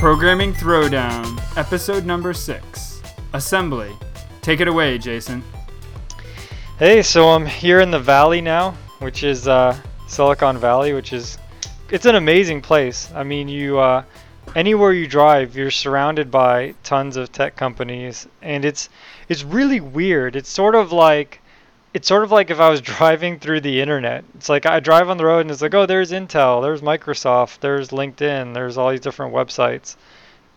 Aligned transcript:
Programming 0.00 0.54
Throwdown, 0.54 1.38
episode 1.58 2.06
number 2.06 2.32
six 2.32 3.02
Assembly. 3.34 3.94
Take 4.40 4.60
it 4.60 4.66
away, 4.66 4.96
Jason. 4.96 5.44
Hey, 6.78 7.02
so 7.02 7.28
I'm 7.28 7.44
here 7.44 7.80
in 7.80 7.90
the 7.90 7.98
valley 7.98 8.40
now, 8.40 8.70
which 9.00 9.22
is 9.24 9.46
uh, 9.46 9.78
Silicon 10.08 10.56
Valley, 10.56 10.94
which 10.94 11.12
is 11.12 11.36
it's 11.90 12.06
an 12.06 12.14
amazing 12.14 12.62
place. 12.62 13.12
I 13.14 13.24
mean, 13.24 13.46
you 13.46 13.78
uh, 13.78 14.04
anywhere 14.56 14.94
you 14.94 15.06
drive, 15.06 15.54
you're 15.54 15.70
surrounded 15.70 16.30
by 16.30 16.74
tons 16.82 17.18
of 17.18 17.30
tech 17.30 17.54
companies, 17.54 18.26
and 18.40 18.64
it's 18.64 18.88
it's 19.28 19.44
really 19.44 19.80
weird. 19.80 20.34
It's 20.34 20.48
sort 20.48 20.76
of 20.76 20.92
like 20.92 21.42
it's 21.92 22.08
sort 22.08 22.22
of 22.22 22.30
like 22.30 22.50
if 22.50 22.60
I 22.60 22.68
was 22.68 22.80
driving 22.96 23.38
through 23.38 23.60
the 23.60 23.80
internet. 23.80 24.24
It's 24.34 24.48
like 24.48 24.66
I 24.66 24.80
drive 24.80 25.10
on 25.10 25.16
the 25.16 25.24
road 25.24 25.40
and 25.40 25.50
it's 25.50 25.62
like, 25.62 25.74
oh, 25.74 25.86
there's 25.86 26.12
Intel, 26.12 26.62
there's 26.62 26.80
Microsoft, 26.80 27.60
there's 27.60 27.90
LinkedIn, 27.90 28.54
there's 28.54 28.78
all 28.78 28.90
these 28.90 29.00
different 29.00 29.34
websites. 29.34 29.96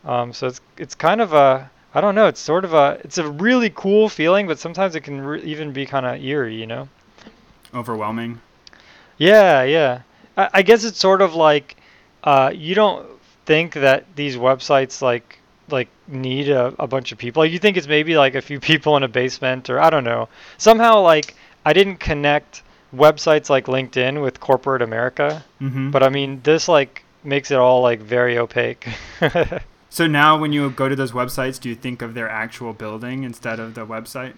Um, 0.06 0.34
so 0.34 0.48
it's 0.48 0.62
it's 0.78 0.96
kind 0.96 1.22
of 1.22 1.34
a 1.34 1.70
I 1.96 2.02
don't 2.02 2.16
know. 2.16 2.28
It's 2.28 2.40
sort 2.40 2.66
of 2.66 2.74
a 2.74 3.00
it's 3.04 3.18
a 3.18 3.28
really 3.28 3.70
cool 3.70 4.10
feeling, 4.10 4.48
but 4.48 4.60
sometimes 4.60 4.96
it 4.96 5.02
can 5.02 5.22
re- 5.22 5.44
even 5.44 5.72
be 5.72 5.86
kind 5.86 6.06
of 6.06 6.22
eerie, 6.22 6.56
you 6.56 6.68
know. 6.68 6.90
Overwhelming. 7.74 8.42
Yeah, 9.18 9.64
yeah. 9.64 10.02
I, 10.36 10.50
I 10.56 10.62
guess 10.64 10.84
it's 10.84 11.00
sort 11.00 11.22
of 11.22 11.36
like 11.36 11.78
uh, 12.24 12.52
you 12.54 12.76
don't 12.76 13.08
think 13.46 13.74
that 13.74 14.16
these 14.16 14.36
websites 14.36 15.02
like 15.02 15.40
like 15.70 15.90
need 16.08 16.50
a, 16.50 16.74
a 16.80 16.88
bunch 16.88 17.12
of 17.12 17.18
people. 17.18 17.42
Like 17.44 17.52
you 17.52 17.60
think 17.60 17.78
it's 17.78 17.88
maybe 17.88 18.18
like 18.18 18.36
a 18.36 18.42
few 18.42 18.60
people 18.72 18.98
in 18.98 19.04
a 19.04 19.08
basement, 19.08 19.70
or 19.70 19.80
I 19.80 19.90
don't 19.90 20.04
know. 20.04 20.30
Somehow, 20.58 21.02
like 21.02 21.36
I 21.66 21.74
didn't 21.74 21.98
connect 21.98 22.64
websites 22.96 23.50
like 23.50 23.66
LinkedIn 23.66 24.22
with 24.22 24.40
corporate 24.40 24.82
America, 24.82 25.44
Mm-hmm. 25.62 25.92
but 25.92 26.04
I 26.04 26.10
mean 26.10 26.42
this 26.44 26.68
like 26.68 27.04
makes 27.24 27.52
it 27.52 27.58
all 27.58 27.82
like 27.82 28.02
very 28.02 28.38
opaque. 28.38 28.88
so 29.90 30.08
now, 30.08 30.38
when 30.38 30.52
you 30.52 30.70
go 30.70 30.90
to 30.90 30.96
those 30.96 31.12
websites, 31.14 31.60
do 31.60 31.70
you 31.70 31.76
think 31.76 32.02
of 32.02 32.14
their 32.14 32.30
actual 32.30 32.74
building 32.74 33.24
instead 33.24 33.60
of 33.60 33.74
the 33.76 33.86
website? 33.86 34.34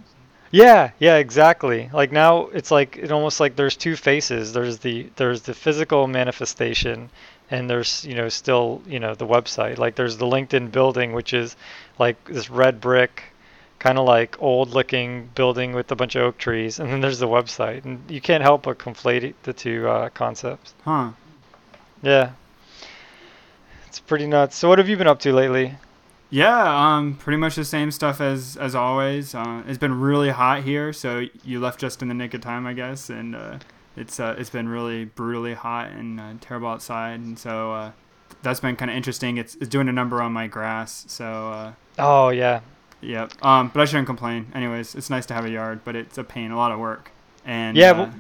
Yeah, 0.52 0.92
yeah, 1.00 1.18
exactly. 1.18 1.90
Like 1.92 2.12
now 2.12 2.46
it's 2.54 2.72
like 2.72 2.98
it 2.98 3.12
almost 3.12 3.40
like 3.40 3.56
there's 3.56 3.76
two 3.76 3.96
faces. 3.98 4.54
There's 4.54 4.78
the 4.78 5.10
there's 5.18 5.42
the 5.42 5.54
physical 5.54 6.08
manifestation 6.08 7.10
and 7.52 7.70
there's, 7.70 8.06
you 8.06 8.16
know, 8.16 8.30
still, 8.30 8.82
you 8.88 9.00
know, 9.00 9.16
the 9.16 9.28
website. 9.28 9.78
Like 9.78 9.96
there's 9.96 10.18
the 10.18 10.26
LinkedIn 10.26 10.72
building 10.72 11.14
which 11.14 11.34
is 11.34 11.56
like 12.00 12.24
this 12.26 12.50
red 12.50 12.82
brick 12.82 13.24
kind 13.80 13.98
of 13.98 14.06
like 14.06 14.42
old 14.42 14.70
looking 14.70 15.30
building 15.36 15.74
with 15.74 15.92
a 15.92 15.96
bunch 15.96 16.16
of 16.16 16.24
oak 16.24 16.38
trees 16.38 16.80
and 16.80 16.90
then 16.90 17.02
there's 17.02 17.20
the 17.20 17.28
website 17.28 17.86
and 17.86 18.02
you 18.10 18.20
can't 18.20 18.42
help 18.42 18.64
but 18.64 18.80
conflate 18.80 19.34
the 19.44 19.54
two 19.54 19.88
uh, 19.88 20.10
concepts. 20.10 20.74
Huh. 20.84 21.12
Yeah. 22.02 22.32
It's 23.88 24.00
pretty 24.00 24.28
nuts. 24.28 24.56
So 24.56 24.70
what 24.70 24.80
have 24.80 24.90
you 24.90 24.98
been 24.98 25.08
up 25.08 25.20
to 25.20 25.34
lately? 25.34 25.76
Yeah, 26.30 26.96
um, 26.96 27.16
pretty 27.16 27.38
much 27.38 27.56
the 27.56 27.64
same 27.64 27.92
stuff 27.92 28.20
as 28.20 28.58
as 28.58 28.76
always. 28.76 29.36
Uh, 29.36 29.64
it's 29.68 29.78
been 29.78 30.02
really 30.02 30.32
hot 30.32 30.64
here, 30.64 30.92
so 30.92 31.26
you 31.44 31.60
left 31.60 31.80
just 31.80 32.02
in 32.02 32.08
the 32.08 32.14
nick 32.14 32.34
of 32.34 32.42
time, 32.42 32.66
I 32.66 32.74
guess. 32.74 33.10
And 33.10 33.36
uh, 33.36 33.60
it's 33.96 34.20
uh, 34.20 34.36
it's 34.38 34.50
been 34.50 34.68
really 34.70 35.06
brutally 35.06 35.54
hot 35.54 35.90
and 35.92 36.20
uh, 36.20 36.34
terrible 36.42 36.68
outside, 36.68 37.20
and 37.20 37.38
so 37.40 37.74
uh, 37.74 37.92
that's 38.42 38.60
been 38.60 38.76
kind 38.76 38.92
of 38.92 38.98
interesting. 38.98 39.38
It's, 39.38 39.56
it's 39.56 39.68
doing 39.70 39.88
a 39.90 39.94
number 39.94 40.22
on 40.22 40.32
my 40.34 40.48
grass, 40.48 41.06
so 41.08 41.50
uh, 41.50 41.72
Oh, 41.98 42.30
yeah. 42.30 42.60
yep. 43.02 43.32
Um, 43.44 43.70
but 43.74 43.82
I 43.82 43.86
shouldn't 43.86 44.08
complain. 44.08 44.52
Anyways, 44.54 44.96
it's 44.96 45.10
nice 45.10 45.26
to 45.28 45.34
have 45.34 45.46
a 45.46 45.50
yard, 45.50 45.82
but 45.86 45.96
it's 45.96 46.18
a 46.18 46.24
pain, 46.24 46.52
a 46.52 46.58
lot 46.58 46.72
of 46.72 46.80
work. 46.80 47.12
And 47.46 47.78
Yeah, 47.78 47.92
uh, 47.92 47.96
well- 47.96 48.14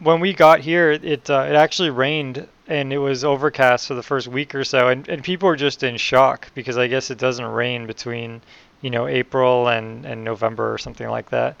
when 0.00 0.20
we 0.20 0.32
got 0.32 0.60
here, 0.60 0.92
it 0.92 1.28
uh, 1.28 1.46
it 1.48 1.54
actually 1.54 1.90
rained 1.90 2.48
and 2.66 2.92
it 2.92 2.98
was 2.98 3.22
overcast 3.24 3.86
for 3.88 3.94
the 3.94 4.02
first 4.02 4.28
week 4.28 4.54
or 4.54 4.64
so, 4.64 4.88
and, 4.88 5.06
and 5.08 5.22
people 5.22 5.46
were 5.48 5.56
just 5.56 5.82
in 5.82 5.96
shock 5.98 6.50
because 6.54 6.78
I 6.78 6.86
guess 6.86 7.10
it 7.10 7.18
doesn't 7.18 7.44
rain 7.44 7.86
between 7.86 8.40
you 8.80 8.88
know 8.90 9.06
April 9.06 9.68
and, 9.68 10.06
and 10.06 10.24
November 10.24 10.72
or 10.72 10.78
something 10.78 11.08
like 11.08 11.28
that. 11.30 11.60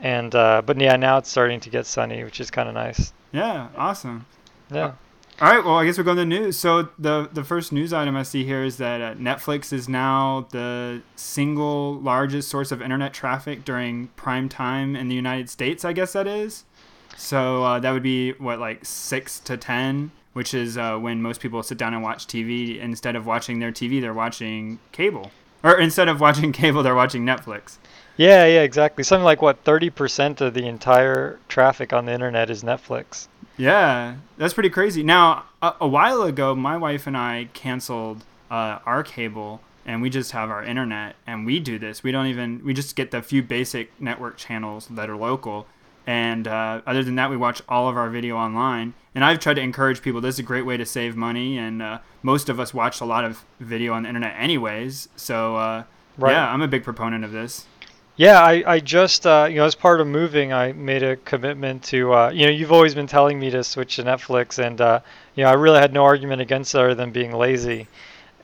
And 0.00 0.34
uh, 0.34 0.62
but 0.64 0.80
yeah, 0.80 0.96
now 0.96 1.18
it's 1.18 1.28
starting 1.30 1.60
to 1.60 1.70
get 1.70 1.86
sunny, 1.86 2.22
which 2.24 2.40
is 2.40 2.50
kind 2.50 2.68
of 2.68 2.74
nice. 2.74 3.12
yeah, 3.32 3.68
awesome. 3.76 4.26
Yeah. 4.70 4.92
All 5.40 5.48
right, 5.48 5.64
well, 5.64 5.76
I 5.76 5.84
guess 5.84 5.96
we're 5.96 6.02
going 6.02 6.16
to 6.16 6.22
the 6.22 6.26
news. 6.26 6.58
So 6.58 6.88
the 6.98 7.28
the 7.32 7.44
first 7.44 7.72
news 7.72 7.92
item 7.92 8.16
I 8.16 8.24
see 8.24 8.44
here 8.44 8.64
is 8.64 8.76
that 8.78 9.00
uh, 9.00 9.14
Netflix 9.14 9.72
is 9.72 9.88
now 9.88 10.48
the 10.50 11.02
single 11.14 12.00
largest 12.00 12.48
source 12.48 12.72
of 12.72 12.82
internet 12.82 13.14
traffic 13.14 13.64
during 13.64 14.08
prime 14.16 14.48
time 14.48 14.96
in 14.96 15.08
the 15.08 15.14
United 15.14 15.48
States. 15.48 15.84
I 15.84 15.92
guess 15.92 16.12
that 16.14 16.26
is. 16.26 16.64
So 17.16 17.62
uh, 17.62 17.78
that 17.78 17.92
would 17.92 18.02
be 18.02 18.32
what 18.32 18.58
like 18.58 18.84
six 18.84 19.38
to 19.40 19.56
ten, 19.56 20.10
which 20.32 20.54
is 20.54 20.76
uh, 20.76 20.98
when 20.98 21.22
most 21.22 21.40
people 21.40 21.62
sit 21.62 21.78
down 21.78 21.94
and 21.94 22.02
watch 22.02 22.26
TV. 22.26 22.76
Instead 22.80 23.14
of 23.14 23.24
watching 23.24 23.60
their 23.60 23.70
TV, 23.70 24.00
they're 24.00 24.12
watching 24.12 24.80
cable, 24.90 25.30
or 25.62 25.78
instead 25.78 26.08
of 26.08 26.20
watching 26.20 26.50
cable, 26.62 26.82
they're 26.82 26.96
watching 26.96 27.24
Netflix. 27.24 27.76
Yeah, 28.18 28.44
yeah, 28.46 28.62
exactly. 28.62 29.04
Something 29.04 29.24
like 29.24 29.40
what 29.40 29.64
30% 29.64 30.40
of 30.40 30.52
the 30.52 30.66
entire 30.66 31.38
traffic 31.48 31.92
on 31.92 32.04
the 32.04 32.12
internet 32.12 32.50
is 32.50 32.64
Netflix. 32.64 33.28
Yeah, 33.56 34.16
that's 34.36 34.54
pretty 34.54 34.70
crazy. 34.70 35.02
Now, 35.04 35.44
a, 35.62 35.74
a 35.82 35.88
while 35.88 36.22
ago, 36.22 36.54
my 36.54 36.76
wife 36.76 37.06
and 37.06 37.16
I 37.16 37.48
canceled 37.54 38.24
uh, 38.50 38.80
our 38.84 39.02
cable, 39.04 39.60
and 39.86 40.02
we 40.02 40.10
just 40.10 40.32
have 40.32 40.50
our 40.50 40.64
internet, 40.64 41.14
and 41.28 41.46
we 41.46 41.60
do 41.60 41.78
this. 41.78 42.02
We 42.02 42.10
don't 42.12 42.26
even 42.26 42.60
we 42.64 42.74
just 42.74 42.96
get 42.96 43.10
the 43.12 43.22
few 43.22 43.42
basic 43.42 43.98
network 44.00 44.36
channels 44.36 44.88
that 44.88 45.08
are 45.08 45.16
local, 45.16 45.66
and 46.06 46.48
uh, 46.48 46.82
other 46.86 47.04
than 47.04 47.14
that, 47.16 47.30
we 47.30 47.36
watch 47.36 47.62
all 47.68 47.88
of 47.88 47.96
our 47.96 48.10
video 48.10 48.36
online. 48.36 48.94
And 49.14 49.24
I've 49.24 49.38
tried 49.40 49.54
to 49.54 49.60
encourage 49.62 50.02
people. 50.02 50.20
This 50.20 50.36
is 50.36 50.40
a 50.40 50.44
great 50.44 50.66
way 50.66 50.76
to 50.76 50.86
save 50.86 51.14
money, 51.16 51.56
and 51.58 51.80
uh, 51.82 51.98
most 52.22 52.48
of 52.48 52.58
us 52.58 52.74
watch 52.74 53.00
a 53.00 53.04
lot 53.04 53.24
of 53.24 53.44
video 53.60 53.92
on 53.92 54.02
the 54.02 54.08
internet 54.08 54.34
anyways. 54.38 55.08
So 55.16 55.56
uh, 55.56 55.84
Right. 56.16 56.32
yeah, 56.32 56.52
I'm 56.52 56.62
a 56.62 56.68
big 56.68 56.82
proponent 56.82 57.24
of 57.24 57.30
this. 57.32 57.66
Yeah, 58.18 58.42
I, 58.42 58.64
I 58.66 58.80
just, 58.80 59.26
uh, 59.26 59.46
you 59.48 59.56
know, 59.56 59.64
as 59.64 59.74
part 59.76 60.00
of 60.00 60.06
moving, 60.08 60.52
I 60.52 60.72
made 60.72 61.02
a 61.04 61.16
commitment 61.16 61.84
to, 61.84 62.12
uh, 62.12 62.30
you 62.30 62.46
know, 62.46 62.52
you've 62.52 62.72
always 62.72 62.94
been 62.94 63.06
telling 63.06 63.38
me 63.38 63.48
to 63.50 63.62
switch 63.62 63.96
to 63.96 64.02
Netflix, 64.02 64.58
and, 64.58 64.78
uh, 64.80 65.00
you 65.36 65.44
know, 65.44 65.50
I 65.50 65.54
really 65.54 65.78
had 65.78 65.92
no 65.94 66.04
argument 66.04 66.42
against 66.42 66.74
it 66.74 66.78
other 66.78 66.94
than 66.96 67.12
being 67.12 67.32
lazy. 67.32 67.86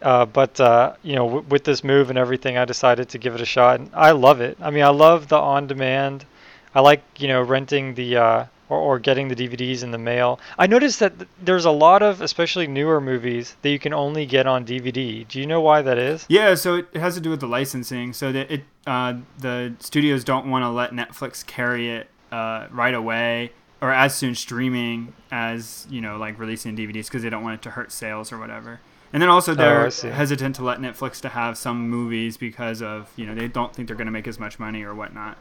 Uh, 0.03 0.27
but, 0.27 0.61
uh, 0.61 0.95
you 1.03 1.17
know, 1.17 1.27
w- 1.27 1.47
with 1.49 1.65
this 1.65 1.85
move 1.85 2.11
and 2.11 2.19
everything, 2.19 2.57
I 2.59 2.65
decided 2.67 3.11
to 3.11 3.19
give 3.19 3.35
it 3.35 3.43
a 3.43 3.47
shot, 3.47 3.81
and 3.81 3.91
I 3.95 4.13
love 4.13 4.41
it. 4.41 4.59
I 4.63 4.71
mean, 4.71 4.85
I 4.85 4.91
love 4.91 5.29
the 5.29 5.39
on 5.39 5.67
demand. 5.67 6.27
I 6.75 6.81
like, 6.81 7.03
you 7.19 7.29
know, 7.29 7.43
renting 7.43 7.95
the, 7.95 8.17
uh, 8.17 8.45
or, 8.69 8.79
or 8.79 8.99
getting 8.99 9.29
the 9.29 9.37
DVDs 9.37 9.83
in 9.83 9.91
the 9.91 9.99
mail. 9.99 10.39
I 10.59 10.67
noticed 10.67 11.01
that 11.01 11.19
th- 11.19 11.29
there's 11.43 11.65
a 11.65 11.71
lot 11.71 12.03
of, 12.03 12.21
especially 12.21 12.67
newer 12.67 13.01
movies, 13.01 13.57
that 13.63 13.71
you 13.71 13.79
can 13.79 13.93
only 13.93 14.27
get 14.27 14.47
on 14.47 14.65
DVD. 14.65 15.27
Do 15.29 15.39
you 15.41 15.47
know 15.47 15.61
why 15.61 15.83
that 15.83 15.99
is? 15.99 16.25
Yeah, 16.29 16.55
so 16.55 16.77
it 16.77 16.97
has 16.97 17.15
to 17.15 17.21
do 17.21 17.31
with 17.31 17.41
the 17.41 17.47
licensing. 17.49 18.13
So 18.13 18.33
that 18.33 18.51
it 18.51 18.65
uh, 18.87 19.15
the 19.39 19.75
studios 19.81 20.25
don't 20.25 20.49
want 20.51 20.63
to 20.65 20.69
let 20.71 20.93
Netflix 20.93 21.45
carry 21.47 21.91
it 21.91 22.09
uh, 22.33 22.67
right 22.71 22.95
away 22.95 23.53
or 23.81 23.93
as 23.93 24.15
soon 24.15 24.35
streaming 24.35 25.13
as 25.31 25.87
you 25.91 26.01
know 26.01 26.17
like 26.17 26.39
releasing 26.39 26.77
DVDs 26.77 27.05
because 27.07 27.23
they 27.23 27.31
don't 27.31 27.43
want 27.43 27.55
it 27.55 27.63
to 27.63 27.71
hurt 27.71 27.93
sales 27.93 28.33
or 28.33 28.39
whatever. 28.39 28.81
And 29.13 29.23
then 29.23 29.29
also 29.29 29.53
Oh, 29.53 29.55
they're 29.55 29.91
see. 29.91 30.09
hesitant 30.09 30.57
to 30.57 30.65
let 30.65 30.81
Netflix 30.81 31.21
to 31.21 31.29
have 31.29 31.57
some 31.57 31.89
movies 31.89 32.37
because 32.37 32.83
of 32.83 33.11
you 33.17 33.27
know 33.27 33.35
they 33.35 33.47
don't 33.49 33.75
think 33.75 33.89
they're 33.89 33.97
going 33.97 34.07
to 34.07 34.13
make 34.13 34.27
as 34.27 34.39
much 34.41 34.59
money 34.59 34.83
or 34.83 34.95
whatnot. 34.95 35.39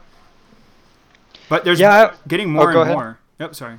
But 1.48 1.64
there's 1.64 1.80
Yeah, 1.80 2.10
I- 2.12 2.28
getting 2.28 2.50
more 2.50 2.72
go 2.72 2.80
and 2.80 2.90
ahead. 2.90 2.96
more. 2.96 3.18
Yep, 3.38 3.54
sorry. 3.54 3.76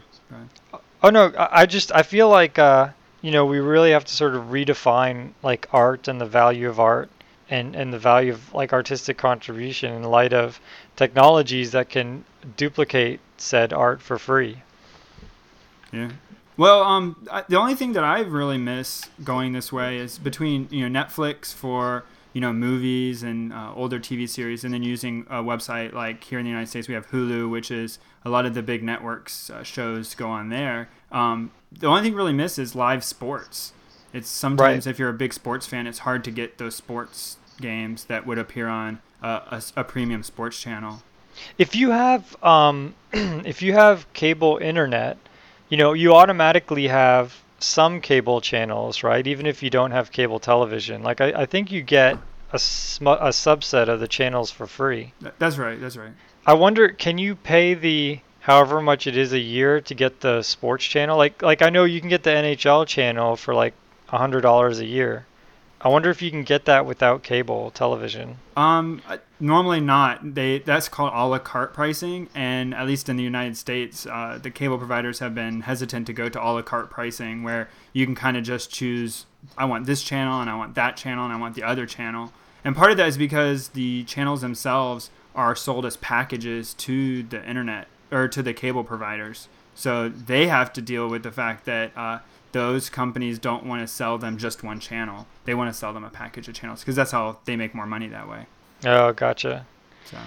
Oh 1.04 1.10
no, 1.10 1.32
I 1.38 1.62
I 1.62 1.66
just 1.66 1.92
I 1.94 2.02
feel 2.04 2.30
like 2.30 2.58
uh, 2.60 2.90
you 3.22 3.32
know 3.32 3.46
we 3.46 3.60
really 3.60 3.92
have 3.92 4.06
to 4.06 4.14
sort 4.14 4.36
of 4.36 4.46
redefine 4.46 5.32
like 5.44 5.68
art 5.72 6.08
and 6.08 6.20
the 6.20 6.26
value 6.26 6.68
of 6.70 6.80
art 6.80 7.10
and 7.50 7.76
and 7.76 7.94
the 7.94 8.00
value 8.00 8.34
of 8.34 8.54
like 8.54 8.74
artistic 8.74 9.18
contribution 9.18 9.94
in 9.94 10.04
light 10.04 10.34
of 10.34 10.60
technologies 10.96 11.72
that 11.72 11.90
can 11.90 12.26
duplicate 12.58 13.20
said 13.38 13.72
art 13.74 14.02
for 14.02 14.18
free. 14.18 14.62
Yeah. 15.92 16.12
Well, 16.58 16.84
um, 16.84 17.28
I, 17.32 17.44
the 17.48 17.58
only 17.58 17.76
thing 17.76 17.94
that 17.94 18.04
I 18.04 18.22
really 18.22 18.58
miss 18.58 19.04
going 19.24 19.54
this 19.54 19.72
way 19.74 19.98
is 19.98 20.18
between 20.18 20.68
you 20.72 20.88
know 20.90 21.00
Netflix 21.04 21.54
for 21.54 22.04
you 22.36 22.42
know 22.42 22.52
movies 22.54 23.24
and 23.24 23.54
uh, 23.54 23.72
older 23.74 23.98
TV 23.98 24.28
series, 24.28 24.66
and 24.66 24.74
then 24.74 24.84
using 24.84 25.26
a 25.30 25.42
website 25.42 25.94
like 25.94 26.22
here 26.26 26.38
in 26.38 26.44
the 26.44 26.50
United 26.52 26.68
States 26.70 26.88
we 26.90 26.94
have 26.94 27.08
Hulu, 27.08 27.50
which 27.50 27.72
is 27.72 27.98
a 28.26 28.30
lot 28.30 28.46
of 28.46 28.54
the 28.54 28.62
big 28.62 28.84
networks 28.84 29.50
uh, 29.50 29.64
shows 29.64 30.14
go 30.16 30.28
on 30.30 30.50
there. 30.50 30.90
Um, 31.14 31.52
the 31.72 31.88
only 31.88 32.02
thing 32.04 32.14
really 32.14 32.34
miss 32.34 32.60
is 32.60 32.76
live 32.76 33.04
sports. 33.06 33.72
It's 34.14 34.28
sometimes 34.30 34.86
Right. 34.86 34.92
if 34.92 35.00
you're 35.00 35.10
a 35.10 35.14
big 35.14 35.34
sports 35.34 35.66
fan, 35.66 35.88
it's 35.88 36.00
hard 36.00 36.24
to 36.26 36.32
get 36.32 36.58
those 36.58 36.76
sports 36.76 37.38
games 37.62 38.04
that 38.06 38.26
would 38.28 38.38
appear 38.38 38.68
on 38.68 39.00
uh, 39.24 39.40
a, 39.76 39.80
a 39.82 39.84
premium 39.86 40.22
sports 40.22 40.60
channel. 40.62 41.04
If 41.58 41.74
you 41.74 41.92
have 41.92 42.36
um, 42.44 42.96
if 43.14 43.62
you 43.62 43.72
have 43.74 44.12
cable 44.12 44.58
internet, 44.58 45.18
you 45.70 45.78
know 45.78 45.94
you 45.94 46.14
automatically 46.14 46.88
have 46.90 47.42
some 47.60 48.02
cable 48.02 48.42
channels, 48.42 49.04
right? 49.04 49.26
Even 49.26 49.46
if 49.46 49.64
you 49.64 49.70
don't 49.70 49.92
have 49.92 50.12
cable 50.12 50.40
television, 50.40 51.04
like 51.04 51.22
I, 51.22 51.28
I 51.32 51.46
think 51.46 51.72
you 51.72 51.82
get 51.82 52.18
a, 52.52 52.60
sm- 52.60 53.08
a 53.08 53.30
subset 53.30 53.88
of 53.88 54.00
the 54.00 54.08
channels 54.08 54.52
for 54.52 54.68
free. 54.68 55.14
That's 55.40 55.58
right. 55.58 55.80
That's 55.80 55.98
right. 55.98 56.12
I 56.46 56.54
wonder, 56.54 56.90
can 56.90 57.18
you 57.18 57.36
pay 57.36 57.74
the 57.74 58.20
however 58.40 58.82
much 58.82 59.08
it 59.08 59.18
is 59.18 59.34
a 59.34 59.40
year 59.40 59.82
to 59.82 59.96
get 59.96 60.22
the 60.22 60.44
sports 60.44 60.86
channel? 60.86 61.18
Like, 61.18 61.42
like 61.42 61.62
I 61.62 61.70
know 61.70 61.86
you 61.86 62.00
can 62.00 62.10
get 62.10 62.24
the 62.24 62.30
NHL 62.30 62.86
channel 62.88 63.36
for 63.36 63.54
like 63.56 63.74
a 64.10 64.18
hundred 64.18 64.42
dollars 64.42 64.80
a 64.80 64.86
year. 64.86 65.26
I 65.86 65.88
wonder 65.88 66.10
if 66.10 66.20
you 66.20 66.32
can 66.32 66.42
get 66.42 66.66
that 66.66 66.88
without 66.88 67.22
cable 67.22 67.70
television. 67.70 68.40
Um, 68.58 69.04
normally 69.40 69.80
not. 69.80 70.34
They 70.34 70.58
that's 70.58 70.90
called 70.90 71.12
a 71.14 71.28
la 71.28 71.38
carte 71.38 71.76
pricing, 71.76 72.28
and 72.34 72.74
at 72.74 72.88
least 72.88 73.08
in 73.08 73.18
the 73.18 73.24
United 73.24 73.56
States, 73.56 74.08
uh, 74.08 74.40
the 74.42 74.50
cable 74.50 74.80
providers 74.80 75.20
have 75.20 75.36
been 75.36 75.62
hesitant 75.62 76.08
to 76.08 76.14
go 76.14 76.28
to 76.28 76.44
a 76.44 76.50
la 76.50 76.64
carte 76.64 76.90
pricing, 76.90 77.44
where 77.44 77.70
you 77.94 78.08
can 78.08 78.16
kind 78.16 78.36
of 78.36 78.44
just 78.44 78.72
choose. 78.72 79.28
I 79.60 79.66
want 79.66 79.86
this 79.86 80.02
channel, 80.02 80.42
and 80.42 80.50
I 80.50 80.56
want 80.56 80.74
that 80.74 80.98
channel, 80.98 81.24
and 81.24 81.32
I 81.32 81.38
want 81.38 81.54
the 81.54 81.62
other 81.62 81.86
channel. 81.86 82.34
And 82.64 82.76
part 82.76 82.90
of 82.90 82.98
that 82.98 83.10
is 83.10 83.18
because 83.20 83.70
the 83.70 84.06
channels 84.06 84.42
themselves 84.42 85.12
are 85.36 85.56
sold 85.56 85.86
as 85.86 85.98
packages 85.98 86.74
to 86.74 87.22
the 87.22 87.48
internet 87.48 87.86
or 88.12 88.28
to 88.28 88.42
the 88.42 88.56
cable 88.56 88.84
providers. 88.84 89.50
So 89.76 90.10
they 90.10 90.48
have 90.48 90.74
to 90.74 90.82
deal 90.82 91.08
with 91.08 91.22
the 91.22 91.32
fact 91.32 91.66
that 91.66 91.96
uh, 91.96 92.20
those 92.56 92.90
companies 92.90 93.38
don't 93.38 93.66
want 93.66 93.82
to 93.82 93.88
sell 93.88 94.18
them 94.18 94.38
just 94.38 94.64
one 94.64 94.80
channel. 94.80 95.28
They 95.44 95.54
want 95.54 95.70
to 95.70 95.78
sell 95.78 95.92
them 95.92 96.06
a 96.06 96.10
package 96.10 96.48
of 96.48 96.54
channels 96.54 96.80
because 96.80 96.96
that's 96.96 97.12
how 97.12 97.40
they 97.44 97.58
make 97.58 97.76
more 97.76 97.86
money 97.86 98.08
that 98.08 98.30
way. 98.30 98.46
Oh, 98.86 99.12
gotcha. 99.12 99.66
So 100.06 100.18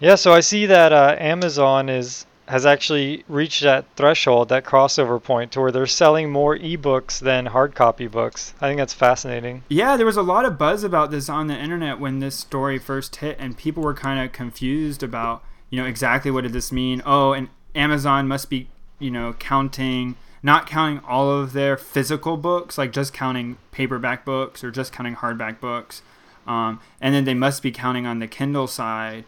Yeah, 0.00 0.16
so 0.16 0.34
I 0.34 0.40
see 0.40 0.66
that 0.66 0.92
uh, 0.92 1.16
Amazon 1.18 1.88
is 1.88 2.26
has 2.46 2.66
actually 2.66 3.24
reached 3.26 3.62
that 3.62 3.86
threshold, 3.96 4.50
that 4.50 4.66
crossover 4.66 5.22
point, 5.22 5.50
to 5.52 5.62
where 5.62 5.72
they're 5.72 5.86
selling 5.86 6.30
more 6.30 6.58
ebooks 6.58 7.20
than 7.20 7.46
hard 7.46 7.74
copy 7.74 8.06
books. 8.06 8.52
I 8.60 8.68
think 8.68 8.76
that's 8.76 8.92
fascinating. 8.92 9.62
yeah, 9.70 9.96
there 9.96 10.04
was 10.04 10.18
a 10.18 10.22
lot 10.22 10.44
of 10.44 10.58
buzz 10.58 10.84
about 10.84 11.10
this 11.10 11.30
on 11.30 11.46
the 11.46 11.56
internet 11.58 11.98
when 11.98 12.18
this 12.18 12.34
story 12.36 12.78
first 12.78 13.16
hit, 13.16 13.38
and 13.40 13.56
people 13.56 13.82
were 13.82 13.94
kind 13.94 14.22
of 14.22 14.32
confused 14.32 15.02
about 15.02 15.42
you 15.70 15.80
know 15.80 15.88
exactly 15.88 16.30
what 16.30 16.42
did 16.42 16.52
this 16.52 16.70
mean. 16.70 17.00
Oh, 17.06 17.32
and 17.32 17.48
Amazon 17.74 18.28
must 18.28 18.50
be 18.50 18.68
you 18.98 19.10
know 19.10 19.32
counting 19.38 20.16
not 20.44 20.66
counting 20.66 21.02
all 21.04 21.30
of 21.30 21.54
their 21.54 21.74
physical 21.78 22.36
books, 22.36 22.76
like 22.76 22.92
just 22.92 23.14
counting 23.14 23.56
paperback 23.72 24.26
books 24.26 24.62
or 24.62 24.70
just 24.70 24.92
counting 24.92 25.16
hardback 25.16 25.58
books. 25.58 26.02
Um, 26.46 26.80
and 27.00 27.14
then 27.14 27.24
they 27.24 27.32
must 27.32 27.62
be 27.62 27.72
counting 27.72 28.06
on 28.06 28.18
the 28.18 28.28
Kindle 28.28 28.66
side 28.66 29.24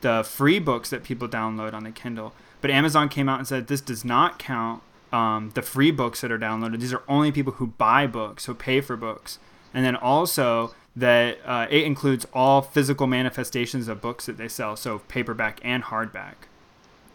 the 0.00 0.22
free 0.22 0.60
books 0.60 0.88
that 0.90 1.02
people 1.02 1.28
download 1.28 1.74
on 1.74 1.82
the 1.82 1.90
Kindle. 1.90 2.32
But 2.60 2.70
Amazon 2.70 3.08
came 3.08 3.28
out 3.28 3.40
and 3.40 3.48
said 3.48 3.66
this 3.66 3.80
does 3.80 4.04
not 4.04 4.38
count 4.38 4.80
um, 5.12 5.50
the 5.54 5.62
free 5.62 5.90
books 5.90 6.20
that 6.20 6.30
are 6.30 6.38
downloaded. 6.38 6.78
These 6.78 6.92
are 6.92 7.02
only 7.08 7.32
people 7.32 7.54
who 7.54 7.66
buy 7.66 8.06
books, 8.06 8.44
who 8.44 8.54
pay 8.54 8.80
for 8.80 8.96
books. 8.96 9.40
And 9.74 9.84
then 9.84 9.96
also 9.96 10.72
that 10.94 11.38
uh, 11.44 11.66
it 11.68 11.82
includes 11.82 12.28
all 12.32 12.62
physical 12.62 13.08
manifestations 13.08 13.88
of 13.88 14.00
books 14.00 14.26
that 14.26 14.36
they 14.36 14.48
sell, 14.48 14.76
so 14.76 15.00
paperback 15.00 15.58
and 15.64 15.82
hardback. 15.82 16.34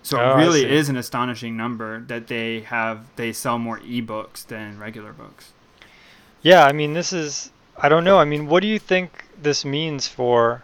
So 0.06 0.20
Oh, 0.20 0.34
it 0.34 0.36
really 0.36 0.70
is 0.70 0.88
an 0.88 0.98
astonishing 0.98 1.58
number 1.58 2.02
that 2.02 2.28
they 2.28 2.60
have. 2.60 3.08
They 3.16 3.34
sell 3.34 3.58
more 3.58 3.80
ebooks 3.80 4.46
than 4.46 4.78
regular 4.78 5.12
books. 5.12 5.52
Yeah, 6.44 6.64
I 6.64 6.74
mean, 6.74 6.94
this 6.94 7.12
is, 7.12 7.52
I 7.76 7.90
don't 7.90 8.04
know. 8.04 8.20
I 8.20 8.26
mean, 8.26 8.46
what 8.46 8.62
do 8.62 8.68
you 8.68 8.78
think 8.78 9.26
this 9.42 9.66
means 9.66 10.08
for 10.08 10.64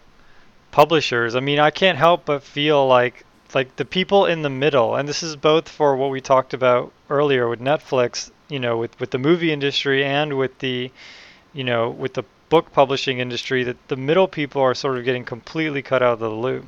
publishers? 0.70 1.34
I 1.34 1.40
mean, 1.40 1.58
I 1.58 1.70
can't 1.72 1.98
help 1.98 2.24
but 2.24 2.44
feel 2.44 2.86
like 2.86 3.24
like 3.52 3.74
the 3.76 3.84
people 3.84 4.26
in 4.26 4.42
the 4.42 4.48
middle, 4.48 4.94
and 4.94 5.08
this 5.08 5.24
is 5.24 5.34
both 5.34 5.68
for 5.68 5.96
what 5.96 6.10
we 6.10 6.20
talked 6.20 6.54
about 6.54 6.92
earlier 7.10 7.48
with 7.48 7.60
Netflix, 7.60 8.30
you 8.48 8.60
know, 8.60 8.76
with 8.78 8.98
with 9.00 9.10
the 9.10 9.18
movie 9.18 9.52
industry 9.52 10.04
and 10.04 10.38
with 10.38 10.56
the, 10.60 10.92
you 11.52 11.64
know, 11.64 11.90
with 11.90 12.14
the 12.14 12.22
book 12.48 12.72
publishing 12.72 13.18
industry, 13.18 13.64
that 13.64 13.88
the 13.88 13.96
middle 13.96 14.28
people 14.28 14.62
are 14.62 14.72
sort 14.72 14.98
of 14.98 15.04
getting 15.04 15.24
completely 15.24 15.82
cut 15.82 16.00
out 16.00 16.12
of 16.12 16.20
the 16.20 16.30
loop. 16.30 16.64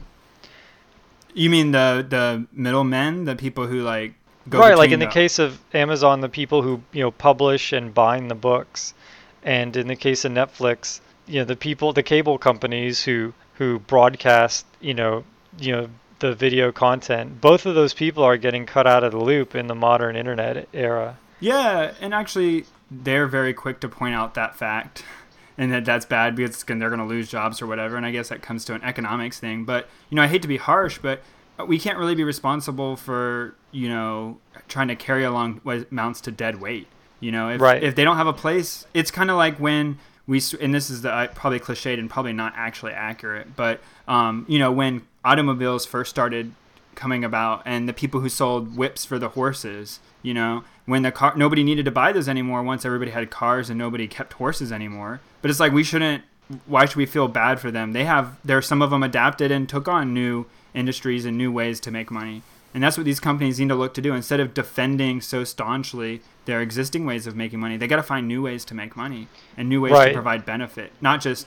You 1.35 1.51
mean 1.51 1.73
the 1.73 2.07
the 2.09 2.47
middlemen, 2.53 3.25
the 3.25 3.37
people 3.37 3.67
who 3.67 3.83
like 3.83 4.15
go 4.49 4.59
right, 4.59 4.79
like 4.79 4.91
in 4.91 5.01
the 5.01 5.07
case 5.07 5.39
of 5.39 5.61
Amazon, 5.75 6.21
the 6.21 6.29
people 6.29 6.63
who 6.63 6.81
you 6.93 7.03
know 7.03 7.11
publish 7.11 7.73
and 7.73 7.93
bind 7.93 8.31
the 8.31 8.35
books, 8.35 8.95
and 9.43 9.77
in 9.77 9.89
the 9.89 9.97
case 9.97 10.25
of 10.25 10.33
Netflix, 10.33 11.01
you 11.27 11.41
know 11.41 11.45
the 11.45 11.57
people, 11.57 11.93
the 11.93 12.03
cable 12.03 12.39
companies 12.39 13.03
who 13.03 13.33
who 13.55 13.79
broadcast, 13.81 14.67
you 14.81 14.95
know, 14.95 15.25
you 15.59 15.73
know 15.73 15.89
the 16.19 16.35
video 16.35 16.73
content. 16.73 17.41
Both 17.41 17.67
of 17.67 17.75
those 17.75 17.95
people 17.95 18.23
are 18.25 18.37
getting 18.37 18.67
cut 18.67 18.87
out 18.87 19.05
of 19.05 19.13
the 19.13 19.19
loop 19.19 19.55
in 19.55 19.67
the 19.67 19.75
modern 19.75 20.17
internet 20.17 20.69
era. 20.73 21.19
Yeah, 21.41 21.93
and 22.01 22.15
actually, 22.15 22.65
they're 22.91 23.27
very 23.27 23.53
quick 23.53 23.81
to 23.81 23.89
point 23.89 24.15
out 24.15 24.35
that 24.35 24.57
fact, 24.57 25.05
and 25.59 25.73
that 25.73 25.85
that's 25.85 26.05
bad 26.07 26.35
because 26.37 26.51
it's 26.51 26.65
gonna, 26.65 26.81
they're 26.81 26.89
going 26.91 27.01
to 27.01 27.07
lose 27.07 27.29
jobs 27.31 27.63
or 27.63 27.67
whatever. 27.67 27.97
And 27.97 28.05
I 28.05 28.11
guess 28.11 28.29
that 28.29 28.43
comes 28.43 28.65
to 28.67 28.75
an 28.75 28.83
economics 28.83 29.39
thing. 29.39 29.65
But 29.65 29.89
you 30.11 30.17
know, 30.17 30.23
I 30.23 30.27
hate 30.27 30.43
to 30.43 30.49
be 30.49 30.57
harsh, 30.57 30.99
but 30.99 31.21
we 31.67 31.79
can't 31.79 31.99
really 31.99 32.15
be 32.15 32.25
responsible 32.25 32.97
for 32.97 33.55
you 33.71 33.89
know 33.89 34.39
trying 34.69 34.89
to 34.89 34.97
carry 34.97 35.25
along 35.25 35.61
what 35.63 35.91
amounts 35.91 36.21
to 36.23 36.31
dead 36.31 36.61
weight. 36.61 36.89
You 37.21 37.33
know, 37.33 37.49
if 37.51 37.61
Right. 37.61 37.83
if 37.83 37.95
they 37.95 38.05
don't 38.05 38.17
have 38.17 38.27
a 38.27 38.33
place, 38.33 38.87
it's 38.95 39.11
kind 39.11 39.31
of 39.31 39.37
like 39.37 39.59
when 39.59 39.99
we 40.27 40.41
and 40.61 40.75
this 40.75 40.91
is 40.91 41.03
the 41.03 41.13
uh, 41.13 41.27
probably 41.29 41.61
cliched 41.61 41.99
and 41.99 42.09
probably 42.11 42.33
not 42.33 42.53
actually 42.57 42.93
accurate, 42.93 43.55
but 43.57 43.81
um, 44.09 44.45
you 44.49 44.59
know, 44.59 44.73
when 44.73 45.03
automobiles 45.25 45.87
first 45.87 46.11
started 46.11 46.53
coming 46.95 47.25
about 47.25 47.63
and 47.65 47.89
the 47.89 47.93
people 47.93 48.21
who 48.21 48.29
sold 48.29 48.77
whips 48.77 49.05
for 49.05 49.19
the 49.19 49.31
horses 49.31 50.01
you 50.23 50.33
know? 50.35 50.65
When 50.87 51.03
the 51.03 51.13
car 51.13 51.35
nobody 51.37 51.63
needed 51.63 51.85
to 51.85 51.91
buy 51.91 52.13
those 52.13 52.29
anymore 52.29 52.63
once 52.63 52.85
everybody 52.85 53.11
had 53.11 53.31
cars 53.31 53.71
and 53.71 53.79
nobody 53.79 54.09
kept 54.09 54.35
horses 54.35 54.73
anymore. 54.73 55.21
But 55.43 55.51
it's 55.51 55.61
like 55.61 55.73
we 55.73 55.85
shouldn't 55.85 56.25
why 56.67 56.85
should 56.87 56.97
we 56.97 57.07
feel 57.07 57.29
bad 57.29 57.61
for 57.61 57.71
them? 57.71 57.93
They 57.93 58.05
have 58.05 58.37
there 58.45 58.61
some 58.63 58.83
of 58.83 58.91
them 58.91 59.03
adapted 59.03 59.51
and 59.51 59.69
took 59.69 59.87
on 59.89 60.13
new 60.15 60.47
industries 60.75 61.25
and 61.25 61.39
new 61.39 61.53
ways 61.53 61.79
to 61.81 61.91
make 61.91 62.11
money. 62.11 62.43
And 62.75 62.83
that's 62.83 62.97
what 62.99 63.05
these 63.05 63.21
companies 63.21 63.61
need 63.61 63.69
to 63.69 63.75
look 63.75 63.95
to 63.95 64.01
do. 64.03 64.15
Instead 64.15 64.41
of 64.41 64.53
defending 64.53 65.21
so 65.21 65.45
staunchly 65.45 66.21
their 66.47 66.61
existing 66.61 67.07
ways 67.07 67.27
of 67.27 67.35
making 67.37 67.61
money 67.61 67.77
they 67.77 67.87
got 67.87 67.97
to 67.97 68.03
find 68.03 68.29
new 68.29 68.43
ways 68.43 68.65
to 68.67 68.75
make 68.75 68.97
money 68.97 69.29
and 69.57 69.69
new 69.69 69.81
ways 69.81 69.93
Right. 69.93 70.09
to 70.09 70.13
provide 70.15 70.45
benefit 70.45 70.93
not 71.01 71.21
just 71.23 71.47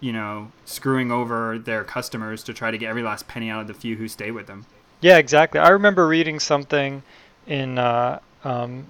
you 0.00 0.12
know 0.12 0.50
screwing 0.64 1.12
over 1.12 1.58
their 1.58 1.84
customers 1.84 2.42
to 2.44 2.54
try 2.54 2.70
to 2.70 2.78
get 2.78 2.88
every 2.88 3.02
last 3.02 3.28
penny 3.28 3.50
out 3.50 3.60
of 3.60 3.66
the 3.66 3.74
few 3.74 3.96
who 3.96 4.08
stay 4.08 4.30
with 4.30 4.46
them 4.46 4.64
Yeah, 5.00 5.16
exactly. 5.18 5.60
I 5.60 5.70
remember 5.70 6.06
reading 6.06 6.40
something 6.40 7.02
in, 7.46 7.78
uh, 7.78 8.18
um, 8.44 8.86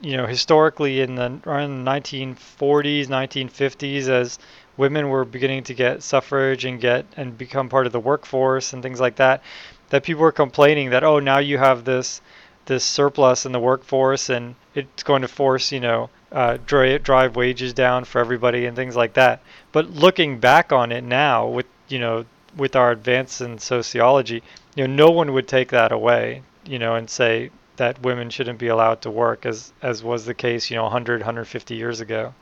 you 0.00 0.16
know, 0.16 0.26
historically 0.26 1.00
in 1.00 1.16
the 1.16 1.40
around 1.46 1.78
the 1.78 1.82
1940s, 1.82 3.08
1950s, 3.08 4.08
as 4.08 4.38
women 4.76 5.08
were 5.08 5.24
beginning 5.24 5.64
to 5.64 5.74
get 5.74 6.02
suffrage 6.02 6.64
and 6.64 6.80
get 6.80 7.06
and 7.16 7.36
become 7.36 7.68
part 7.68 7.86
of 7.86 7.92
the 7.92 8.00
workforce 8.00 8.72
and 8.72 8.82
things 8.82 9.00
like 9.00 9.16
that, 9.16 9.42
that 9.90 10.04
people 10.04 10.22
were 10.22 10.32
complaining 10.32 10.90
that 10.90 11.02
oh 11.04 11.18
now 11.18 11.38
you 11.38 11.58
have 11.58 11.84
this 11.84 12.20
this 12.66 12.84
surplus 12.84 13.46
in 13.46 13.52
the 13.52 13.58
workforce 13.60 14.28
and 14.30 14.54
it's 14.74 15.02
going 15.02 15.22
to 15.22 15.28
force 15.28 15.72
you 15.72 15.80
know 15.80 16.10
uh, 16.30 16.58
dri- 16.66 16.98
drive 16.98 17.34
wages 17.36 17.72
down 17.72 18.04
for 18.04 18.20
everybody 18.20 18.66
and 18.66 18.76
things 18.76 18.94
like 18.94 19.14
that. 19.14 19.40
But 19.72 19.90
looking 19.90 20.38
back 20.38 20.72
on 20.72 20.92
it 20.92 21.02
now, 21.02 21.46
with 21.48 21.66
you 21.88 21.98
know 21.98 22.24
with 22.56 22.76
our 22.76 22.90
advance 22.92 23.40
in 23.40 23.58
sociology, 23.58 24.42
you 24.78 24.86
know 24.86 24.94
no 24.94 25.10
one 25.10 25.32
would 25.32 25.48
take 25.48 25.70
that 25.70 25.90
away, 25.90 26.42
you 26.64 26.78
know, 26.78 26.94
and 26.94 27.10
say 27.10 27.50
that 27.76 28.00
women 28.00 28.30
shouldn't 28.30 28.60
be 28.60 28.68
allowed 28.68 29.02
to 29.02 29.10
work 29.10 29.44
as 29.44 29.72
as 29.82 30.04
was 30.04 30.24
the 30.24 30.34
case 30.34 30.70
you 30.70 30.76
know 30.76 30.84
100 30.84 31.20
150 31.20 31.74
years 31.74 32.00
ago. 32.00 32.32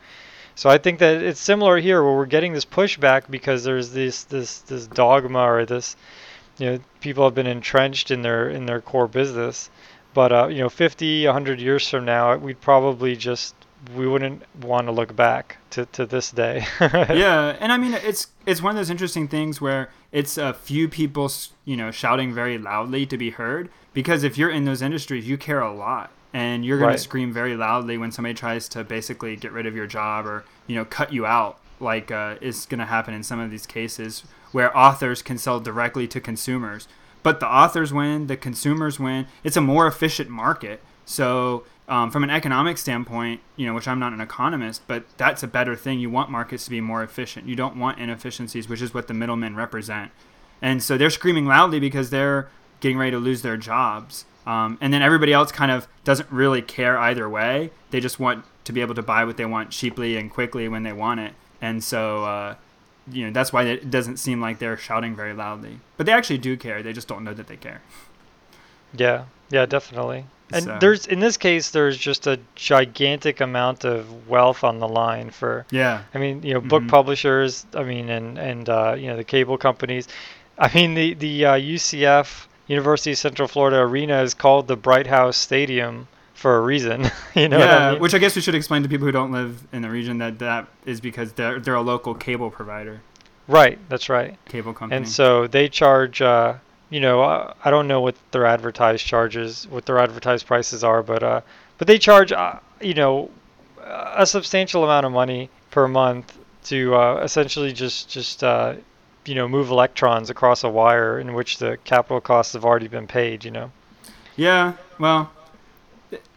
So 0.55 0.69
I 0.69 0.77
think 0.77 0.99
that 0.99 1.23
it's 1.23 1.41
similar 1.41 1.79
here 1.79 2.03
where 2.03 2.15
we're 2.15 2.27
getting 2.27 2.53
this 2.53 2.67
pushback 2.67 3.31
because 3.31 3.65
there's 3.65 3.91
this 3.93 4.25
this 4.25 4.59
this 4.61 4.87
dogma 4.87 5.51
or 5.51 5.65
this 5.65 5.97
you 6.59 6.67
know 6.67 6.79
people 7.01 7.25
have 7.25 7.35
been 7.35 7.47
entrenched 7.47 8.11
in 8.11 8.21
their 8.21 8.51
in 8.51 8.67
their 8.67 8.83
core 8.83 9.09
business 9.09 9.71
but 10.13 10.31
uh, 10.31 10.49
you 10.49 10.59
know 10.59 10.69
50 10.69 11.25
100 11.25 11.61
years 11.61 11.89
from 11.89 12.05
now 12.05 12.37
we'd 12.37 12.61
probably 12.61 13.17
just 13.17 13.55
we 13.95 14.07
wouldn't 14.07 14.43
want 14.63 14.87
to 14.87 14.93
look 14.93 15.15
back 15.15 15.59
to, 15.71 15.87
to 15.87 16.07
this 16.07 16.31
day 16.31 16.67
yeah, 16.81 17.57
and 17.61 17.73
I 17.73 17.77
mean 17.77 17.95
it's 17.95 18.29
it's 18.47 18.63
one 18.63 18.71
of 18.71 18.77
those 18.77 18.91
interesting 18.91 19.29
things 19.29 19.61
where 19.61 19.91
it's 20.13 20.39
a 20.39 20.55
few 20.55 20.89
people, 20.89 21.31
you 21.65 21.77
know, 21.77 21.91
shouting 21.91 22.33
very 22.33 22.57
loudly 22.59 23.05
to 23.07 23.19
be 23.19 23.31
heard. 23.31 23.69
Because 23.93 24.23
if 24.25 24.39
you're 24.39 24.51
in 24.51 24.65
those 24.65 24.83
industries, 24.83 25.29
you 25.29 25.37
care 25.37 25.61
a 25.61 25.73
lot, 25.73 26.11
and 26.33 26.65
you're 26.65 26.79
going 26.79 26.89
Right. 26.89 26.97
to 26.99 27.03
scream 27.03 27.33
very 27.33 27.57
loudly 27.57 27.99
when 27.99 28.13
somebody 28.13 28.35
tries 28.35 28.69
to 28.71 28.85
basically 28.85 29.37
get 29.37 29.53
rid 29.53 29.67
of 29.67 29.75
your 29.75 29.87
job 29.87 30.27
or 30.27 30.45
you 30.67 30.77
know 30.77 30.85
cut 30.85 31.13
you 31.13 31.27
out, 31.27 31.59
like 31.81 32.11
uh, 32.11 32.37
is 32.41 32.67
going 32.67 32.79
to 32.79 32.87
happen 32.87 33.15
in 33.15 33.23
some 33.23 33.41
of 33.41 33.51
these 33.51 33.67
cases 33.67 34.23
where 34.53 34.77
authors 34.77 35.23
can 35.23 35.39
sell 35.39 35.61
directly 35.61 36.07
to 36.09 36.21
consumers. 36.21 36.89
But 37.23 37.41
the 37.41 37.49
authors 37.49 37.93
win, 37.93 38.27
the 38.29 38.37
consumers 38.37 39.01
win. 39.01 39.27
It's 39.43 39.57
a 39.57 39.61
more 39.61 39.87
efficient 39.87 40.31
market. 40.31 40.81
So 41.05 41.65
um, 41.89 42.11
from 42.11 42.25
an 42.25 42.31
economic 42.31 42.79
standpoint, 42.79 43.41
you 43.55 43.67
know, 43.67 43.75
which 43.75 43.87
I'm 43.87 43.99
not 43.99 44.13
an 44.13 44.21
economist, 44.21 44.83
but 44.87 45.05
that's 45.17 45.43
a 45.43 45.47
better 45.47 45.77
thing. 45.77 46.01
You 46.01 46.11
want 46.11 46.31
markets 46.31 46.65
to 46.65 46.71
be 46.71 46.81
more 46.81 47.03
efficient. 47.03 47.47
You 47.47 47.55
don't 47.55 47.79
want 47.79 47.99
inefficiencies, 47.99 48.69
which 48.69 48.83
is 48.83 48.93
what 48.93 49.07
the 49.07 49.15
middlemen 49.15 49.55
represent. 49.55 50.11
And 50.61 50.83
so 50.83 50.97
they're 50.97 51.11
screaming 51.11 51.47
loudly 51.47 51.79
because 51.79 52.11
they're 52.11 52.49
getting 52.81 52.99
ready 52.99 53.13
to 53.13 53.19
lose 53.19 53.43
their 53.43 53.57
jobs. 53.57 54.25
Um, 54.47 54.79
and 54.81 54.93
then 54.93 55.03
everybody 55.03 55.33
else 55.33 55.53
kind 55.53 55.71
of 55.71 55.87
doesn't 56.05 56.31
really 56.31 56.63
care 56.63 56.99
either 56.99 57.29
way. 57.29 57.71
They 57.91 58.01
just 58.01 58.19
want 58.19 58.45
to 58.65 58.73
be 58.73 58.81
able 58.81 58.95
to 58.95 59.03
buy 59.03 59.25
what 59.25 59.37
they 59.37 59.45
want 59.45 59.71
cheaply 59.71 60.17
and 60.17 60.31
quickly 60.31 60.69
when 60.69 60.83
they 60.83 60.93
want 60.93 61.21
it. 61.21 61.35
And 61.61 61.83
so, 61.83 62.25
uh, 62.25 62.55
you 63.11 63.27
know, 63.27 63.33
that's 63.33 63.53
why 63.53 63.65
it 63.65 63.91
doesn't 63.91 64.17
seem 64.17 64.41
like 64.41 64.59
they're 64.59 64.77
shouting 64.77 65.15
very 65.15 65.33
loudly. 65.33 65.79
But 65.97 66.07
they 66.07 66.13
actually 66.13 66.39
do 66.39 66.57
care. 66.57 66.83
They 66.83 66.93
just 66.93 67.09
don't 67.09 67.25
know 67.25 67.35
that 67.35 67.47
they 67.47 67.57
care. 67.57 67.81
Yeah, 68.95 69.25
yeah, 69.51 69.67
definitely. 69.67 70.25
And 70.53 70.65
So- 70.65 70.79
there's 70.81 71.07
in 71.07 71.19
this 71.21 71.37
case, 71.37 71.71
there's 71.71 71.97
just 71.97 72.27
a 72.27 72.39
gigantic 72.55 73.41
amount 73.41 73.85
of 73.85 74.29
wealth 74.29 74.63
on 74.65 74.79
the 74.79 74.87
line 74.89 75.31
for. 75.31 75.67
Yeah. 75.71 76.03
I 76.15 76.19
mean, 76.19 76.43
you 76.43 76.55
know, 76.55 76.61
book 76.61 76.85
Mhm. 76.85 76.89
publishers. 76.89 77.67
I 77.75 77.83
mean, 77.83 78.09
and 78.11 78.39
and 78.39 78.69
uh, 78.69 78.95
you 78.97 79.09
know 79.09 79.17
the 79.17 79.25
cable 79.25 79.59
companies. 79.59 80.07
I 80.59 80.71
mean, 80.75 80.95
the 80.95 81.15
the 81.15 81.47
uh, 81.47 81.55
UCF 81.57 82.47
University 82.69 83.13
of 83.13 83.19
Central 83.19 83.49
Florida 83.49 83.79
Arena 83.79 84.23
is 84.23 84.35
called 84.35 84.69
the 84.69 84.77
Bright 84.77 85.07
House 85.09 85.37
Stadium 85.37 86.07
for 86.35 86.57
a 86.57 86.61
reason. 86.61 87.11
you 87.35 87.49
know. 87.49 87.59
yeah, 87.59 87.89
I 87.89 87.93
mean? 87.93 88.01
which 88.01 88.15
I 88.15 88.19
guess 88.19 88.37
we 88.37 88.43
should 88.43 88.55
explain 88.55 88.83
to 88.85 88.89
people 88.89 89.07
who 89.07 89.13
don't 89.13 89.33
live 89.33 89.65
in 89.73 89.83
the 89.83 89.91
region 89.91 90.19
that 90.19 90.39
that 90.39 90.67
is 90.85 91.01
because 91.01 91.33
they're 91.33 91.59
they're 91.59 91.75
a 91.75 91.83
local 91.83 92.15
cable 92.15 92.51
provider, 92.51 93.01
right. 93.49 93.79
That's 93.89 94.09
right. 94.09 94.37
cable 94.49 94.73
company. 94.75 94.97
And 94.97 95.09
so 95.09 95.47
they 95.49 95.69
charge, 95.69 96.23
uh, 96.23 96.55
you 96.91 97.01
know, 97.01 97.23
uh, 97.23 97.55
I 97.65 97.71
don't 97.71 97.89
know 97.89 98.01
what 98.01 98.15
their 98.31 98.47
advertised 98.47 99.05
charges, 99.07 99.67
what 99.69 99.87
their 99.87 99.99
advertised 99.99 100.47
prices 100.47 100.85
are, 100.85 101.03
but 101.03 101.23
uh, 101.23 101.41
but 101.79 101.87
they 101.87 101.99
charge, 101.99 102.33
uh, 102.33 102.59
you 102.81 102.95
know, 102.95 103.31
a 103.81 104.27
substantial 104.27 104.85
amount 104.85 105.07
of 105.07 105.13
money 105.13 105.51
per 105.71 105.89
month 105.89 106.39
to 106.65 106.95
uh, 106.95 107.21
essentially 107.23 107.73
just 107.73 108.09
just 108.09 108.43
uh, 108.43 108.75
you 109.25 109.35
know 109.35 109.49
move 109.49 109.71
electrons 109.71 110.31
across 110.31 110.65
a 110.65 110.69
wire 110.69 111.19
in 111.19 111.35
which 111.35 111.59
the 111.59 111.79
capital 111.85 112.21
costs 112.21 112.53
have 112.53 112.65
already 112.65 112.89
been 112.89 113.07
paid. 113.07 113.45
You 113.45 113.51
know. 113.51 113.73
yeah, 114.37 114.75
well, 114.99 115.33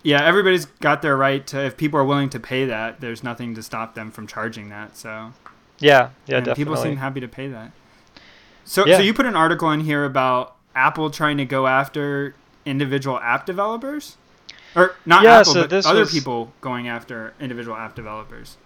yeah, 0.04 0.24
everybody's 0.24 0.66
got 0.66 1.02
their 1.02 1.18
right 1.18 1.46
to. 1.48 1.66
If 1.66 1.78
people 1.78 2.00
are 2.00 2.06
willing 2.06 2.30
to 2.30 2.40
pay 2.40 2.66
that, 2.66 3.02
there's 3.02 3.24
nothing 3.24 3.56
to 3.56 3.64
stop 3.64 3.96
them 3.96 4.12
from 4.12 4.28
charging 4.28 4.70
that. 4.70 4.98
So 4.98 5.34
Yeah. 5.80 6.10
Yeah. 6.26 6.38
and 6.38 6.46
definitely. 6.46 6.56
people 6.56 6.78
seem 6.78 6.98
happy 6.98 7.20
to 7.20 7.28
pay 7.28 7.48
that. 7.50 7.72
So, 8.70 8.86
Yeah. 8.86 8.98
so 8.98 9.02
you 9.02 9.16
put 9.16 9.26
an 9.26 9.36
article 9.36 9.72
in 9.72 9.80
here 9.80 10.06
about 10.06 10.54
Apple 10.76 11.10
trying 11.10 11.38
to 11.38 11.46
go 11.46 11.66
after 11.66 12.36
individual 12.68 13.20
app 13.20 13.48
developers, 13.48 14.16
or 14.76 14.94
not 15.08 15.24
Yeah, 15.24 15.40
Apple, 15.40 15.54
so 15.54 15.68
but 15.68 15.86
other 15.88 16.02
was- 16.02 16.12
people 16.12 16.54
going 16.62 16.88
after 16.88 17.34
individual 17.40 17.76
app 17.76 17.96
developers. 17.96 18.58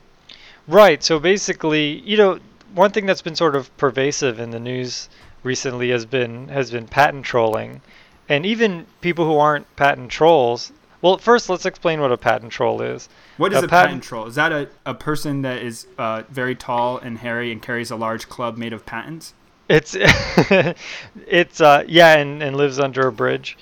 Right. 0.68 1.02
So 1.02 1.20
basically, 1.20 2.02
you 2.06 2.18
know, 2.18 2.40
one 2.76 2.92
thing 2.92 3.06
that's 3.06 3.22
been 3.22 3.38
sort 3.38 3.56
of 3.56 3.76
pervasive 3.78 4.40
in 4.42 4.52
the 4.52 4.60
news 4.60 5.08
recently 5.42 5.90
has 5.92 6.06
been 6.06 6.50
has 6.50 6.70
been 6.70 6.86
patent 6.86 7.24
trolling, 7.24 7.80
and 8.28 8.46
even 8.46 8.86
people 9.00 9.24
who 9.26 9.38
aren't 9.38 9.74
patent 9.78 10.10
trolls. 10.12 10.74
Well, 11.02 11.18
first 11.18 11.50
let's 11.50 11.66
explain 11.66 12.02
what 12.02 12.12
a 12.12 12.18
patent 12.18 12.52
troll 12.52 12.82
is. 12.82 13.08
What 13.38 13.54
is 13.54 13.62
A 13.62 13.66
a, 13.66 13.68
patent, 13.70 13.88
patent- 13.88 14.04
troll? 14.04 14.28
Is 14.28 14.36
that 14.36 14.52
a, 14.52 14.68
a 14.86 14.94
person 14.94 15.44
that 15.44 15.62
is 15.62 15.88
uh, 15.98 16.24
very 16.30 16.56
tall 16.56 16.98
and 16.98 17.20
hairy 17.20 17.54
and 17.54 17.62
carries 17.62 17.90
a 17.90 17.96
large 17.96 18.28
club 18.28 18.58
made 18.58 18.74
of 18.74 18.86
patents? 18.86 19.34
It's 19.70 19.96
it's 20.00 21.62
uh 21.62 21.84
yeah, 21.88 22.18
and, 22.18 22.42
and 22.44 22.56
lives 22.56 22.80
under 22.80 23.08
a 23.08 23.12
bridge. 23.12 23.58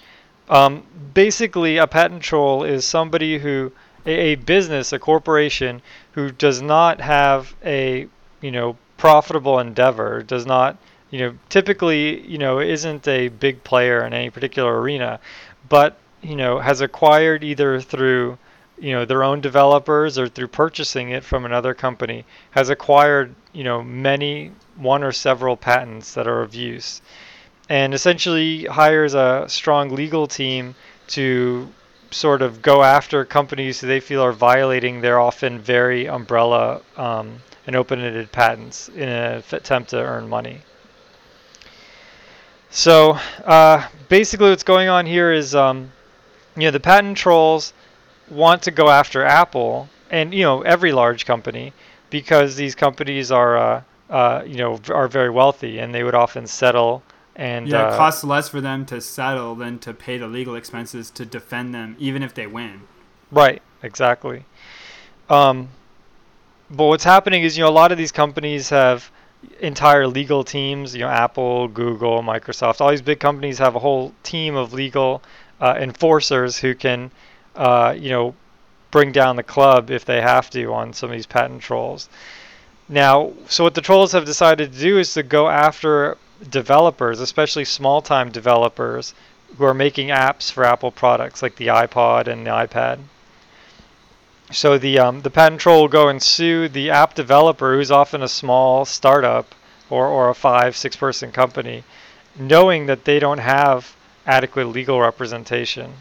Um, 0.49 0.83
basically, 1.13 1.77
a 1.77 1.87
patent 1.87 2.23
troll 2.23 2.63
is 2.63 2.85
somebody 2.85 3.37
who 3.39 3.71
a, 4.05 4.11
a 4.33 4.35
business, 4.35 4.93
a 4.93 4.99
corporation 4.99 5.81
who 6.13 6.31
does 6.31 6.61
not 6.61 7.01
have 7.01 7.55
a 7.63 8.07
you 8.41 8.51
know 8.51 8.77
profitable 8.97 9.59
endeavor, 9.59 10.21
does 10.23 10.45
not 10.45 10.77
you 11.09 11.19
know 11.19 11.35
typically 11.49 12.19
you 12.27 12.37
know 12.37 12.59
isn't 12.59 13.07
a 13.07 13.29
big 13.29 13.63
player 13.63 14.05
in 14.05 14.13
any 14.13 14.29
particular 14.29 14.79
arena, 14.81 15.19
but 15.69 15.97
you 16.21 16.35
know 16.35 16.59
has 16.59 16.81
acquired 16.81 17.43
either 17.43 17.79
through 17.81 18.37
you 18.81 18.91
know 18.91 19.05
their 19.05 19.23
own 19.23 19.39
developers 19.39 20.17
or 20.17 20.27
through 20.27 20.47
purchasing 20.47 21.11
it 21.11 21.23
from 21.23 21.45
another 21.45 21.73
company 21.73 22.25
has 22.51 22.69
acquired 22.69 23.33
you 23.53 23.63
know 23.63 23.81
many 23.83 24.51
one 24.75 25.03
or 25.03 25.11
several 25.11 25.55
patents 25.55 26.13
that 26.15 26.27
are 26.27 26.41
of 26.41 26.55
use 26.55 27.01
and 27.69 27.93
essentially 27.93 28.65
hires 28.65 29.13
a 29.13 29.45
strong 29.47 29.89
legal 29.89 30.27
team 30.27 30.75
to 31.07 31.71
sort 32.09 32.41
of 32.41 32.61
go 32.61 32.83
after 32.83 33.23
companies 33.23 33.79
who 33.79 33.87
they 33.87 33.99
feel 33.99 34.21
are 34.21 34.33
violating 34.33 34.99
their 34.99 35.19
often 35.19 35.59
very 35.59 36.07
umbrella 36.07 36.81
um, 36.97 37.41
and 37.65 37.75
open-ended 37.75 38.31
patents 38.31 38.89
in 38.89 39.07
an 39.07 39.43
attempt 39.51 39.91
to 39.91 39.97
earn 39.97 40.27
money. 40.27 40.61
So 42.69 43.17
uh, 43.45 43.87
basically, 44.09 44.49
what's 44.49 44.63
going 44.63 44.89
on 44.89 45.05
here 45.05 45.31
is, 45.31 45.55
um, 45.55 45.91
you 46.55 46.63
know, 46.63 46.71
the 46.71 46.79
patent 46.79 47.17
trolls 47.17 47.73
want 48.31 48.63
to 48.63 48.71
go 48.71 48.89
after 48.89 49.23
Apple 49.23 49.89
and 50.09 50.33
you 50.33 50.43
know 50.43 50.61
every 50.61 50.91
large 50.91 51.25
company 51.25 51.73
because 52.09 52.55
these 52.55 52.75
companies 52.75 53.31
are, 53.31 53.57
uh, 53.57 53.81
uh, 54.09 54.43
you 54.45 54.57
know, 54.57 54.79
are 54.89 55.07
very 55.07 55.29
wealthy 55.29 55.79
and 55.79 55.93
they 55.93 56.03
would 56.03 56.15
often 56.15 56.45
settle 56.47 57.03
and 57.35 57.67
yeah, 57.67 57.87
uh, 57.87 57.93
it 57.93 57.97
costs 57.97 58.23
less 58.23 58.49
for 58.49 58.61
them 58.61 58.85
to 58.87 58.99
settle 58.99 59.55
than 59.55 59.79
to 59.79 59.93
pay 59.93 60.17
the 60.17 60.27
legal 60.27 60.55
expenses 60.55 61.09
to 61.11 61.25
defend 61.25 61.73
them, 61.73 61.95
even 61.97 62.23
if 62.23 62.33
they 62.33 62.45
win. 62.45 62.81
Right, 63.31 63.61
exactly. 63.81 64.45
Um, 65.29 65.69
but 66.69 66.85
what's 66.85 67.05
happening 67.05 67.43
is, 67.43 67.57
you 67.57 67.63
know, 67.63 67.69
a 67.69 67.71
lot 67.71 67.91
of 67.91 67.97
these 67.97 68.11
companies 68.11 68.69
have 68.69 69.09
entire 69.59 70.07
legal 70.07 70.43
teams. 70.43 70.93
You 70.93 71.01
know, 71.01 71.07
Apple, 71.07 71.69
Google, 71.69 72.21
Microsoft, 72.21 72.81
all 72.81 72.89
these 72.89 73.01
big 73.01 73.19
companies 73.19 73.57
have 73.59 73.75
a 73.75 73.79
whole 73.79 74.13
team 74.23 74.55
of 74.55 74.73
legal 74.73 75.23
uh, 75.61 75.75
enforcers 75.79 76.57
who 76.57 76.75
can, 76.75 77.11
uh, 77.55 77.95
you 77.97 78.09
know, 78.09 78.35
bring 78.91 79.11
down 79.11 79.35
the 79.35 79.43
club 79.43 79.89
if 79.89 80.05
they 80.05 80.21
have 80.21 80.49
to 80.49 80.73
on 80.73 80.93
some 80.93 81.09
of 81.09 81.15
these 81.15 81.25
patent 81.25 81.61
trolls. 81.61 82.09
Now, 82.89 83.31
so 83.47 83.63
what 83.63 83.73
the 83.73 83.81
trolls 83.81 84.11
have 84.11 84.25
decided 84.25 84.73
to 84.73 84.79
do 84.79 84.97
is 84.97 85.13
to 85.13 85.23
go 85.23 85.47
after 85.47 86.17
developers, 86.49 87.19
especially 87.19 87.65
small-time 87.65 88.31
developers 88.31 89.13
who 89.57 89.63
are 89.63 89.73
making 89.73 90.09
apps 90.09 90.51
for 90.51 90.65
Apple 90.65 90.91
products 90.91 91.41
like 91.41 91.55
the 91.55 91.67
iPod 91.67 92.27
and 92.27 92.45
the 92.45 92.51
iPad. 92.51 92.99
So 94.51 94.77
the 94.77 94.99
um, 94.99 95.21
the 95.21 95.29
patent 95.29 95.61
troll 95.61 95.81
will 95.81 95.87
go 95.87 96.09
and 96.09 96.21
sue 96.21 96.67
the 96.67 96.89
app 96.89 97.15
developer, 97.15 97.73
who's 97.73 97.91
often 97.91 98.21
a 98.21 98.27
small 98.27 98.83
startup 98.83 99.55
or, 99.89 100.07
or 100.07 100.29
a 100.29 100.35
five 100.35 100.75
six 100.75 100.97
person 100.97 101.31
company, 101.31 101.85
knowing 102.37 102.87
that 102.87 103.05
they 103.05 103.19
don't 103.19 103.37
have 103.37 103.95
adequate 104.27 104.67
legal 104.67 104.99
representation. 104.99 105.93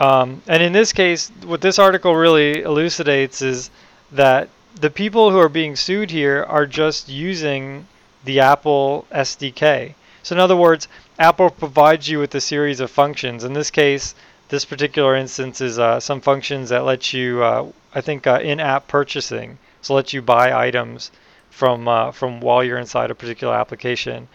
Um, 0.00 0.42
and 0.46 0.62
in 0.62 0.72
this 0.72 0.92
case, 0.92 1.30
what 1.44 1.60
this 1.60 1.78
article 1.78 2.14
really 2.14 2.62
elucidates 2.62 3.42
is 3.42 3.70
that 4.12 4.48
the 4.80 4.90
people 4.90 5.30
who 5.30 5.38
are 5.38 5.48
being 5.48 5.74
sued 5.74 6.10
here 6.10 6.44
are 6.48 6.66
just 6.66 7.08
using 7.08 7.86
the 8.24 8.40
Apple 8.40 9.06
SDK. 9.12 9.94
So 10.22 10.36
in 10.36 10.40
other 10.40 10.56
words, 10.56 10.86
Apple 11.18 11.50
provides 11.50 12.08
you 12.08 12.20
with 12.20 12.34
a 12.34 12.40
series 12.40 12.80
of 12.80 12.90
functions. 12.90 13.42
In 13.42 13.54
this 13.54 13.70
case, 13.70 14.14
this 14.48 14.64
particular 14.64 15.16
instance 15.16 15.60
is 15.60 15.78
uh, 15.78 16.00
some 16.00 16.20
functions 16.20 16.68
that 16.68 16.84
let 16.84 17.12
you, 17.12 17.42
uh, 17.42 17.66
I 17.94 18.00
think, 18.00 18.26
uh, 18.26 18.38
in-app 18.42 18.86
purchasing. 18.88 19.58
So 19.82 19.94
let 19.94 20.12
you 20.12 20.22
buy 20.22 20.52
items 20.66 21.10
from 21.50 21.88
uh, 21.88 22.12
from 22.12 22.40
while 22.40 22.62
you're 22.62 22.78
inside 22.78 23.10
a 23.10 23.14
particular 23.14 23.54
application, 23.54 24.28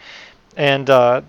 and 0.57 0.89
uh, 0.89 1.21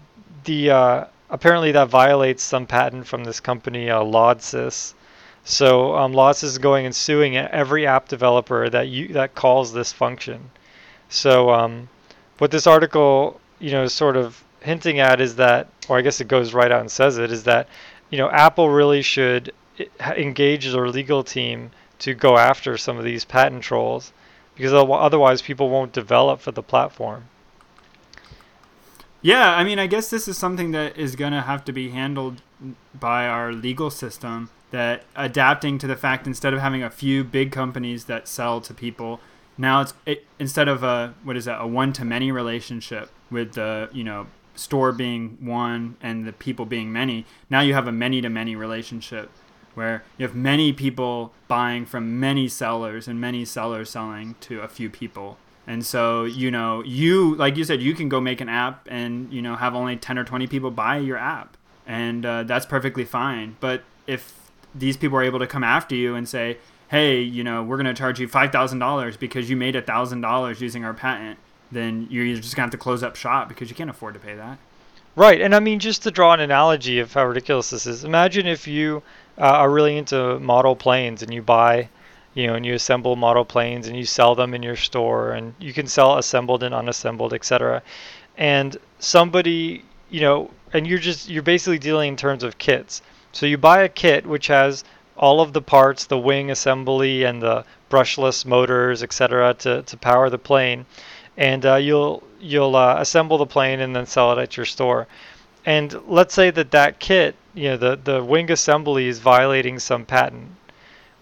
the 0.45 0.71
uh, 0.71 1.05
apparently 1.35 1.73
that 1.73 1.89
violates 1.89 2.45
some 2.45 2.65
patent 2.65 3.07
from 3.07 3.25
this 3.25 3.41
company, 3.41 3.91
uh. 3.91 4.95
So 5.43 5.97
um, 5.97 6.13
is 6.45 6.59
going 6.59 6.87
and 6.87 6.95
suing 6.95 7.37
every 7.37 7.87
app 7.87 8.09
developer 8.09 8.71
that 8.71 8.89
you 8.89 9.09
that 9.09 9.35
calls 9.35 9.73
this 9.73 9.93
function. 9.93 10.51
So 11.09 11.51
um, 11.51 11.89
what 12.39 12.51
this 12.51 12.67
article, 12.67 13.41
you 13.59 13.73
know, 13.73 13.83
is 13.83 13.93
sort 13.93 14.17
of 14.17 14.43
hinting 14.61 15.01
at 15.01 15.21
is 15.21 15.37
that, 15.37 15.67
or 15.89 15.99
I 15.99 16.03
guess 16.03 16.21
it 16.21 16.29
goes 16.29 16.55
right 16.55 16.73
out 16.73 16.81
and 16.81 16.91
says 16.91 17.19
it, 17.19 17.31
is 17.31 17.45
that, 17.45 17.69
you 18.11 18.19
know, 18.19 18.31
Apple 18.31 18.71
really 18.71 19.03
should 19.03 19.53
engage 20.01 20.71
their 20.71 20.89
legal 20.89 21.25
team 21.25 21.71
to 21.99 22.15
go 22.15 22.39
after 22.39 22.79
some 22.79 22.97
of 22.97 23.05
these 23.05 23.25
patent 23.25 23.63
trolls, 23.63 24.13
because 24.55 24.73
otherwise 24.73 25.43
people 25.43 25.69
won't 25.69 25.93
develop 25.93 26.41
for 26.41 26.53
the 26.53 26.63
platform. 26.63 27.25
Yeah, 29.25 29.55
I 29.55 29.65
mean, 29.65 29.79
I 29.79 29.87
guess 29.87 30.11
this 30.11 30.29
is 30.29 30.37
something 30.37 30.73
that 30.73 30.99
is 30.99 31.17
going 31.17 31.33
to 31.33 31.41
have 31.41 31.65
to 31.65 31.73
be 31.73 31.89
handled 31.89 32.43
by 32.93 33.27
our 33.27 33.55
legal 33.55 33.91
system. 33.91 34.51
That 34.71 35.05
adapting 35.17 35.79
to 35.79 35.87
the 35.87 35.97
fact 35.97 36.27
instead 36.27 36.53
of 36.53 36.61
having 36.61 36.83
a 36.83 36.91
few 36.91 37.25
big 37.25 37.51
companies 37.51 38.05
that 38.05 38.29
sell 38.29 38.61
to 38.61 38.75
people, 38.75 39.21
now 39.57 39.81
it's 39.81 39.95
it, 40.05 40.27
instead 40.39 40.69
of 40.69 40.83
a 40.83 41.15
what 41.23 41.39
is 41.39 41.47
that 41.47 41.59
a 41.59 41.67
one 41.67 41.95
to 41.95 42.05
many 42.05 42.31
relationship 42.31 43.09
with 43.31 43.55
the 43.55 43.89
you 43.93 44.05
know 44.05 44.27
store 44.57 44.93
being 44.93 45.39
one 45.41 45.97
and 46.03 46.27
the 46.27 46.33
people 46.33 46.67
being 46.67 46.93
many. 46.93 47.25
Now 47.49 47.63
you 47.63 47.73
have 47.73 47.89
a 47.89 47.93
many 47.93 48.21
to 48.21 48.29
many 48.29 48.55
relationship 48.55 49.31
where 49.75 50.05
you 50.19 50.27
have 50.27 50.37
many 50.37 50.71
people 50.75 51.33
buying 51.49 51.87
from 51.87 52.21
many 52.21 52.47
sellers 52.47 53.09
and 53.09 53.19
many 53.19 53.47
sellers 53.47 53.89
selling 53.89 54.35
to 54.41 54.61
a 54.61 54.69
few 54.69 54.91
people. 54.91 55.39
And 55.67 55.85
so, 55.85 56.25
you 56.25 56.51
know, 56.51 56.83
you, 56.85 57.35
like 57.37 57.57
you 57.57 57.65
said, 57.65 57.81
you 57.81 57.95
can 57.95 58.09
go 58.09 58.21
make 58.21 58.41
an 58.41 58.49
app 58.49 58.87
and, 58.91 59.33
you 59.33 59.41
know, 59.41 59.57
have 59.57 59.75
only 59.75 59.97
10 59.97 60.19
or 60.19 60.25
20 60.25 60.47
people 60.47 60.71
buy 60.71 60.99
your 60.99 61.17
app. 61.17 61.57
And 61.87 62.25
uh, 62.25 62.43
that's 62.43 62.67
perfectly 62.67 63.05
fine. 63.05 63.57
But 63.61 63.83
if 64.07 64.51
these 64.75 64.97
people 64.97 65.19
are 65.19 65.23
able 65.23 65.39
to 65.39 65.47
come 65.47 65.65
after 65.65 65.95
you 65.95 66.15
and 66.15 66.29
say, 66.29 66.59
hey, 66.89 67.21
you 67.21 67.43
know, 67.43 67.63
we're 67.63 67.77
going 67.77 67.87
to 67.87 67.95
charge 67.95 68.21
you 68.21 68.29
$5,000 68.29 69.19
because 69.19 69.49
you 69.49 69.57
made 69.57 69.75
$1,000 69.75 70.61
using 70.61 70.85
our 70.85 70.95
patent, 70.95 71.39
then 71.73 72.07
you're 72.11 72.37
just 72.37 72.55
going 72.55 72.63
to 72.63 72.67
have 72.67 72.71
to 72.71 72.79
close 72.79 73.03
up 73.03 73.17
shop 73.17 73.49
because 73.49 73.71
you 73.71 73.75
can't 73.75 73.91
afford 73.91 74.15
to 74.15 74.21
pay 74.21 74.35
that. 74.35 74.59
Right, 75.17 75.41
and 75.41 75.55
I 75.55 75.61
mean 75.61 75.79
just 75.79 76.03
to 76.03 76.11
draw 76.11 76.33
an 76.33 76.41
analogy 76.41 76.99
of 76.99 77.13
how 77.13 77.25
ridiculous 77.27 77.71
this 77.71 77.87
is. 77.87 78.03
Imagine 78.03 78.47
if 78.47 78.67
you 78.67 79.03
uh, 79.39 79.43
are 79.43 79.71
really 79.71 79.97
into 79.97 80.41
model 80.41 80.75
planes 80.75 81.23
and 81.23 81.33
you 81.33 81.41
buy, 81.41 81.89
you 82.35 82.47
know, 82.47 82.55
and 82.55 82.67
you 82.67 82.75
assemble 82.75 83.17
model 83.17 83.45
planes 83.45 83.87
and 83.87 83.97
you 83.97 84.05
sell 84.05 84.35
them 84.35 84.55
in 84.55 84.63
your 84.63 84.77
store, 84.77 85.33
and 85.33 85.55
you 85.59 85.73
can 85.73 85.87
sell 85.87 86.19
assembled 86.19 86.63
and 86.63 86.75
unassembled, 86.75 87.33
etc. 87.33 87.83
And 88.37 88.77
somebody, 88.99 89.85
you 90.11 90.21
know, 90.21 90.51
and 90.73 90.87
you're 90.87 90.99
just 90.99 91.29
you're 91.29 91.43
basically 91.43 91.79
dealing 91.79 92.09
in 92.09 92.17
terms 92.17 92.43
of 92.43 92.59
kits. 92.59 93.03
So 93.33 93.47
you 93.47 93.57
buy 93.57 93.83
a 93.83 93.89
kit 93.89 94.27
which 94.27 94.49
has 94.49 94.85
all 95.17 95.41
of 95.41 95.53
the 95.53 95.63
parts, 95.63 96.07
the 96.07 96.19
wing 96.19 96.51
assembly 96.51 97.23
and 97.23 97.41
the 97.41 97.65
brushless 97.89 98.45
motors, 98.45 99.03
etc., 99.03 99.55
to, 99.55 99.83
to 99.83 99.97
power 99.97 100.29
the 100.29 100.39
plane, 100.39 100.87
and 101.37 101.65
uh, 101.65 101.77
you'll 101.77 102.23
you'll 102.41 102.75
uh, 102.75 102.97
assemble 102.99 103.39
the 103.39 103.47
plane 103.47 103.81
and 103.81 103.95
then 103.95 104.07
sell 104.07 104.33
it 104.33 104.43
at 104.43 104.57
your 104.57 104.67
store. 104.67 105.07
And 105.65 105.95
let's 106.07 106.35
say 106.35 106.51
that 106.51 106.73
that 106.73 106.99
kit, 106.99 107.37
you 107.55 107.71
know, 107.71 107.77
the 107.77 107.97
the 108.03 108.25
wing 108.25 108.51
assembly 108.51 109.07
is 109.07 109.21
violating 109.21 109.79
some 109.79 110.05
patent. 110.05 110.49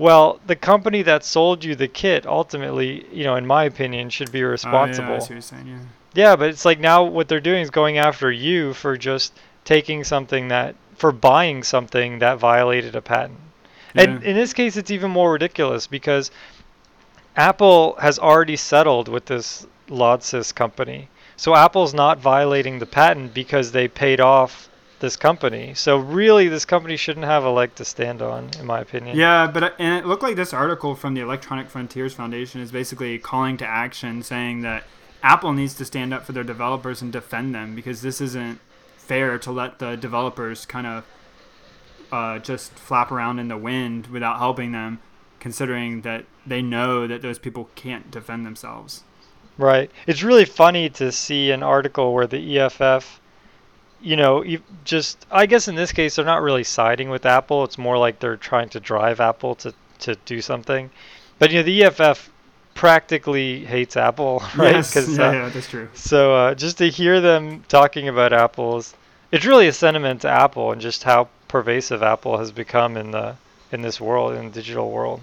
Well, 0.03 0.41
the 0.49 0.57
company 0.57 1.03
that 1.03 1.25
sold 1.25 1.63
you 1.63 1.77
the 1.77 1.87
kit 1.87 2.27
ultimately, 2.27 3.07
you 3.13 3.23
know, 3.23 3.37
in 3.37 3.47
my 3.47 3.63
opinion, 3.63 4.11
should 4.11 4.33
be 4.33 4.43
responsible. 4.43 5.11
Oh, 5.11 5.13
yeah, 5.13 5.19
what 5.21 5.31
you're 5.31 5.41
saying, 5.41 5.69
yeah. 5.69 5.79
Yeah, 6.13 6.35
but 6.35 6.49
it's 6.49 6.65
like 6.65 6.81
now 6.81 7.05
what 7.05 7.29
they're 7.29 7.39
doing 7.39 7.63
is 7.63 7.71
going 7.71 7.99
after 7.99 8.29
you 8.33 8.75
for 8.75 8.97
just 8.97 9.33
taking 9.65 10.03
something 10.03 10.49
that 10.49 10.75
for 10.97 11.13
buying 11.13 11.63
something 11.63 12.19
that 12.19 12.39
violated 12.39 12.97
a 12.97 13.01
patent. 13.01 13.39
Yeah. 13.95 14.03
And 14.03 14.25
in 14.25 14.35
this 14.35 14.53
case, 14.53 14.77
it's 14.77 14.91
even 14.91 15.13
more 15.13 15.31
ridiculous 15.31 15.87
because 15.87 16.33
Apple 17.37 17.95
has 18.01 18.19
already 18.19 18.57
settled 18.57 19.07
with 19.07 19.27
this 19.27 19.69
Lodsys 19.87 20.53
company. 20.53 21.11
So 21.37 21.55
Apple's 21.55 21.95
not 21.95 22.19
violating 22.19 22.81
the 22.81 22.87
patent 22.87 23.35
because 23.35 23.71
they 23.71 23.87
paid 23.87 24.21
off 24.21 24.69
this 25.03 25.17
company. 25.17 25.75
So 25.75 25.99
really, 25.99 26.49
this 26.49 26.65
company 26.65 26.97
shouldn't 26.97 27.27
have 27.27 27.45
a 27.45 27.51
leg 27.51 27.75
to 27.75 27.85
stand 27.85 28.23
on, 28.23 28.49
in 28.59 28.65
my 28.65 28.81
opinion. 28.81 29.19
Yeah, 29.19 29.47
but 29.47 29.63
uh, 29.63 29.71
and 29.79 30.03
it 30.03 30.09
looked 30.09 30.23
like 30.23 30.37
this 30.37 30.55
article 30.55 30.95
from 30.95 31.13
the 31.13 31.21
Electronic 31.21 31.69
Frontiers 31.69 32.15
Foundation 32.15 32.63
is 32.63 32.73
basically 32.73 33.19
calling 33.19 33.59
to 33.59 33.67
action, 33.67 34.23
saying 34.23 34.63
that 34.63 34.85
Apple 35.23 35.53
needs 35.53 35.75
to 35.75 35.85
stand 35.85 36.15
up 36.15 36.25
for 36.25 36.33
their 36.33 36.45
developers 36.45 37.03
and 37.03 37.13
defend 37.13 37.55
them 37.55 37.75
because 37.75 38.01
this 38.01 38.23
isn't 38.23 38.59
fair 38.97 39.39
to 39.39 39.53
let 39.53 39.79
the 39.79 39.97
developers 39.97 40.65
kind 40.65 40.87
of 40.87 41.05
uh, 42.11 42.39
just 42.39 42.73
flap 42.73 43.13
around 43.13 43.39
in 43.39 43.49
the 43.49 43.57
wind 43.57 44.07
without 44.07 44.39
helping 44.39 44.73
them, 44.73 45.01
considering 45.41 46.03
that 46.03 46.25
they 46.47 46.63
know 46.63 47.07
that 47.07 47.21
those 47.23 47.39
people 47.39 47.69
can't 47.75 48.11
defend 48.11 48.47
themselves. 48.47 49.03
Right. 49.59 49.91
It's 50.07 50.23
really 50.23 50.45
funny 50.45 50.89
to 50.91 51.13
see 51.13 51.51
an 51.51 51.63
article 51.63 52.15
where 52.15 52.27
the 52.27 52.59
EFF, 52.59 53.21
you 54.03 54.17
know, 54.17 54.43
you 54.43 54.61
just 54.85 55.25
I 55.31 55.47
guess 55.47 55.69
in 55.69 55.75
this 55.75 55.93
case 55.93 56.17
they're 56.17 56.25
not 56.25 56.43
really 56.43 56.65
siding 56.65 57.09
with 57.11 57.25
Apple. 57.27 57.65
It's 57.65 57.79
more 57.79 57.97
like 57.99 58.19
they're 58.19 58.37
trying 58.37 58.69
to 58.71 58.81
drive 58.81 59.21
Apple 59.21 59.55
to 59.57 59.73
to 60.01 60.17
do 60.27 60.41
something. 60.41 60.91
But 61.39 61.51
you 61.51 61.59
know, 61.59 61.63
the 61.63 61.85
EFF 61.85 62.31
practically 62.75 63.65
hates 63.65 63.97
Apple, 63.97 64.43
right? 64.57 64.75
Yes, 64.77 64.95
'Cause, 64.95 65.17
yeah, 65.17 65.29
uh, 65.29 65.33
yeah, 65.33 65.49
that's 65.49 65.69
true. 65.69 65.89
So 65.95 66.35
uh, 66.35 66.55
just 66.55 66.79
to 66.79 66.89
hear 66.89 67.21
them 67.21 67.65
talking 67.69 68.09
about 68.09 68.33
apples, 68.33 68.95
it's 69.31 69.45
really 69.47 69.69
a 69.69 69.73
sentiment 69.73 70.23
to 70.23 70.29
Apple 70.29 70.73
and 70.73 70.81
just 70.81 71.03
how 71.05 71.29
pervasive 71.49 72.03
Apple 72.03 72.39
has 72.39 72.51
become 72.51 72.97
in 72.97 73.11
the 73.11 73.37
in 73.71 73.83
this 73.83 74.01
world, 74.01 74.35
in 74.35 74.47
the 74.47 74.51
digital 74.51 74.91
world. 74.91 75.21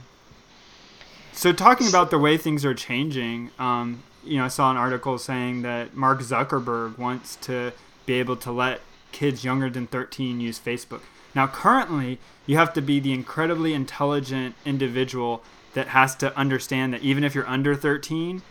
So 1.34 1.54
talking 1.54 1.88
about 1.88 2.10
the 2.12 2.18
way 2.20 2.38
things 2.38 2.66
are 2.66 2.74
changing, 2.74 3.52
um, 3.60 4.04
you 4.24 4.38
know, 4.38 4.46
I 4.46 4.48
saw 4.48 4.72
an 4.72 4.78
article 4.78 5.18
saying 5.18 5.62
that 5.62 5.96
Mark 5.96 6.20
Zuckerberg 6.22 6.98
wants 6.98 7.36
to 7.44 7.72
be 8.10 8.20
able 8.20 8.36
to 8.36 8.52
let 8.52 8.82
kids 9.12 9.44
younger 9.44 9.70
than 9.70 9.86
13 9.86 10.40
use 10.40 10.60
Facebook. 10.60 11.02
Now, 11.36 11.46
currently, 11.46 12.18
you 12.48 12.58
have 12.58 12.74
to 12.74 12.82
be 12.82 13.00
the 13.00 13.14
incredibly 13.14 13.76
intelligent 13.76 14.56
individual 14.66 15.44
that 15.76 15.90
has 15.90 16.16
to 16.16 16.36
understand 16.36 16.92
that 16.92 17.04
even 17.04 17.24
if 17.24 17.36
you're 17.36 17.48
under 17.48 17.76
13, 17.76 18.42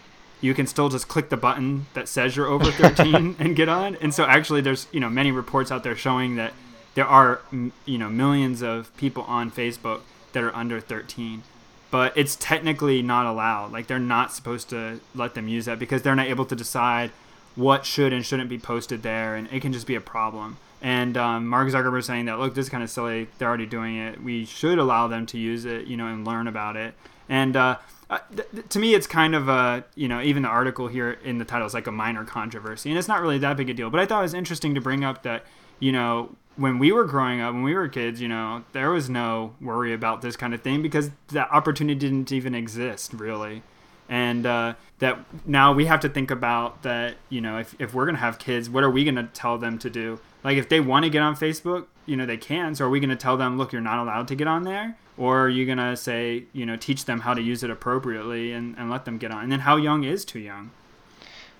you 0.41 0.55
can 0.55 0.69
still 0.69 0.89
just 0.89 1.09
click 1.09 1.29
the 1.29 1.37
button 1.37 1.87
that 1.95 2.07
says 2.07 2.37
you're 2.37 2.47
over 2.47 2.71
13 2.71 3.35
and 3.41 3.57
get 3.57 3.69
on. 3.69 3.97
And 3.97 4.15
so, 4.15 4.25
actually, 4.25 4.61
there's 4.61 4.87
you 4.93 5.01
know 5.01 5.11
many 5.11 5.33
reports 5.33 5.73
out 5.73 5.83
there 5.83 5.97
showing 5.97 6.37
that 6.37 6.53
there 6.95 7.07
are 7.07 7.41
you 7.85 7.99
know 7.99 8.09
millions 8.09 8.63
of 8.63 8.97
people 8.97 9.25
on 9.25 9.51
Facebook 9.51 10.03
that 10.33 10.45
are 10.45 10.55
under 10.55 10.81
13 10.81 11.43
but 11.91 12.13
it's 12.17 12.37
technically 12.37 13.01
not 13.01 13.25
allowed. 13.25 13.73
Like 13.73 13.87
they're 13.87 13.99
not 13.99 14.31
supposed 14.31 14.69
to 14.69 15.01
let 15.15 15.33
them 15.33 15.49
use 15.49 15.65
that 15.65 15.79
because 15.79 16.03
they're 16.03 16.15
not 16.15 16.27
able 16.27 16.45
to 16.45 16.55
decide 16.55 17.11
what 17.57 17.85
should 17.85 18.13
and 18.13 18.25
shouldn't 18.25 18.49
be 18.49 18.59
posted 18.59 19.03
there, 19.03 19.35
and 19.35 19.49
it 19.53 19.61
can 19.61 19.73
just 19.73 19.87
be 19.87 19.95
a 19.95 20.01
problem. 20.01 20.59
And 20.81 21.17
um, 21.17 21.49
Mark 21.49 21.69
Zuckerberg 21.69 22.05
saying 22.05 22.27
that 22.27 22.39
look, 22.39 22.55
this 22.55 22.67
is 22.67 22.71
kind 22.71 22.85
of 22.85 22.91
silly. 22.91 23.29
They're 23.39 23.49
already 23.49 23.67
doing 23.67 23.97
it. 23.97 24.23
We 24.23 24.45
should 24.45 24.79
allow 24.79 25.09
them 25.09 25.27
to 25.27 25.39
use 25.39 25.65
it, 25.65 25.87
you 25.87 25.97
know, 25.97 26.07
and 26.07 26.27
learn 26.27 26.47
about 26.47 26.77
it. 26.77 26.95
And 27.29 27.57
uh, 27.57 27.79
uh, 28.11 28.19
th- 28.35 28.49
th- 28.53 28.69
to 28.69 28.79
me, 28.79 28.95
it's 28.95 29.07
kind 29.07 29.35
of 29.35 29.49
a 29.49 29.85
you 29.95 30.09
know 30.09 30.21
even 30.21 30.43
the 30.43 30.49
article 30.49 30.89
here 30.89 31.19
in 31.25 31.39
the 31.39 31.45
title 31.45 31.67
is 31.67 31.75
like 31.75 31.87
a 31.87 31.93
minor 31.93 32.25
controversy, 32.25 32.91
and 32.91 32.99
it's 32.99 33.09
not 33.09 33.21
really 33.21 33.39
that 33.39 33.57
big 33.57 33.69
a 33.69 33.75
deal. 33.75 33.91
But 33.91 34.01
I 34.01 34.07
thought 34.07 34.21
it 34.21 34.23
was 34.23 34.35
interesting 34.35 34.75
to 34.75 34.81
bring 34.81 35.05
up 35.05 35.23
that 35.25 35.45
you 35.81 35.93
know 35.93 36.37
when 36.57 36.79
we 36.79 36.91
were 36.91 37.05
growing 37.05 37.41
up, 37.41 37.55
when 37.55 37.63
we 37.63 37.75
were 37.75 37.89
kids, 37.89 38.21
you 38.21 38.29
know, 38.29 38.65
there 38.73 38.91
was 38.91 39.09
no 39.09 39.55
worry 39.61 39.93
about 39.93 40.23
this 40.23 40.37
kind 40.37 40.53
of 40.53 40.61
thing 40.61 40.83
because 40.83 41.11
that 41.29 41.51
opportunity 41.53 41.99
didn't 41.99 42.33
even 42.33 42.55
exist 42.55 43.13
really. 43.13 43.63
And 44.09 44.47
uh, 44.47 44.75
that 45.01 45.19
now 45.47 45.73
we 45.73 45.87
have 45.87 46.01
to 46.01 46.09
think 46.09 46.31
about 46.31 46.83
that, 46.83 47.17
you 47.29 47.41
know, 47.41 47.59
if, 47.59 47.75
if 47.79 47.93
we're 47.93 48.07
going 48.07 48.15
to 48.15 48.21
have 48.21 48.39
kids, 48.39 48.71
what 48.71 48.83
are 48.85 48.91
we 48.91 49.05
going 49.05 49.17
to 49.17 49.25
tell 49.25 49.59
them 49.59 49.79
to 49.81 49.91
do? 49.91 50.19
Like, 50.43 50.57
if 50.57 50.69
they 50.69 50.81
want 50.81 51.05
to 51.05 51.11
get 51.11 51.23
on 51.23 51.37
Facebook, 51.37 51.87
you 52.07 52.17
know, 52.17 52.25
they 52.25 52.37
can. 52.37 52.75
So, 52.75 52.87
are 52.87 52.91
we 52.91 53.01
going 53.01 53.11
to 53.11 53.17
tell 53.17 53.37
them, 53.37 53.59
look, 53.59 53.73
you're 53.73 53.83
not 53.83 53.99
allowed 53.99 54.29
to 54.29 54.35
get 54.35 54.47
on 54.47 54.65
there? 54.65 54.97
Or 55.19 55.43
are 55.43 55.49
you 55.49 55.67
going 55.67 55.79
to 55.79 55.97
say, 55.97 56.45
you 56.53 56.65
know, 56.65 56.77
teach 56.77 57.05
them 57.05 57.21
how 57.21 57.35
to 57.35 57.43
use 57.43 57.63
it 57.63 57.71
appropriately 57.71 58.53
and, 58.53 58.79
and 58.79 58.89
let 58.89 59.05
them 59.05 59.19
get 59.19 59.31
on? 59.31 59.43
And 59.43 59.53
then, 59.53 59.61
how 59.61 59.77
young 59.77 60.05
is 60.05 60.25
too 60.25 60.39
young? 60.39 60.71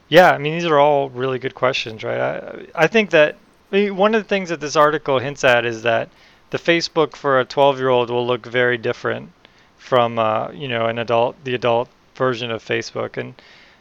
Yeah, 0.09 0.31
I 0.31 0.39
mean 0.39 0.55
these 0.55 0.65
are 0.65 0.79
all 0.79 1.11
really 1.11 1.39
good 1.39 1.55
questions, 1.55 2.03
right? 2.03 2.19
I 2.19 2.67
I 2.75 2.87
think 2.87 3.11
that 3.11 3.37
I 3.71 3.77
mean, 3.77 3.97
one 3.97 4.15
of 4.15 4.23
the 4.23 4.29
things 4.29 4.49
that 4.49 4.61
this 4.61 4.75
article 4.75 5.19
hints 5.19 5.45
at 5.45 5.67
is 5.67 5.83
that 5.83 6.09
the 6.51 6.59
Facebook 6.59 7.15
for 7.15 7.39
a 7.39 7.45
12-year-old 7.45 8.09
will 8.09 8.27
look 8.27 8.47
very 8.47 8.79
different 8.79 9.31
from 9.77 10.19
uh, 10.19 10.51
you 10.53 10.67
know 10.67 10.87
an 10.87 10.99
adult, 10.99 11.37
the 11.45 11.55
adult 11.55 11.89
version 12.19 12.51
of 12.51 12.63
Facebook, 12.63 13.17
and 13.17 13.35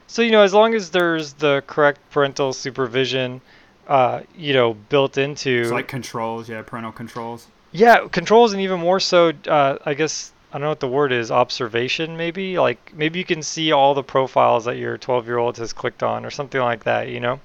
so 0.07 0.21
you 0.21 0.31
know 0.31 0.43
as 0.43 0.53
long 0.53 0.73
as 0.73 0.91
there's 0.91 1.33
the 1.33 1.63
correct 1.67 1.99
parental 2.11 2.53
supervision, 2.53 3.41
uh, 3.87 4.21
you 4.37 4.53
know, 4.53 4.73
built 4.73 5.17
into 5.17 5.61
It's 5.63 5.71
like 5.71 5.87
controls, 5.89 6.47
yeah, 6.47 6.61
parental 6.61 6.93
controls. 6.93 7.47
yeah 7.73 8.07
controls, 8.07 8.53
and 8.53 8.61
even 8.61 8.79
more 8.79 8.99
so, 9.01 9.33
uh, 9.47 9.77
I 9.85 9.93
guess 9.93 10.31
I 10.51 10.53
don't 10.59 10.61
know 10.61 10.69
what 10.69 10.79
the 10.79 10.87
word 10.87 11.11
is, 11.11 11.29
observation 11.31 12.15
maybe. 12.15 12.57
Like 12.57 12.93
maybe 12.95 13.19
you 13.19 13.25
can 13.25 13.43
see 13.43 13.73
all 13.73 13.93
the 13.93 14.03
profiles 14.03 14.63
that 14.65 14.77
your 14.77 14.97
12-year-old 14.97 15.57
has 15.57 15.73
clicked 15.73 16.03
on 16.03 16.25
or 16.25 16.31
something 16.31 16.61
like 16.61 16.85
that, 16.85 17.09
you 17.09 17.19
know. 17.19 17.39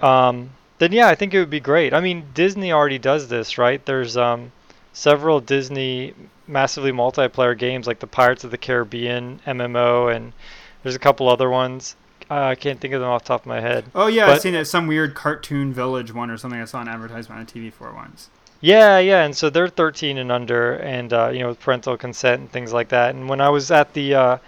Um, 0.00 0.50
then 0.78 0.92
yeah, 0.92 1.08
I 1.08 1.14
think 1.16 1.34
it 1.34 1.40
would 1.40 1.50
be 1.50 1.60
great. 1.60 1.92
I 1.92 2.00
mean, 2.00 2.24
Disney 2.32 2.72
already 2.72 2.98
does 2.98 3.28
this, 3.28 3.58
right? 3.58 3.84
There's 3.84 4.16
um, 4.16 4.52
several 4.98 5.38
Disney 5.40 6.12
massively 6.48 6.90
multiplayer 6.90 7.56
games 7.56 7.86
like 7.86 8.00
the 8.00 8.06
Pirates 8.06 8.42
of 8.42 8.50
the 8.50 8.58
Caribbean 8.58 9.40
MMO, 9.46 10.14
and 10.14 10.32
there's 10.82 10.96
a 10.96 10.98
couple 10.98 11.28
other 11.28 11.48
ones. 11.48 11.94
Uh, 12.28 12.46
I 12.46 12.54
can't 12.56 12.80
think 12.80 12.92
of 12.94 13.00
them 13.00 13.08
off 13.08 13.22
the 13.22 13.28
top 13.28 13.42
of 13.42 13.46
my 13.46 13.60
head. 13.60 13.84
Oh 13.94 14.08
yeah, 14.08 14.26
I've 14.26 14.40
seen 14.40 14.56
it. 14.56 14.64
Some 14.64 14.88
weird 14.88 15.14
cartoon 15.14 15.72
village 15.72 16.12
one 16.12 16.30
or 16.30 16.36
something. 16.36 16.60
I 16.60 16.64
saw 16.64 16.80
an 16.80 16.88
advertisement 16.88 17.40
on 17.40 17.46
TV 17.46 17.72
for 17.72 17.92
once. 17.94 18.28
Yeah, 18.60 18.98
yeah, 18.98 19.24
and 19.24 19.36
so 19.36 19.50
they're 19.50 19.68
13 19.68 20.18
and 20.18 20.32
under, 20.32 20.74
and 20.74 21.12
uh, 21.12 21.30
you 21.32 21.38
know, 21.38 21.48
with 21.48 21.60
parental 21.60 21.96
consent 21.96 22.40
and 22.40 22.50
things 22.50 22.72
like 22.72 22.88
that. 22.88 23.14
And 23.14 23.28
when 23.28 23.40
I 23.40 23.50
was 23.50 23.70
at 23.70 23.94
the 23.94 24.14
uh, 24.16 24.38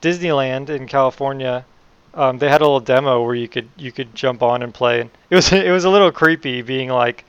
Disneyland 0.00 0.70
in 0.70 0.86
California, 0.86 1.66
um, 2.14 2.38
they 2.38 2.48
had 2.48 2.62
a 2.62 2.64
little 2.64 2.80
demo 2.80 3.22
where 3.22 3.34
you 3.34 3.46
could 3.46 3.68
you 3.76 3.92
could 3.92 4.14
jump 4.14 4.42
on 4.42 4.62
and 4.62 4.72
play. 4.72 5.02
And 5.02 5.10
it 5.28 5.34
was 5.36 5.52
it 5.52 5.70
was 5.70 5.84
a 5.84 5.90
little 5.90 6.10
creepy 6.10 6.62
being 6.62 6.88
like 6.88 7.26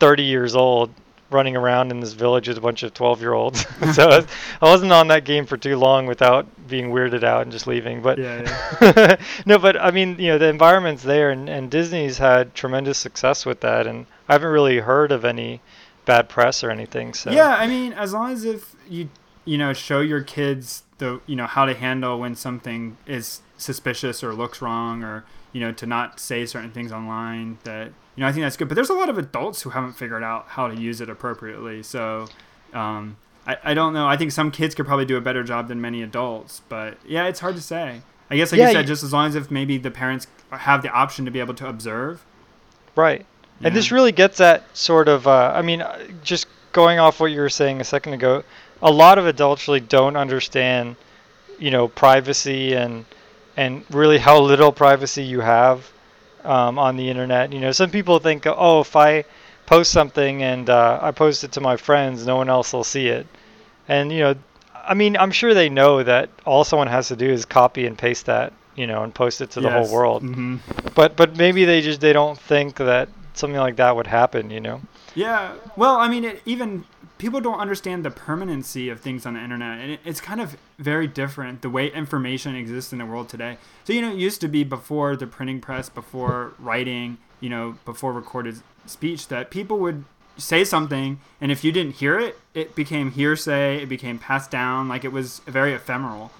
30 0.00 0.24
years 0.24 0.54
old 0.54 0.92
running 1.30 1.56
around 1.56 1.90
in 1.90 2.00
this 2.00 2.12
village 2.12 2.48
with 2.48 2.58
a 2.58 2.60
bunch 2.60 2.82
of 2.82 2.92
12 2.94 3.20
year 3.20 3.32
olds. 3.32 3.64
so 3.94 4.08
I, 4.08 4.16
was, 4.18 4.26
I 4.62 4.64
wasn't 4.66 4.92
on 4.92 5.08
that 5.08 5.24
game 5.24 5.46
for 5.46 5.56
too 5.56 5.76
long 5.76 6.06
without 6.06 6.46
being 6.68 6.90
weirded 6.90 7.24
out 7.24 7.42
and 7.42 7.52
just 7.52 7.66
leaving. 7.66 8.02
But 8.02 8.18
Yeah, 8.18 8.76
yeah. 8.80 9.16
no, 9.46 9.58
but 9.58 9.80
I 9.80 9.90
mean, 9.90 10.16
you 10.18 10.28
know, 10.28 10.38
the 10.38 10.48
environment's 10.48 11.02
there, 11.02 11.30
and, 11.30 11.48
and 11.48 11.70
Disney's 11.70 12.18
had 12.18 12.54
tremendous 12.54 12.98
success 12.98 13.46
with 13.46 13.60
that, 13.60 13.86
and 13.86 14.06
I 14.28 14.34
haven't 14.34 14.50
really 14.50 14.78
heard 14.78 15.12
of 15.12 15.24
any 15.24 15.60
bad 16.04 16.28
press 16.28 16.64
or 16.64 16.70
anything. 16.70 17.14
So 17.14 17.30
Yeah, 17.30 17.54
I 17.54 17.66
mean, 17.66 17.92
as 17.92 18.12
long 18.12 18.32
as 18.32 18.44
if 18.44 18.74
you 18.88 19.08
you 19.44 19.58
know 19.58 19.72
show 19.72 20.00
your 20.00 20.22
kids 20.22 20.82
the 20.98 21.20
you 21.26 21.36
know 21.36 21.46
how 21.46 21.64
to 21.64 21.74
handle 21.74 22.20
when 22.20 22.34
something 22.34 22.96
is 23.06 23.40
suspicious 23.56 24.22
or 24.22 24.34
looks 24.34 24.60
wrong, 24.62 25.02
or 25.02 25.24
you 25.52 25.60
know 25.60 25.72
to 25.72 25.86
not 25.86 26.20
say 26.20 26.46
certain 26.46 26.70
things 26.70 26.92
online. 26.92 27.58
That 27.64 27.92
you 28.20 28.26
know, 28.26 28.28
I 28.28 28.32
think 28.32 28.44
that's 28.44 28.58
good. 28.58 28.68
But 28.68 28.74
there's 28.74 28.90
a 28.90 28.94
lot 28.94 29.08
of 29.08 29.16
adults 29.16 29.62
who 29.62 29.70
haven't 29.70 29.94
figured 29.94 30.22
out 30.22 30.44
how 30.48 30.68
to 30.68 30.76
use 30.76 31.00
it 31.00 31.08
appropriately. 31.08 31.82
So. 31.82 32.28
Um, 32.74 33.16
I, 33.46 33.56
I 33.64 33.74
don't 33.74 33.94
know. 33.94 34.06
I 34.06 34.18
think 34.18 34.32
some 34.32 34.50
kids 34.50 34.74
could 34.74 34.84
probably 34.84 35.06
do 35.06 35.16
a 35.16 35.20
better 35.22 35.42
job 35.42 35.68
than 35.68 35.80
many 35.80 36.02
adults, 36.02 36.60
but 36.68 36.98
yeah, 37.06 37.24
it's 37.26 37.40
hard 37.40 37.56
to 37.56 37.62
say. 37.62 38.02
I 38.30 38.36
guess, 38.36 38.52
like 38.52 38.58
Yeah, 38.58 38.66
you 38.68 38.72
said, 38.74 38.80
you- 38.82 38.86
just 38.88 39.02
as 39.02 39.14
long 39.14 39.26
as 39.28 39.34
if 39.34 39.50
maybe 39.50 39.78
the 39.78 39.90
parents 39.90 40.26
have 40.50 40.82
the 40.82 40.90
option 40.90 41.24
to 41.24 41.30
be 41.30 41.40
able 41.40 41.54
to 41.54 41.66
observe. 41.66 42.22
right. 42.94 43.24
And 43.64 43.74
this 43.74 43.90
really 43.90 44.12
gets 44.12 44.40
at 44.40 44.64
sort 44.76 45.08
of, 45.08 45.26
uh, 45.26 45.52
I 45.54 45.62
mean, 45.62 45.80
uh, 45.80 45.98
just 46.22 46.46
going 46.72 46.98
off 46.98 47.18
what 47.18 47.32
you 47.32 47.40
were 47.40 47.48
saying 47.48 47.80
a 47.80 47.84
second 47.84 48.12
ago, 48.12 48.44
a 48.82 48.90
lot 48.90 49.18
of 49.18 49.26
adults 49.26 49.66
really 49.66 49.80
don't 49.80 50.16
understand, 50.16 50.96
you 51.58 51.70
know, 51.70 51.88
privacy 51.88 52.74
and 52.74 53.04
and 53.56 53.84
really 53.90 54.18
how 54.18 54.38
little 54.38 54.70
privacy 54.70 55.22
you 55.22 55.40
have 55.40 55.90
um, 56.44 56.78
on 56.78 56.96
the 56.96 57.08
internet. 57.08 57.52
You 57.52 57.60
know, 57.60 57.72
some 57.72 57.90
people 57.90 58.18
think, 58.18 58.46
oh, 58.46 58.80
if 58.80 58.96
I 58.96 59.24
post 59.66 59.92
something 59.92 60.42
and 60.42 60.68
uh, 60.68 60.98
I 61.00 61.10
post 61.12 61.44
it 61.44 61.52
to 61.52 61.60
my 61.60 61.76
friends, 61.76 62.26
no 62.26 62.36
one 62.36 62.48
else 62.48 62.72
will 62.72 62.84
see 62.84 63.08
it. 63.08 63.26
And 63.88 64.12
you 64.12 64.20
know, 64.20 64.34
I 64.74 64.94
mean, 64.94 65.16
I'm 65.16 65.30
sure 65.30 65.54
they 65.54 65.68
know 65.68 66.02
that 66.02 66.30
all 66.44 66.64
someone 66.64 66.88
has 66.88 67.08
to 67.08 67.16
do 67.16 67.28
is 67.30 67.44
copy 67.44 67.86
and 67.86 67.96
paste 67.96 68.26
that, 68.26 68.52
you 68.74 68.86
know, 68.86 69.02
and 69.02 69.14
post 69.14 69.40
it 69.40 69.50
to 69.52 69.60
the 69.60 69.70
whole 69.70 69.88
world. 69.92 70.22
hmm 70.22 70.56
But 70.94 71.16
but 71.16 71.36
maybe 71.36 71.64
they 71.64 71.80
just 71.80 72.00
they 72.00 72.12
don't 72.12 72.38
think 72.38 72.76
that 72.76 73.08
something 73.34 73.60
like 73.60 73.76
that 73.76 73.94
would 73.94 74.06
happen, 74.06 74.50
you 74.50 74.60
know. 74.60 74.80
Yeah. 75.14 75.54
Well, 75.76 75.96
I 75.96 76.08
mean, 76.08 76.24
it, 76.24 76.42
even 76.46 76.84
people 77.20 77.40
don't 77.40 77.60
understand 77.60 78.04
the 78.04 78.10
permanency 78.10 78.88
of 78.88 79.00
things 79.00 79.26
on 79.26 79.34
the 79.34 79.40
internet, 79.40 79.78
and 79.78 79.92
it, 79.92 80.00
it's 80.04 80.20
kind 80.20 80.40
of 80.40 80.56
very 80.78 81.06
different 81.06 81.62
the 81.62 81.70
way 81.70 81.92
information 81.92 82.56
exists 82.56 82.92
in 82.92 82.98
the 82.98 83.06
world 83.06 83.28
today. 83.28 83.58
So 83.84 83.92
you 83.92 84.00
know, 84.00 84.10
it 84.10 84.16
used 84.16 84.40
to 84.40 84.48
be 84.48 84.64
before 84.64 85.14
the 85.16 85.26
printing 85.26 85.60
press, 85.60 85.88
before 85.88 86.54
writing, 86.58 87.18
you 87.40 87.50
know, 87.50 87.76
before 87.84 88.12
recorded 88.12 88.60
speech, 88.86 89.28
that 89.28 89.50
people 89.50 89.78
would 89.78 90.04
say 90.38 90.64
something, 90.64 91.20
and 91.40 91.52
if 91.52 91.62
you 91.62 91.70
didn't 91.70 91.96
hear 91.96 92.18
it, 92.18 92.38
it 92.54 92.74
became 92.74 93.12
hearsay. 93.12 93.82
It 93.82 93.88
became 93.88 94.18
passed 94.18 94.50
down, 94.50 94.88
like 94.88 95.04
it 95.04 95.12
was 95.12 95.40
very 95.40 95.74
ephemeral. 95.74 96.30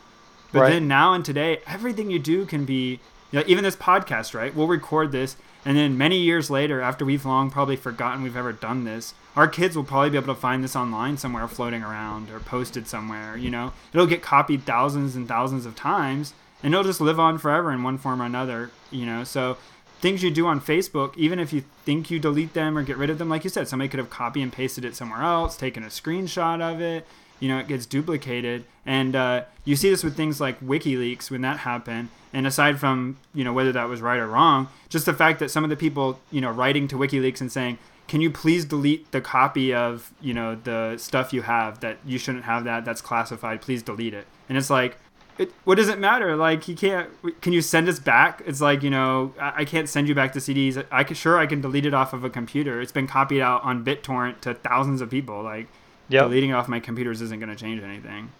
But 0.52 0.60
Right. 0.62 0.68
then 0.70 0.88
now 0.88 1.12
and 1.12 1.24
today, 1.24 1.60
everything 1.66 2.10
you 2.10 2.18
do 2.18 2.46
can 2.46 2.64
be, 2.64 2.98
you 3.30 3.38
know, 3.38 3.44
even 3.46 3.64
this 3.64 3.76
podcast, 3.76 4.34
right? 4.34 4.54
We'll 4.54 4.66
record 4.66 5.12
this, 5.12 5.36
and 5.64 5.76
then 5.76 5.98
many 5.98 6.18
years 6.18 6.50
later, 6.50 6.80
after 6.80 7.04
we've 7.04 7.24
long 7.24 7.50
probably 7.50 7.76
forgotten 7.76 8.22
we've 8.22 8.36
ever 8.36 8.52
done 8.52 8.84
this, 8.84 9.14
our 9.36 9.46
kids 9.46 9.76
will 9.76 9.84
probably 9.84 10.10
be 10.10 10.16
able 10.16 10.34
to 10.34 10.40
find 10.40 10.64
this 10.64 10.74
online 10.74 11.16
somewhere 11.16 11.46
floating 11.46 11.82
around 11.82 12.30
or 12.30 12.40
posted 12.40 12.88
somewhere, 12.88 13.36
you 13.36 13.50
know? 13.50 13.72
It'll 13.92 14.06
get 14.06 14.22
copied 14.22 14.64
thousands 14.64 15.14
and 15.16 15.28
thousands 15.28 15.66
of 15.66 15.76
times, 15.76 16.34
and 16.62 16.74
it'll 16.74 16.84
just 16.84 17.00
live 17.00 17.20
on 17.20 17.38
forever 17.38 17.72
in 17.72 17.82
one 17.82 17.98
form 17.98 18.20
or 18.20 18.24
another, 18.26 18.70
you 18.90 19.06
know? 19.06 19.22
So 19.24 19.56
things 20.00 20.22
you 20.22 20.30
do 20.30 20.46
on 20.46 20.60
Facebook, 20.60 21.16
even 21.16 21.38
if 21.38 21.52
you 21.52 21.62
think 21.84 22.10
you 22.10 22.18
delete 22.18 22.54
them 22.54 22.76
or 22.76 22.82
get 22.82 22.96
rid 22.96 23.10
of 23.10 23.18
them, 23.18 23.28
like 23.28 23.44
you 23.44 23.50
said, 23.50 23.68
somebody 23.68 23.88
could 23.88 23.98
have 23.98 24.10
copy 24.10 24.42
and 24.42 24.52
pasted 24.52 24.84
it 24.84 24.96
somewhere 24.96 25.22
else, 25.22 25.56
taken 25.56 25.84
a 25.84 25.88
screenshot 25.88 26.60
of 26.60 26.80
it, 26.80 27.06
you 27.40 27.48
know, 27.48 27.58
it 27.58 27.66
gets 27.66 27.86
duplicated. 27.86 28.64
And 28.86 29.16
uh, 29.16 29.44
you 29.64 29.76
see 29.76 29.90
this 29.90 30.04
with 30.04 30.16
things 30.16 30.40
like 30.40 30.60
WikiLeaks 30.60 31.30
when 31.30 31.40
that 31.40 31.58
happened. 31.58 32.10
And 32.32 32.46
aside 32.46 32.78
from, 32.78 33.18
you 33.34 33.42
know, 33.42 33.52
whether 33.52 33.72
that 33.72 33.88
was 33.88 34.00
right 34.00 34.18
or 34.18 34.28
wrong, 34.28 34.68
just 34.88 35.06
the 35.06 35.14
fact 35.14 35.40
that 35.40 35.50
some 35.50 35.64
of 35.64 35.70
the 35.70 35.76
people, 35.76 36.20
you 36.30 36.40
know, 36.40 36.50
writing 36.50 36.86
to 36.88 36.96
WikiLeaks 36.96 37.40
and 37.40 37.50
saying, 37.50 37.78
can 38.06 38.20
you 38.20 38.30
please 38.30 38.64
delete 38.64 39.10
the 39.12 39.20
copy 39.20 39.72
of, 39.72 40.12
you 40.20 40.34
know, 40.34 40.54
the 40.54 40.96
stuff 40.96 41.32
you 41.32 41.42
have 41.42 41.80
that 41.80 41.98
you 42.04 42.18
shouldn't 42.18 42.44
have 42.44 42.64
that, 42.64 42.84
that's 42.84 43.00
classified, 43.00 43.60
please 43.60 43.82
delete 43.82 44.14
it. 44.14 44.26
And 44.48 44.58
it's 44.58 44.70
like, 44.70 44.96
it, 45.38 45.52
what 45.64 45.76
does 45.76 45.88
it 45.88 45.98
matter? 45.98 46.36
Like, 46.36 46.64
he 46.64 46.74
can't, 46.74 47.08
can 47.40 47.52
you 47.52 47.62
send 47.62 47.88
us 47.88 47.98
back? 47.98 48.42
It's 48.44 48.60
like, 48.60 48.82
you 48.82 48.90
know, 48.90 49.32
I, 49.40 49.60
I 49.60 49.64
can't 49.64 49.88
send 49.88 50.08
you 50.08 50.14
back 50.14 50.32
the 50.32 50.40
CDs. 50.40 50.84
I 50.90 51.02
can, 51.04 51.14
sure, 51.14 51.38
I 51.38 51.46
can 51.46 51.60
delete 51.60 51.86
it 51.86 51.94
off 51.94 52.12
of 52.12 52.24
a 52.24 52.30
computer. 52.30 52.80
It's 52.80 52.92
been 52.92 53.06
copied 53.06 53.40
out 53.40 53.62
on 53.62 53.84
BitTorrent 53.84 54.40
to 54.40 54.54
thousands 54.54 55.00
of 55.00 55.08
people. 55.08 55.42
Like, 55.42 55.68
Yep. 56.10 56.24
deleting 56.24 56.52
off 56.52 56.68
my 56.68 56.80
computers 56.80 57.20
isn't 57.22 57.38
going 57.38 57.50
to 57.50 57.56
change 57.56 57.82
anything. 57.82 58.30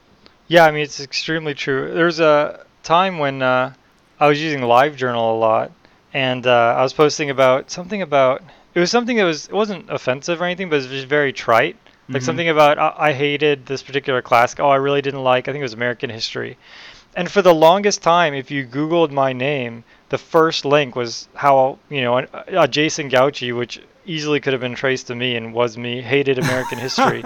Yeah, 0.48 0.64
I 0.64 0.70
mean 0.72 0.82
it's 0.82 1.00
extremely 1.00 1.54
true. 1.54 1.92
There's 1.94 2.20
a 2.20 2.66
time 2.82 3.18
when 3.18 3.40
uh, 3.42 3.72
I 4.18 4.28
was 4.28 4.42
using 4.42 4.60
LiveJournal 4.60 5.14
a 5.34 5.38
lot, 5.38 5.70
and 6.12 6.46
uh, 6.46 6.74
I 6.76 6.82
was 6.82 6.92
posting 6.92 7.30
about 7.30 7.70
something 7.70 8.02
about 8.02 8.42
it 8.74 8.80
was 8.80 8.90
something 8.90 9.16
that 9.16 9.24
was 9.24 9.46
it 9.46 9.54
wasn't 9.54 9.88
offensive 9.90 10.40
or 10.40 10.44
anything, 10.44 10.68
but 10.68 10.76
it 10.76 10.78
was 10.78 10.86
just 10.88 11.06
very 11.06 11.32
trite. 11.32 11.76
Like 12.08 12.22
Mhm. 12.22 12.24
something 12.24 12.48
about 12.48 12.78
I, 12.78 12.94
I 12.98 13.12
hated 13.12 13.66
this 13.66 13.82
particular 13.82 14.20
class. 14.20 14.56
Oh, 14.58 14.68
I 14.68 14.76
really 14.76 15.02
didn't 15.02 15.22
like. 15.22 15.46
I 15.46 15.52
think 15.52 15.60
it 15.60 15.70
was 15.70 15.72
American 15.74 16.10
history. 16.10 16.58
And 17.14 17.30
for 17.30 17.42
the 17.42 17.54
longest 17.54 18.02
time, 18.02 18.34
if 18.34 18.50
you 18.50 18.66
Googled 18.66 19.10
my 19.12 19.32
name, 19.32 19.84
the 20.08 20.18
first 20.18 20.64
link 20.64 20.96
was 20.96 21.28
how 21.34 21.78
you 21.88 22.02
know 22.02 22.18
a, 22.18 22.26
a 22.64 22.68
Jason 22.68 23.08
Gauchi, 23.08 23.56
which 23.56 23.80
easily 24.10 24.40
could 24.40 24.52
have 24.52 24.60
been 24.60 24.74
traced 24.74 25.06
to 25.08 25.14
me 25.14 25.36
and 25.36 25.54
was 25.54 25.78
me, 25.78 26.00
hated 26.02 26.38
American 26.38 26.78
history. 26.88 27.22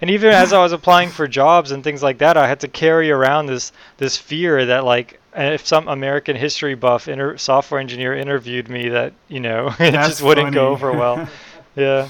And 0.00 0.10
even 0.10 0.30
as 0.30 0.52
I 0.52 0.58
was 0.62 0.72
applying 0.72 1.10
for 1.10 1.26
jobs 1.26 1.72
and 1.72 1.82
things 1.82 2.02
like 2.02 2.18
that, 2.18 2.36
I 2.36 2.46
had 2.46 2.60
to 2.60 2.68
carry 2.68 3.10
around 3.10 3.46
this 3.46 3.72
this 3.96 4.16
fear 4.16 4.66
that 4.66 4.84
like 4.84 5.20
if 5.34 5.66
some 5.66 5.88
American 5.88 6.36
history 6.36 6.74
buff 6.74 7.08
inter- 7.08 7.36
software 7.36 7.80
engineer 7.80 8.14
interviewed 8.14 8.68
me, 8.68 8.90
that 8.90 9.12
you 9.28 9.40
know 9.40 9.68
it 9.80 9.92
That's 9.92 10.08
just 10.08 10.22
wouldn't 10.22 10.54
go 10.54 10.68
over 10.68 10.92
well. 10.92 11.28
yeah. 11.76 12.08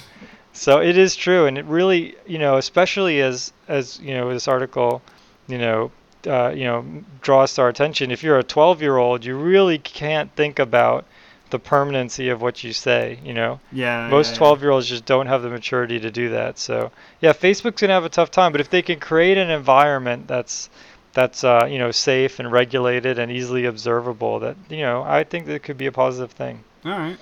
So 0.53 0.81
it 0.81 0.99
is 0.99 1.15
true, 1.15 1.47
and 1.47 1.57
it 1.57 1.65
really, 1.67 2.17
you 2.27 2.39
know, 2.39 2.57
especially 2.57 3.21
as 3.21 3.53
as 3.69 3.99
you 4.01 4.15
know 4.15 4.33
this 4.33 4.49
article, 4.49 5.03
you 5.47 5.59
know, 5.59 5.91
uh, 6.27 6.51
you 6.51 6.65
know, 6.65 6.85
draws 7.23 7.55
to 7.55 7.63
our 7.63 7.69
attention. 7.69 8.11
If 8.11 8.23
you're 8.23 8.39
a 8.39 8.45
12 8.45 8.83
year 8.83 8.97
old, 8.97 9.25
you 9.25 9.37
really 9.37 9.79
can't 9.79 10.35
think 10.35 10.59
about 10.59 11.07
the 11.51 11.59
permanency 11.59 12.29
of 12.29 12.41
what 12.43 12.63
you 12.65 12.73
say. 12.73 13.19
You 13.25 13.35
know, 13.35 13.61
Yeah. 13.73 14.09
most 14.09 14.29
yeah, 14.29 14.33
yeah. 14.35 14.39
12 14.39 14.63
year 14.63 14.71
olds 14.71 14.87
just 14.89 15.05
don't 15.05 15.27
have 15.27 15.43
the 15.43 15.51
maturity 15.51 15.99
to 16.01 16.11
do 16.11 16.31
that. 16.31 16.59
So 16.59 16.91
yeah, 17.21 17.33
Facebook's 17.33 17.81
gonna 17.81 17.93
have 17.95 18.05
a 18.05 18.09
tough 18.09 18.31
time. 18.31 18.53
But 18.53 18.61
if 18.61 18.71
they 18.71 18.83
can 18.83 19.01
create 19.01 19.39
an 19.39 19.51
environment 19.51 20.27
that's 20.29 20.69
that's 21.15 21.43
uh, 21.45 21.67
you 21.71 21.79
know 21.79 21.91
safe 21.91 22.39
and 22.39 22.53
regulated 22.53 23.19
and 23.19 23.33
easily 23.33 23.65
observable, 23.65 24.39
that 24.41 24.57
you 24.69 24.83
know 24.83 25.03
I 25.03 25.25
think 25.25 25.47
that 25.47 25.63
could 25.63 25.79
be 25.79 25.87
a 25.87 25.93
positive 25.93 26.31
thing. 26.33 26.63
All 26.85 26.93
right. 26.93 27.17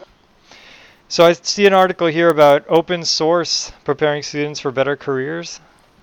So 1.08 1.24
I 1.24 1.32
see 1.34 1.66
an 1.66 1.72
article 1.72 2.08
here 2.08 2.28
about 2.28 2.64
open 2.68 3.04
source 3.04 3.70
preparing 3.84 4.22
students 4.24 4.58
for 4.58 4.72
better 4.72 4.96
careers. 4.96 5.60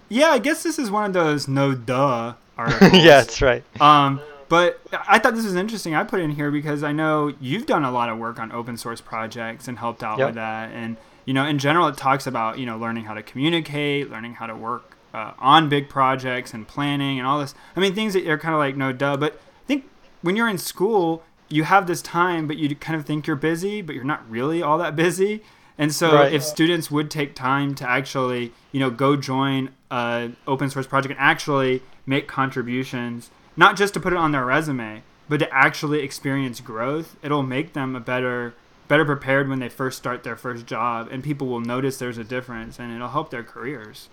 Yeah, 0.07 0.29
I 0.29 0.39
guess 0.39 0.63
this 0.63 0.79
is 0.79 0.89
one 0.89 1.05
of 1.05 1.13
those 1.13 1.47
no 1.47 1.73
duh 1.75 2.33
articles. 2.57 2.93
yeah, 2.93 3.17
that's 3.19 3.41
right. 3.41 3.63
Um, 3.81 4.21
but 4.53 4.79
I 5.07 5.17
thought 5.17 5.33
this 5.33 5.45
was 5.45 5.55
interesting. 5.55 5.95
I 5.95 6.03
put 6.03 6.19
it 6.19 6.23
in 6.25 6.31
here 6.31 6.51
because 6.51 6.83
I 6.83 6.91
know 6.91 7.33
you've 7.41 7.65
done 7.65 7.83
a 7.83 7.89
lot 7.91 8.09
of 8.09 8.19
work 8.19 8.37
on 8.39 8.51
open 8.51 8.77
source 8.77 9.01
projects 9.01 9.67
and 9.67 9.79
helped 9.79 10.03
out 10.03 10.19
Yep. 10.19 10.27
with 10.27 10.35
that. 10.35 10.69
And 10.71 10.97
you 11.25 11.33
know, 11.33 11.43
in 11.45 11.57
general, 11.57 11.87
it 11.87 11.97
talks 11.97 12.27
about 12.27 12.59
you 12.59 12.65
know 12.67 12.77
learning 12.77 13.05
how 13.05 13.15
to 13.15 13.23
communicate, 13.23 14.11
learning 14.11 14.35
how 14.35 14.45
to 14.45 14.55
work 14.55 14.95
uh, 15.11 15.31
on 15.39 15.69
big 15.69 15.89
projects 15.89 16.53
and 16.53 16.67
planning 16.67 17.17
and 17.17 17.27
all 17.27 17.39
this. 17.39 17.55
I 17.75 17.79
mean, 17.79 17.95
things 17.95 18.13
that 18.13 18.27
are 18.27 18.37
kind 18.37 18.53
of 18.53 18.59
like 18.59 18.75
no 18.77 18.91
duh. 18.93 19.17
But 19.17 19.33
I 19.33 19.65
think 19.65 19.85
when 20.21 20.35
you're 20.35 20.49
in 20.49 20.59
school, 20.59 21.23
you 21.49 21.63
have 21.63 21.87
this 21.87 22.01
time, 22.03 22.45
but 22.47 22.57
you 22.57 22.75
kind 22.75 22.99
of 22.99 23.05
think 23.07 23.25
you're 23.25 23.35
busy, 23.51 23.81
but 23.81 23.95
you're 23.95 24.03
not 24.15 24.21
really 24.29 24.61
all 24.61 24.77
that 24.77 24.95
busy. 24.95 25.41
And 25.79 25.91
so, 25.91 26.13
Right. 26.13 26.31
if 26.31 26.43
students 26.43 26.91
would 26.91 27.09
take 27.09 27.33
time 27.33 27.73
to 27.75 27.89
actually, 27.89 28.51
you 28.71 28.79
know, 28.79 28.91
go 28.91 29.15
join 29.15 29.69
a 29.89 30.29
open 30.45 30.69
source 30.69 30.85
project 30.85 31.11
and 31.17 31.19
actually 31.19 31.81
make 32.05 32.27
contributions, 32.27 33.31
not 33.55 33.75
just 33.75 33.93
to 33.93 33.99
put 33.99 34.13
it 34.13 34.17
on 34.17 34.31
their 34.31 34.45
resume, 34.45 35.03
but 35.29 35.37
to 35.37 35.53
actually 35.53 36.01
experience 36.01 36.59
growth, 36.59 37.15
it'll 37.23 37.43
make 37.43 37.73
them 37.73 37.95
a 37.95 37.99
better 37.99 38.53
better 38.87 39.05
prepared 39.05 39.47
when 39.47 39.59
they 39.59 39.69
first 39.69 39.97
start 39.97 40.23
their 40.23 40.35
first 40.35 40.65
job 40.65 41.07
and 41.09 41.23
people 41.23 41.47
will 41.47 41.61
notice 41.61 41.97
there's 41.97 42.17
a 42.17 42.23
difference 42.23 42.77
and 42.79 42.93
it'll 42.93 43.07
help 43.07 43.31
their 43.31 43.43
careers. 43.43 44.09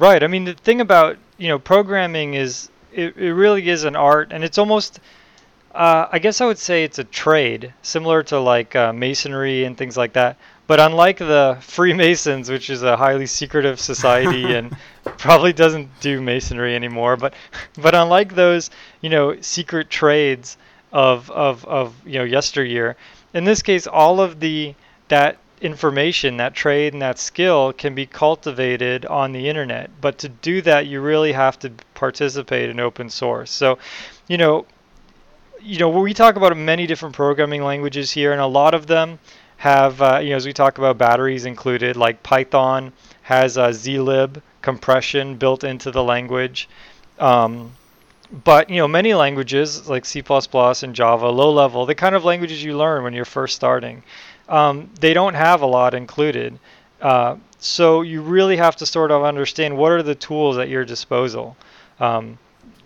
Right. 0.00 0.22
I 0.22 0.26
mean, 0.26 0.44
the 0.44 0.54
thing 0.54 0.80
about 0.80 1.16
you 1.38 1.48
know 1.48 1.58
programming 1.58 2.34
is 2.34 2.68
it, 2.92 3.16
it 3.16 3.32
really 3.32 3.68
is 3.68 3.84
an 3.84 3.96
art, 3.96 4.32
and 4.32 4.42
it's 4.42 4.58
almost 4.58 5.00
uh, 5.74 6.08
I 6.10 6.18
guess 6.18 6.40
I 6.40 6.46
would 6.46 6.58
say 6.58 6.84
it's 6.84 6.98
a 6.98 7.04
trade, 7.04 7.72
similar 7.82 8.22
to 8.24 8.40
like 8.40 8.74
uh, 8.74 8.92
masonry 8.92 9.64
and 9.64 9.76
things 9.76 9.96
like 9.96 10.14
that. 10.14 10.36
But 10.70 10.78
unlike 10.78 11.18
the 11.18 11.58
Freemasons, 11.62 12.48
which 12.48 12.70
is 12.70 12.84
a 12.84 12.96
highly 12.96 13.26
secretive 13.26 13.80
society 13.80 14.54
and 14.56 14.76
probably 15.18 15.52
doesn't 15.52 15.88
do 15.98 16.20
masonry 16.20 16.76
anymore, 16.76 17.16
but 17.16 17.34
but 17.76 17.96
unlike 17.96 18.36
those, 18.36 18.70
you 19.00 19.10
know, 19.10 19.40
secret 19.40 19.90
trades 19.90 20.56
of 20.92 21.28
of 21.32 21.64
of 21.64 21.96
you 22.06 22.20
know 22.20 22.24
yesteryear, 22.24 22.94
in 23.34 23.42
this 23.42 23.62
case, 23.62 23.88
all 23.88 24.20
of 24.20 24.38
the 24.38 24.76
that 25.08 25.38
information, 25.60 26.36
that 26.36 26.54
trade 26.54 26.92
and 26.92 27.02
that 27.02 27.18
skill 27.18 27.72
can 27.72 27.96
be 27.96 28.06
cultivated 28.06 29.04
on 29.06 29.32
the 29.32 29.48
internet. 29.48 29.90
But 30.00 30.18
to 30.18 30.28
do 30.28 30.62
that, 30.62 30.86
you 30.86 31.00
really 31.00 31.32
have 31.32 31.58
to 31.58 31.72
participate 31.94 32.70
in 32.70 32.78
open 32.78 33.10
source. 33.10 33.50
So, 33.50 33.80
you 34.28 34.38
know, 34.38 34.66
you 35.60 35.80
know, 35.80 35.88
we 35.88 36.14
talk 36.14 36.36
about 36.36 36.56
many 36.56 36.86
different 36.86 37.16
programming 37.16 37.64
languages 37.64 38.12
here, 38.12 38.30
and 38.30 38.40
a 38.40 38.46
lot 38.46 38.72
of 38.72 38.86
them 38.86 39.18
have, 39.60 40.00
uh, 40.00 40.20
you 40.22 40.30
know, 40.30 40.36
as 40.36 40.46
we 40.46 40.54
talk 40.54 40.78
about 40.78 40.96
batteries 40.96 41.44
included, 41.44 41.94
like 41.94 42.22
Python 42.22 42.94
has 43.20 43.58
a 43.58 43.68
zlib 43.68 44.40
compression 44.62 45.36
built 45.36 45.64
into 45.64 45.90
the 45.90 46.02
language. 46.02 46.66
Um, 47.18 47.72
but 48.44 48.70
you 48.70 48.76
know, 48.76 48.88
many 48.88 49.12
languages 49.12 49.86
like 49.86 50.06
C++ 50.06 50.22
and 50.26 50.94
Java, 50.94 51.28
low 51.28 51.52
level, 51.52 51.84
the 51.84 51.94
kind 51.94 52.14
of 52.14 52.24
languages 52.24 52.64
you 52.64 52.74
learn 52.74 53.04
when 53.04 53.12
you're 53.12 53.26
first 53.26 53.54
starting, 53.54 54.02
um, 54.48 54.88
they 54.98 55.12
don't 55.12 55.34
have 55.34 55.60
a 55.60 55.66
lot 55.66 55.92
included. 55.92 56.58
Uh, 57.02 57.36
so 57.58 58.00
you 58.00 58.22
really 58.22 58.56
have 58.56 58.76
to 58.76 58.86
sort 58.86 59.10
of 59.10 59.24
understand 59.24 59.76
what 59.76 59.92
are 59.92 60.02
the 60.02 60.14
tools 60.14 60.56
at 60.56 60.70
your 60.70 60.86
disposal. 60.86 61.54
Um, 61.98 62.38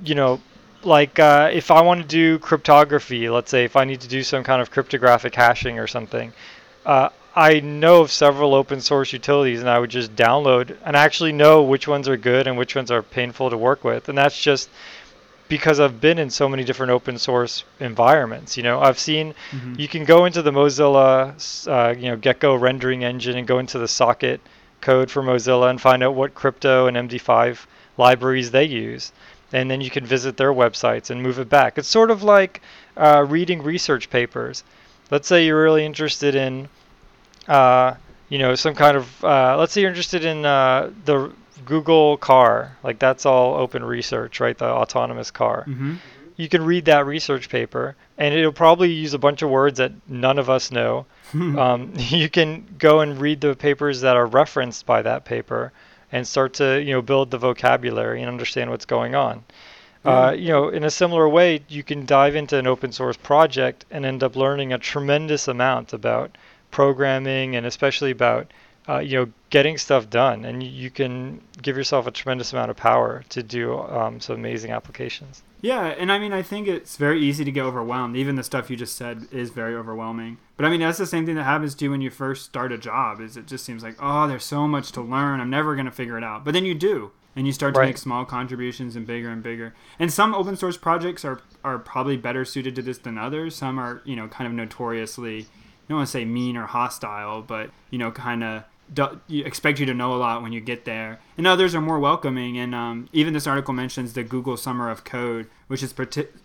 you 0.02 0.16
know, 0.16 0.40
like 0.82 1.20
uh, 1.20 1.50
if 1.52 1.70
I 1.70 1.82
want 1.82 2.02
to 2.02 2.08
do 2.08 2.40
cryptography, 2.40 3.30
let's 3.30 3.52
say 3.52 3.64
if 3.64 3.76
I 3.76 3.84
need 3.84 4.00
to 4.00 4.08
do 4.08 4.24
some 4.24 4.42
kind 4.42 4.60
of 4.60 4.72
cryptographic 4.72 5.36
hashing 5.36 5.78
or 5.78 5.86
something, 5.86 6.32
uh, 6.86 7.08
I 7.36 7.60
know 7.60 8.00
of 8.02 8.12
several 8.12 8.54
open 8.54 8.80
source 8.80 9.12
utilities, 9.12 9.60
and 9.60 9.68
I 9.68 9.78
would 9.78 9.90
just 9.90 10.14
download 10.14 10.76
and 10.84 10.94
actually 10.94 11.32
know 11.32 11.62
which 11.62 11.88
ones 11.88 12.08
are 12.08 12.16
good 12.16 12.46
and 12.46 12.56
which 12.56 12.76
ones 12.76 12.90
are 12.90 13.02
painful 13.02 13.50
to 13.50 13.56
work 13.56 13.82
with, 13.82 14.08
and 14.08 14.16
that's 14.16 14.40
just 14.40 14.68
because 15.48 15.78
I've 15.80 16.00
been 16.00 16.18
in 16.18 16.30
so 16.30 16.48
many 16.48 16.64
different 16.64 16.92
open 16.92 17.18
source 17.18 17.64
environments. 17.80 18.56
You 18.56 18.62
know, 18.62 18.80
I've 18.80 18.98
seen 18.98 19.34
Mhm. 19.52 19.78
you 19.78 19.88
can 19.88 20.04
go 20.04 20.24
into 20.24 20.42
the 20.42 20.52
Mozilla, 20.52 21.34
uh, 21.68 21.94
you 21.98 22.08
know, 22.08 22.16
Gecko 22.16 22.54
rendering 22.54 23.04
engine 23.04 23.36
and 23.36 23.46
go 23.46 23.58
into 23.58 23.78
the 23.78 23.88
socket 23.88 24.40
code 24.80 25.10
for 25.10 25.22
Mozilla 25.22 25.70
and 25.70 25.80
find 25.80 26.02
out 26.02 26.14
what 26.14 26.34
crypto 26.34 26.86
and 26.86 26.96
MD5 26.96 27.66
libraries 27.98 28.52
they 28.52 28.64
use, 28.64 29.12
and 29.52 29.70
then 29.70 29.80
you 29.80 29.90
can 29.90 30.06
visit 30.06 30.36
their 30.36 30.52
websites 30.52 31.10
and 31.10 31.22
move 31.22 31.38
it 31.38 31.48
back. 31.48 31.78
It's 31.78 31.88
sort 31.88 32.10
of 32.10 32.22
like 32.22 32.60
uh, 32.96 33.26
reading 33.28 33.62
research 33.62 34.08
papers. 34.08 34.62
Let's 35.10 35.28
say 35.28 35.46
you're 35.46 35.62
really 35.62 35.84
interested 35.84 36.34
in, 36.34 36.68
uh, 37.46 37.94
you 38.28 38.38
know, 38.38 38.54
some 38.54 38.74
kind 38.74 38.96
of. 38.96 39.24
Uh, 39.24 39.56
let's 39.58 39.72
say 39.72 39.82
you're 39.82 39.90
interested 39.90 40.24
in 40.24 40.44
uh, 40.44 40.90
the 41.04 41.32
Google 41.64 42.16
car, 42.16 42.76
like 42.82 42.98
that's 42.98 43.26
all 43.26 43.54
open 43.54 43.84
research, 43.84 44.40
right? 44.40 44.56
The 44.56 44.66
autonomous 44.66 45.30
car. 45.30 45.64
Mm-hmm. 45.66 45.94
You 46.36 46.48
can 46.48 46.64
read 46.64 46.86
that 46.86 47.06
research 47.06 47.48
paper, 47.48 47.94
and 48.18 48.34
it'll 48.34 48.52
probably 48.52 48.92
use 48.92 49.14
a 49.14 49.18
bunch 49.18 49.42
of 49.42 49.50
words 49.50 49.78
that 49.78 49.92
none 50.08 50.38
of 50.38 50.50
us 50.50 50.70
know. 50.70 51.06
um, 51.34 51.92
you 51.96 52.28
can 52.28 52.66
go 52.78 53.00
and 53.00 53.20
read 53.20 53.40
the 53.40 53.54
papers 53.54 54.00
that 54.00 54.16
are 54.16 54.26
referenced 54.26 54.86
by 54.86 55.02
that 55.02 55.24
paper, 55.24 55.72
and 56.10 56.26
start 56.26 56.54
to 56.54 56.80
you 56.82 56.92
know 56.92 57.02
build 57.02 57.30
the 57.30 57.38
vocabulary 57.38 58.20
and 58.20 58.28
understand 58.28 58.70
what's 58.70 58.86
going 58.86 59.14
on. 59.14 59.44
Uh, 60.04 60.34
you 60.36 60.48
know, 60.48 60.68
in 60.68 60.84
a 60.84 60.90
similar 60.90 61.28
way, 61.28 61.62
you 61.68 61.82
can 61.82 62.04
dive 62.04 62.36
into 62.36 62.58
an 62.58 62.66
open 62.66 62.92
source 62.92 63.16
project 63.16 63.86
and 63.90 64.04
end 64.04 64.22
up 64.22 64.36
learning 64.36 64.72
a 64.72 64.78
tremendous 64.78 65.48
amount 65.48 65.92
about 65.92 66.36
programming 66.70 67.56
and 67.56 67.64
especially 67.64 68.10
about 68.10 68.52
uh, 68.86 68.98
you 68.98 69.16
know 69.16 69.32
getting 69.48 69.78
stuff 69.78 70.10
done. 70.10 70.44
And 70.44 70.62
you 70.62 70.90
can 70.90 71.40
give 71.62 71.76
yourself 71.76 72.06
a 72.06 72.10
tremendous 72.10 72.52
amount 72.52 72.70
of 72.70 72.76
power 72.76 73.24
to 73.30 73.42
do 73.42 73.78
um, 73.78 74.20
some 74.20 74.36
amazing 74.36 74.72
applications. 74.72 75.42
Yeah, 75.62 75.86
and 75.86 76.12
I 76.12 76.18
mean, 76.18 76.34
I 76.34 76.42
think 76.42 76.68
it's 76.68 76.98
very 76.98 77.22
easy 77.22 77.42
to 77.42 77.50
get 77.50 77.62
overwhelmed. 77.62 78.16
Even 78.16 78.36
the 78.36 78.42
stuff 78.42 78.68
you 78.68 78.76
just 78.76 78.96
said 78.96 79.26
is 79.32 79.48
very 79.48 79.74
overwhelming. 79.74 80.36
But 80.58 80.66
I 80.66 80.68
mean, 80.68 80.80
that's 80.80 80.98
the 80.98 81.06
same 81.06 81.24
thing 81.24 81.36
that 81.36 81.44
happens 81.44 81.74
to 81.76 81.86
you 81.86 81.90
when 81.90 82.02
you 82.02 82.10
first 82.10 82.44
start 82.44 82.72
a 82.72 82.76
job. 82.76 83.22
Is 83.22 83.38
it 83.38 83.46
just 83.46 83.64
seems 83.64 83.82
like, 83.82 83.96
oh, 83.98 84.28
there's 84.28 84.44
so 84.44 84.68
much 84.68 84.92
to 84.92 85.00
learn. 85.00 85.40
I'm 85.40 85.48
never 85.48 85.74
gonna 85.74 85.90
figure 85.90 86.18
it 86.18 86.24
out. 86.24 86.44
But 86.44 86.52
then 86.52 86.66
you 86.66 86.74
do, 86.74 87.12
and 87.36 87.46
you 87.46 87.52
start 87.52 87.74
to 87.74 87.80
Right. 87.80 87.86
make 87.86 87.98
small 87.98 88.24
contributions 88.24 88.96
and 88.96 89.06
bigger 89.06 89.28
and 89.30 89.42
bigger. 89.42 89.74
And 89.98 90.12
some 90.12 90.34
open 90.34 90.56
source 90.56 90.76
projects 90.76 91.24
are 91.24 91.40
are 91.64 91.78
probably 91.78 92.16
better 92.16 92.44
suited 92.44 92.74
to 92.76 92.82
this 92.82 92.98
than 92.98 93.16
others. 93.16 93.54
Some 93.56 93.78
are, 93.78 94.02
you 94.04 94.14
know, 94.16 94.28
kind 94.28 94.46
of 94.46 94.52
notoriously, 94.52 95.40
I 95.42 95.46
don't 95.88 95.98
want 95.98 96.08
to 96.08 96.12
say 96.12 96.24
mean 96.24 96.56
or 96.56 96.66
hostile, 96.66 97.42
but 97.42 97.70
you 97.90 97.98
know, 97.98 98.10
kind 98.10 98.44
of 98.44 98.64
do, 98.92 99.18
you 99.28 99.44
expect 99.44 99.80
you 99.80 99.86
to 99.86 99.94
know 99.94 100.14
a 100.14 100.16
lot 100.16 100.42
when 100.42 100.52
you 100.52 100.60
get 100.60 100.84
there. 100.84 101.18
And 101.38 101.46
others 101.46 101.74
are 101.74 101.80
more 101.80 101.98
welcoming. 101.98 102.58
And 102.58 102.74
um, 102.74 103.08
even 103.14 103.32
this 103.32 103.46
article 103.46 103.72
mentions 103.72 104.12
the 104.12 104.22
Google 104.22 104.58
Summer 104.58 104.90
of 104.90 105.04
Code, 105.04 105.46
which 105.68 105.82
is 105.82 105.94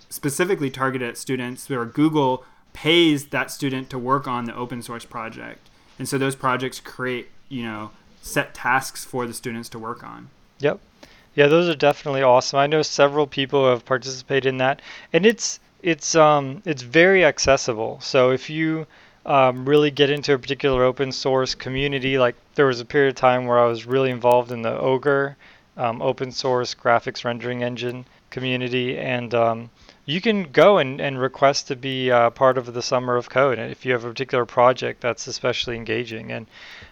specifically 0.10 0.70
targeted 0.70 1.10
at 1.10 1.18
students 1.18 1.70
where 1.70 1.84
Google 1.86 2.46
pays 2.72 3.28
that 3.28 3.52
student 3.52 3.90
to 3.90 4.00
work 4.00 4.26
on 4.28 4.46
the 4.46 4.56
open 4.56 4.82
source 4.82 5.04
project. 5.04 5.70
And 5.98 6.08
so 6.08 6.18
those 6.18 6.36
projects 6.36 6.80
create, 6.80 7.28
you 7.50 7.64
know, 7.64 7.92
set 8.22 8.54
tasks 8.54 9.04
for 9.04 9.28
the 9.28 9.34
students 9.34 9.68
to 9.70 9.80
work 9.80 10.02
on. 10.04 10.30
Yep. 10.60 10.80
Yeah, 11.36 11.48
those 11.48 11.68
are 11.70 11.76
definitely 11.76 12.24
awesome. 12.24 12.60
I 12.60 12.68
know 12.68 12.82
several 12.82 13.28
people 13.28 13.70
have 13.70 13.86
participated 13.86 14.46
in 14.48 14.58
that, 14.60 14.82
and 15.14 15.26
it's 15.26 15.60
it's 15.84 16.16
um 16.16 16.62
it's 16.66 16.82
very 16.82 17.26
accessible. 17.26 18.00
So 18.02 18.32
if 18.32 18.50
you 18.50 18.88
um, 19.26 19.66
really 19.68 19.92
get 19.92 20.10
into 20.10 20.34
a 20.34 20.40
particular 20.40 20.84
open 20.86 21.12
source 21.12 21.56
community, 21.56 22.18
like 22.20 22.36
there 22.56 22.68
was 22.68 22.80
a 22.80 22.86
period 22.86 23.10
of 23.10 23.16
time 23.16 23.48
where 23.48 23.60
I 23.60 23.66
was 23.66 23.86
really 23.86 24.12
involved 24.12 24.52
in 24.52 24.62
the 24.62 24.78
Ogre 24.80 25.36
um, 25.78 26.02
open 26.02 26.32
source 26.32 26.74
graphics 26.76 27.26
rendering 27.26 27.64
engine 27.64 28.06
community, 28.30 28.98
and 28.98 29.34
um, 29.36 29.70
you 30.10 30.22
can 30.22 30.44
go 30.44 30.80
and, 30.80 31.00
and 31.00 31.22
request 31.22 31.68
to 31.68 31.76
be 31.76 32.10
uh, 32.10 32.32
part 32.32 32.58
of 32.58 32.74
the 32.74 32.82
Summer 32.82 33.16
of 33.16 33.30
Code 33.30 33.60
if 33.60 33.86
you 33.86 33.92
have 33.92 34.06
a 34.06 34.10
particular 34.10 34.44
project 34.44 35.02
that's 35.02 35.28
especially 35.28 35.76
engaging. 35.76 36.32
And 36.32 36.48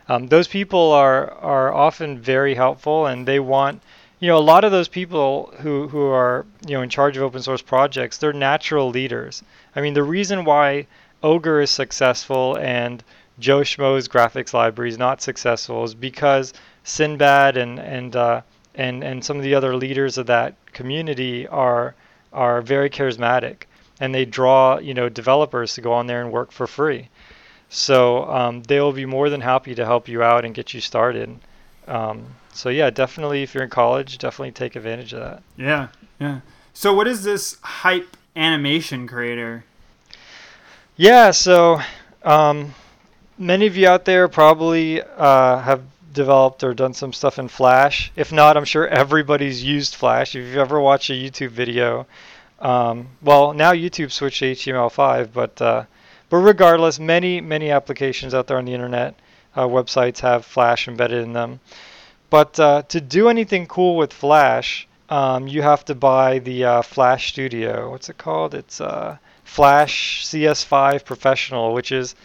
um, 0.08 0.27
those 0.27 0.47
people 0.47 0.91
are 0.91 1.32
are 1.32 1.73
often 1.73 2.19
very 2.19 2.53
helpful, 2.53 3.08
and 3.08 3.27
they 3.27 3.39
want 3.39 3.82
you 4.19 4.27
know 4.27 4.38
a 4.38 4.49
lot 4.53 4.63
of 4.63 4.71
those 4.71 4.88
people 4.88 5.51
who 5.62 5.88
who 5.88 6.06
are 6.06 6.45
you 6.67 6.75
know 6.75 6.84
in 6.84 6.89
charge 6.89 7.17
of 7.17 7.23
open 7.23 7.41
source 7.41 7.62
projects 7.62 8.17
they're 8.17 8.34
natural 8.34 8.89
leaders 8.89 9.43
i 9.75 9.82
mean 9.82 9.93
the 9.93 10.01
reason 10.01 10.43
why 10.43 10.88
ogre 11.21 11.62
is 11.62 11.69
successful 11.69 12.58
and 12.58 13.03
joe 13.38 13.62
schmo's 13.62 14.08
graphics 14.08 14.53
library 14.53 14.89
is 14.89 14.97
not 14.97 15.21
successful 15.21 15.84
is 15.84 15.93
because 15.93 16.53
sinbad 16.84 17.58
and 17.58 17.80
and 17.80 18.15
uh, 18.15 18.41
and 18.73 19.03
and 19.03 19.23
some 19.23 19.38
of 19.38 19.43
the 19.43 19.53
other 19.53 19.75
leaders 19.75 20.17
of 20.17 20.25
that 20.25 20.56
community 20.73 21.47
are 21.47 21.93
are 22.38 22.62
very 22.62 22.89
charismatic 22.89 23.63
and 24.00 24.13
they 24.13 24.26
draw 24.26 24.78
you 24.78 24.93
know 24.93 25.10
developers 25.10 25.73
to 25.73 25.82
go 25.82 25.91
on 25.91 26.08
there 26.08 26.21
and 26.21 26.32
work 26.32 26.52
for 26.52 26.67
free 26.67 27.10
so 27.69 28.23
um, 28.32 28.63
they 28.63 28.80
will 28.80 28.93
be 28.93 29.06
more 29.06 29.30
than 29.30 29.41
happy 29.41 29.76
to 29.76 29.86
help 29.86 30.08
you 30.08 30.23
out 30.23 30.45
and 30.45 30.56
get 30.56 30.73
you 30.73 30.80
started 30.80 31.38
um, 31.88 32.26
so 32.58 32.69
yeah, 32.69 32.89
definitely 32.89 33.43
if 33.43 33.54
you're 33.54 33.63
in 33.63 33.69
college, 33.69 34.17
definitely 34.17 34.52
take 34.52 34.76
advantage 34.76 35.13
of 35.13 35.19
that. 35.19 35.43
Yeah, 35.58 35.88
yeah. 36.19 36.41
So 36.73 36.93
what 36.93 37.08
is 37.08 37.23
this 37.23 37.58
hype 37.62 38.17
animation 38.36 39.08
creator? 39.08 39.63
Yeah, 40.95 41.32
so 41.32 41.80
um, 42.23 42.73
many 43.38 43.67
of 43.67 43.78
you 43.78 43.88
out 43.88 44.06
there 44.06 44.28
probably 44.28 45.02
uh, 45.02 45.60
have 45.60 45.84
developed 46.17 46.63
or 46.63 46.73
done 46.73 46.93
some 46.93 47.13
stuff 47.13 47.39
in 47.39 47.47
Flash. 47.47 48.12
If 48.15 48.32
not, 48.32 48.58
I'm 48.58 48.65
sure 48.65 48.88
everybody's 48.88 49.63
used 49.63 49.95
Flash. 49.95 50.36
If 50.36 50.43
you've 50.43 50.58
ever 50.58 50.82
watched 50.82 51.12
a 51.12 51.13
YouTube 51.13 51.51
video, 51.51 52.08
um, 52.60 53.08
well, 53.21 53.53
now 53.53 53.71
YouTube 53.71 54.12
switched 54.12 54.39
to 54.39 54.51
HTML5, 54.53 55.30
but 55.32 55.62
uh, 55.62 55.84
but 56.30 56.38
regardless, 56.38 56.99
many 56.99 57.39
many 57.39 57.69
applications 57.69 58.34
out 58.34 58.47
there 58.47 58.58
on 58.58 58.65
the 58.65 58.73
internet, 58.73 59.13
uh, 59.56 59.67
websites 59.67 60.19
have 60.19 60.43
Flash 60.43 60.88
embedded 60.88 61.23
in 61.23 61.34
them. 61.34 61.60
But 62.30 62.60
uh, 62.60 62.82
to 62.89 62.99
do 62.99 63.30
anything 63.30 63.67
cool 63.67 63.95
with 63.95 64.12
Flash, 64.12 64.88
um, 65.10 65.47
you 65.47 65.62
have 65.62 65.86
to 65.86 65.95
buy 65.95 66.39
the 66.39 66.65
uh, 66.65 66.82
Flash 66.82 67.30
Studio. 67.30 67.91
What's 67.91 68.10
it 68.10 68.17
called? 68.17 68.53
It's 68.53 68.82
uh, 68.82 69.17
Flash 69.43 70.25
CS5 70.25 71.06
Professional, 71.06 71.73
which 71.73 71.91
is, 71.91 72.15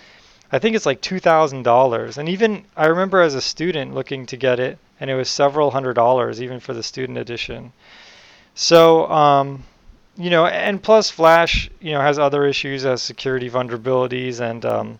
I 0.52 0.58
think 0.58 0.76
it's 0.76 0.86
like 0.86 1.00
$2,000. 1.00 2.18
And 2.18 2.28
even, 2.28 2.64
I 2.76 2.86
remember 2.86 3.22
as 3.22 3.34
a 3.34 3.40
student 3.40 3.94
looking 3.94 4.26
to 4.26 4.36
get 4.36 4.60
it, 4.60 4.78
and 5.00 5.10
it 5.10 5.14
was 5.14 5.28
several 5.28 5.70
hundred 5.70 5.94
dollars 5.94 6.40
even 6.40 6.60
for 6.60 6.74
the 6.74 6.82
student 6.82 7.18
edition. 7.18 7.72
So, 8.54 9.10
um, 9.10 9.64
you 10.16 10.30
know, 10.30 10.46
and 10.46 10.82
plus 10.82 11.10
Flash, 11.10 11.70
you 11.80 11.92
know, 11.92 12.00
has 12.00 12.18
other 12.18 12.46
issues 12.46 12.84
as 12.84 13.02
security 13.02 13.48
vulnerabilities 13.48 14.40
and, 14.40 14.64
um, 14.64 14.98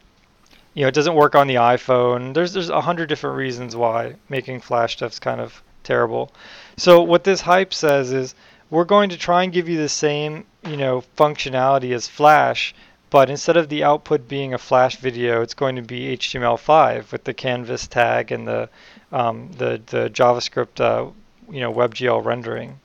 you 0.75 0.83
know, 0.83 0.89
it 0.89 0.95
doesn't 0.95 1.15
work 1.15 1.35
on 1.35 1.47
the 1.47 1.57
iPhone. 1.57 2.33
There's 2.33 2.55
there's 2.55 2.71
a 2.71 2.81
hundred 2.81 3.11
different 3.11 3.37
reasons 3.37 3.77
why 3.77 4.15
making 4.29 4.63
Flash 4.63 4.95
stuff's 4.95 5.19
kind 5.19 5.41
of 5.41 5.63
terrible. 5.85 6.33
So 6.79 7.03
what 7.03 7.25
this 7.25 7.43
hype 7.43 7.75
says 7.75 8.11
is 8.13 8.35
we're 8.71 8.85
going 8.85 9.11
to 9.11 9.19
try 9.19 9.43
and 9.43 9.53
give 9.53 9.69
you 9.69 9.77
the 9.77 9.89
same, 9.89 10.47
you 10.67 10.79
know, 10.79 11.05
functionality 11.17 11.95
as 11.95 12.09
Flash, 12.09 12.75
but 13.13 13.29
instead 13.29 13.59
of 13.59 13.69
the 13.69 13.85
output 13.85 14.27
being 14.27 14.55
a 14.55 14.59
Flash 14.59 14.97
video, 14.97 15.43
it's 15.43 15.53
going 15.53 15.77
to 15.77 15.83
be 15.83 16.17
HTML5 16.17 17.13
with 17.13 17.25
the 17.25 17.35
canvas 17.35 17.87
tag 17.87 18.33
and 18.33 18.49
the 18.49 18.71
um, 19.13 19.51
the 19.59 19.83
the 19.87 20.09
JavaScript, 20.09 20.81
uh, 20.81 21.11
you 21.51 21.61
know, 21.61 21.71
WebGL 21.71 22.25
rendering. 22.25 22.81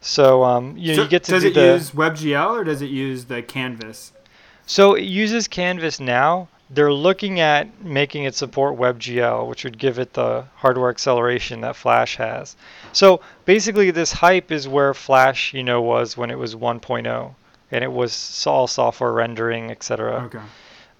So 0.00 0.44
um, 0.44 0.76
you, 0.76 0.94
So 0.94 1.02
you 1.02 1.08
get 1.08 1.24
to 1.24 1.32
does 1.32 1.42
do 1.42 1.48
it 1.48 1.54
the 1.54 1.72
use 1.72 1.90
WebGL 1.90 2.50
or 2.50 2.62
does 2.62 2.82
it 2.82 2.90
use 2.90 3.24
the 3.24 3.42
canvas? 3.42 4.12
So 4.64 4.94
it 4.94 5.02
uses 5.02 5.48
Canvas 5.48 5.98
now. 5.98 6.46
They're 6.70 6.92
looking 6.92 7.40
at 7.40 7.82
making 7.82 8.24
it 8.24 8.36
support 8.36 8.78
WebGL, 8.78 9.48
which 9.48 9.64
would 9.64 9.78
give 9.78 9.98
it 9.98 10.12
the 10.12 10.44
hardware 10.54 10.90
acceleration 10.90 11.62
that 11.62 11.74
Flash 11.74 12.16
has. 12.16 12.54
So 12.92 13.20
basically, 13.44 13.90
this 13.90 14.12
hype 14.12 14.52
is 14.52 14.68
where 14.68 14.94
Flash, 14.94 15.52
you 15.52 15.64
know, 15.64 15.82
was 15.82 16.16
when 16.16 16.30
it 16.30 16.38
was 16.38 16.54
1.0, 16.54 17.34
and 17.70 17.82
it 17.84 17.90
was 17.92 18.44
all 18.46 18.66
software 18.66 19.12
rendering, 19.12 19.70
etc. 19.70 20.24
Okay. 20.26 20.40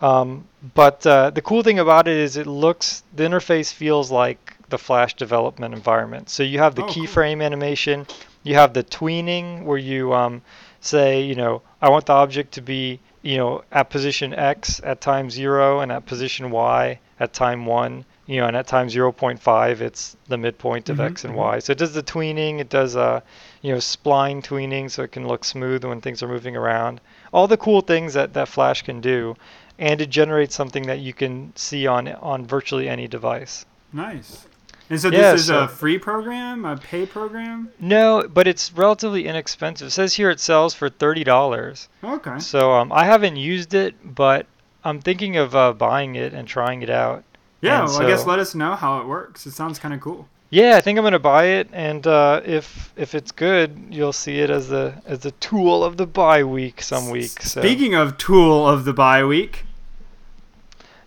Um, 0.01 0.47
but 0.75 1.07
uh, 1.07 1.31
the 1.31 1.41
cool 1.43 1.63
thing 1.63 1.79
about 1.79 2.07
it 2.09 2.17
is 2.17 2.37
it 2.37 2.47
looks, 2.47 3.03
the 3.15 3.25
interface 3.25 3.73
feels 3.73 4.11
like 4.11 4.55
the 4.69 4.79
Flash 4.79 5.15
development 5.15 5.75
environment. 5.75 6.29
So 6.29 6.43
you 6.43 6.59
have 6.59 6.75
the 6.75 6.83
Oh, 6.83 6.87
cool. 6.93 7.07
keyframe 7.07 7.43
animation, 7.43 8.07
you 8.43 8.55
have 8.57 8.75
the 8.75 8.85
tweening 8.85 9.65
where 9.65 9.79
you 9.79 10.13
um, 10.13 10.43
say, 10.81 11.23
you 11.23 11.35
know, 11.35 11.63
I 11.81 11.89
want 11.89 12.07
the 12.07 12.13
object 12.13 12.53
to 12.55 12.61
be, 12.63 13.01
you 13.23 13.37
know, 13.39 13.63
at 13.73 13.89
position 13.91 14.35
X 14.35 14.81
at 14.85 15.01
time 15.01 15.31
zero 15.31 15.81
and 15.81 15.91
at 15.91 16.05
position 16.07 16.51
Y 16.51 16.99
at 17.19 17.33
time 17.33 17.65
one. 17.67 18.05
You 18.29 18.41
know, 18.41 18.49
and 18.49 18.57
at 18.57 18.67
time 18.67 18.89
0.5, 18.89 19.81
it's 19.81 20.17
the 20.27 20.37
midpoint 20.37 20.89
of 20.89 20.99
Mhm, 20.99 21.05
X 21.07 21.25
and 21.25 21.33
mhm. 21.33 21.37
Y. 21.37 21.59
So 21.61 21.71
it 21.71 21.79
does 21.79 21.95
the 21.95 22.03
tweening. 22.03 22.59
It 22.59 22.69
does, 22.69 22.97
uh, 22.97 23.21
you 23.67 23.73
know, 23.73 23.79
spline 23.79 24.41
tweening 24.45 24.89
so 24.89 25.03
it 25.03 25.11
can 25.11 25.27
look 25.27 25.45
smooth 25.45 25.83
when 25.85 26.01
things 26.01 26.23
are 26.23 26.29
moving 26.29 26.57
around. 26.57 27.01
All 27.33 27.49
the 27.49 27.57
cool 27.57 27.81
things 27.81 28.15
that, 28.15 28.33
that 28.35 28.47
Flash 28.47 28.83
can 28.83 29.01
do, 29.01 29.35
and 29.77 30.01
it 30.01 30.09
generates 30.09 30.55
something 30.55 30.87
that 30.87 31.01
you 31.01 31.13
can 31.13 31.53
see 31.57 31.85
on 31.89 32.07
on 32.09 32.47
virtually 32.47 32.89
any 32.89 33.09
device. 33.09 33.67
Nice. 33.93 34.47
And 34.89 35.01
so 35.01 35.09
Yeah, 35.09 35.33
this 35.33 35.41
is 35.41 35.47
so- 35.49 35.65
a 35.65 35.69
free 35.69 35.99
program, 35.99 36.65
a 36.65 36.77
pay 36.77 37.07
program. 37.07 37.71
No, 37.81 38.29
but 38.33 38.47
it's 38.47 38.73
relatively 38.73 39.27
inexpensive. 39.27 39.89
It 39.89 39.91
says 39.91 40.15
here 40.15 40.31
it 40.31 40.39
sells 40.39 40.73
for 40.75 40.89
thirty 40.89 41.25
dollars. 41.25 41.89
Okay. 42.05 42.39
So 42.39 42.71
um, 42.73 42.93
I 42.93 43.05
haven't 43.05 43.35
used 43.35 43.75
it, 43.75 43.97
but 44.15 44.47
I'm 44.85 45.01
thinking 45.01 45.37
of 45.37 45.57
uh, 45.57 45.73
buying 45.73 46.15
it 46.15 46.33
and 46.33 46.47
trying 46.47 46.83
it 46.83 46.91
out. 46.91 47.25
Yeah. 47.61 47.81
And 47.81 47.89
Well, 47.89 48.03
I 48.03 48.07
guess 48.07 48.25
let 48.27 48.39
us 48.39 48.55
know 48.55 48.77
how 48.77 49.01
it 49.01 49.09
works. 49.09 49.45
It 49.45 49.55
sounds 49.55 49.81
kind 49.81 49.93
of 49.93 50.01
cool. 50.01 50.29
Yeah, 50.51 50.77
I 50.77 50.81
think 50.81 50.97
I'm 50.99 51.05
gonna 51.05 51.19
buy 51.19 51.45
it, 51.47 51.69
and 51.73 52.07
uh, 52.07 52.41
if 52.45 52.93
if 52.97 53.15
it's 53.15 53.33
good, 53.33 53.77
you'll 53.91 54.13
see 54.13 54.39
it 54.41 54.49
as 54.51 54.71
a 54.71 55.03
as 55.07 55.25
a 55.27 55.33
tool 55.33 55.83
of 55.85 55.97
the 55.97 56.07
bye 56.07 56.45
week 56.45 56.83
some 56.83 57.11
week. 57.11 57.43
So. 57.43 57.61
Speaking 57.61 57.95
of 57.95 58.17
tool 58.17 58.67
of 58.67 58.85
the 58.85 58.93
bye 58.93 59.25
week, 59.25 59.65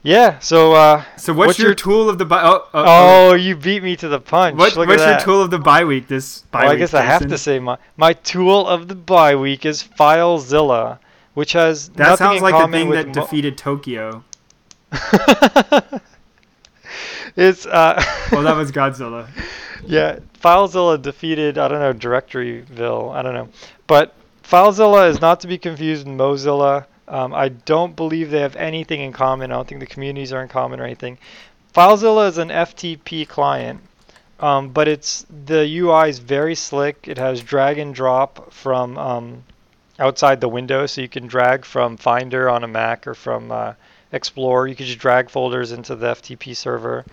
Yeah. 0.04 0.40
So. 0.40 0.74
Uh, 0.74 1.04
so 1.18 1.34
what's, 1.34 1.48
What's 1.48 1.60
your, 1.60 1.70
your- 1.70 1.76
tool 1.76 2.10
of 2.10 2.18
the 2.18 2.26
bye? 2.26 2.42
Oh, 2.44 2.68
oh, 2.74 3.30
oh, 3.32 3.34
you 3.36 3.56
beat 3.56 3.82
me 3.82 3.96
to 3.98 4.08
the 4.10 4.20
punch. 4.20 4.58
What, 4.58 4.76
what's 4.76 5.02
at 5.02 5.10
your 5.10 5.20
tool 5.26 5.42
of 5.42 5.52
the 5.52 5.60
bye 5.60 5.86
week 5.86 6.08
this 6.10 6.42
bye 6.52 6.64
Well, 6.64 6.72
I 6.74 6.76
guess 6.76 6.94
I 6.94 7.02
have 7.02 7.20
Jason? 7.22 7.30
to 7.32 7.38
say 7.38 7.60
my 7.60 7.78
my 7.96 8.14
tool 8.14 8.68
of 8.68 8.88
the 8.90 8.96
bye 8.96 9.36
week 9.36 9.66
is 9.66 9.82
FileZilla, 9.84 11.00
which 11.34 11.54
has 11.54 11.90
That 11.90 12.10
nothing 12.10 12.18
sounds 12.18 12.38
in 12.38 12.44
like 12.44 12.66
the 12.66 12.72
thing 12.72 12.90
that 12.90 13.08
mo- 13.08 13.14
defeated 13.14 13.58
Tokyo. 13.58 14.24
it's 17.36 17.66
uh. 17.66 18.04
Well, 18.32 18.44
that 18.44 18.56
was 18.56 18.72
Godzilla. 18.72 19.28
Yeah, 19.86 20.20
FileZilla 20.42 21.02
defeated, 21.02 21.58
I 21.58 21.68
don't 21.68 21.80
know, 21.80 21.94
Directoryville, 21.94 23.14
I 23.14 23.22
don't 23.22 23.34
know. 23.34 23.50
But 23.88 24.14
FileZilla 24.44 25.10
is 25.10 25.22
not 25.22 25.40
to 25.42 25.48
be 25.48 25.58
confused 25.58 26.08
with 26.08 26.18
Mozilla. 26.18 26.86
Um, 27.08 27.34
I 27.34 27.50
don't 27.50 27.96
believe 27.96 28.30
they 28.30 28.42
have 28.42 28.56
anything 28.56 29.02
in 29.02 29.14
common. 29.14 29.52
I 29.52 29.56
don't 29.56 29.68
think 29.68 29.80
the 29.80 29.88
communities 29.88 30.32
are 30.32 30.42
in 30.42 30.48
common 30.48 30.80
or 30.80 30.84
anything. 30.84 31.18
FileZilla 31.74 32.30
is 32.30 32.38
an 32.38 32.50
FTP 32.50 33.28
client, 33.28 33.82
um, 34.40 34.70
but 34.70 34.88
it's 34.88 35.26
the 35.46 35.66
UI 35.80 36.10
is 36.10 36.20
very 36.20 36.56
slick. 36.56 37.08
It 37.08 37.18
has 37.18 37.42
drag 37.42 37.78
and 37.78 37.94
drop 37.94 38.52
from 38.52 38.98
um, 38.98 39.44
outside 39.98 40.42
the 40.42 40.50
window, 40.50 40.86
so 40.86 41.02
you 41.02 41.10
can 41.10 41.28
drag 41.28 41.66
from 41.66 41.98
Finder 41.98 42.50
on 42.50 42.64
a 42.64 42.68
Mac 42.68 43.08
or 43.08 43.14
from 43.14 43.52
uh, 43.52 43.74
Explorer. 44.12 44.68
You 44.68 44.76
can 44.76 44.86
just 44.86 45.00
drag 45.00 45.30
folders 45.30 45.72
into 45.72 45.96
the 45.96 46.08
FTP 46.08 46.56
server. 46.56 47.06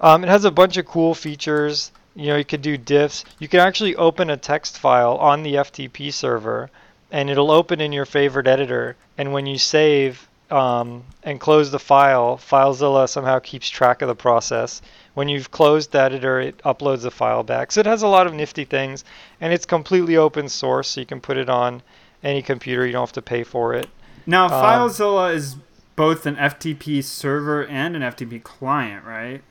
Um, 0.00 0.24
it 0.24 0.28
has 0.28 0.44
a 0.44 0.50
bunch 0.50 0.76
of 0.76 0.86
cool 0.86 1.14
features. 1.14 1.92
You 2.14 2.28
know, 2.28 2.36
you 2.36 2.44
could 2.44 2.62
do 2.62 2.78
diffs. 2.78 3.24
You 3.38 3.48
can 3.48 3.60
actually 3.60 3.94
open 3.96 4.30
a 4.30 4.36
text 4.36 4.78
file 4.78 5.16
on 5.16 5.42
the 5.42 5.54
FTP 5.54 6.12
server, 6.12 6.70
and 7.10 7.28
it'll 7.28 7.50
open 7.50 7.80
in 7.80 7.92
your 7.92 8.06
favorite 8.06 8.46
editor. 8.46 8.96
And 9.18 9.32
when 9.32 9.46
you 9.46 9.58
save 9.58 10.26
um, 10.50 11.04
and 11.22 11.40
close 11.40 11.70
the 11.70 11.78
file, 11.78 12.38
FileZilla 12.38 13.08
somehow 13.08 13.38
keeps 13.38 13.68
track 13.68 14.00
of 14.00 14.08
the 14.08 14.14
process. 14.14 14.80
When 15.14 15.28
you've 15.28 15.50
closed 15.50 15.92
the 15.92 16.00
editor, 16.00 16.40
it 16.40 16.58
uploads 16.58 17.02
the 17.02 17.10
file 17.10 17.42
back. 17.42 17.72
So 17.72 17.80
it 17.80 17.86
has 17.86 18.02
a 18.02 18.08
lot 18.08 18.26
of 18.26 18.34
nifty 18.34 18.64
things, 18.64 19.04
and 19.40 19.52
it's 19.52 19.66
completely 19.66 20.16
open 20.16 20.48
source, 20.48 20.88
so 20.88 21.00
you 21.00 21.06
can 21.06 21.20
put 21.20 21.36
it 21.36 21.48
on 21.50 21.82
any 22.22 22.42
computer. 22.42 22.86
You 22.86 22.92
don't 22.92 23.02
have 23.02 23.12
to 23.12 23.22
pay 23.22 23.44
for 23.44 23.74
it. 23.74 23.88
Now, 24.26 24.46
Um, 24.46 24.52
FileZilla 24.52 25.34
is 25.34 25.56
both 25.96 26.26
an 26.26 26.36
FTP 26.36 27.02
server 27.02 27.64
and 27.66 27.96
an 27.96 28.02
FTP 28.02 28.42
client, 28.42 29.04
right? 29.04 29.42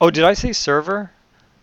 Oh, 0.00 0.10
did 0.10 0.24
I 0.24 0.34
say 0.34 0.52
server? 0.52 1.12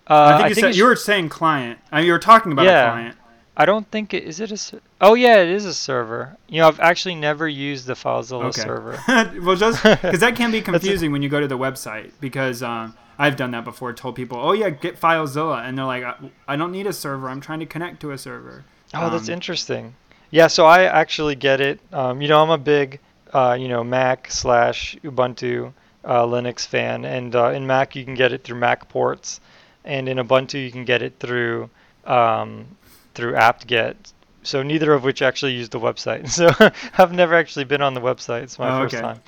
Uh, 0.09 0.13
I 0.33 0.37
think, 0.37 0.49
you, 0.49 0.55
said, 0.55 0.63
it's- 0.65 0.77
you 0.77 0.85
were 0.85 0.95
saying 0.95 1.29
client. 1.29 1.79
I 1.91 1.97
mean, 1.97 2.05
you 2.07 2.13
were 2.13 2.19
talking 2.19 2.51
about 2.51 2.65
Yeah. 2.65 2.87
a 2.87 2.91
client. 2.91 3.17
I 3.59 3.65
don't 3.65 3.89
think 3.89 4.13
it 4.13 4.23
is 4.23 4.39
it 4.39 4.51
a. 4.51 4.81
Oh 5.01 5.15
yeah, 5.15 5.37
it 5.37 5.49
is 5.49 5.65
a 5.65 5.73
server. 5.73 6.37
You 6.47 6.61
know, 6.61 6.67
I've 6.67 6.79
actually 6.79 7.15
never 7.15 7.47
used 7.47 7.87
the 7.87 7.95
FileZilla 7.95 8.45
Okay. 8.45 8.61
server. 8.61 8.99
well, 9.41 9.55
just 9.55 9.81
because 10.01 10.19
that 10.19 10.35
can 10.35 10.51
be 10.51 10.59
That's 10.59 10.69
confusing 10.69 11.11
when 11.11 11.23
you 11.23 11.27
go 11.29 11.39
to 11.39 11.47
the 11.47 11.57
website. 11.57 12.11
Because 12.21 12.61
um, 12.61 12.95
I've 13.17 13.35
done 13.35 13.49
that 13.51 13.63
before. 13.63 13.91
Told 13.93 14.15
people, 14.15 14.37
"Oh 14.39 14.51
yeah, 14.51 14.69
get 14.69 15.01
FileZilla," 15.01 15.67
and 15.67 15.75
they're 15.75 15.85
like, 15.85 16.03
"I, 16.03 16.15
I 16.47 16.55
don't 16.55 16.71
need 16.71 16.85
a 16.85 16.93
server. 16.93 17.29
I'm 17.29 17.41
trying 17.41 17.59
to 17.59 17.65
connect 17.65 17.99
to 18.01 18.11
a 18.11 18.17
server." 18.19 18.63
Oh, 18.93 19.09
that's 19.09 19.27
Um, 19.27 19.33
interesting. 19.33 19.95
Yeah, 20.29 20.45
so 20.47 20.67
I 20.67 20.83
actually 20.83 21.33
get 21.33 21.59
it. 21.59 21.79
Um, 21.91 22.21
you 22.21 22.27
know, 22.27 22.43
I'm 22.43 22.51
a 22.51 22.59
big, 22.59 22.99
uh, 23.33 23.57
you 23.59 23.67
know, 23.67 23.83
Mac 23.83 24.31
slash 24.31 24.97
Ubuntu 25.03 25.73
uh, 26.05 26.23
Linux 26.23 26.65
fan, 26.65 27.05
and 27.05 27.35
uh, 27.35 27.49
in 27.49 27.65
Mac 27.67 27.95
you 27.95 28.03
can 28.05 28.15
get 28.15 28.31
it 28.31 28.43
through 28.43 28.57
Mac 28.59 28.87
ports, 28.89 29.39
and 29.85 30.07
in 30.07 30.17
Ubuntu 30.17 30.63
you 30.63 30.71
can 30.71 30.85
get 30.85 31.01
it 31.01 31.13
through 31.19 31.69
um, 32.05 32.65
through 33.13 33.35
apt-get. 33.35 33.95
So 34.43 34.63
neither 34.63 34.93
of 34.93 35.03
which 35.03 35.21
actually 35.21 35.55
use 35.55 35.67
the 35.67 35.79
website. 35.79 36.29
So 36.39 36.47
I've 36.97 37.11
never 37.11 37.35
actually 37.35 37.65
been 37.65 37.81
on 37.81 37.93
the 37.93 37.99
website. 37.99 38.43
It's 38.43 38.57
my 38.57 38.69
Oh, 38.69 38.83
first 38.83 38.95
okay. 38.95 39.01
time. 39.01 39.19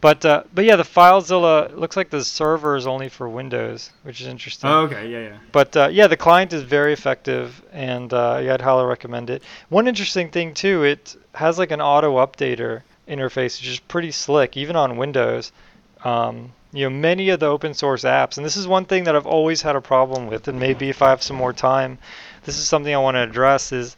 But 0.00 0.24
uh, 0.24 0.44
but 0.54 0.64
yeah, 0.66 0.76
the 0.76 0.84
FileZilla 0.84 1.76
looks 1.76 1.96
like 1.96 2.10
the 2.10 2.22
server 2.24 2.76
is 2.76 2.86
only 2.86 3.08
for 3.08 3.28
Windows, 3.28 3.90
which 4.04 4.20
is 4.20 4.28
interesting. 4.28 4.70
Oh, 4.70 4.82
okay, 4.82 5.10
yeah, 5.10 5.20
yeah. 5.30 5.36
But 5.50 5.76
uh, 5.76 5.88
yeah, 5.90 6.06
the 6.06 6.16
client 6.16 6.52
is 6.52 6.62
very 6.62 6.92
effective, 6.92 7.60
and 7.72 8.12
uh, 8.12 8.40
yeah, 8.40 8.54
I'd 8.54 8.60
highly 8.60 8.86
recommend 8.86 9.30
it. 9.30 9.42
One 9.68 9.88
interesting 9.88 10.30
thing 10.30 10.54
too, 10.54 10.84
it 10.84 11.16
has 11.34 11.58
like 11.58 11.72
an 11.72 11.80
auto 11.80 12.16
updater 12.24 12.82
interface, 13.08 13.64
is 13.66 13.80
pretty 13.80 14.10
slick, 14.10 14.56
even 14.56 14.76
on 14.76 14.96
Windows. 14.96 15.52
Um, 16.04 16.52
you 16.72 16.84
know, 16.84 16.90
many 16.90 17.30
of 17.30 17.40
the 17.40 17.46
open 17.46 17.74
source 17.74 18.04
apps, 18.04 18.36
and 18.36 18.44
this 18.44 18.56
is 18.56 18.68
one 18.68 18.84
thing 18.84 19.04
that 19.04 19.16
I've 19.16 19.26
always 19.26 19.62
had 19.62 19.74
a 19.74 19.80
problem 19.80 20.26
with, 20.26 20.48
and 20.48 20.60
maybe 20.60 20.90
if 20.90 21.02
I 21.02 21.08
have 21.08 21.22
some 21.22 21.36
more 21.36 21.52
time, 21.52 21.98
this 22.44 22.58
is 22.58 22.68
something 22.68 22.94
I 22.94 22.98
want 22.98 23.16
to 23.16 23.22
address. 23.22 23.72
Is 23.72 23.96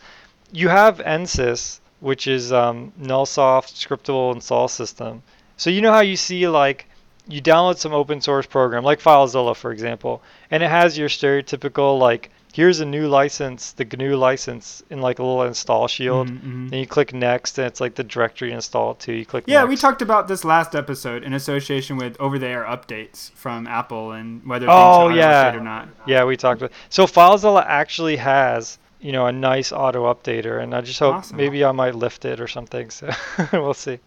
you 0.53 0.69
have 0.69 0.99
NSIS, 0.99 1.81
which 2.01 2.27
is 2.27 2.53
um, 2.53 2.93
Nullsoft 3.01 3.75
Scriptable 3.75 4.33
Install 4.35 4.69
System. 4.69 5.23
So 5.57 5.69
you 5.71 5.81
know 5.81 5.93
how 5.93 6.01
you 6.01 6.17
see 6.17 6.49
like 6.49 6.87
you 7.29 7.43
download 7.43 7.77
some 7.77 7.93
open 7.93 8.21
source 8.21 8.47
program 8.47 8.85
like 8.85 9.01
FileZilla, 9.01 9.55
for 9.55 9.73
example, 9.73 10.23
and 10.51 10.63
it 10.63 10.71
has 10.71 10.97
your 10.97 11.09
stereotypical 11.09 11.99
like 11.99 12.31
here's 12.53 12.81
a 12.81 12.85
new 12.85 13.07
license, 13.09 13.73
the 13.73 13.85
GNU 13.85 14.17
license 14.17 14.83
in 14.91 15.01
like 15.01 15.19
a 15.19 15.23
little 15.23 15.43
install 15.43 15.87
shield. 15.89 16.29
Mhm, 16.29 16.41
mhm. 16.41 16.71
Then 16.71 16.79
you 16.81 16.87
click 16.87 17.13
next, 17.15 17.59
and 17.59 17.67
it's 17.67 17.81
like 17.81 17.95
the 17.95 18.05
directory 18.05 18.53
install 18.53 18.95
too. 18.95 19.13
You 19.13 19.25
click 19.27 19.45
Yeah, 19.47 19.61
next. 19.61 19.69
we 19.71 19.77
talked 19.77 20.03
about 20.03 20.29
this 20.29 20.45
last 20.45 20.75
episode 20.75 21.23
in 21.23 21.33
association 21.33 21.97
with 21.97 22.17
over-the-air 22.21 22.65
updates 22.65 23.31
from 23.33 23.67
Apple 23.67 24.13
and 24.13 24.45
whether 24.47 24.67
Oh, 24.69 25.09
things 25.09 25.15
should 25.15 25.19
yeah. 25.21 25.55
or 25.55 25.61
not. 25.61 25.89
Yeah, 26.07 26.25
we 26.25 26.37
talked 26.37 26.61
about. 26.61 26.73
So 26.89 27.07
FileZilla 27.07 27.65
actually 27.67 28.17
has 28.17 28.79
you 29.01 29.13
know 29.13 29.27
a 29.27 29.33
nice 29.33 29.73
auto 29.73 30.13
updater, 30.13 30.63
and 30.63 30.75
I 30.75 30.81
just 30.83 30.99
hope 30.99 31.15
Awesome. 31.17 31.37
maybe 31.37 31.65
I 31.65 31.73
might 31.73 31.95
lift 31.95 32.25
it 32.25 32.41
or 32.41 32.47
something. 32.49 32.91
So 32.91 33.11
we'll 33.53 33.73
see. 33.75 33.99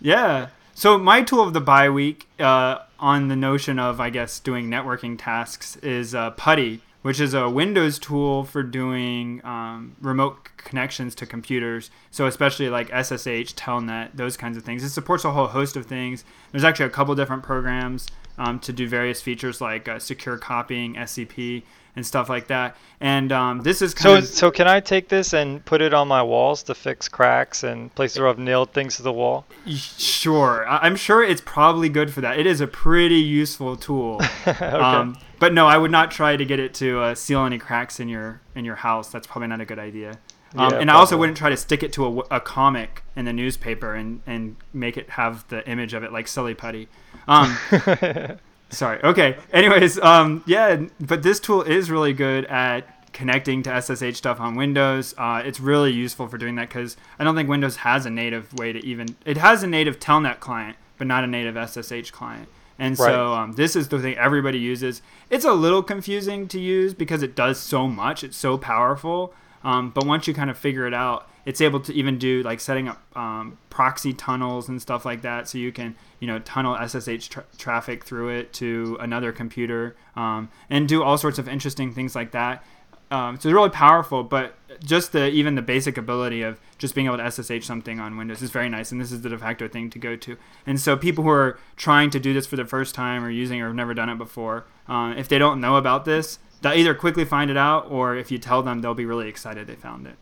Yeah. 0.00 0.48
So 0.74 0.98
my 0.98 1.22
tool 1.22 1.42
of 1.42 1.52
the 1.54 1.60
bye 1.60 1.88
week, 1.88 2.28
uh, 2.38 2.78
on 2.98 3.28
the 3.28 3.36
notion 3.36 3.78
of 3.78 4.00
I 4.00 4.10
guess 4.10 4.38
doing 4.38 4.68
networking 4.70 5.16
tasks, 5.18 5.76
is 5.76 6.14
uh, 6.14 6.30
Putty, 6.30 6.80
which 7.06 7.20
is 7.20 7.34
a 7.34 7.48
Windows 7.48 8.00
tool 8.00 8.42
for 8.42 8.64
doing 8.64 9.40
um, 9.44 9.94
remote 10.00 10.48
connections 10.56 11.14
to 11.14 11.24
computers. 11.24 11.88
So 12.10 12.26
especially 12.26 12.68
like 12.68 12.88
SSH, 12.88 13.54
Telnet, 13.54 14.10
those 14.14 14.36
kinds 14.36 14.56
of 14.56 14.64
things. 14.64 14.82
It 14.82 14.88
supports 14.88 15.24
a 15.24 15.30
whole 15.30 15.46
host 15.46 15.76
of 15.76 15.86
things. 15.86 16.24
There's 16.50 16.64
actually 16.64 16.86
a 16.86 16.90
couple 16.90 17.14
different 17.14 17.44
programs 17.44 18.08
um, 18.38 18.58
to 18.58 18.72
do 18.72 18.88
various 18.88 19.22
features 19.22 19.60
like 19.60 19.86
uh, 19.86 20.00
secure 20.00 20.36
copying, 20.36 20.94
SCP, 20.94 21.62
and 21.94 22.04
stuff 22.04 22.28
like 22.28 22.48
that. 22.48 22.76
And 23.00 23.30
um, 23.30 23.62
this 23.62 23.82
is 23.82 23.94
kind 23.94 24.02
So 24.02 24.18
of 24.18 24.26
so 24.26 24.50
can 24.50 24.66
I 24.66 24.80
take 24.80 25.08
this 25.08 25.32
and 25.32 25.64
put 25.64 25.82
it 25.82 25.94
on 25.94 26.08
my 26.08 26.24
walls 26.24 26.64
to 26.64 26.74
fix 26.74 27.08
cracks 27.08 27.62
and 27.62 27.94
places 27.94 28.18
where 28.18 28.26
I've 28.26 28.40
nailed 28.40 28.72
things 28.72 28.96
to 28.96 29.04
the 29.04 29.12
wall? 29.12 29.46
Sure, 29.68 30.66
I'm 30.68 30.96
sure 30.96 31.22
it's 31.22 31.40
probably 31.40 31.88
good 31.88 32.12
for 32.12 32.20
that. 32.22 32.36
It 32.36 32.48
is 32.48 32.60
a 32.60 32.66
pretty 32.66 33.20
useful 33.20 33.76
tool. 33.76 34.20
okay. 34.48 34.66
um, 34.66 35.16
but 35.38 35.52
no, 35.52 35.66
I 35.66 35.76
would 35.76 35.90
not 35.90 36.10
try 36.10 36.36
to 36.36 36.44
get 36.44 36.60
it 36.60 36.74
to 36.74 37.00
uh, 37.00 37.14
seal 37.14 37.44
any 37.44 37.58
cracks 37.58 38.00
in 38.00 38.08
your 38.08 38.40
in 38.54 38.64
your 38.64 38.76
house. 38.76 39.08
That's 39.08 39.26
probably 39.26 39.48
not 39.48 39.60
a 39.60 39.64
good 39.64 39.78
idea. 39.78 40.18
Um, 40.54 40.72
Yeah, 40.72 40.78
and 40.80 40.90
I 40.90 40.94
also 40.94 41.16
wouldn't 41.16 41.36
try 41.36 41.50
to 41.50 41.56
stick 41.56 41.82
it 41.82 41.92
to 41.94 42.20
a 42.30 42.40
comic 42.40 43.02
in 43.14 43.24
the 43.24 43.32
newspaper 43.32 43.94
and, 43.94 44.22
and 44.26 44.56
make 44.72 44.96
it 44.96 45.10
have 45.10 45.46
the 45.48 45.68
image 45.68 45.92
of 45.92 46.02
it 46.02 46.12
like 46.12 46.28
silly 46.28 46.54
putty. 46.54 46.88
Um, 47.28 47.56
sorry. 48.70 49.02
Okay. 49.02 49.36
Anyways, 49.52 49.98
um, 49.98 50.42
yeah, 50.46 50.86
but 51.00 51.22
this 51.22 51.40
tool 51.40 51.62
is 51.62 51.90
really 51.90 52.12
good 52.12 52.46
at 52.46 53.12
connecting 53.12 53.62
to 53.64 53.80
SSH 53.80 54.16
stuff 54.18 54.40
on 54.40 54.56
Windows. 54.56 55.14
Uh, 55.18 55.42
it's 55.44 55.58
really 55.58 55.92
useful 55.92 56.28
for 56.28 56.38
doing 56.38 56.54
that 56.56 56.68
because 56.68 56.96
I 57.18 57.24
don't 57.24 57.34
think 57.34 57.48
Windows 57.48 57.76
has 57.76 58.06
a 58.06 58.10
native 58.10 58.52
way 58.54 58.72
to 58.72 58.84
even. 58.84 59.16
It 59.24 59.38
has 59.38 59.62
a 59.62 59.66
native 59.66 59.98
Telnet 59.98 60.40
client, 60.40 60.76
but 60.96 61.06
not 61.06 61.24
a 61.24 61.26
native 61.26 61.56
SSH 61.56 62.10
client. 62.12 62.48
And 62.78 62.96
so 62.96 63.32
um, 63.32 63.52
this 63.52 63.74
is 63.74 63.88
the 63.88 63.98
thing 63.98 64.16
everybody 64.16 64.58
uses. 64.58 65.02
It's 65.30 65.44
a 65.44 65.52
little 65.52 65.82
confusing 65.82 66.46
to 66.48 66.60
use 66.60 66.94
because 66.94 67.22
it 67.22 67.34
does 67.34 67.58
so 67.58 67.88
much. 67.88 68.22
It's 68.22 68.36
so 68.36 68.58
powerful. 68.58 69.32
Um, 69.64 69.90
but 69.90 70.06
once 70.06 70.28
you 70.28 70.34
kind 70.34 70.50
of 70.50 70.58
figure 70.58 70.86
it 70.86 70.94
out, 70.94 71.28
it's 71.44 71.60
able 71.60 71.80
to 71.80 71.94
even 71.94 72.18
do 72.18 72.42
like 72.42 72.60
setting 72.60 72.88
up 72.88 73.00
um, 73.16 73.56
proxy 73.70 74.12
tunnels 74.12 74.68
and 74.68 74.82
stuff 74.82 75.04
like 75.04 75.22
that, 75.22 75.48
so 75.48 75.58
you 75.58 75.72
can 75.72 75.94
you 76.20 76.26
know 76.26 76.40
tunnel 76.40 76.76
SSH 76.76 77.28
tra- 77.28 77.44
traffic 77.56 78.04
through 78.04 78.28
it 78.30 78.52
to 78.54 78.96
another 79.00 79.32
computer 79.32 79.96
um, 80.16 80.50
and 80.68 80.88
do 80.88 81.02
all 81.02 81.16
sorts 81.16 81.38
of 81.38 81.48
interesting 81.48 81.94
things 81.94 82.14
like 82.14 82.32
that. 82.32 82.64
Um, 83.10 83.36
so 83.36 83.48
it's 83.48 83.54
really 83.54 83.70
powerful, 83.70 84.24
but 84.24 84.54
just 84.82 85.12
the 85.12 85.28
even 85.28 85.54
the 85.54 85.62
basic 85.62 85.96
ability 85.96 86.42
of 86.42 86.60
just 86.78 86.94
being 86.94 87.06
able 87.06 87.18
to 87.18 87.30
SSH 87.30 87.64
something 87.64 88.00
on 88.00 88.16
Windows 88.16 88.42
is 88.42 88.50
very 88.50 88.68
nice, 88.68 88.92
and 88.92 89.00
this 89.00 89.12
is 89.12 89.22
the 89.22 89.28
de 89.28 89.38
facto 89.38 89.68
thing 89.68 89.90
to 89.90 89.98
go 89.98 90.16
to. 90.16 90.36
And 90.66 90.80
so 90.80 90.96
people 90.96 91.24
who 91.24 91.30
are 91.30 91.58
trying 91.76 92.10
to 92.10 92.20
do 92.20 92.34
this 92.34 92.46
for 92.46 92.56
the 92.56 92.64
first 92.64 92.94
time 92.94 93.24
or 93.24 93.30
using 93.30 93.60
or 93.62 93.66
have 93.66 93.76
never 93.76 93.94
done 93.94 94.08
it 94.08 94.18
before, 94.18 94.64
um, 94.88 95.16
if 95.16 95.28
they 95.28 95.38
don't 95.38 95.60
know 95.60 95.76
about 95.76 96.04
this, 96.04 96.38
they'll 96.62 96.72
either 96.72 96.94
quickly 96.94 97.24
find 97.24 97.50
it 97.50 97.56
out, 97.56 97.90
or 97.90 98.16
if 98.16 98.30
you 98.30 98.38
tell 98.38 98.62
them, 98.62 98.80
they'll 98.80 98.94
be 98.94 99.06
really 99.06 99.28
excited 99.28 99.66
they 99.66 99.74
found 99.76 100.06
it. 100.06 100.16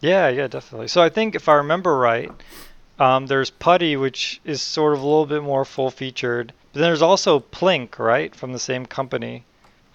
Yeah, 0.00 0.28
yeah, 0.28 0.48
definitely. 0.48 0.88
So 0.88 1.02
I 1.02 1.08
think 1.08 1.34
if 1.34 1.48
I 1.48 1.54
remember 1.54 1.96
right, 1.96 2.30
um, 2.98 3.26
there's 3.26 3.50
Putty, 3.50 3.96
which 3.96 4.40
is 4.44 4.60
sort 4.60 4.94
of 4.94 5.00
a 5.00 5.04
little 5.04 5.26
bit 5.26 5.42
more 5.42 5.64
full 5.64 5.90
featured. 5.90 6.52
But 6.72 6.80
then 6.80 6.88
there's 6.88 7.02
also 7.02 7.40
Plink, 7.40 7.98
right, 7.98 8.34
from 8.34 8.52
the 8.52 8.58
same 8.58 8.86
company. 8.86 9.44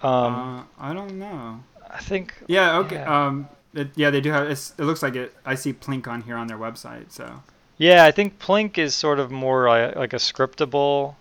Um, 0.02 0.34
uh, 0.34 0.62
I 0.78 0.94
don't 0.94 1.18
know. 1.18 1.60
I 1.92 1.98
think. 2.00 2.34
Yeah. 2.46 2.78
Okay. 2.78 2.96
yeah. 2.96 3.26
Um. 3.26 3.48
It, 3.74 3.90
yeah, 3.96 4.10
they 4.10 4.20
do 4.20 4.30
have. 4.32 4.48
It's, 4.50 4.72
it 4.78 4.84
looks 4.84 5.02
like 5.02 5.14
it. 5.14 5.34
I 5.44 5.54
see 5.54 5.72
Plink 5.72 6.06
on 6.08 6.22
here 6.22 6.36
on 6.36 6.46
their 6.46 6.56
website. 6.58 7.12
So. 7.12 7.42
Yeah, 7.76 8.04
I 8.04 8.10
think 8.10 8.38
Plink 8.40 8.76
is 8.78 8.94
sort 8.94 9.18
of 9.20 9.30
more 9.30 9.68
like, 9.68 9.94
like 9.94 10.12
a 10.12 10.16
scriptable 10.16 11.14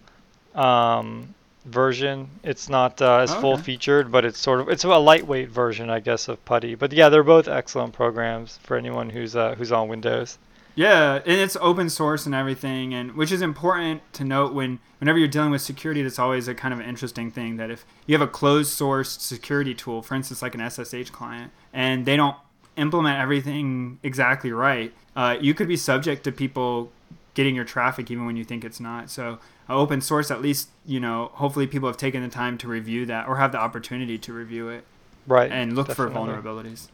um, 0.55 1.35
version. 1.65 2.29
It's 2.43 2.67
not 2.69 3.01
uh, 3.01 3.17
as 3.17 3.31
Okay. 3.31 3.41
full 3.41 3.57
featured, 3.57 4.11
but 4.11 4.25
it's 4.25 4.39
sort 4.39 4.61
of 4.61 4.69
it's 4.69 4.83
a 4.83 4.87
lightweight 4.97 5.49
version, 5.49 5.89
I 5.89 5.99
guess, 5.99 6.27
of 6.27 6.43
Putty. 6.45 6.75
But 6.75 6.93
yeah, 6.93 7.09
they're 7.09 7.23
both 7.23 7.47
excellent 7.47 7.93
programs 7.93 8.57
for 8.63 8.75
anyone 8.77 9.09
who's 9.09 9.35
uh, 9.35 9.55
who's 9.55 9.71
on 9.71 9.87
Windows. 9.87 10.37
Yeah, 10.77 11.15
and 11.15 11.41
it's 11.41 11.57
open 11.59 11.89
source 11.89 12.27
and 12.27 12.35
everything, 12.35 12.93
and 12.93 13.15
which 13.15 13.31
is 13.31 13.41
important 13.41 14.01
to 14.13 14.23
note 14.23 14.53
when 14.53 14.77
whenever 14.99 15.17
you're 15.17 15.27
dealing 15.27 15.49
with 15.49 15.63
security. 15.63 16.03
That's 16.03 16.19
always 16.19 16.47
a 16.47 16.53
kind 16.53 16.71
of 16.71 16.79
an 16.79 16.85
interesting 16.85 17.31
thing 17.31 17.57
that 17.57 17.71
if 17.71 17.83
you 18.05 18.15
have 18.15 18.21
a 18.21 18.29
closed 18.31 18.71
source 18.71 19.19
security 19.19 19.73
tool, 19.73 20.03
for 20.03 20.13
instance, 20.13 20.43
like 20.43 20.53
an 20.53 20.61
SSH 20.69 21.09
client, 21.09 21.51
and 21.73 22.05
they 22.05 22.15
don't 22.15 22.35
implement 22.75 23.19
everything 23.19 23.97
exactly 24.03 24.51
right, 24.51 24.93
uh, 25.15 25.35
you 25.41 25.55
could 25.55 25.67
be 25.67 25.77
subject 25.77 26.23
to 26.25 26.31
people 26.31 26.91
getting 27.33 27.55
your 27.55 27.65
traffic 27.65 28.11
even 28.11 28.27
when 28.27 28.37
you 28.37 28.43
think 28.43 28.63
it's 28.63 28.79
not. 28.79 29.09
So 29.09 29.39
uh, 29.67 29.75
open 29.75 29.99
source, 29.99 30.29
at 30.29 30.43
least 30.43 30.69
you 30.85 30.99
know, 30.99 31.31
hopefully 31.33 31.65
people 31.65 31.89
have 31.89 31.97
taken 31.97 32.21
the 32.21 32.29
time 32.29 32.55
to 32.59 32.67
review 32.67 33.07
that 33.07 33.27
or 33.27 33.37
have 33.37 33.51
the 33.51 33.57
opportunity 33.59 34.19
to 34.19 34.31
review 34.31 34.69
it 34.69 34.83
Right. 35.25 35.51
and 35.51 35.75
look 35.75 35.91
for 35.91 36.07
vulnerabilities. 36.07 36.89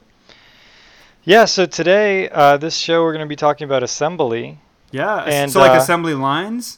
Yeah. 1.24 1.45
So 1.45 1.65
today, 1.65 2.30
uh, 2.30 2.57
this 2.57 2.76
show, 2.78 3.01
we're 3.03 3.13
going 3.13 3.26
to 3.26 3.30
be 3.30 3.36
talking 3.36 3.65
about 3.65 3.84
assembly. 3.84 4.59
Yeah, 4.91 5.24
And, 5.24 5.51
so 5.51 5.59
like 5.59 5.71
uh, 5.71 5.76
assembly 5.82 6.13
lines. 6.13 6.78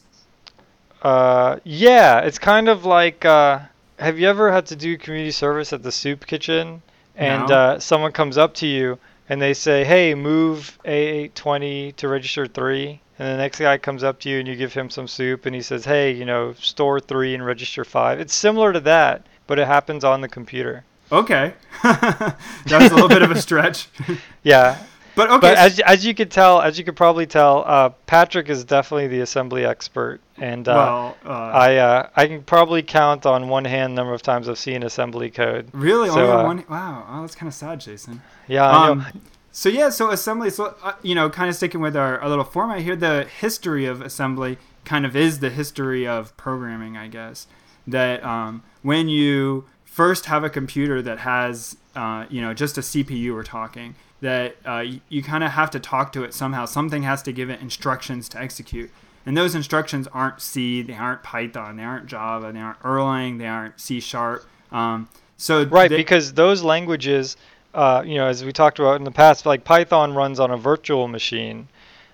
Uh, 1.02 1.58
yeah, 1.64 2.20
it's 2.20 2.38
kind 2.38 2.68
of 2.68 2.84
like 2.86 3.24
uh, 3.24 3.60
have 3.98 4.18
you 4.18 4.26
ever 4.28 4.50
had 4.50 4.66
to 4.66 4.76
do 4.76 4.96
community 4.96 5.30
service 5.30 5.72
at 5.74 5.82
the 5.82 5.92
soup 5.92 6.26
kitchen 6.26 6.80
and 7.14 7.48
No. 7.48 7.54
uh, 7.54 7.78
someone 7.78 8.12
comes 8.12 8.38
up 8.38 8.54
to 8.54 8.66
you 8.66 8.98
and 9.28 9.40
they 9.40 9.52
say, 9.52 9.84
"Hey, 9.84 10.14
move 10.14 10.78
A820 10.86 11.94
to 11.96 12.08
register 12.08 12.46
3." 12.46 13.00
And 13.18 13.28
the 13.28 13.36
next 13.36 13.58
guy 13.58 13.76
comes 13.78 14.02
up 14.02 14.18
to 14.20 14.30
you 14.30 14.38
and 14.38 14.48
you 14.48 14.56
give 14.56 14.72
him 14.72 14.88
some 14.90 15.06
soup 15.08 15.44
and 15.46 15.54
he 15.54 15.60
says, 15.62 15.84
"Hey, 15.84 16.12
you 16.12 16.24
know, 16.24 16.54
store 16.54 16.98
3 17.00 17.34
and 17.34 17.44
register 17.44 17.84
5." 17.84 18.18
It's 18.18 18.34
similar 18.34 18.72
to 18.72 18.80
that, 18.80 19.26
but 19.46 19.58
it 19.58 19.66
happens 19.66 20.04
on 20.04 20.22
the 20.22 20.28
computer. 20.28 20.84
Okay, 21.10 21.54
that's 21.82 22.36
a 22.66 22.94
little 22.94 23.08
bit 23.08 23.22
of 23.22 23.30
a 23.30 23.40
stretch, 23.40 23.88
Yeah. 24.42 24.78
but 25.14 25.30
okay. 25.30 25.40
But 25.40 25.58
as 25.58 25.80
as 25.80 26.04
you 26.04 26.14
could 26.14 26.30
tell, 26.30 26.60
as 26.60 26.78
you 26.78 26.84
could 26.84 26.96
probably 26.96 27.26
tell, 27.26 27.64
uh, 27.66 27.90
Patrick 28.06 28.48
is 28.48 28.64
definitely 28.64 29.08
the 29.08 29.20
assembly 29.20 29.64
expert 29.64 30.20
and 30.38 30.68
uh, 30.68 30.72
well, 30.74 31.16
uh, 31.24 31.28
I 31.28 31.76
uh, 31.76 32.08
I 32.14 32.26
can 32.26 32.42
probably 32.42 32.82
count 32.82 33.24
on 33.24 33.48
one 33.48 33.64
hand 33.64 33.94
number 33.94 34.12
of 34.12 34.22
times 34.22 34.48
I've 34.48 34.58
seen 34.58 34.82
assembly 34.82 35.30
code. 35.30 35.68
really 35.72 36.08
so, 36.08 36.20
only 36.20 36.32
uh, 36.32 36.44
one. 36.44 36.64
Wow, 36.68 37.06
oh, 37.08 37.20
that's 37.22 37.34
kind 37.34 37.48
of 37.48 37.54
sad, 37.54 37.80
Jason. 37.80 38.22
Yeah. 38.46 38.68
Um, 38.68 39.06
so 39.52 39.68
yeah, 39.68 39.88
so 39.88 40.10
assembly. 40.10 40.50
So 40.50 40.74
uh, 40.82 40.92
you 41.02 41.14
know, 41.14 41.30
kind 41.30 41.48
of 41.48 41.56
sticking 41.56 41.80
with 41.80 41.96
our, 41.96 42.18
our 42.20 42.28
little 42.28 42.44
format 42.44 42.80
here, 42.80 42.96
the 42.96 43.24
history 43.24 43.86
of 43.86 44.02
assembly 44.02 44.58
kind 44.84 45.06
of 45.06 45.16
is 45.16 45.40
the 45.40 45.50
history 45.50 46.06
of 46.06 46.36
programming, 46.36 46.96
I 46.96 47.08
guess. 47.08 47.46
That 47.86 48.22
um, 48.24 48.62
when 48.82 49.08
you 49.08 49.64
first 49.96 50.26
have 50.26 50.44
a 50.44 50.50
computer 50.50 51.00
that 51.00 51.20
has, 51.20 51.74
uh, 51.94 52.26
you 52.28 52.42
know, 52.42 52.52
just 52.52 52.76
a 52.76 52.82
CPU, 52.82 53.32
we're 53.32 53.42
talking 53.42 53.94
that 54.20 54.54
uh, 54.68 54.80
you, 54.80 55.00
you 55.08 55.22
kind 55.22 55.42
of 55.42 55.52
have 55.52 55.70
to 55.70 55.80
talk 55.80 56.12
to 56.12 56.22
it 56.22 56.34
somehow. 56.34 56.66
Something 56.66 57.02
has 57.04 57.22
to 57.22 57.32
give 57.32 57.48
it 57.48 57.60
instructions 57.62 58.28
to 58.30 58.38
execute. 58.38 58.90
And 59.24 59.34
those 59.34 59.54
instructions 59.54 60.06
aren't 60.12 60.42
C, 60.42 60.82
they 60.82 60.92
aren't 60.92 61.22
Python, 61.22 61.76
they 61.78 61.82
aren't 61.82 62.06
Java, 62.08 62.52
they 62.52 62.58
aren't 62.60 62.78
Erlang, 62.80 63.38
they 63.38 63.46
aren't 63.46 63.80
C 63.80 63.98
sharp. 64.00 64.44
Um, 64.70 65.08
so 65.38 65.64
right, 65.64 65.88
they- 65.88 65.96
because 65.96 66.34
those 66.34 66.62
languages, 66.62 67.38
uh, 67.72 68.02
you 68.04 68.16
know, 68.16 68.26
as 68.26 68.44
we 68.44 68.52
talked 68.52 68.78
about 68.78 68.96
in 68.96 69.04
the 69.04 69.10
past, 69.10 69.46
like 69.46 69.64
Python 69.64 70.12
runs 70.14 70.38
on 70.40 70.50
a 70.50 70.58
virtual 70.58 71.08
machine. 71.08 71.68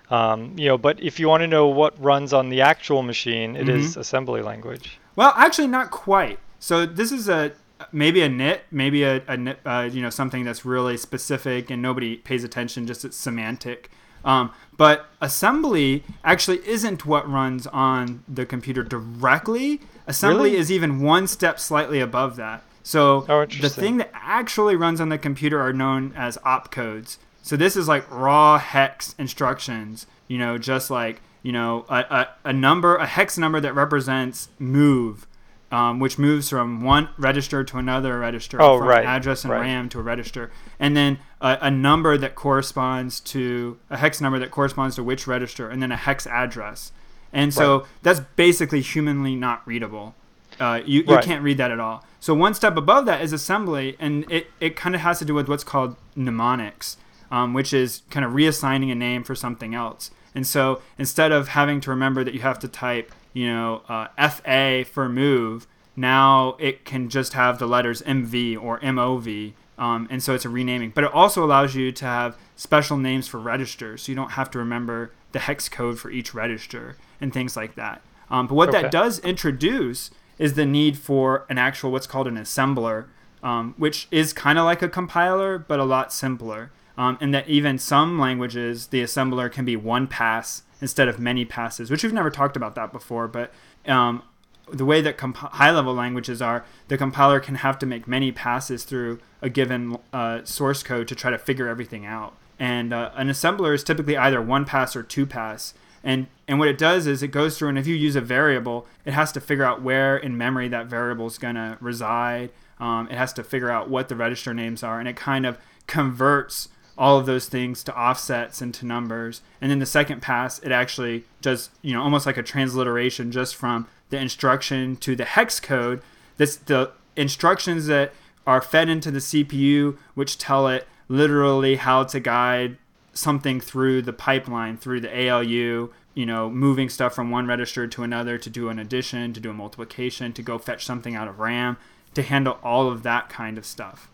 Um, 0.09 0.55
you 0.57 0.69
know, 0.69 0.79
but 0.79 1.01
if 1.03 1.19
you 1.19 1.27
want 1.27 1.41
to 1.41 1.49
know 1.49 1.67
what 1.67 2.01
runs 2.01 2.33
on 2.33 2.49
the 2.49 2.61
actual 2.61 3.03
machine, 3.03 3.57
it 3.57 3.69
is 3.69 3.95
Mhm. 3.97 4.01
assembly 4.03 4.41
language. 4.43 5.01
Well, 5.17 5.33
actually, 5.37 5.69
not 5.69 5.91
quite. 5.91 6.39
So 6.61 6.87
this 6.87 7.11
is 7.11 7.29
a 7.29 7.53
maybe 7.93 8.23
a 8.23 8.29
nit, 8.29 8.63
maybe 8.71 9.03
a, 9.03 9.23
a 9.29 9.57
uh, 9.69 9.83
you 9.85 10.03
know 10.03 10.11
something 10.11 10.45
that's 10.45 10.65
really 10.65 10.97
specific 10.97 11.71
and 11.71 11.83
nobody 11.83 12.17
pays 12.17 12.45
attention. 12.45 12.87
Just 12.87 13.05
it's 13.05 13.17
semantic. 13.17 13.91
Um, 14.25 14.53
but 14.77 15.07
assembly 15.21 16.05
actually 16.25 16.67
isn't 16.67 17.05
what 17.05 17.29
runs 17.29 17.67
on 17.69 18.23
the 18.29 18.47
computer 18.47 18.83
directly. 18.83 19.81
Assembly 20.07 20.51
Really? 20.51 20.57
is 20.57 20.71
even 20.71 21.01
one 21.01 21.27
step 21.27 21.59
slightly 21.59 22.01
above 22.01 22.37
that. 22.37 22.63
So 22.83 23.25
Oh, 23.29 23.45
the 23.47 23.69
thing 23.71 23.99
that 23.99 24.11
actually 24.13 24.77
runs 24.77 25.01
on 25.01 25.09
the 25.09 25.19
computer 25.19 25.61
are 25.61 25.73
known 25.73 26.13
as 26.17 26.37
opcodes. 26.39 27.19
So 27.43 27.57
this 27.57 27.77
is 27.77 27.89
like 27.89 28.09
raw 28.11 28.59
hex 28.59 29.15
instructions. 29.19 30.07
You 30.29 30.39
know, 30.39 30.59
just 30.59 30.91
like 30.91 31.21
you 31.43 31.53
know 31.53 31.85
a, 31.89 31.99
a, 31.99 32.29
a 32.45 32.53
number, 32.53 32.97
a 32.97 33.07
hex 33.07 33.37
number 33.37 33.61
that 33.61 33.75
represents 33.75 34.49
move, 34.59 35.27
um, 35.73 35.99
which 35.99 36.19
moves 36.19 36.51
from 36.51 36.83
one 36.83 37.09
register 37.19 37.65
to 37.65 37.79
another 37.79 38.19
register, 38.21 38.61
Oh, 38.63 38.79
from 38.79 38.87
right, 38.89 39.05
address 39.05 39.43
and 39.43 39.53
right. 39.53 39.61
RAM 39.63 39.89
to 39.89 39.99
a 39.99 40.03
register, 40.03 40.53
and 40.79 40.97
then 40.97 41.19
a, 41.41 41.59
a 41.63 41.71
number 41.71 42.17
that 42.19 42.35
corresponds 42.37 43.19
to 43.21 43.79
a 43.91 43.97
hex 43.97 44.21
number 44.21 44.39
that 44.39 44.51
corresponds 44.53 44.95
to 44.97 45.03
which 45.03 45.27
register, 45.27 45.69
and 45.69 45.83
then 45.83 45.91
a 45.91 45.97
hex 45.97 46.27
address. 46.27 46.93
And 47.33 47.53
so 47.53 47.79
Right. 47.79 47.87
that's 48.03 48.21
basically 48.37 48.83
humanly 48.83 49.35
not 49.35 49.67
readable. 49.67 50.15
Uh, 50.61 50.81
you, 50.85 51.03
you 51.09 51.19
can't 51.23 51.43
read 51.43 51.57
that 51.57 51.71
at 51.71 51.81
all. 51.81 52.05
So 52.21 52.35
one 52.35 52.53
step 52.55 52.77
above 52.77 53.07
that 53.07 53.23
is 53.23 53.33
assembly, 53.33 53.97
and 53.99 54.31
it, 54.31 54.49
it 54.61 54.77
kind 54.77 54.95
of 54.95 55.01
has 55.01 55.19
to 55.21 55.25
do 55.25 55.33
with 55.35 55.49
what's 55.49 55.65
called 55.65 55.97
mnemonics, 56.15 56.99
um, 57.31 57.55
which 57.55 57.73
is 57.73 58.03
kind 58.11 58.25
of 58.27 58.33
reassigning 58.33 58.93
a 58.93 58.95
name 58.95 59.25
for 59.25 59.35
something 59.35 59.75
else. 59.75 60.11
And 60.35 60.47
so 60.47 60.81
instead 60.99 61.33
of 61.33 61.49
having 61.49 61.81
to 61.81 61.91
remember 61.91 62.23
that 62.23 62.35
you 62.35 62.41
have 62.41 62.59
to 62.61 62.69
type, 62.69 63.13
you 63.33 63.47
know, 63.47 63.83
uh, 63.89 64.09
FA 64.29 64.85
for 64.91 65.09
move, 65.09 65.67
now 65.97 66.57
it 66.59 66.85
can 66.85 67.09
just 67.09 67.33
have 67.35 67.59
the 67.59 67.67
letters 67.67 68.03
MV 68.03 68.63
or 68.63 68.79
MOV. 68.81 69.53
Um, 69.79 70.07
and 70.11 70.23
so 70.23 70.35
it's 70.35 70.45
a 70.45 70.49
renaming. 70.49 70.91
But 70.95 71.05
it 71.05 71.13
also 71.13 71.45
allows 71.45 71.75
you 71.75 71.93
to 71.93 72.05
have 72.05 72.37
special 72.57 72.97
names 72.97 73.27
for 73.27 73.39
registers, 73.41 74.03
so 74.03 74.13
you 74.13 74.17
don't 74.17 74.33
have 74.33 74.51
to 74.53 74.59
remember 74.59 75.13
the 75.33 75.41
hex 75.41 75.69
code 75.69 75.99
for 75.99 76.11
each 76.11 76.35
register 76.35 76.97
and 77.21 77.33
things 77.33 77.57
like 77.57 77.75
that. 77.75 78.03
Um, 78.31 78.47
but 78.47 78.55
what 78.55 78.69
Okay. 78.69 78.83
that 78.83 78.91
does 78.91 79.19
introduce 79.21 80.11
is 80.39 80.55
the 80.55 80.67
need 80.67 80.97
for 80.99 81.47
an 81.49 81.59
actual 81.59 81.91
what's 81.91 82.07
called 82.07 82.27
an 82.27 82.37
assembler, 82.37 83.07
um, 83.43 83.75
which 83.77 84.09
is 84.11 84.33
kind 84.33 84.59
of 84.59 84.65
like 84.65 84.83
a 84.83 84.89
compiler 84.89 85.59
but 85.59 85.81
a 85.81 85.85
lot 85.85 86.13
simpler. 86.13 86.71
Um, 86.97 87.17
and 87.21 87.33
that 87.35 87.49
even 87.49 87.79
some 87.79 88.19
languages, 88.19 88.89
the 88.89 89.03
assembler 89.03 89.51
can 89.51 89.65
be 89.65 89.77
one 89.77 90.07
pass 90.07 90.63
instead 90.83 91.09
of 91.09 91.19
many 91.19 91.47
passes, 91.47 91.91
which 91.91 92.03
we've 92.03 92.13
never 92.13 92.31
talked 92.31 92.57
about 92.57 92.75
that 92.75 92.93
before. 92.93 93.29
But 93.29 93.53
um, 93.87 94.23
the 94.71 94.85
way 94.85 95.01
that 95.01 95.17
comp- 95.17 95.37
high-level 95.37 95.95
languages 95.95 96.43
are, 96.43 96.65
the 96.89 96.99
compiler 96.99 97.41
can 97.41 97.55
have 97.55 97.79
to 97.79 97.87
make 97.87 98.07
many 98.07 98.33
passes 98.33 98.85
through 98.85 99.21
a 99.41 99.49
given 99.49 99.97
uh, 100.13 100.45
source 100.45 100.83
code 100.83 101.09
to 101.09 101.15
try 101.15 101.31
to 101.31 101.39
figure 101.39 101.69
everything 101.69 102.05
out. 102.05 102.37
And 102.59 102.93
uh, 102.93 103.13
an 103.15 103.29
assembler 103.29 103.75
is 103.75 103.83
typically 103.83 104.17
either 104.17 104.43
one 104.43 104.65
pass 104.65 104.95
or 104.95 105.03
two 105.03 105.25
pass. 105.25 105.73
And 106.05 106.27
and 106.49 106.59
what 106.59 106.69
it 106.69 106.79
does 106.79 107.07
is 107.07 107.23
it 107.23 107.29
goes 107.29 107.57
through 107.57 107.69
and 107.69 107.79
if 107.79 107.87
you 107.87 107.95
use 107.95 108.17
a 108.17 108.21
variable, 108.21 108.87
it 109.05 109.13
has 109.13 109.31
to 109.33 109.41
figure 109.41 109.65
out 109.65 109.83
where 109.83 110.17
in 110.17 110.37
memory 110.37 110.69
that 110.69 110.87
variable 110.87 111.29
is 111.29 111.39
going 111.39 111.55
to 111.55 111.79
reside. 111.81 112.51
Um, 112.81 113.09
it 113.09 113.17
has 113.17 113.33
to 113.35 113.45
figure 113.45 113.71
out 113.71 113.89
what 113.89 114.09
the 114.09 114.17
register 114.17 114.53
names 114.53 114.83
are, 114.83 114.99
and 114.99 115.09
it 115.09 115.15
kind 115.15 115.47
of 115.47 115.59
converts 115.87 116.69
all 116.97 117.19
of 117.19 117.27
those 117.27 117.47
things 117.49 117.83
to 117.85 117.99
offsets 117.99 118.61
and 118.61 118.73
to 118.75 118.87
numbers. 118.87 119.41
And 119.61 119.71
then 119.71 119.79
the 119.79 119.87
second 119.87 120.23
pass, 120.23 120.59
it 120.61 120.73
actually 120.73 121.25
does, 121.41 121.71
you 121.81 121.93
know, 121.93 122.03
almost 122.03 122.27
like 122.27 122.37
a 122.37 122.43
transliteration 122.43 123.33
just 123.33 123.57
from 123.57 123.87
the 124.11 124.19
instruction 124.19 124.97
to 124.97 125.17
the 125.17 125.25
hex 125.25 125.59
code. 125.61 126.03
This 126.37 126.57
the 126.57 126.93
instructions 127.17 127.87
that 127.87 128.13
are 128.47 128.61
fed 128.61 128.89
into 128.89 129.11
the 129.11 129.21
CPU, 129.21 129.97
which 130.15 130.39
tell 130.39 130.69
it 130.69 130.87
literally 131.09 131.77
how 131.77 132.05
to 132.05 132.21
guide 132.21 132.77
something 133.15 133.61
through 133.61 134.03
the 134.03 134.13
pipeline, 134.13 134.77
through 134.77 135.01
the 135.01 135.29
ALU, 135.29 135.93
you 136.15 136.27
know, 136.27 136.51
moving 136.51 136.89
stuff 136.89 137.15
from 137.15 137.31
one 137.31 137.47
register 137.47 137.87
to 137.87 138.03
another 138.03 138.39
to 138.39 138.51
do 138.51 138.69
an 138.69 138.79
addition, 138.79 139.33
to 139.33 139.41
do 139.41 139.51
a 139.51 139.55
multiplication, 139.55 140.33
to 140.33 140.43
go 140.43 140.59
fetch 140.59 140.85
something 140.85 141.15
out 141.15 141.29
of 141.29 141.39
RAM, 141.39 141.77
to 142.15 142.23
handle 142.23 142.59
all 142.63 142.89
of 142.91 143.03
that 143.03 143.29
kind 143.29 143.57
of 143.57 143.65
stuff. 143.65 144.09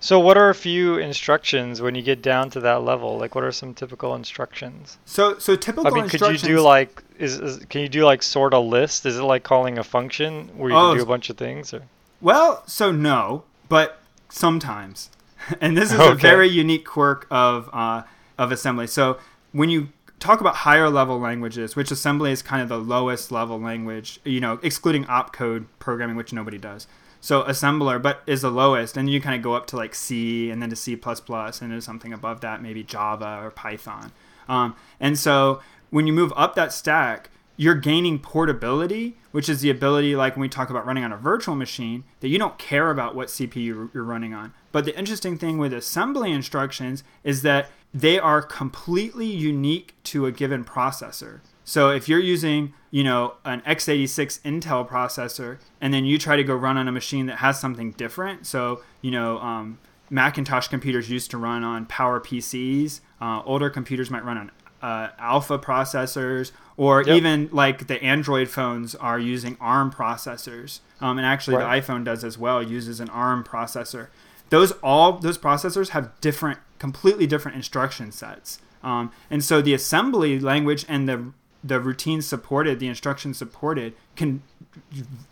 So, 0.00 0.20
what 0.20 0.36
are 0.36 0.48
a 0.48 0.54
few 0.54 0.96
instructions 0.96 1.80
when 1.80 1.94
you 1.94 2.02
get 2.02 2.22
down 2.22 2.50
to 2.50 2.60
that 2.60 2.82
level? 2.84 3.18
Like, 3.18 3.34
what 3.34 3.42
are 3.42 3.50
some 3.50 3.74
typical 3.74 4.14
instructions? 4.14 4.98
So, 5.04 5.38
so 5.38 5.56
typical 5.56 5.88
I 5.88 5.90
mean, 5.90 6.08
could 6.08 6.20
you 6.20 6.38
do 6.38 6.60
like 6.60 7.02
is, 7.18 7.38
is 7.38 7.64
can 7.64 7.80
you 7.80 7.88
do 7.88 8.04
like 8.04 8.22
sort 8.22 8.54
a 8.54 8.60
list? 8.60 9.06
Is 9.06 9.18
it 9.18 9.22
like 9.22 9.42
calling 9.42 9.76
a 9.76 9.84
function 9.84 10.48
where 10.56 10.70
you 10.70 10.76
Oh, 10.76 10.90
can 10.90 10.98
do 10.98 11.02
a 11.02 11.06
bunch 11.06 11.30
of 11.30 11.36
things? 11.36 11.74
Or 11.74 11.82
Well, 12.20 12.62
so 12.66 12.92
no, 12.92 13.44
but 13.68 13.98
sometimes, 14.28 15.10
and 15.60 15.76
this 15.76 15.92
is 15.92 15.98
a 15.98 16.14
very 16.14 16.48
unique 16.48 16.86
quirk 16.86 17.26
of 17.30 17.68
uh, 17.72 18.04
of 18.38 18.52
assembly. 18.52 18.86
So 18.86 19.18
when 19.50 19.68
you 19.68 19.88
talk 20.20 20.40
about 20.40 20.56
higher 20.56 20.88
level 20.88 21.18
languages, 21.18 21.74
which 21.74 21.90
assembly 21.90 22.30
is 22.30 22.42
kind 22.42 22.62
of 22.62 22.68
the 22.68 22.78
lowest 22.78 23.32
level 23.32 23.60
language, 23.60 24.20
you 24.24 24.40
know, 24.40 24.58
excluding 24.62 25.04
opcode 25.06 25.66
programming, 25.78 26.16
which 26.16 26.32
nobody 26.32 26.58
does. 26.58 26.86
So 27.28 27.42
assembler, 27.42 28.00
but 28.00 28.22
is 28.26 28.40
the 28.40 28.50
lowest, 28.50 28.96
and 28.96 29.10
you 29.10 29.20
kind 29.20 29.36
of 29.36 29.42
go 29.42 29.52
up 29.52 29.66
to 29.66 29.76
like 29.76 29.94
C, 29.94 30.48
and 30.50 30.62
then 30.62 30.70
to 30.70 30.76
C++, 30.76 30.94
and 30.94 31.52
then 31.60 31.80
something 31.82 32.14
above 32.14 32.40
that, 32.40 32.62
maybe 32.62 32.82
Java 32.82 33.40
or 33.42 33.50
Python. 33.50 34.12
Um, 34.48 34.74
and 34.98 35.18
so 35.18 35.60
when 35.90 36.06
you 36.06 36.14
move 36.14 36.32
up 36.36 36.54
that 36.54 36.72
stack, 36.72 37.28
you're 37.58 37.74
gaining 37.74 38.18
portability, 38.18 39.18
which 39.30 39.50
is 39.50 39.60
the 39.60 39.68
ability, 39.68 40.16
like 40.16 40.36
when 40.36 40.40
we 40.40 40.48
talk 40.48 40.70
about 40.70 40.86
running 40.86 41.04
on 41.04 41.12
a 41.12 41.18
virtual 41.18 41.54
machine, 41.54 42.04
that 42.20 42.28
you 42.28 42.38
don't 42.38 42.56
care 42.56 42.90
about 42.90 43.14
what 43.14 43.28
CPU 43.28 43.92
you're 43.92 44.04
running 44.04 44.32
on. 44.32 44.54
But 44.72 44.86
the 44.86 44.98
interesting 44.98 45.36
thing 45.36 45.58
with 45.58 45.74
assembly 45.74 46.32
instructions 46.32 47.04
is 47.24 47.42
that 47.42 47.68
they 47.92 48.18
are 48.18 48.40
completely 48.40 49.26
unique 49.26 49.92
to 50.04 50.24
a 50.24 50.32
given 50.32 50.64
processor. 50.64 51.40
So 51.68 51.90
if 51.90 52.08
you're 52.08 52.18
using, 52.18 52.72
you 52.90 53.04
know, 53.04 53.34
an 53.44 53.60
x86 53.60 54.40
Intel 54.40 54.88
processor, 54.88 55.58
and 55.82 55.92
then 55.92 56.06
you 56.06 56.16
try 56.16 56.34
to 56.34 56.42
go 56.42 56.54
run 56.54 56.78
on 56.78 56.88
a 56.88 56.92
machine 56.92 57.26
that 57.26 57.36
has 57.36 57.60
something 57.60 57.90
different, 57.92 58.46
so 58.46 58.80
you 59.02 59.10
know, 59.10 59.38
um, 59.40 59.78
Macintosh 60.08 60.68
computers 60.68 61.10
used 61.10 61.30
to 61.32 61.36
run 61.36 61.62
on 61.64 61.84
Power 61.84 62.20
PCs. 62.20 63.00
Uh, 63.20 63.42
older 63.44 63.68
computers 63.68 64.10
might 64.10 64.24
run 64.24 64.38
on 64.38 64.50
uh, 64.80 65.08
Alpha 65.18 65.58
processors, 65.58 66.52
or 66.78 67.02
Yep. 67.02 67.14
even 67.14 67.48
like 67.52 67.86
the 67.86 68.02
Android 68.02 68.48
phones 68.48 68.94
are 68.94 69.18
using 69.18 69.58
ARM 69.60 69.90
processors. 69.92 70.80
Um, 71.02 71.18
and 71.18 71.26
actually, 71.26 71.56
Right. 71.58 71.82
the 71.82 71.92
iPhone 71.92 72.02
does 72.02 72.24
as 72.24 72.38
well, 72.38 72.62
uses 72.62 72.98
an 72.98 73.10
ARM 73.10 73.44
processor. 73.44 74.06
Those 74.48 74.72
all 74.82 75.18
those 75.18 75.36
processors 75.36 75.90
have 75.90 76.18
different, 76.22 76.60
completely 76.78 77.26
different 77.26 77.56
instruction 77.58 78.10
sets. 78.10 78.58
Um, 78.82 79.10
and 79.30 79.44
so 79.44 79.60
the 79.60 79.74
assembly 79.74 80.40
language 80.40 80.86
and 80.88 81.06
the 81.06 81.32
the 81.68 81.80
routines 81.80 82.26
supported, 82.26 82.80
the 82.80 82.88
instructions 82.88 83.38
supported, 83.38 83.94
can 84.16 84.42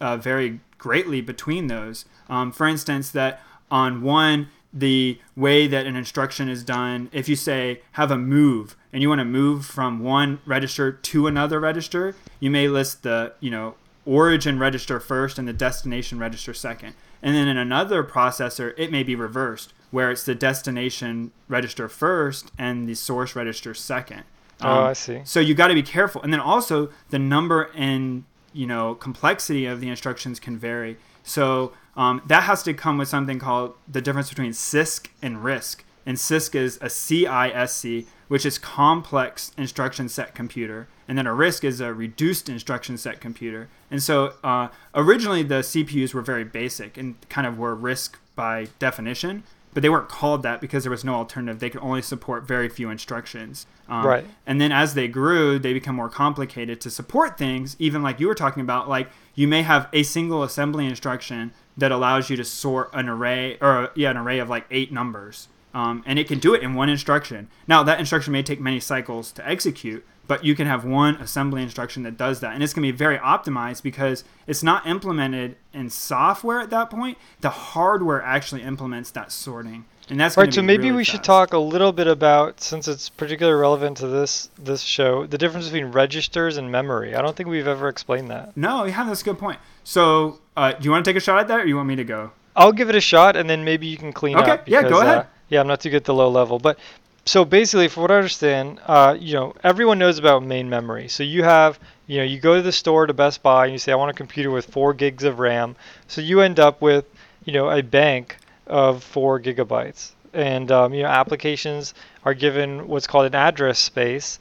uh, 0.01 0.17
vary 0.17 0.61
greatly 0.79 1.21
between 1.21 1.67
those. 1.67 2.05
Um, 2.29 2.53
for 2.53 2.67
instance, 2.67 3.11
that 3.11 3.41
on 3.71 4.03
one, 4.03 4.49
the 4.73 5.19
way 5.35 5.67
that 5.67 5.87
an 5.87 5.97
instruction 5.97 6.49
is 6.49 6.63
done, 6.63 7.09
if 7.13 7.29
you 7.29 7.37
say 7.37 7.81
have 7.93 8.11
a 8.11 8.19
move 8.19 8.77
and 8.93 9.03
you 9.03 9.09
want 9.09 9.21
to 9.21 9.25
move 9.25 9.65
from 9.65 10.01
one 10.01 10.41
register 10.45 10.93
to 10.93 11.27
another 11.27 11.59
register, 11.59 12.15
you 12.41 12.51
may 12.51 12.69
list 12.69 13.03
the 13.03 13.33
you 13.41 13.51
know 13.51 13.75
origin 14.05 14.59
register 14.59 15.01
first 15.01 15.39
and 15.39 15.49
the 15.49 15.53
destination 15.53 16.19
register 16.19 16.53
second. 16.53 16.95
And 17.23 17.35
then 17.35 17.49
in 17.49 17.57
another 17.57 18.05
processor, 18.05 18.75
it 18.77 18.93
may 18.93 19.03
be 19.03 19.17
reversed, 19.17 19.73
where 19.91 20.11
it's 20.11 20.25
the 20.25 20.35
destination 20.35 21.33
register 21.49 21.89
first 21.89 22.53
and 22.59 22.89
the 22.89 22.95
source 22.95 23.35
register 23.35 23.75
second. 23.75 24.25
Oh, 24.61 24.69
Um, 24.71 24.85
I 24.89 24.93
see. 24.93 25.21
so 25.25 25.41
you 25.41 25.55
got 25.55 25.69
to 25.69 25.75
be 25.75 25.83
careful, 25.83 26.23
and 26.23 26.33
then 26.33 26.41
also 26.41 26.91
the 27.11 27.19
number 27.19 27.71
and 27.75 28.25
you 28.53 28.67
know 28.67 28.95
complexity 28.95 29.67
of 29.67 29.81
the 29.81 29.89
instructions 29.89 30.41
can 30.41 30.57
vary. 30.59 30.97
So 31.23 31.73
um, 31.97 32.23
that 32.27 32.45
has 32.45 32.63
to 32.65 32.75
come 32.75 32.99
with 32.99 33.09
something 33.09 33.39
called 33.39 33.75
the 33.89 34.01
difference 34.01 34.29
between 34.29 34.53
CISC 34.53 35.09
and 35.23 35.39
RISC. 35.39 35.81
And 36.05 36.17
CISC 36.19 36.55
is 36.55 36.77
a 36.77 36.87
CISC, 36.87 38.07
which 38.29 38.47
is 38.47 38.59
complex 38.59 39.51
instruction 39.59 40.09
set 40.09 40.35
computer, 40.35 40.87
and 41.09 41.19
then 41.19 41.27
a 41.27 41.33
RISC 41.33 41.65
is 41.65 41.81
a 41.81 41.93
reduced 41.93 42.49
instruction 42.49 42.97
set 42.97 43.21
computer. 43.21 43.69
And 43.91 44.03
so 44.03 44.35
uh, 44.45 44.69
originally 44.95 45.43
the 45.43 45.57
CPUs 45.63 46.15
were 46.15 46.23
very 46.23 46.45
basic 46.45 46.97
and 46.97 47.17
kind 47.29 47.47
of 47.47 47.59
were 47.59 47.75
RISC 47.77 48.15
by 48.37 48.69
definition, 48.79 49.43
but 49.77 49.83
they 49.83 49.91
weren't 49.91 50.09
called 50.09 50.43
that 50.43 50.59
because 50.63 50.85
there 50.85 50.91
was 50.91 51.05
no 51.05 51.13
alternative. 51.17 51.61
They 51.61 51.69
could 51.69 51.83
only 51.83 52.01
support 52.01 52.45
very 52.45 52.67
few 52.67 52.89
instructions. 52.89 53.67
Um, 53.91 54.07
Right. 54.07 54.25
And 54.47 54.59
then 54.59 54.73
as 54.73 54.95
they 54.95 55.07
grew, 55.07 55.59
they 55.59 55.75
become 55.75 55.95
more 55.95 56.09
complicated 56.09 56.81
to 56.81 56.91
support 56.91 57.37
things, 57.37 57.77
even 57.79 58.03
like 58.03 58.19
you 58.19 58.27
were 58.27 58.35
talking 58.35 58.63
about, 58.63 58.89
like 58.89 59.11
you 59.35 59.47
may 59.47 59.61
have 59.61 59.91
a 59.93 60.03
single 60.03 60.43
assembly 60.43 60.87
instruction 60.87 61.53
that 61.77 61.93
allows 61.93 62.31
you 62.31 62.39
to 62.39 62.45
sort 62.45 62.89
an 62.95 63.07
array 63.07 63.59
or 63.61 63.91
yeah, 63.95 64.13
an 64.13 64.17
array 64.17 64.39
of 64.39 64.49
like 64.49 64.65
eight 64.71 64.93
numbers. 64.93 65.49
Um, 65.75 66.03
and 66.07 66.19
it 66.19 66.27
can 66.27 66.39
do 66.39 66.55
it 66.55 66.63
in 66.63 66.73
one 66.73 66.89
instruction. 66.89 67.51
Now 67.69 67.83
that 67.83 68.01
instruction 68.01 68.33
may 68.33 68.43
take 68.43 68.59
many 68.59 68.81
cycles 68.81 69.31
to 69.33 69.47
execute, 69.47 70.07
but 70.27 70.45
you 70.45 70.55
can 70.55 70.67
have 70.67 70.85
one 70.85 71.17
assembly 71.17 71.63
instruction 71.63 72.03
that 72.05 72.17
does 72.17 72.41
that. 72.41 72.55
And 72.55 72.63
it's 72.63 72.73
going 72.73 72.87
to 72.87 72.93
be 72.93 72.97
very 72.97 73.19
optimized 73.19 73.83
because 73.83 74.25
it's 74.47 74.63
not 74.63 74.87
implemented 74.87 75.57
in 75.73 75.91
software 75.91 76.61
at 76.61 76.71
that 76.71 76.91
point. 76.91 77.19
The 77.41 77.51
hardware 77.51 78.23
actually 78.23 78.63
implements 78.63 79.11
that 79.13 79.33
sorting. 79.33 79.85
And 80.09 80.21
that's 80.21 80.37
Right, 80.37 80.55
so 80.55 80.63
maybe 80.63 80.85
really 80.85 80.99
we 80.99 81.05
should 81.05 81.25
talk 81.25 81.53
a 81.53 81.59
little 81.59 81.93
bit 81.93 82.07
about, 82.07 82.61
since 82.61 82.87
it's 82.87 83.09
particularly 83.09 83.59
relevant 83.61 83.97
to 83.99 84.07
this 84.07 84.49
this 84.57 84.83
show, 84.83 85.27
the 85.27 85.37
difference 85.37 85.67
between 85.67 85.87
registers 85.87 86.59
and 86.59 86.71
memory. 86.71 87.17
I 87.17 87.23
don't 87.23 87.37
think 87.37 87.49
we've 87.49 87.67
ever 87.67 87.89
explained 87.89 88.31
that. 88.31 88.57
No, 88.57 88.85
yeah, 88.85 89.03
that's 89.05 89.23
a 89.23 89.25
good 89.25 89.39
point. 89.39 89.59
So, 89.83 90.39
uh, 90.57 90.73
do 90.73 90.85
you 90.85 90.93
want 90.93 91.05
to 91.05 91.11
take 91.11 91.17
a 91.17 91.21
shot 91.21 91.41
at 91.41 91.49
that, 91.49 91.61
or 91.61 91.67
you 91.67 91.75
want 91.77 91.89
me 91.89 91.97
to 91.97 92.05
go? 92.05 92.31
I'll 92.55 92.73
give 92.73 92.89
it 92.89 92.95
a 92.95 93.01
shot, 93.01 93.37
and 93.37 93.51
then 93.51 93.65
maybe 93.65 93.89
you 93.89 93.97
can 93.97 94.13
clean 94.13 94.37
Okay, 94.39 94.51
up. 94.53 94.61
Okay 94.61 94.73
yeah, 94.73 94.83
go 94.89 95.01
ahead. 95.01 95.19
Uh, 95.19 95.25
yeah, 95.49 95.61
I'm 95.61 95.67
not 95.67 95.81
too 95.81 95.91
good 95.91 95.99
at 95.99 96.05
the 96.05 96.15
low 96.15 96.31
level, 96.31 96.59
but 96.61 96.79
so 97.27 97.45
basically, 97.45 97.89
for 97.89 98.03
what 98.03 98.11
I 98.13 98.17
understand, 98.17 98.81
uh, 98.87 99.17
you 99.19 99.35
know, 99.35 99.55
everyone 99.65 99.99
knows 99.99 100.19
about 100.19 100.43
main 100.45 100.71
memory. 100.71 101.09
So 101.09 101.23
you 101.25 101.43
have, 101.43 101.79
you 102.07 102.19
know, 102.19 102.25
you 102.25 102.39
go 102.39 102.55
to 102.57 102.63
the 102.63 102.73
store 102.73 103.07
to 103.07 103.13
Best 103.15 103.43
Buy 103.43 103.65
and 103.65 103.73
you 103.73 103.79
say, 103.79 103.93
I 103.93 103.97
want 103.97 104.11
a 104.11 104.15
computer 104.15 104.51
with 104.51 104.67
four 104.67 104.95
gigs 104.95 105.25
of 105.25 105.39
RAM. 105.41 105.77
So 106.07 106.21
you 106.21 106.41
end 106.41 106.61
up 106.61 106.81
with, 106.81 107.05
you 107.45 107.53
know, 107.53 107.69
a 107.71 107.83
bank 107.83 108.37
of 108.67 109.03
four 109.03 109.41
gigabytes, 109.41 110.13
and 110.33 110.71
um, 110.73 110.95
you 110.95 111.03
know, 111.03 111.09
applications 111.09 111.95
are 112.25 112.35
given 112.35 112.87
what's 112.89 113.07
called 113.07 113.27
an 113.27 113.35
address 113.35 113.79
space. 113.79 114.39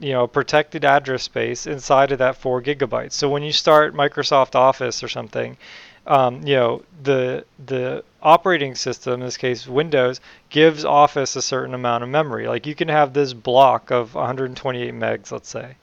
You 0.00 0.12
know, 0.12 0.28
protected 0.28 0.84
address 0.84 1.24
space 1.24 1.66
inside 1.66 2.12
of 2.12 2.18
that 2.20 2.36
four 2.36 2.62
gigabytes. 2.62 3.12
So 3.12 3.28
when 3.28 3.42
you 3.42 3.50
start 3.52 3.94
Microsoft 3.94 4.54
Office 4.54 5.02
or 5.02 5.08
something, 5.08 5.56
um, 6.08 6.46
you 6.46 6.54
know 6.54 6.82
the 7.02 7.44
the 7.66 8.04
operating 8.22 8.74
system 8.74 9.14
in 9.14 9.20
this 9.20 9.36
case 9.36 9.66
windows 9.66 10.20
gives 10.50 10.84
office 10.84 11.36
a 11.36 11.42
certain 11.42 11.74
amount 11.74 12.02
of 12.02 12.10
memory. 12.10 12.48
Like 12.48 12.66
you 12.66 12.74
can 12.74 12.88
have 12.88 13.12
this 13.12 13.32
block 13.32 13.90
of 13.90 14.14
128 14.14 14.92
megs 14.94 15.30
let's 15.30 15.48
say. 15.48 15.76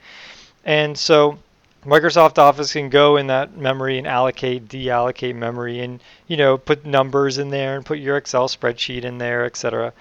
And 0.65 0.97
so 0.97 1.37
microsoft 1.85 2.37
office 2.37 2.73
can 2.73 2.89
go 2.89 3.17
in 3.17 3.27
that 3.27 3.55
memory 3.55 3.97
and 3.97 4.07
allocate 4.07 4.67
deallocate 4.67 5.35
memory 5.35 5.79
and 5.79 6.01
you 6.27 6.35
know 6.35 6.57
put 6.57 6.85
numbers 6.85 7.37
in 7.37 7.49
there 7.49 7.75
and 7.75 7.85
put 7.85 7.99
your 7.99 8.17
excel 8.17 8.47
spreadsheet 8.47 9.03
in 9.03 9.19
there 9.19 9.45
etc 9.45 9.93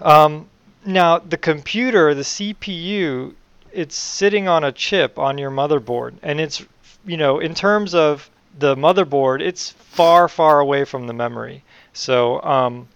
um, 0.00 0.46
now 0.84 1.18
the 1.18 1.38
computer 1.38 2.12
the 2.12 2.20
cpu 2.20 3.34
it's 3.72 3.96
sitting 3.96 4.48
on 4.48 4.64
a 4.64 4.72
chip 4.72 5.18
on 5.18 5.38
your 5.38 5.50
motherboard. 5.50 6.14
And 6.22 6.40
it's 6.40 6.64
you 7.06 7.16
know 7.16 7.38
in 7.38 7.54
terms 7.54 7.94
of 7.94 8.30
the 8.58 8.76
motherboard, 8.76 9.40
it's 9.40 9.70
far, 9.70 10.28
far 10.28 10.60
away 10.60 10.84
from 10.84 11.06
the 11.06 11.12
memory. 11.12 11.64
So 11.92 12.42
um, 12.42 12.88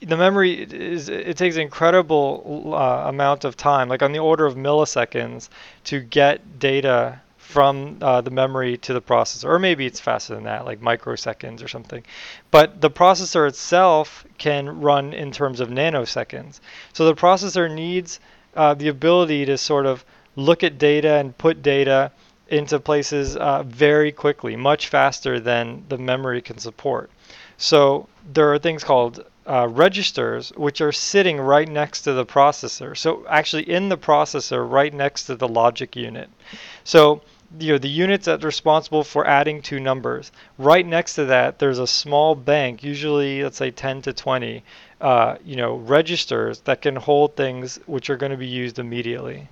the 0.00 0.16
memory 0.16 0.62
is 0.62 1.08
it 1.08 1.36
takes 1.36 1.56
an 1.56 1.62
incredible 1.62 2.74
uh, 2.74 3.08
amount 3.08 3.44
of 3.44 3.56
time, 3.56 3.88
like 3.88 4.02
on 4.02 4.12
the 4.12 4.18
order 4.18 4.46
of 4.46 4.54
milliseconds, 4.54 5.48
to 5.84 6.00
get 6.00 6.58
data 6.58 7.20
from 7.36 7.96
uh, 8.02 8.20
the 8.20 8.30
memory 8.30 8.76
to 8.76 8.92
the 8.92 9.00
processor, 9.00 9.44
or 9.44 9.58
maybe 9.58 9.86
it's 9.86 10.00
faster 10.00 10.34
than 10.34 10.44
that, 10.44 10.64
like 10.64 10.80
microseconds 10.80 11.64
or 11.64 11.68
something. 11.68 12.02
But 12.50 12.80
the 12.80 12.90
processor 12.90 13.48
itself 13.48 14.26
can 14.36 14.80
run 14.80 15.14
in 15.14 15.30
terms 15.30 15.60
of 15.60 15.68
nanoseconds. 15.68 16.60
So 16.92 17.06
the 17.06 17.14
processor 17.14 17.72
needs 17.72 18.20
uh, 18.54 18.74
the 18.74 18.88
ability 18.88 19.46
to 19.46 19.56
sort 19.56 19.86
of 19.86 20.04
look 20.34 20.64
at 20.64 20.76
data 20.78 21.14
and 21.14 21.36
put 21.38 21.62
data 21.62 22.10
into 22.48 22.78
places 22.78 23.36
uh, 23.36 23.62
very 23.64 24.12
quickly, 24.12 24.56
much 24.56 24.88
faster 24.88 25.40
than 25.40 25.84
the 25.88 25.98
memory 25.98 26.40
can 26.40 26.58
support. 26.58 27.10
So 27.58 28.08
there 28.32 28.52
are 28.52 28.58
things 28.58 28.84
called 28.84 29.24
uh, 29.46 29.68
registers, 29.68 30.50
which 30.56 30.80
are 30.80 30.92
sitting 30.92 31.40
right 31.40 31.68
next 31.68 32.02
to 32.02 32.12
the 32.12 32.26
processor. 32.26 32.96
So 32.96 33.24
actually 33.28 33.70
in 33.70 33.88
the 33.88 33.96
processor, 33.96 34.68
right 34.68 34.92
next 34.92 35.24
to 35.24 35.36
the 35.36 35.48
logic 35.48 35.96
unit. 35.96 36.28
So 36.84 37.22
you 37.58 37.72
know 37.72 37.78
the 37.78 37.88
units 37.88 38.26
that 38.26 38.42
are 38.42 38.46
responsible 38.46 39.04
for 39.04 39.26
adding 39.26 39.62
two 39.62 39.80
numbers. 39.80 40.32
Right 40.58 40.84
next 40.84 41.14
to 41.14 41.24
that, 41.26 41.58
there's 41.58 41.78
a 41.78 41.86
small 41.86 42.34
bank, 42.34 42.82
usually 42.82 43.42
let's 43.42 43.56
say 43.56 43.70
10 43.70 44.02
to 44.02 44.12
20, 44.12 44.62
uh, 45.00 45.36
you 45.44 45.56
know, 45.56 45.76
registers 45.76 46.60
that 46.60 46.82
can 46.82 46.96
hold 46.96 47.36
things 47.36 47.78
which 47.86 48.10
are 48.10 48.16
going 48.16 48.32
to 48.32 48.38
be 48.38 48.46
used 48.46 48.78
immediately. 48.78 49.48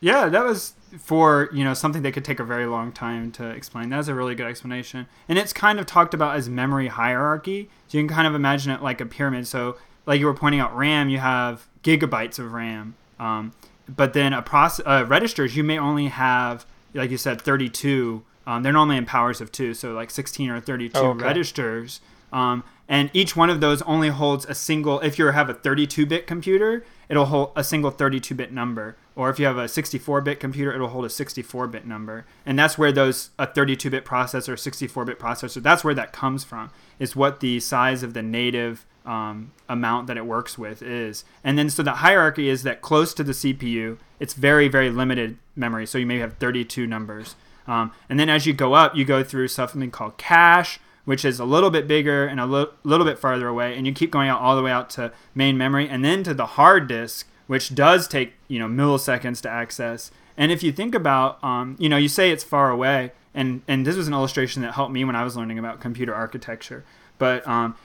Yeah, 0.00 0.28
that 0.28 0.44
was 0.44 0.74
for 0.98 1.48
you 1.52 1.64
know 1.64 1.74
something 1.74 2.02
that 2.02 2.12
could 2.12 2.24
take 2.24 2.40
a 2.40 2.44
very 2.44 2.66
long 2.66 2.92
time 2.92 3.30
to 3.32 3.48
explain. 3.48 3.88
That's 3.90 4.08
a 4.08 4.14
really 4.14 4.34
good 4.34 4.46
explanation, 4.46 5.06
and 5.28 5.38
it's 5.38 5.52
kind 5.52 5.78
of 5.80 5.86
talked 5.86 6.14
about 6.14 6.36
as 6.36 6.48
memory 6.48 6.88
hierarchy. 6.88 7.68
So 7.88 7.98
you 7.98 8.04
can 8.06 8.14
kind 8.14 8.26
of 8.26 8.34
imagine 8.34 8.72
it 8.72 8.82
like 8.82 9.00
a 9.00 9.06
pyramid. 9.06 9.46
So 9.46 9.76
like 10.06 10.20
you 10.20 10.26
were 10.26 10.34
pointing 10.34 10.60
out, 10.60 10.76
RAM, 10.76 11.08
you 11.08 11.18
have 11.18 11.66
gigabytes 11.82 12.38
of 12.38 12.52
RAM, 12.52 12.94
um, 13.18 13.52
but 13.88 14.12
then 14.12 14.32
a 14.32 14.42
process 14.42 14.84
uh, 14.86 15.04
registers 15.06 15.56
you 15.56 15.64
may 15.64 15.78
only 15.78 16.06
have 16.08 16.66
like 16.94 17.10
you 17.10 17.16
said 17.18 17.40
32. 17.40 18.22
Um, 18.46 18.62
they're 18.64 18.72
normally 18.72 18.96
in 18.96 19.06
powers 19.06 19.40
of 19.40 19.52
two, 19.52 19.72
so 19.72 19.92
like 19.92 20.10
16 20.10 20.50
or 20.50 20.60
32 20.60 20.98
Oh, 20.98 21.10
okay. 21.10 21.24
registers. 21.24 22.00
Um, 22.32 22.64
and 22.88 23.10
each 23.12 23.36
one 23.36 23.50
of 23.50 23.60
those 23.60 23.82
only 23.82 24.08
holds 24.08 24.44
a 24.46 24.54
single. 24.54 25.00
If 25.00 25.18
you 25.18 25.26
have 25.26 25.48
a 25.48 25.54
32-bit 25.54 26.26
computer, 26.26 26.84
it'll 27.08 27.26
hold 27.26 27.52
a 27.54 27.64
single 27.64 27.92
32-bit 27.92 28.52
number. 28.52 28.96
Or 29.14 29.30
if 29.30 29.38
you 29.38 29.46
have 29.46 29.58
a 29.58 29.64
64-bit 29.64 30.40
computer, 30.40 30.72
it'll 30.72 30.88
hold 30.88 31.04
a 31.04 31.08
64-bit 31.08 31.86
number. 31.86 32.24
And 32.44 32.58
that's 32.58 32.78
where 32.78 32.92
those 32.92 33.30
a 33.38 33.46
32-bit 33.46 34.04
processor, 34.04 34.54
64-bit 34.54 35.18
processor. 35.18 35.62
That's 35.62 35.84
where 35.84 35.94
that 35.94 36.12
comes 36.12 36.44
from. 36.44 36.70
Is 36.98 37.14
what 37.14 37.40
the 37.40 37.60
size 37.60 38.02
of 38.02 38.14
the 38.14 38.22
native 38.22 38.86
um, 39.04 39.52
amount 39.68 40.06
that 40.06 40.16
it 40.16 40.26
works 40.26 40.56
with 40.56 40.82
is. 40.82 41.24
And 41.42 41.58
then 41.58 41.70
so 41.70 41.82
the 41.82 41.92
hierarchy 41.92 42.48
is 42.48 42.62
that 42.62 42.80
close 42.80 43.14
to 43.14 43.24
the 43.24 43.32
CPU, 43.32 43.98
it's 44.20 44.34
very 44.34 44.68
very 44.68 44.90
limited 44.90 45.38
memory. 45.56 45.86
So 45.86 45.98
you 45.98 46.06
may 46.06 46.18
have 46.18 46.34
32 46.34 46.86
numbers. 46.86 47.34
Um, 47.66 47.92
and 48.08 48.18
then 48.18 48.28
as 48.28 48.46
you 48.46 48.52
go 48.52 48.74
up, 48.74 48.96
you 48.96 49.04
go 49.04 49.22
through 49.22 49.48
something 49.48 49.90
called 49.90 50.18
cache, 50.18 50.80
which 51.04 51.24
is 51.24 51.40
a 51.40 51.44
little 51.44 51.70
bit 51.70 51.88
bigger 51.88 52.26
and 52.26 52.38
a 52.38 52.46
li- 52.46 52.66
little 52.84 53.06
bit 53.06 53.18
farther 53.18 53.48
away, 53.48 53.76
and 53.76 53.86
you 53.86 53.92
keep 53.92 54.10
going 54.10 54.28
out 54.28 54.40
all 54.40 54.56
the 54.56 54.62
way 54.62 54.70
out 54.70 54.90
to 54.90 55.12
main 55.34 55.58
memory, 55.58 55.88
and 55.88 56.04
then 56.04 56.22
to 56.22 56.34
the 56.34 56.46
hard 56.46 56.86
disk, 56.86 57.28
which 57.46 57.74
does 57.74 58.06
take 58.06 58.34
you 58.48 58.58
know 58.58 58.68
milliseconds 58.68 59.40
to 59.42 59.50
access. 59.50 60.10
And 60.36 60.50
if 60.50 60.62
you 60.62 60.72
think 60.72 60.94
about, 60.94 61.42
um, 61.44 61.76
you 61.78 61.88
know, 61.88 61.96
you 61.96 62.08
say 62.08 62.30
it's 62.30 62.44
far 62.44 62.70
away, 62.70 63.12
and 63.34 63.62
and 63.66 63.86
this 63.86 63.96
was 63.96 64.08
an 64.08 64.14
illustration 64.14 64.62
that 64.62 64.72
helped 64.72 64.92
me 64.92 65.04
when 65.04 65.16
I 65.16 65.24
was 65.24 65.36
learning 65.36 65.58
about 65.58 65.80
computer 65.80 66.14
architecture. 66.14 66.84
But 67.18 67.46
um, 67.46 67.76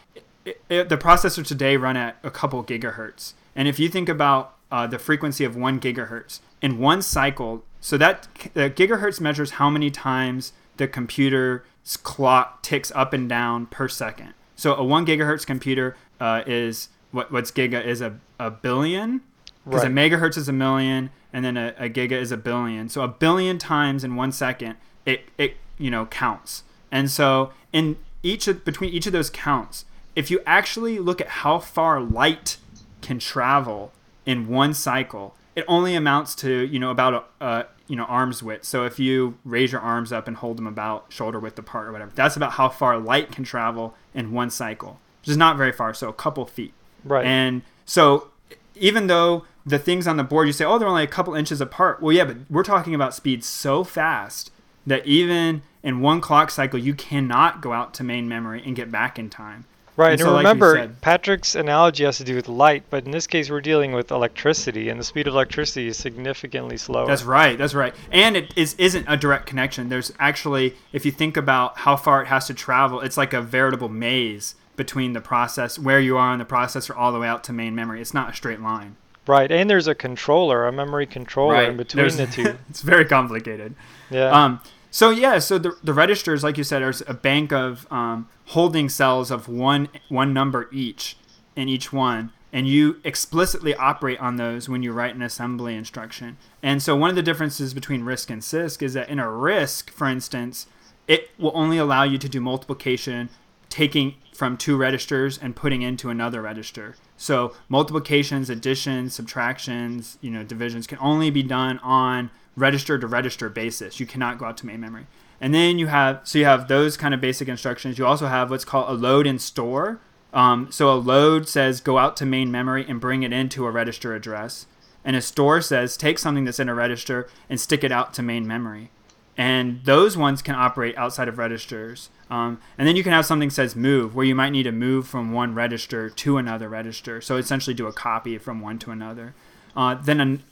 it, 0.46 0.62
it, 0.70 0.90
the 0.90 0.98
processors 0.98 1.48
today 1.48 1.78
run 1.78 1.98
at 1.98 2.18
a 2.24 2.32
couple 2.32 2.64
gigahertz, 2.64 3.34
and 3.56 3.68
if 3.68 3.80
you 3.80 3.90
think 3.90 4.10
about 4.10 4.56
uh, 4.72 4.88
the 4.88 5.00
frequency 5.00 5.44
of 5.44 5.56
one 5.56 5.80
gigahertz 5.80 6.40
in 6.62 6.80
one 6.80 7.02
cycle, 7.02 7.64
so 7.82 7.98
that 7.98 8.28
the 8.54 8.70
gigahertz 8.70 9.20
measures 9.22 9.52
how 9.52 9.70
many 9.70 9.90
times 9.90 10.54
the 10.78 10.88
computer's 10.88 11.62
clock 11.96 12.62
ticks 12.62 12.92
up 12.96 13.14
and 13.14 13.30
down 13.30 13.68
per 13.68 13.88
second. 13.88 14.34
So 14.56 14.76
a 14.76 14.84
one 14.84 15.06
gigahertz 15.06 15.46
computer 15.46 15.96
uh, 16.20 16.44
is 16.46 16.90
what 17.12 17.32
what's 17.32 17.52
giga 17.52 17.84
is 17.86 18.02
a, 18.02 18.20
a 18.40 18.52
billion 18.52 19.22
because 19.64 19.84
a 19.84 19.88
megahertz 19.88 20.38
is 20.38 20.50
a 20.50 20.54
million 20.54 21.10
and 21.32 21.44
then 21.44 21.58
a, 21.58 21.74
a 21.78 21.90
giga 21.90 22.14
is 22.14 22.32
a 22.32 22.38
billion. 22.38 22.90
So 22.90 23.02
a 23.02 23.08
billion 23.08 23.58
times 23.58 24.04
in 24.04 24.16
one 24.16 24.32
second 24.32 24.76
it 25.06 25.26
it 25.38 25.58
you 25.78 25.92
know 25.92 26.08
counts. 26.08 26.64
And 26.92 27.10
so 27.10 27.52
in 27.72 27.98
each 28.24 28.48
of 28.48 28.66
between 28.66 28.92
each 28.92 29.08
of 29.08 29.14
those 29.14 29.30
counts, 29.30 29.86
if 30.16 30.32
you 30.32 30.42
actually 30.46 31.00
look 31.00 31.22
at 31.22 31.28
how 31.28 31.60
far 31.60 32.02
light 32.02 32.58
can 33.02 33.20
travel 33.20 33.94
in 34.26 34.48
one 34.48 34.74
cycle, 34.74 35.36
it 35.56 35.64
only 35.68 35.96
amounts 35.96 36.36
to 36.36 36.66
you 36.66 36.80
know 36.80 36.92
about 36.92 37.30
a, 37.40 37.46
a 37.46 37.66
you 37.88 37.96
know 37.96 38.06
arm's 38.06 38.44
width. 38.44 38.66
So 38.66 38.86
if 38.86 39.00
you 39.00 39.38
raise 39.44 39.72
your 39.72 39.82
arms 39.82 40.12
up 40.12 40.28
and 40.28 40.38
hold 40.38 40.58
them 40.58 40.68
about 40.68 41.06
shoulder 41.10 41.40
width 41.40 41.58
apart 41.58 41.88
or 41.88 41.92
whatever, 41.92 42.12
that's 42.16 42.36
about 42.36 42.54
how 42.54 42.70
far 42.70 42.98
light 42.98 43.32
can 43.32 43.44
travel 43.44 43.96
in 44.14 44.32
one 44.32 44.50
cycle, 44.50 45.00
which 45.22 45.30
is 45.30 45.38
not 45.38 45.58
very 45.58 45.72
far. 45.72 45.94
So 45.94 46.10
a 46.10 46.14
couple 46.14 46.46
feet. 46.46 46.74
Right. 47.04 47.26
And 47.26 47.62
so 47.86 48.30
even 48.76 49.08
though 49.08 49.46
the 49.66 49.78
things 49.78 50.08
on 50.08 50.18
the 50.18 50.24
board 50.24 50.48
you 50.48 50.54
say, 50.54 50.64
oh, 50.64 50.78
they're 50.80 50.88
only 50.88 51.04
a 51.04 51.08
couple 51.08 51.36
inches 51.36 51.60
apart. 51.60 52.02
Well, 52.02 52.14
yeah, 52.14 52.24
but 52.24 52.38
we're 52.50 52.64
talking 52.64 52.96
about 52.96 53.14
speeds 53.14 53.46
so 53.46 53.84
fast 53.84 54.50
that 54.86 55.06
even 55.06 55.62
in 55.84 56.00
one 56.00 56.22
clock 56.22 56.50
cycle, 56.50 56.80
you 56.80 56.94
cannot 56.94 57.62
go 57.62 57.74
out 57.74 57.94
to 57.96 58.04
main 58.04 58.30
memory 58.30 58.64
and 58.66 58.76
get 58.76 58.90
back 58.90 59.20
in 59.20 59.30
time. 59.30 59.66
Right, 59.98 60.12
And 60.12 60.22
and 60.22 60.28
so 60.28 60.34
like 60.34 60.44
remember, 60.44 60.76
said- 60.76 61.02
Patrick's 61.02 61.56
analogy 61.56 62.04
has 62.06 62.18
to 62.20 62.24
do 62.24 62.36
with 62.36 62.48
light, 62.48 62.84
but 62.92 63.06
in 63.06 63.12
this 63.12 63.26
case, 63.26 63.50
we're 63.50 63.62
dealing 63.62 63.94
with 63.94 64.12
electricity, 64.12 64.90
and 64.90 65.00
the 65.00 65.04
speed 65.04 65.28
of 65.28 65.34
electricity 65.34 65.88
is 65.88 65.98
significantly 65.98 66.78
slower. 66.78 67.08
That's 67.08 67.24
right. 67.24 67.58
That's 67.58 67.74
right. 67.74 67.96
And 68.12 68.38
it 68.38 68.54
is 68.56 68.76
isn't 68.76 69.06
a 69.10 69.18
direct 69.18 69.48
connection. 69.48 69.90
There's 69.90 70.14
actually, 70.20 70.76
if 70.94 71.04
you 71.04 71.12
think 71.12 71.36
about 71.36 71.80
how 71.80 71.96
far 71.96 72.22
it 72.22 72.28
has 72.28 72.46
to 72.46 72.54
travel, 72.54 73.02
it's 73.02 73.18
like 73.18 73.34
a 73.34 73.42
veritable 73.42 73.90
maze 73.90 74.54
between 74.76 75.14
the 75.14 75.22
process 75.22 75.80
where 75.80 76.00
you 76.00 76.16
are 76.16 76.32
in 76.32 76.38
the 76.38 76.46
processor 76.46 76.96
all 76.96 77.12
the 77.12 77.18
way 77.20 77.28
out 77.28 77.44
to 77.46 77.52
main 77.52 77.74
memory. 77.74 78.00
It's 78.00 78.14
not 78.14 78.30
a 78.30 78.36
straight 78.36 78.62
line. 78.62 78.96
Right, 79.26 79.52
and 79.52 79.68
there's 79.68 79.88
a 79.88 79.96
controller, 79.96 80.68
a 80.68 80.72
memory 80.72 81.08
controller 81.08 81.64
in 81.64 81.76
between 81.76 81.98
There's- 82.08 82.16
the 82.18 82.28
two. 82.28 82.56
it's 82.70 82.82
very 82.84 83.04
complicated. 83.04 83.74
Yeah. 84.12 84.30
Um, 84.30 84.62
so 84.98 85.12
yeah, 85.12 85.38
so 85.38 85.60
the, 85.60 85.78
the 85.84 85.94
registers, 85.94 86.44
like 86.44 86.58
you 86.58 86.64
said, 86.64 86.82
there's 86.82 87.04
a 87.06 87.14
bank 87.14 87.54
of 87.54 87.86
um, 87.92 88.28
holding 88.46 88.90
cells 88.90 89.30
of 89.30 89.48
one 89.48 89.90
one 90.10 90.34
number 90.34 90.68
each 90.72 91.18
in 91.56 91.70
each 91.70 91.94
one, 91.94 92.32
and 92.52 92.68
you 92.68 93.00
explicitly 93.04 93.76
operate 93.76 94.20
on 94.20 94.38
those 94.38 94.68
when 94.68 94.82
you 94.82 94.92
write 94.92 95.14
an 95.14 95.22
assembly 95.22 95.76
instruction. 95.76 96.36
And 96.64 96.82
so 96.82 96.96
one 96.96 97.12
of 97.12 97.16
the 97.16 97.22
differences 97.22 97.76
between 97.76 98.06
RISC 98.06 98.32
and 98.32 98.42
CISC 98.42 98.82
is 98.82 98.96
that 98.96 99.08
in 99.08 99.20
a 99.20 99.26
RISC, 99.26 99.92
for 99.92 100.08
instance, 100.08 100.66
it 101.08 101.30
will 101.38 101.52
only 101.54 101.78
allow 101.78 102.02
you 102.02 102.18
to 102.18 102.28
do 102.28 102.42
multiplication, 102.42 103.30
taking 103.70 104.16
from 104.34 104.58
two 104.58 104.78
registers 104.78 105.38
and 105.38 105.56
putting 105.56 105.84
into 105.84 106.10
another 106.10 106.42
register. 106.42 106.96
So 107.18 107.54
multiplications, 107.70 108.50
additions, 108.50 109.14
subtractions, 109.14 110.18
you 110.22 110.32
know, 110.32 110.44
divisions 110.44 110.88
can 110.88 110.98
only 111.00 111.30
be 111.30 111.44
done 111.44 111.78
on 111.84 112.32
register 112.58 112.98
to 112.98 113.08
register 113.08 113.48
basis. 113.48 114.02
You 114.02 114.06
cannot 114.06 114.38
go 114.38 114.46
out 114.46 114.58
to 114.58 114.66
main 114.66 114.82
memory. 114.82 115.08
And 115.40 115.54
then 115.54 115.80
you 115.80 115.88
have 115.88 116.22
so 116.24 116.40
you 116.40 116.46
have 116.46 116.68
those 116.68 116.98
kind 116.98 117.14
of 117.14 117.22
basic 117.22 117.48
instructions. 117.48 117.98
You 117.98 118.06
also 118.06 118.28
have 118.28 118.50
what's 118.50 118.66
called 118.66 118.90
a 118.90 118.94
load 118.94 119.26
and 119.26 119.42
store. 119.42 120.02
Um, 120.34 120.70
so 120.72 120.92
a 120.92 120.96
load 120.96 121.48
says 121.48 121.80
go 121.80 121.98
out 121.98 122.18
to 122.18 122.26
main 122.26 122.52
memory 122.52 122.86
and 122.88 123.00
bring 123.00 123.24
it 123.24 123.32
into 123.32 123.66
a 123.66 123.72
register 123.72 124.14
address, 124.14 124.66
and 125.06 125.16
a 125.16 125.22
store 125.22 125.62
says 125.62 125.96
take 125.96 126.20
something 126.20 126.44
that's 126.44 126.60
in 126.60 126.68
a 126.68 126.76
register 126.76 127.30
and 127.50 127.60
stick 127.60 127.84
it 127.84 127.94
out 127.94 128.14
to 128.16 128.22
main 128.22 128.46
memory 128.46 128.92
and 129.38 129.84
those 129.84 130.18
ones 130.18 130.42
can 130.42 130.56
operate 130.56 130.98
outside 130.98 131.28
of 131.28 131.38
registers. 131.38 132.10
Um, 132.30 132.60
and 132.78 132.88
then 132.88 132.96
you 132.96 133.04
can 133.04 133.14
have 133.14 133.26
something 133.26 133.52
says 133.52 133.76
move, 133.76 134.16
where 134.16 134.26
you 134.26 134.34
might 134.34 134.50
need 134.50 134.64
to 134.64 134.72
move 134.72 135.08
from 135.08 135.32
one 135.32 135.54
register 135.54 136.10
to 136.10 136.38
another 136.38 136.68
register. 136.68 137.22
So 137.22 137.38
essentially, 137.38 137.76
do 137.76 137.86
a 137.86 137.94
copy 137.94 138.38
from 138.40 138.60
one 138.60 138.80
to 138.80 138.92
another. 138.92 139.36
Uh, 139.76 139.94
then, 139.94 140.20
an, 140.20 140.44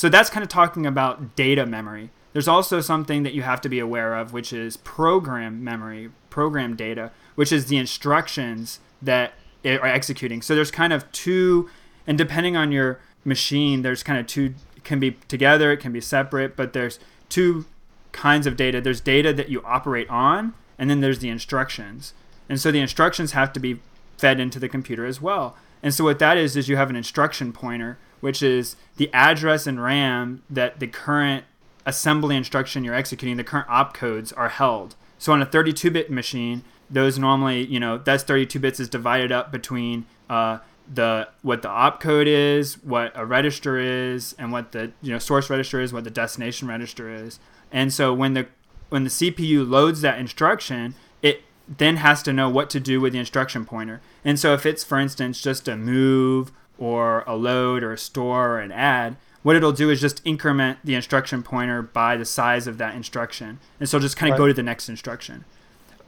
so 0.00 0.08
that's 0.08 0.30
kind 0.30 0.42
of 0.42 0.48
talking 0.48 0.86
about 0.86 1.36
data 1.36 1.66
memory. 1.66 2.08
There's 2.32 2.48
also 2.48 2.80
something 2.80 3.22
that 3.24 3.34
you 3.34 3.42
have 3.42 3.60
to 3.60 3.68
be 3.68 3.78
aware 3.78 4.14
of, 4.14 4.32
which 4.32 4.50
is 4.50 4.78
program 4.78 5.62
memory, 5.62 6.08
program 6.30 6.74
data, 6.74 7.10
which 7.34 7.52
is 7.52 7.66
the 7.66 7.76
instructions 7.76 8.80
that 9.02 9.34
are 9.62 9.84
executing. 9.84 10.40
So 10.40 10.54
there's 10.54 10.70
kind 10.70 10.94
of 10.94 11.12
two, 11.12 11.68
and 12.06 12.16
depending 12.16 12.56
on 12.56 12.72
your 12.72 12.98
machine, 13.26 13.82
there's 13.82 14.02
kind 14.02 14.18
of 14.18 14.26
two. 14.26 14.54
Can 14.84 15.00
be 15.00 15.18
together, 15.28 15.70
it 15.70 15.80
can 15.80 15.92
be 15.92 16.00
separate, 16.00 16.56
but 16.56 16.72
there's 16.72 16.98
two 17.28 17.66
kinds 18.12 18.46
of 18.46 18.56
data. 18.56 18.80
There's 18.80 19.02
data 19.02 19.34
that 19.34 19.50
you 19.50 19.60
operate 19.66 20.08
on, 20.08 20.54
and 20.78 20.88
then 20.88 21.00
there's 21.00 21.18
the 21.18 21.28
instructions. 21.28 22.14
And 22.48 22.58
so 22.58 22.72
the 22.72 22.80
instructions 22.80 23.32
have 23.32 23.52
to 23.52 23.60
be 23.60 23.80
fed 24.16 24.40
into 24.40 24.58
the 24.58 24.66
computer 24.66 25.04
as 25.04 25.20
well. 25.20 25.58
And 25.82 25.92
so 25.92 26.04
what 26.04 26.20
that 26.20 26.38
is 26.38 26.56
is 26.56 26.70
you 26.70 26.76
have 26.76 26.88
an 26.88 26.96
instruction 26.96 27.52
pointer, 27.52 27.98
which 28.20 28.42
is 28.42 28.76
the 28.96 29.12
address 29.12 29.66
and 29.66 29.82
RAM 29.82 30.42
that 30.48 30.80
the 30.80 30.86
current 30.86 31.44
assembly 31.86 32.36
instruction 32.36 32.84
you're 32.84 32.94
executing, 32.94 33.36
the 33.36 33.44
current 33.44 33.68
opcodes 33.68 34.32
are 34.36 34.48
held. 34.48 34.94
So 35.18 35.32
on 35.32 35.42
a 35.42 35.46
32-bit 35.46 36.10
machine, 36.10 36.62
those 36.90 37.18
normally, 37.18 37.64
you 37.66 37.80
know, 37.80 37.98
that's 37.98 38.22
32 38.22 38.58
bits 38.58 38.80
is 38.80 38.88
divided 38.88 39.30
up 39.30 39.52
between 39.52 40.06
uh, 40.28 40.58
the 40.92 41.28
what 41.42 41.62
the 41.62 41.68
opcode 41.68 42.26
is, 42.26 42.82
what 42.82 43.12
a 43.14 43.24
register 43.24 43.78
is, 43.78 44.34
and 44.38 44.50
what 44.50 44.72
the 44.72 44.92
you 45.00 45.12
know 45.12 45.18
source 45.18 45.48
register 45.48 45.80
is, 45.80 45.92
what 45.92 46.04
the 46.04 46.10
destination 46.10 46.66
register 46.66 47.08
is. 47.12 47.38
And 47.70 47.92
so 47.92 48.12
when 48.12 48.34
the 48.34 48.48
when 48.88 49.04
the 49.04 49.10
CPU 49.10 49.68
loads 49.68 50.00
that 50.00 50.18
instruction, 50.18 50.94
it 51.22 51.42
then 51.68 51.96
has 51.96 52.22
to 52.24 52.32
know 52.32 52.50
what 52.50 52.68
to 52.70 52.80
do 52.80 53.00
with 53.00 53.12
the 53.12 53.20
instruction 53.20 53.64
pointer. 53.64 54.00
And 54.24 54.38
so 54.38 54.52
if 54.52 54.66
it's 54.66 54.82
for 54.82 54.98
instance 54.98 55.40
just 55.40 55.68
a 55.68 55.76
move 55.76 56.50
or 56.80 57.22
a 57.28 57.36
load 57.36 57.84
or 57.84 57.92
a 57.92 57.98
store 57.98 58.54
or 58.54 58.60
an 58.60 58.72
add, 58.72 59.16
what 59.42 59.54
it'll 59.54 59.70
do 59.72 59.88
is 59.90 60.00
just 60.00 60.20
increment 60.24 60.78
the 60.82 60.94
instruction 60.94 61.42
pointer 61.42 61.80
by 61.82 62.16
the 62.16 62.24
size 62.24 62.66
of 62.66 62.78
that 62.78 62.94
instruction. 62.96 63.60
And 63.78 63.88
so 63.88 64.00
just 64.00 64.16
kind 64.16 64.30
of 64.32 64.38
Right. 64.38 64.44
go 64.44 64.48
to 64.48 64.54
the 64.54 64.62
next 64.62 64.88
instruction. 64.88 65.44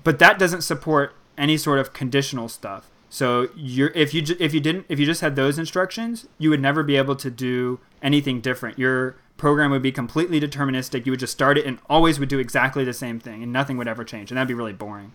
But 0.02 0.18
that 0.18 0.38
doesn't 0.38 0.62
support 0.62 1.14
any 1.38 1.56
sort 1.56 1.78
of 1.78 1.92
conditional 1.92 2.48
stuff. 2.48 2.88
So 3.08 3.48
you're 3.54 3.90
if 3.94 4.14
you 4.14 4.24
if 4.40 4.52
you 4.54 4.60
didn't 4.60 4.86
if 4.88 4.98
you 4.98 5.06
just 5.06 5.20
had 5.20 5.36
those 5.36 5.58
instructions, 5.58 6.26
you 6.38 6.50
would 6.50 6.60
never 6.60 6.82
be 6.82 6.96
able 6.96 7.14
to 7.16 7.30
do 7.30 7.78
anything 8.02 8.40
different. 8.40 8.78
Your 8.78 9.16
program 9.36 9.70
would 9.70 9.82
be 9.82 9.92
completely 9.92 10.40
deterministic. 10.40 11.04
You 11.04 11.12
would 11.12 11.20
just 11.20 11.32
start 11.32 11.58
it 11.58 11.66
and 11.66 11.78
always 11.90 12.18
would 12.18 12.28
do 12.30 12.38
exactly 12.38 12.84
the 12.84 12.92
same 12.94 13.20
thing, 13.20 13.42
and 13.42 13.52
nothing 13.52 13.76
would 13.76 13.88
ever 13.88 14.04
change, 14.04 14.30
and 14.30 14.36
that'd 14.38 14.48
be 14.48 14.54
really 14.54 14.72
boring. 14.72 15.12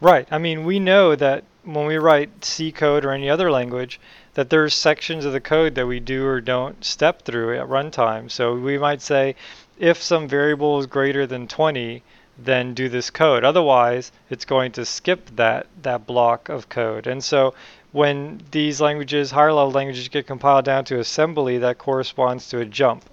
Right. 0.00 0.26
I 0.30 0.38
mean, 0.38 0.64
we 0.64 0.80
know 0.80 1.14
that 1.14 1.44
when 1.62 1.86
we 1.86 1.96
write 1.98 2.44
C 2.44 2.72
code 2.72 3.04
or 3.04 3.12
any 3.12 3.28
other 3.30 3.50
language, 3.50 4.00
that 4.34 4.50
there's 4.50 4.74
sections 4.74 5.24
of 5.24 5.32
the 5.32 5.40
code 5.40 5.74
that 5.74 5.86
we 5.86 6.00
do 6.00 6.26
or 6.26 6.40
don't 6.40 6.84
step 6.84 7.22
through 7.22 7.58
at 7.58 7.66
runtime. 7.66 8.30
So 8.30 8.54
we 8.54 8.78
might 8.78 9.02
say, 9.02 9.34
if 9.78 10.02
some 10.02 10.28
variable 10.28 10.78
is 10.78 10.86
greater 10.86 11.26
than 11.26 11.48
20, 11.48 12.02
then 12.38 12.74
do 12.74 12.88
this 12.88 13.10
code. 13.10 13.44
Otherwise, 13.44 14.12
it's 14.30 14.44
going 14.44 14.72
to 14.72 14.84
skip 14.84 15.30
that 15.36 15.66
that 15.82 16.06
block 16.06 16.48
of 16.48 16.68
code. 16.68 17.06
And 17.06 17.22
so 17.22 17.54
when 17.92 18.40
these 18.50 18.80
languages, 18.80 19.32
higher 19.32 19.52
level 19.52 19.72
languages, 19.72 20.08
get 20.08 20.26
compiled 20.26 20.64
down 20.64 20.84
to 20.86 20.98
assembly, 20.98 21.58
that 21.58 21.78
corresponds 21.78 22.48
to 22.50 22.60
a 22.60 22.64
jump. 22.64 23.04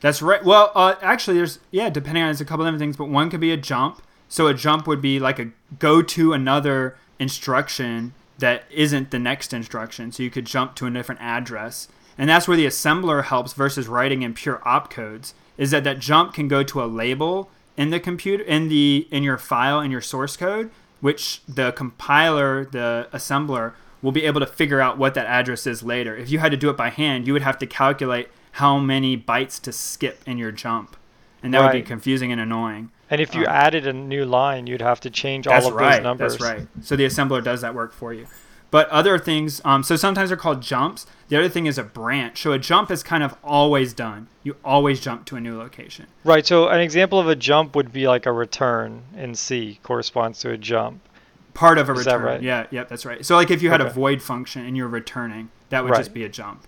That's 0.00 0.22
right. 0.22 0.42
Well, 0.42 0.72
uh, 0.74 0.94
actually, 1.02 1.36
there's 1.36 1.58
yeah, 1.70 1.90
depending 1.90 2.22
on 2.22 2.28
there's 2.28 2.40
a 2.40 2.44
couple 2.44 2.64
different 2.64 2.80
things, 2.80 2.96
but 2.96 3.08
one 3.08 3.28
could 3.28 3.40
be 3.40 3.52
a 3.52 3.56
jump. 3.56 4.02
So 4.28 4.46
a 4.46 4.54
jump 4.54 4.86
would 4.86 5.02
be 5.02 5.18
like 5.18 5.38
a 5.38 5.50
go 5.78 6.00
to 6.02 6.32
another 6.32 6.96
instruction 7.18 8.14
that 8.40 8.64
isn't 8.70 9.10
the 9.10 9.18
next 9.18 9.52
instruction. 9.52 10.12
So 10.12 10.22
you 10.22 10.30
could 10.30 10.44
jump 10.44 10.74
to 10.76 10.86
a 10.86 10.90
different 10.90 11.20
address. 11.20 11.88
And 12.18 12.28
that's 12.28 12.46
where 12.46 12.56
the 12.56 12.66
assembler 12.66 13.24
helps 13.24 13.52
versus 13.52 13.88
writing 13.88 14.22
in 14.22 14.34
pure 14.34 14.60
opcodes 14.66 15.32
is 15.56 15.70
that 15.70 15.84
that 15.84 15.98
jump 15.98 16.34
can 16.34 16.48
go 16.48 16.62
to 16.62 16.82
a 16.82 16.86
label 16.86 17.50
in 17.76 17.90
the 17.90 18.00
computer 18.00 18.42
in 18.42 18.68
the 18.68 19.06
in 19.10 19.22
your 19.22 19.38
file 19.38 19.80
in 19.80 19.90
your 19.90 20.00
source 20.00 20.36
code 20.36 20.70
which 21.00 21.40
the 21.46 21.72
compiler 21.72 22.64
the 22.64 23.08
assembler 23.12 23.72
will 24.02 24.12
be 24.12 24.24
able 24.24 24.40
to 24.40 24.46
figure 24.46 24.80
out 24.80 24.98
what 24.98 25.14
that 25.14 25.26
address 25.26 25.66
is 25.66 25.82
later. 25.82 26.16
If 26.16 26.30
you 26.30 26.38
had 26.38 26.50
to 26.52 26.56
do 26.56 26.70
it 26.70 26.76
by 26.76 26.90
hand, 26.90 27.26
you 27.26 27.32
would 27.32 27.42
have 27.42 27.58
to 27.58 27.66
calculate 27.66 28.28
how 28.52 28.78
many 28.78 29.16
bytes 29.16 29.60
to 29.62 29.72
skip 29.72 30.22
in 30.26 30.38
your 30.38 30.52
jump. 30.52 30.96
And 31.42 31.52
that 31.52 31.60
right. 31.60 31.66
would 31.66 31.82
be 31.84 31.86
confusing 31.86 32.32
and 32.32 32.40
annoying. 32.40 32.90
And 33.10 33.20
if 33.20 33.34
you 33.34 33.42
um, 33.42 33.48
added 33.48 33.86
a 33.86 33.92
new 33.92 34.24
line, 34.24 34.66
you'd 34.68 34.80
have 34.80 35.00
to 35.00 35.10
change 35.10 35.46
all 35.46 35.66
of 35.66 35.74
right, 35.74 35.96
those 35.96 36.02
numbers. 36.02 36.38
That's 36.38 36.52
right. 36.52 36.68
So 36.82 36.96
the 36.96 37.04
assembler 37.04 37.42
does 37.42 37.60
that 37.60 37.74
work 37.74 37.92
for 37.92 38.14
you. 38.14 38.26
But 38.70 38.88
other 38.90 39.18
things, 39.18 39.60
um, 39.64 39.82
so 39.82 39.96
sometimes 39.96 40.30
they're 40.30 40.36
called 40.36 40.62
jumps. 40.62 41.06
The 41.28 41.36
other 41.36 41.48
thing 41.48 41.66
is 41.66 41.76
a 41.76 41.82
branch. 41.82 42.40
So 42.42 42.52
a 42.52 42.58
jump 42.58 42.90
is 42.90 43.02
kind 43.02 43.24
of 43.24 43.36
always 43.42 43.92
done. 43.92 44.28
You 44.44 44.56
always 44.64 45.00
jump 45.00 45.26
to 45.26 45.36
a 45.36 45.40
new 45.40 45.58
location. 45.58 46.06
Right. 46.22 46.46
So 46.46 46.68
an 46.68 46.80
example 46.80 47.18
of 47.18 47.26
a 47.26 47.34
jump 47.34 47.74
would 47.74 47.92
be 47.92 48.06
like 48.06 48.26
a 48.26 48.32
return 48.32 49.02
in 49.16 49.34
C 49.34 49.80
corresponds 49.82 50.38
to 50.40 50.50
a 50.50 50.56
jump. 50.56 51.00
Part 51.52 51.78
of 51.78 51.88
a 51.88 51.92
is 51.92 52.06
return. 52.06 52.22
Right? 52.22 52.42
Yeah. 52.42 52.66
Yep. 52.70 52.88
That's 52.88 53.04
right. 53.04 53.26
So 53.26 53.34
like 53.34 53.50
if 53.50 53.60
you 53.60 53.70
had 53.70 53.80
okay. 53.80 53.90
a 53.90 53.92
void 53.92 54.22
function 54.22 54.64
and 54.64 54.76
you're 54.76 54.86
returning, 54.86 55.50
that 55.70 55.82
would 55.82 55.90
right. 55.90 55.98
just 55.98 56.14
be 56.14 56.22
a 56.22 56.28
jump. 56.28 56.64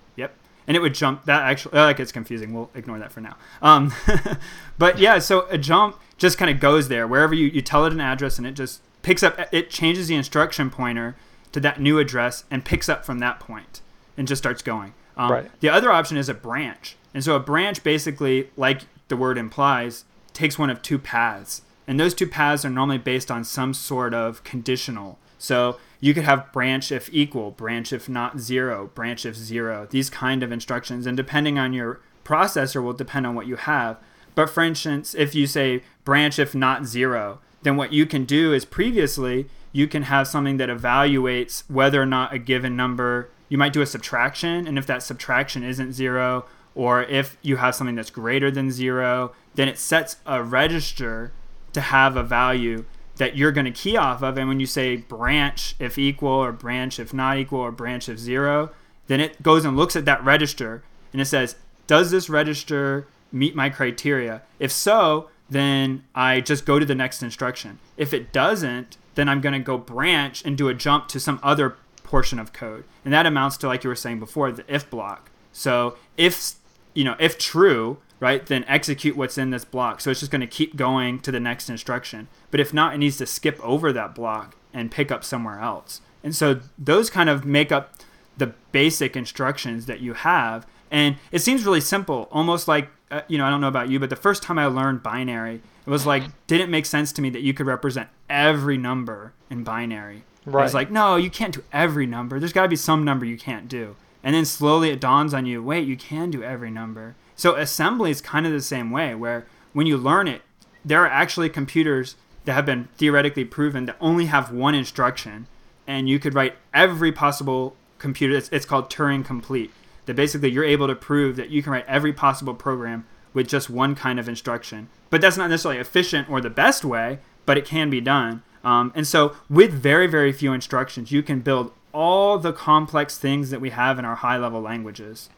And 0.67 0.77
it 0.77 0.81
would 0.81 0.95
jump. 0.95 1.25
That 1.25 1.43
actually, 1.43 1.73
that 1.73 1.97
gets 1.97 2.13
confusing. 2.13 2.53
We'll 2.55 2.71
ignore 2.75 2.99
that 2.99 3.13
for 3.13 3.21
now. 3.21 3.37
Um, 3.61 3.93
but 4.79 4.99
yeah, 4.99 5.19
so 5.19 5.47
a 5.51 5.59
jump 5.59 5.99
just 6.19 6.39
kind 6.39 6.51
of 6.51 6.61
goes 6.61 6.89
there 6.89 7.07
wherever 7.07 7.35
you, 7.35 7.47
you 7.49 7.63
tell 7.63 7.85
it 7.85 7.93
an 7.93 8.01
address 8.01 8.39
and 8.39 8.47
it 8.47 8.53
just 8.53 8.81
picks 9.03 9.23
up. 9.23 9.39
It 9.53 9.71
changes 9.71 10.09
the 10.09 10.15
instruction 10.15 10.71
pointer 10.71 11.17
to 11.53 11.61
that 11.61 11.81
new 11.81 11.99
address 11.99 12.45
and 12.51 12.65
picks 12.65 12.89
up 12.89 13.05
from 13.05 13.19
that 13.19 13.41
point 13.41 13.81
and 14.17 14.29
just 14.29 14.43
starts 14.43 14.63
going. 14.63 14.95
Um, 15.17 15.33
right. 15.33 15.61
The 15.61 15.69
other 15.69 15.91
option 15.91 16.17
is 16.17 16.29
a 16.29 16.35
branch. 16.35 16.97
And 17.15 17.23
so 17.23 17.37
a 17.37 17.41
branch 17.41 17.83
basically, 17.83 18.51
like 18.57 18.83
the 19.09 19.17
word 19.17 19.37
implies, 19.37 20.05
takes 20.33 20.59
one 20.59 20.71
of 20.71 20.81
two 20.83 20.99
paths. 20.99 21.63
And 21.87 21.99
those 21.99 22.15
two 22.15 22.27
paths 22.27 22.65
are 22.65 22.71
normally 22.71 22.99
based 22.99 23.31
on 23.31 23.45
some 23.45 23.75
sort 23.75 24.15
of 24.15 24.43
conditional. 24.45 25.19
So 25.39 25.79
you 26.03 26.13
could 26.13 26.25
have 26.25 26.53
branch 26.53 26.91
if 26.91 27.09
equal, 27.13 27.53
branch 27.53 27.93
if 27.93 28.09
not 28.09 28.41
zero, 28.41 28.91
branch 28.93 29.25
if 29.25 29.37
zero, 29.37 29.87
these 29.89 30.11
kind 30.11 30.43
of 30.43 30.51
instructions. 30.51 31.07
And 31.07 31.17
depending 31.17 31.61
on 31.61 31.73
your 31.73 32.01
processor 32.25 32.83
will 32.83 32.93
depend 32.93 33.25
on 33.25 33.37
what 33.37 33.47
you 33.47 33.55
have. 33.55 33.99
But 34.35 34.51
for 34.51 34.65
instance, 34.65 35.15
if 35.15 35.33
you 35.33 35.47
say 35.47 35.83
branch 36.05 36.41
if 36.41 36.57
not 36.57 36.87
zero, 36.87 37.39
then 37.63 37.77
what 37.77 37.93
you 37.93 38.05
can 38.05 38.25
do 38.25 38.53
is 38.53 38.65
previously 38.65 39.47
you 39.71 39.87
can 39.87 40.03
have 40.03 40.27
something 40.27 40.57
that 40.57 40.69
evaluates 40.69 41.63
whether 41.71 42.03
or 42.03 42.07
not 42.07 42.35
a 42.35 42.39
given 42.39 42.75
number 42.75 43.31
you 43.49 43.57
might 43.57 43.73
do 43.73 43.81
a 43.81 43.87
subtraction 43.87 44.67
and 44.67 44.79
if 44.79 44.87
that 44.87 45.05
subtraction 45.05 45.63
isn't 45.63 45.93
zero 45.93 46.47
or 46.75 47.05
if 47.05 47.37
you 47.43 47.57
have 47.57 47.75
something 47.75 47.95
that's 47.95 48.11
greater 48.11 48.51
than 48.51 48.71
zero 48.71 49.33
then 49.55 49.69
it 49.69 49.79
sets 49.79 50.17
a 50.27 50.43
register 50.43 51.33
to 51.73 51.81
have 51.81 52.17
a 52.17 52.23
value 52.23 52.85
that 53.23 53.37
you're 53.37 53.53
going 53.53 53.65
to 53.65 53.71
key 53.71 53.97
off 53.97 54.23
of 54.23 54.37
and 54.37 54.49
when 54.49 54.59
you 54.61 54.67
say 54.67 54.97
branch 54.97 55.75
if 55.79 55.97
equal 55.99 56.29
or 56.29 56.53
branch 56.53 56.99
if 56.99 57.15
not 57.15 57.39
equal 57.39 57.61
or 57.61 57.71
branch 57.71 58.09
if 58.09 58.19
zero 58.19 58.71
then 59.07 59.21
it 59.21 59.43
goes 59.43 59.65
and 59.65 59.77
looks 59.77 59.97
at 59.97 60.05
that 60.05 60.23
register 60.25 60.83
and 61.13 61.21
it 61.21 61.27
says 61.27 61.57
does 61.87 62.11
this 62.11 62.29
register 62.29 63.07
meet 63.31 63.55
my 63.55 63.69
criteria 63.69 64.43
if 64.59 64.71
so 64.71 65.29
then 65.49 66.05
i 66.15 66.41
just 66.41 66.67
go 66.67 66.79
to 66.79 66.85
the 66.85 66.95
next 66.95 67.23
instruction 67.23 67.79
if 67.97 68.13
it 68.13 68.33
doesn't 68.33 68.97
then 69.15 69.29
I'm 69.29 69.41
going 69.41 69.53
to 69.53 69.59
go 69.59 69.79
branch 69.79 70.45
and 70.45 70.57
do 70.57 70.69
a 70.69 70.75
jump 70.75 71.09
to 71.09 71.21
some 71.21 71.41
other 71.43 71.77
portion 72.03 72.39
of 72.39 72.53
code. 72.53 72.85
And 73.05 73.13
that 73.13 73.27
amounts 73.27 73.57
to, 73.59 73.67
like 73.67 73.85
you 73.85 73.89
were 73.89 73.97
saying 73.97 74.21
before, 74.21 74.53
the 74.53 74.65
if 74.73 74.89
block. 74.89 75.31
So 75.53 75.97
if, 76.17 76.55
you 76.95 77.05
know, 77.05 77.17
if 77.19 77.39
true, 77.39 77.99
right, 78.23 78.47
then 78.47 78.65
execute 78.69 79.17
what's 79.17 79.37
in 79.37 79.51
this 79.51 79.65
block. 79.65 80.01
So 80.01 80.09
it's 80.09 80.21
just 80.21 80.31
going 80.31 80.43
to 80.43 80.47
keep 80.47 80.77
going 80.77 81.19
to 81.21 81.33
the 81.33 81.41
next 81.41 81.69
instruction. 81.69 82.29
But 82.53 82.61
if 82.61 82.73
not, 82.73 82.95
it 82.95 82.99
needs 82.99 83.19
to 83.19 83.27
skip 83.27 83.59
over 83.61 83.93
that 83.93 84.15
block 84.15 84.57
and 84.73 84.93
pick 84.93 85.11
up 85.11 85.25
somewhere 85.25 85.59
else. 85.59 86.01
And 86.23 86.35
so 86.35 86.61
those 86.79 87.11
kind 87.11 87.29
of 87.29 87.45
make 87.45 87.73
up 87.73 87.97
the 88.39 88.55
basic 88.71 89.17
instructions 89.17 89.87
that 89.87 89.99
you 89.99 90.15
have. 90.15 90.69
And 90.89 91.17
it 91.33 91.41
seems 91.41 91.67
really 91.67 91.81
simple, 91.81 92.29
almost 92.31 92.69
like, 92.69 92.91
uh, 93.11 93.23
you 93.27 93.39
know, 93.39 93.45
I 93.45 93.51
don't 93.51 93.61
know 93.61 93.67
about 93.67 93.89
you, 93.89 93.99
but 93.99 94.09
the 94.09 94.15
first 94.15 94.45
time 94.45 94.57
I 94.57 94.67
learned 94.67 95.03
binary, 95.03 95.61
it 95.85 95.91
was 95.91 96.07
like 96.07 96.23
didn't 96.47 96.71
make 96.71 96.87
sense 96.87 97.11
to 97.15 97.23
me 97.23 97.31
that 97.31 97.43
you 97.43 97.53
could 97.53 97.67
represent 97.67 98.09
every 98.31 98.79
number 98.79 99.33
in 99.51 99.65
binary. 99.65 100.23
Right. 100.47 100.61
I 100.61 100.65
was 100.65 100.75
like, 100.75 100.93
no, 100.93 101.17
you 101.17 101.29
can't 101.29 101.55
do 101.55 101.65
every 101.73 102.07
number. 102.07 102.39
There's 102.39 102.53
got 102.53 102.63
to 102.63 102.69
be 102.69 102.77
some 102.77 103.05
number 103.05 103.27
you 103.27 103.37
can't 103.37 103.67
do. 103.67 103.97
And 104.23 104.33
then 104.33 104.45
slowly 104.45 104.91
it 104.91 105.01
dawns 105.01 105.35
on 105.35 105.45
you, 105.45 105.61
wait, 105.61 105.89
you 105.89 105.97
can 105.97 106.31
do 106.31 106.45
every 106.45 106.71
number. 106.71 107.17
So 107.43 107.57
assembly 107.57 108.13
is 108.13 108.21
kind 108.21 108.47
of 108.47 108.53
the 108.53 108.61
same 108.61 108.93
way, 108.93 109.17
where 109.17 109.47
when 109.73 109.85
you 109.85 109.97
learn 109.97 110.29
it, 110.29 110.43
there 110.85 111.03
are 111.03 111.09
actually 111.09 111.49
computers 111.49 112.15
that 112.45 112.53
have 112.53 112.65
been 112.65 112.87
theoretically 112.97 113.45
proven 113.45 113.87
that 113.87 113.97
only 114.01 114.27
have 114.27 114.53
one 114.53 114.77
instruction, 114.77 115.49
and 115.85 116.09
you 116.09 116.21
could 116.21 116.35
write 116.35 116.55
every 116.73 117.11
possible 117.11 117.75
computer. 117.99 118.37
It's, 118.37 118.49
it's 118.53 118.65
called 118.65 118.89
Turing 118.91 119.25
complete. 119.25 119.73
That 120.07 120.15
basically 120.15 120.53
you're 120.53 120.63
able 120.63 120.87
to 120.87 120.95
prove 120.95 121.35
that 121.35 121.51
you 121.51 121.65
can 121.65 121.73
write 121.73 121.89
every 121.89 122.13
possible 122.13 122.55
program 122.55 123.09
with 123.35 123.49
just 123.49 123.69
one 123.69 123.97
kind 123.97 124.21
of 124.21 124.29
instruction. 124.29 124.89
But 125.11 125.21
that's 125.21 125.37
not 125.37 125.51
necessarily 125.51 125.81
efficient 125.81 126.31
or 126.31 126.41
the 126.41 126.49
best 126.49 126.85
way, 126.85 127.19
but 127.45 127.59
it 127.59 127.65
can 127.65 127.91
be 127.91 128.01
done. 128.01 128.45
Um, 128.63 128.93
and 128.95 129.05
so, 129.05 129.35
with 129.51 129.73
very, 129.73 130.07
very 130.07 130.33
few 130.33 130.53
instructions, 130.53 131.11
you 131.11 131.25
can 131.25 131.41
build 131.41 131.73
all 131.93 132.39
the 132.39 132.53
complex 132.53 133.19
things 133.19 133.51
that 133.51 133.61
we 133.61 133.71
have 133.71 133.99
in 133.99 134.05
our 134.05 134.15
high 134.15 134.37
level 134.37 134.61
languages. 134.61 135.29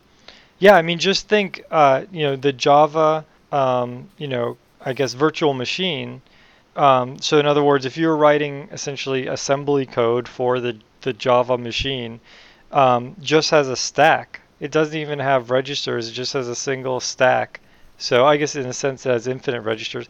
Yeah, 0.58 0.74
I 0.76 0.82
mean, 0.82 0.98
just 0.98 1.28
think, 1.28 1.62
uh, 1.70 2.04
you 2.10 2.22
know, 2.22 2.36
the 2.36 2.52
Java, 2.52 3.24
um, 3.52 4.08
you 4.18 4.26
know, 4.28 4.56
I 4.80 4.92
guess 4.92 5.14
virtual 5.14 5.54
machine. 5.54 6.22
Um, 6.76 7.18
so, 7.20 7.38
in 7.38 7.46
other 7.46 7.62
words, 7.62 7.86
if 7.86 7.96
you're 7.96 8.16
writing 8.16 8.68
essentially 8.72 9.26
assembly 9.28 9.86
code 9.86 10.28
for 10.28 10.60
the, 10.60 10.78
the 11.02 11.12
Java 11.12 11.56
machine, 11.58 12.20
um, 12.72 13.14
just 13.20 13.50
has 13.50 13.68
a 13.68 13.76
stack. 13.76 14.40
It 14.60 14.70
doesn't 14.70 14.98
even 14.98 15.18
have 15.18 15.50
registers, 15.50 16.08
it 16.08 16.12
just 16.12 16.32
has 16.32 16.48
a 16.48 16.54
single 16.56 17.00
stack. 17.00 17.60
So 17.98 18.26
I 18.26 18.36
guess 18.36 18.56
in 18.56 18.66
a 18.66 18.72
sense 18.72 19.06
it 19.06 19.10
has 19.10 19.26
infinite 19.28 19.62
registers, 19.62 20.08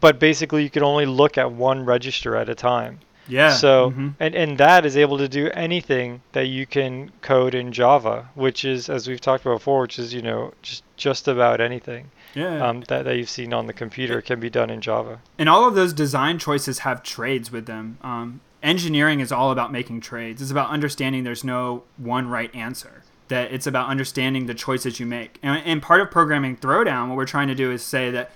but 0.00 0.18
basically 0.18 0.62
you 0.62 0.70
can 0.70 0.82
only 0.84 1.06
look 1.06 1.38
at 1.38 1.50
one 1.50 1.84
register 1.84 2.36
at 2.36 2.48
a 2.48 2.54
time. 2.54 3.00
Yeah. 3.32 3.54
So 3.54 3.90
mm-hmm. 3.90 4.08
and 4.20 4.34
and 4.34 4.58
that 4.58 4.84
is 4.84 4.96
able 4.96 5.18
to 5.18 5.28
do 5.28 5.50
anything 5.54 6.22
that 6.32 6.46
you 6.46 6.66
can 6.66 7.10
code 7.22 7.54
in 7.54 7.72
Java, 7.72 8.28
which 8.34 8.64
is 8.64 8.88
as 8.88 9.08
we've 9.08 9.20
talked 9.20 9.44
about 9.44 9.58
before, 9.58 9.82
which 9.82 9.98
is 9.98 10.12
you 10.12 10.22
know 10.22 10.52
just 10.60 10.84
just 10.96 11.28
about 11.28 11.60
anything. 11.60 12.10
Yeah. 12.34 12.66
Um, 12.66 12.82
that 12.88 13.04
that 13.04 13.16
you've 13.16 13.30
seen 13.30 13.52
on 13.52 13.66
the 13.66 13.72
computer 13.72 14.20
can 14.20 14.38
be 14.38 14.50
done 14.50 14.70
in 14.70 14.80
Java. 14.80 15.20
And 15.38 15.48
all 15.48 15.66
of 15.66 15.74
those 15.74 15.92
design 15.92 16.38
choices 16.38 16.80
have 16.80 17.02
trades 17.02 17.50
with 17.50 17.66
them. 17.66 17.98
Um, 18.02 18.40
engineering 18.62 19.20
is 19.20 19.32
all 19.32 19.50
about 19.50 19.72
making 19.72 20.00
trades. 20.00 20.42
It's 20.42 20.50
about 20.50 20.70
understanding 20.70 21.24
there's 21.24 21.44
no 21.44 21.84
one 21.96 22.28
right 22.28 22.54
answer 22.54 23.02
that 23.28 23.50
it's 23.50 23.66
about 23.66 23.88
understanding 23.88 24.44
the 24.44 24.52
choices 24.52 25.00
you 25.00 25.06
make. 25.06 25.38
And, 25.42 25.62
and 25.64 25.80
part 25.80 26.02
of 26.02 26.10
programming 26.10 26.54
throwdown, 26.56 27.08
what 27.08 27.16
we're 27.16 27.24
trying 27.24 27.48
to 27.48 27.54
do 27.54 27.70
is 27.70 27.82
say 27.82 28.10
that 28.10 28.30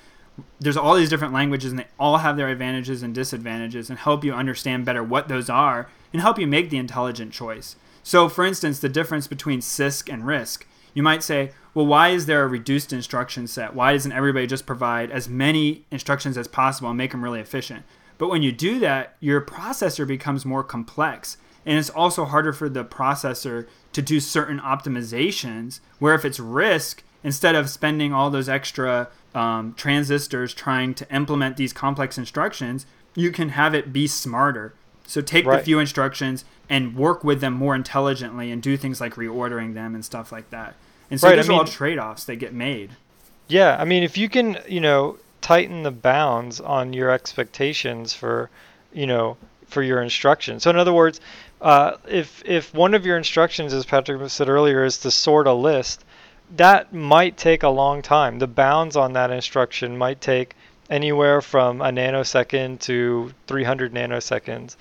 there's 0.60 0.76
all 0.76 0.94
these 0.94 1.08
different 1.08 1.34
languages 1.34 1.70
and 1.70 1.78
they 1.78 1.86
all 1.98 2.18
have 2.18 2.36
their 2.36 2.48
advantages 2.48 3.02
and 3.02 3.14
disadvantages 3.14 3.90
and 3.90 3.98
help 3.98 4.24
you 4.24 4.32
understand 4.32 4.84
better 4.84 5.02
what 5.02 5.28
those 5.28 5.48
are 5.48 5.88
and 6.12 6.22
help 6.22 6.38
you 6.38 6.46
make 6.46 6.70
the 6.70 6.76
intelligent 6.76 7.32
choice. 7.32 7.76
So, 8.02 8.28
for 8.28 8.44
instance, 8.44 8.78
the 8.78 8.88
difference 8.88 9.26
between 9.26 9.60
CISC 9.60 10.12
and 10.12 10.22
RISC, 10.22 10.64
you 10.94 11.02
might 11.02 11.22
say, 11.22 11.52
well, 11.74 11.86
why 11.86 12.08
is 12.08 12.26
there 12.26 12.42
a 12.42 12.46
reduced 12.46 12.92
instruction 12.92 13.46
set? 13.46 13.74
Why 13.74 13.92
doesn't 13.92 14.12
everybody 14.12 14.46
just 14.46 14.64
provide 14.64 15.10
as 15.10 15.28
many 15.28 15.84
instructions 15.90 16.38
as 16.38 16.48
possible 16.48 16.88
and 16.88 16.96
make 16.96 17.10
them 17.10 17.22
really 17.22 17.40
efficient? 17.40 17.84
But 18.16 18.28
when 18.28 18.42
you 18.42 18.52
do 18.52 18.78
that, 18.80 19.16
your 19.20 19.40
processor 19.42 20.06
becomes 20.06 20.46
more 20.46 20.64
complex. 20.64 21.36
And 21.66 21.78
it's 21.78 21.90
also 21.90 22.24
harder 22.24 22.52
for 22.52 22.68
the 22.68 22.84
processor 22.84 23.66
to 23.92 24.00
do 24.00 24.20
certain 24.20 24.60
optimizations 24.60 25.80
where 25.98 26.14
if 26.14 26.24
it's 26.24 26.38
RISC 26.38 27.00
instead 27.26 27.54
of 27.54 27.68
spending 27.68 28.10
all 28.14 28.30
those 28.30 28.48
extra 28.48 29.08
um, 29.34 29.74
transistors 29.76 30.54
trying 30.54 30.94
to 30.94 31.04
implement 31.14 31.56
these 31.56 31.72
complex 31.74 32.16
instructions 32.16 32.86
you 33.14 33.30
can 33.32 33.48
have 33.50 33.74
it 33.74 33.92
be 33.92 34.06
smarter 34.06 34.72
So 35.06 35.20
take 35.20 35.46
Right. 35.46 35.58
the 35.58 35.64
few 35.64 35.78
instructions 35.78 36.44
and 36.68 36.96
work 36.96 37.22
with 37.24 37.40
them 37.40 37.54
more 37.54 37.74
intelligently 37.74 38.50
and 38.50 38.60
do 38.62 38.76
things 38.76 39.00
like 39.00 39.14
reordering 39.14 39.74
them 39.74 39.94
and 39.94 40.04
stuff 40.04 40.32
like 40.32 40.50
that. 40.50 40.74
And 41.10 41.20
so 41.20 41.28
Right, 41.28 41.38
I 41.38 41.42
these 41.42 41.48
are 41.48 41.52
all 41.52 41.64
trade-offs 41.64 42.24
that 42.24 42.36
get 42.36 42.52
made. 42.52 42.90
Yeah, 43.48 43.76
I 43.78 43.84
mean, 43.84 44.02
if 44.02 44.18
you 44.18 44.28
can, 44.28 44.58
you 44.66 44.80
know, 44.80 45.18
tighten 45.40 45.84
the 45.84 45.92
bounds 45.92 46.60
on 46.60 46.92
your 46.92 47.10
expectations 47.10 48.12
for, 48.12 48.50
you 48.92 49.06
know, 49.06 49.36
for 49.68 49.82
your 49.82 50.02
instructions. 50.02 50.64
So 50.64 50.70
in 50.70 50.76
other 50.76 50.92
words, 50.92 51.20
uh, 51.60 51.92
if 52.08 52.42
if 52.44 52.74
one 52.74 52.94
of 52.94 53.06
your 53.06 53.16
instructions, 53.16 53.72
as 53.72 53.86
Patrick 53.86 54.28
said 54.30 54.48
earlier, 54.48 54.84
is 54.84 54.98
to 54.98 55.10
sort 55.10 55.46
a 55.46 55.52
list, 55.52 56.04
that 56.54 56.92
might 56.92 57.36
take 57.36 57.62
a 57.62 57.68
long 57.68 58.02
time. 58.02 58.38
The 58.38 58.46
bounds 58.46 58.96
on 58.96 59.14
that 59.14 59.30
instruction 59.30 59.98
might 59.98 60.20
take 60.20 60.54
anywhere 60.88 61.40
from 61.40 61.80
a 61.80 61.90
nanosecond 61.90 62.80
to 62.80 63.32
300 63.46 63.92
nanoseconds. 63.92 64.76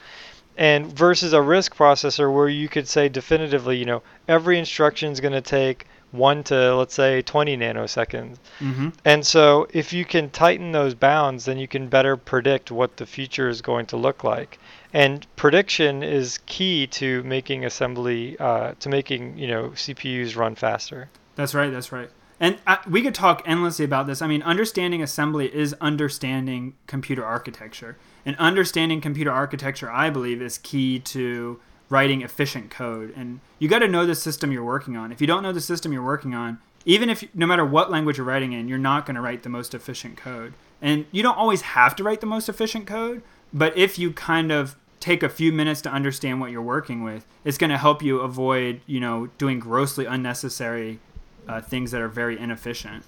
And 0.58 0.86
versus 0.96 1.34
a 1.34 1.40
RISC 1.40 1.74
processor 1.76 2.34
where 2.34 2.48
you 2.48 2.70
could 2.70 2.88
say 2.88 3.10
definitively, 3.10 3.78
you 3.78 3.86
know, 3.86 4.04
every 4.28 4.58
instruction 4.58 5.12
is 5.12 5.20
going 5.20 5.34
to 5.34 5.42
take 5.42 5.86
1 6.12 6.44
to 6.46 6.76
let's 6.76 6.94
say 6.94 7.22
20 7.22 7.58
nanoseconds. 7.58 8.38
hmm 8.60 8.90
And 9.04 9.26
so 9.26 9.68
if 9.74 9.92
you 9.92 10.06
can 10.06 10.30
tighten 10.30 10.72
those 10.72 10.94
bounds, 10.94 11.46
then 11.46 11.58
you 11.58 11.68
can 11.68 11.88
better 11.88 12.16
predict 12.16 12.72
what 12.72 12.98
the 12.98 13.06
future 13.06 13.50
is 13.50 13.62
going 13.62 13.88
to 13.88 13.98
look 13.98 14.24
like. 14.24 14.60
And 14.94 15.26
prediction 15.36 16.04
is 16.04 16.40
key 16.46 16.88
to 16.88 17.22
making 17.24 17.66
assembly, 17.66 18.38
uh, 18.40 18.76
to 18.80 18.90
making 18.90 19.38
you 19.38 19.48
know 19.48 19.70
CPUs 19.70 20.38
run 20.38 20.56
faster. 20.56 21.10
That's 21.36 21.54
right. 21.54 21.72
That's 21.72 21.92
right. 21.92 22.10
And 22.40 22.58
uh, 22.68 22.78
we 22.90 23.02
could 23.02 23.16
talk 23.16 23.42
endlessly 23.46 23.86
about 23.86 24.08
this. 24.08 24.22
I 24.22 24.28
mean, 24.28 24.42
understanding 24.44 25.02
assembly 25.02 25.54
is 25.54 25.74
understanding 25.80 26.76
computer 26.86 27.26
architecture. 27.26 27.98
And 28.26 28.36
understanding 28.38 29.00
computer 29.02 29.32
architecture, 29.32 29.90
I 29.90 30.10
believe, 30.10 30.42
is 30.42 30.58
key 30.58 31.00
to 31.00 31.60
writing 31.90 32.22
efficient 32.24 32.72
code. 32.72 33.14
And 33.16 33.40
you 33.60 33.70
got 33.70 33.80
to 33.80 33.88
know 33.88 34.06
the 34.06 34.16
system 34.16 34.52
you're 34.52 34.66
working 34.66 34.98
on. 34.98 35.12
If 35.12 35.22
you 35.22 35.28
don't 35.28 35.44
know 35.44 35.54
the 35.54 35.62
system 35.62 35.94
you're 35.94 36.04
working 36.04 36.34
on, 36.34 36.58
even 36.86 37.10
if 37.10 37.24
no 37.34 37.48
matter 37.48 37.66
what 37.66 37.90
language 37.90 38.18
you're 38.18 38.26
writing 38.26 38.54
in, 38.54 38.68
you're 38.68 38.78
not 38.78 39.06
going 39.06 39.16
to 39.16 39.22
write 39.22 39.44
the 39.44 39.50
most 39.50 39.74
efficient 39.74 40.18
code. 40.18 40.54
And 40.82 41.06
you 41.12 41.24
don't 41.24 41.38
always 41.38 41.62
have 41.62 41.96
to 41.96 42.04
write 42.04 42.22
the 42.22 42.28
most 42.28 42.50
efficient 42.50 42.86
code, 42.86 43.24
but 43.54 43.76
if 43.78 43.98
you 43.98 44.12
kind 44.12 44.52
of 44.52 44.76
take 45.00 45.24
a 45.24 45.30
few 45.30 45.52
minutes 45.52 45.82
to 45.82 45.92
understand 45.92 46.42
what 46.42 46.52
you're 46.52 46.62
working 46.62 47.04
with, 47.04 47.26
it's 47.44 47.58
going 47.58 47.70
to 47.70 47.78
help 47.78 48.02
you 48.04 48.20
avoid, 48.20 48.82
you 48.86 49.00
know, 49.00 49.28
doing 49.38 49.60
grossly 49.60 50.06
unnecessary 50.06 51.00
uh, 51.48 51.62
things 51.62 51.92
that 51.92 52.02
are 52.02 52.08
very 52.08 52.40
inefficient. 52.40 53.04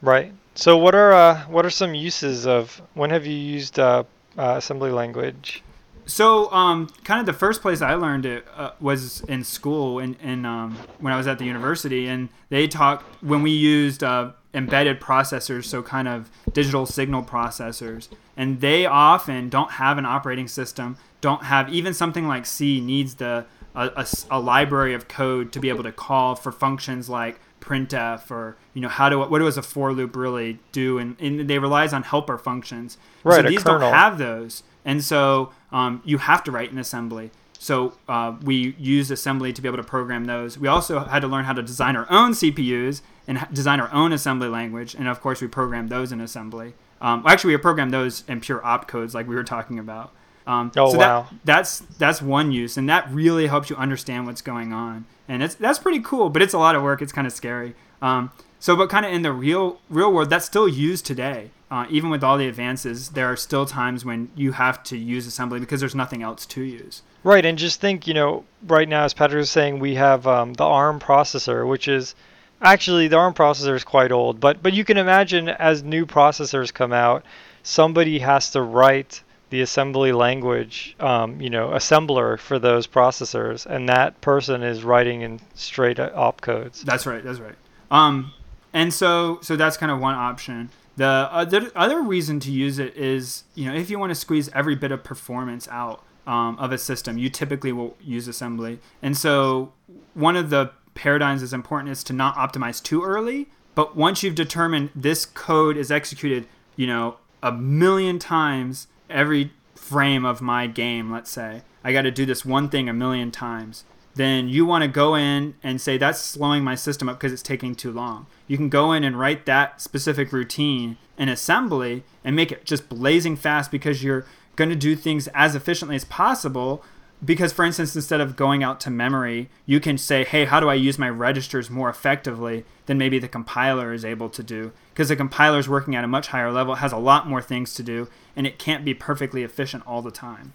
Right. 0.00 0.32
So 0.54 0.76
what 0.76 0.94
are 0.94 1.12
uh, 1.12 1.46
what 1.46 1.64
are 1.64 1.70
some 1.70 1.94
uses 1.94 2.46
of 2.46 2.82
when 2.94 3.10
have 3.10 3.24
you 3.26 3.36
used 3.36 3.78
uh, 3.78 4.04
uh, 4.36 4.54
assembly 4.58 4.90
language? 4.90 5.62
So, 6.04 6.50
um, 6.52 6.88
kind 7.04 7.20
of 7.20 7.26
the 7.26 7.32
first 7.32 7.62
place 7.62 7.80
I 7.80 7.94
learned 7.94 8.26
it 8.26 8.44
uh, 8.56 8.72
was 8.80 9.20
in 9.22 9.44
school, 9.44 10.00
in, 10.00 10.14
in 10.16 10.44
um, 10.44 10.76
when 10.98 11.12
I 11.12 11.16
was 11.16 11.28
at 11.28 11.38
the 11.38 11.44
university, 11.44 12.08
and 12.08 12.28
they 12.48 12.66
talked 12.66 13.04
when 13.22 13.42
we 13.42 13.52
used 13.52 14.02
uh, 14.02 14.32
embedded 14.52 15.00
processors, 15.00 15.64
so 15.64 15.80
kind 15.80 16.08
of 16.08 16.28
digital 16.52 16.86
signal 16.86 17.22
processors, 17.22 18.08
and 18.36 18.60
they 18.60 18.84
often 18.84 19.48
don't 19.48 19.72
have 19.72 19.96
an 19.96 20.04
operating 20.04 20.48
system, 20.48 20.96
don't 21.20 21.44
have 21.44 21.72
even 21.72 21.94
something 21.94 22.26
like 22.26 22.46
C 22.46 22.80
needs 22.80 23.14
the 23.14 23.46
a, 23.74 23.86
a 23.96 24.06
a 24.32 24.40
library 24.40 24.94
of 24.94 25.06
code 25.06 25.52
to 25.52 25.60
be 25.60 25.68
able 25.68 25.84
to 25.84 25.92
call 25.92 26.34
for 26.34 26.50
functions 26.50 27.08
like 27.08 27.38
printf 27.62 28.30
or 28.30 28.56
you 28.74 28.82
know 28.82 28.88
how 28.88 29.08
do 29.08 29.18
what 29.20 29.38
does 29.38 29.56
a 29.56 29.62
for 29.62 29.92
loop 29.92 30.16
really 30.16 30.58
do? 30.72 30.98
And, 30.98 31.16
and 31.20 31.48
they 31.48 31.58
relies 31.58 31.92
on 31.92 32.02
helper 32.02 32.36
functions. 32.36 32.98
Right, 33.24 33.36
so 33.36 33.48
these 33.48 33.62
kernel. 33.62 33.80
don't 33.80 33.94
have 33.94 34.18
those. 34.18 34.62
And 34.84 35.02
so 35.02 35.52
um, 35.70 36.02
you 36.04 36.18
have 36.18 36.42
to 36.44 36.50
write 36.50 36.72
in 36.72 36.78
assembly. 36.78 37.30
So 37.58 37.94
uh, 38.08 38.34
we 38.42 38.74
used 38.76 39.12
assembly 39.12 39.52
to 39.52 39.62
be 39.62 39.68
able 39.68 39.78
to 39.78 39.84
program 39.84 40.24
those. 40.24 40.58
We 40.58 40.66
also 40.66 40.98
had 40.98 41.20
to 41.20 41.28
learn 41.28 41.44
how 41.44 41.52
to 41.52 41.62
design 41.62 41.94
our 41.94 42.10
own 42.10 42.32
cpus 42.32 43.02
and 43.28 43.46
design 43.52 43.78
our 43.78 43.92
own 43.92 44.12
assembly 44.12 44.48
language. 44.48 44.94
And 44.94 45.06
of 45.06 45.20
course 45.20 45.40
we 45.40 45.46
programmed 45.46 45.88
those 45.88 46.10
in 46.10 46.20
assembly. 46.20 46.74
Um, 47.00 47.22
actually 47.24 47.54
we 47.54 47.62
programmed 47.62 47.94
those 47.94 48.24
in 48.26 48.40
pure 48.40 48.58
opcodes 48.60 49.14
like 49.14 49.28
we 49.28 49.36
were 49.36 49.44
talking 49.44 49.78
about 49.78 50.12
um, 50.46 50.72
Oh, 50.76 50.92
so 50.92 50.98
wow. 50.98 51.26
that, 51.30 51.38
that's 51.44 51.78
that's 51.98 52.20
one 52.22 52.52
use 52.52 52.76
and 52.76 52.88
that 52.88 53.08
really 53.10 53.46
helps 53.46 53.70
you 53.70 53.76
understand 53.76 54.26
what's 54.26 54.42
going 54.42 54.72
on. 54.72 55.04
And 55.28 55.42
it's 55.42 55.54
that's 55.54 55.78
pretty 55.78 56.00
cool 56.00 56.30
but 56.30 56.42
it's 56.42 56.54
a 56.54 56.58
lot 56.58 56.74
of 56.74 56.82
work. 56.82 57.02
It's 57.02 57.12
kind 57.12 57.26
of 57.26 57.32
scary. 57.32 57.74
Um, 58.00 58.30
so 58.58 58.76
but 58.76 58.90
kind 58.90 59.06
of 59.06 59.12
in 59.12 59.22
the 59.22 59.32
real 59.32 59.80
real 59.88 60.12
world 60.12 60.30
that's 60.30 60.46
still 60.46 60.68
used 60.68 61.06
today. 61.06 61.50
Uh, 61.70 61.86
even 61.88 62.10
with 62.10 62.22
all 62.22 62.36
the 62.36 62.46
advances 62.46 63.10
there 63.10 63.26
are 63.26 63.36
still 63.36 63.64
times 63.64 64.04
when 64.04 64.28
you 64.36 64.52
have 64.52 64.82
to 64.84 64.96
use 64.98 65.26
assembly 65.26 65.58
because 65.58 65.80
there's 65.80 65.94
nothing 65.94 66.22
else 66.22 66.44
to 66.46 66.62
use. 66.62 67.02
Right, 67.24 67.46
and 67.46 67.56
just 67.56 67.80
think, 67.80 68.08
you 68.08 68.14
know, 68.14 68.44
right 68.66 68.88
now, 68.88 69.04
as 69.04 69.14
Patrick 69.14 69.38
was 69.38 69.48
saying, 69.50 69.78
we 69.78 69.94
have 69.94 70.26
um, 70.26 70.54
the 70.54 70.64
ARM 70.64 70.98
processor, 70.98 71.66
which 71.68 71.86
is 71.86 72.16
actually 72.60 73.06
the 73.06 73.16
ARM 73.16 73.32
processor 73.32 73.76
is 73.76 73.84
quite 73.84 74.10
old, 74.12 74.40
but 74.40 74.62
but 74.62 74.72
you 74.72 74.84
can 74.84 74.98
imagine 74.98 75.48
as 75.48 75.82
new 75.82 76.04
processors 76.04 76.74
come 76.74 76.92
out, 76.92 77.24
somebody 77.62 78.18
has 78.18 78.50
to 78.50 78.60
write 78.60 79.22
the 79.52 79.60
assembly 79.60 80.12
language, 80.12 80.96
um, 80.98 81.38
you 81.38 81.50
know, 81.50 81.68
assembler 81.68 82.38
for 82.38 82.58
those 82.58 82.86
processors, 82.86 83.66
and 83.66 83.86
that 83.86 84.18
person 84.22 84.62
is 84.62 84.82
writing 84.82 85.20
in 85.20 85.38
straight 85.52 85.98
opcodes. 85.98 86.80
That's 86.80 87.04
right. 87.04 87.22
That's 87.22 87.38
right. 87.38 87.54
Um, 87.90 88.32
and 88.72 88.94
so 88.94 89.38
so 89.42 89.54
that's 89.54 89.76
kind 89.76 89.92
of 89.92 90.00
one 90.00 90.14
option. 90.14 90.70
The 90.96 91.04
other 91.06 91.70
other 91.76 92.00
reason 92.00 92.40
to 92.40 92.50
use 92.50 92.78
it 92.78 92.96
is 92.96 93.44
you 93.54 93.66
know 93.66 93.76
if 93.76 93.90
you 93.90 93.98
want 93.98 94.10
to 94.10 94.14
squeeze 94.14 94.48
every 94.54 94.74
bit 94.74 94.90
of 94.90 95.04
performance 95.04 95.68
out 95.68 96.02
um, 96.26 96.58
of 96.58 96.72
a 96.72 96.78
system, 96.78 97.18
you 97.18 97.28
typically 97.28 97.72
will 97.72 97.94
use 98.00 98.26
assembly. 98.26 98.80
And 99.02 99.18
so 99.18 99.74
one 100.14 100.34
of 100.34 100.48
the 100.48 100.72
paradigms 100.94 101.42
that's 101.42 101.52
important 101.52 101.90
is 101.90 102.02
to 102.04 102.14
not 102.14 102.36
optimize 102.36 102.82
too 102.82 103.04
early. 103.04 103.48
But 103.74 103.96
once 103.96 104.22
you've 104.22 104.34
determined 104.34 104.90
this 104.94 105.26
code 105.26 105.76
is 105.76 105.90
executed, 105.90 106.46
you 106.74 106.86
know, 106.86 107.16
a 107.42 107.52
million 107.52 108.18
times 108.18 108.86
every 109.12 109.52
frame 109.74 110.24
of 110.24 110.40
my 110.40 110.66
game, 110.66 111.10
let's 111.10 111.30
say, 111.30 111.62
I 111.84 111.92
got 111.92 112.02
to 112.02 112.10
do 112.10 112.26
this 112.26 112.44
one 112.44 112.68
thing 112.68 112.88
a 112.88 112.92
million 112.92 113.30
times 113.30 113.84
then 114.14 114.48
you 114.48 114.66
want 114.66 114.82
to 114.82 114.88
go 114.88 115.14
in 115.14 115.54
and 115.62 115.80
say 115.80 115.96
that's 115.96 116.20
slowing 116.20 116.62
my 116.62 116.74
system 116.74 117.08
up 117.08 117.18
because 117.18 117.32
it's 117.32 117.42
taking 117.42 117.74
too 117.74 117.90
long. 117.90 118.26
You 118.46 118.56
can 118.56 118.68
go 118.68 118.92
in 118.92 119.04
and 119.04 119.18
write 119.18 119.46
that 119.46 119.80
specific 119.80 120.32
routine 120.32 120.98
in 121.16 121.28
assembly 121.28 122.04
and 122.22 122.36
make 122.36 122.52
it 122.52 122.64
just 122.64 122.88
blazing 122.88 123.36
fast 123.36 123.70
because 123.70 124.04
you're 124.04 124.26
going 124.56 124.68
to 124.70 124.76
do 124.76 124.94
things 124.94 125.28
as 125.28 125.54
efficiently 125.54 125.96
as 125.96 126.04
possible. 126.04 126.84
Because, 127.24 127.52
for 127.52 127.64
instance, 127.64 127.94
instead 127.94 128.20
of 128.20 128.34
going 128.34 128.64
out 128.64 128.80
to 128.80 128.90
memory, 128.90 129.48
you 129.64 129.78
can 129.78 129.96
say, 129.96 130.24
hey, 130.24 130.44
how 130.44 130.58
do 130.58 130.68
I 130.68 130.74
use 130.74 130.98
my 130.98 131.08
registers 131.08 131.70
more 131.70 131.88
effectively 131.88 132.64
than 132.86 132.98
maybe 132.98 133.20
the 133.20 133.28
compiler 133.28 133.92
is 133.92 134.04
able 134.04 134.28
to 134.30 134.42
do? 134.42 134.72
Because 134.92 135.08
the 135.08 135.16
compiler 135.16 135.58
is 135.58 135.68
working 135.68 135.94
at 135.94 136.02
a 136.02 136.08
much 136.08 136.28
higher 136.28 136.50
level, 136.50 136.76
has 136.76 136.92
a 136.92 136.96
lot 136.96 137.28
more 137.28 137.40
things 137.40 137.74
to 137.74 137.82
do, 137.82 138.08
and 138.34 138.46
it 138.46 138.58
can't 138.58 138.84
be 138.84 138.92
perfectly 138.92 139.44
efficient 139.44 139.86
all 139.86 140.02
the 140.02 140.10
time. 140.10 140.52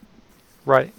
Right. 0.65 0.93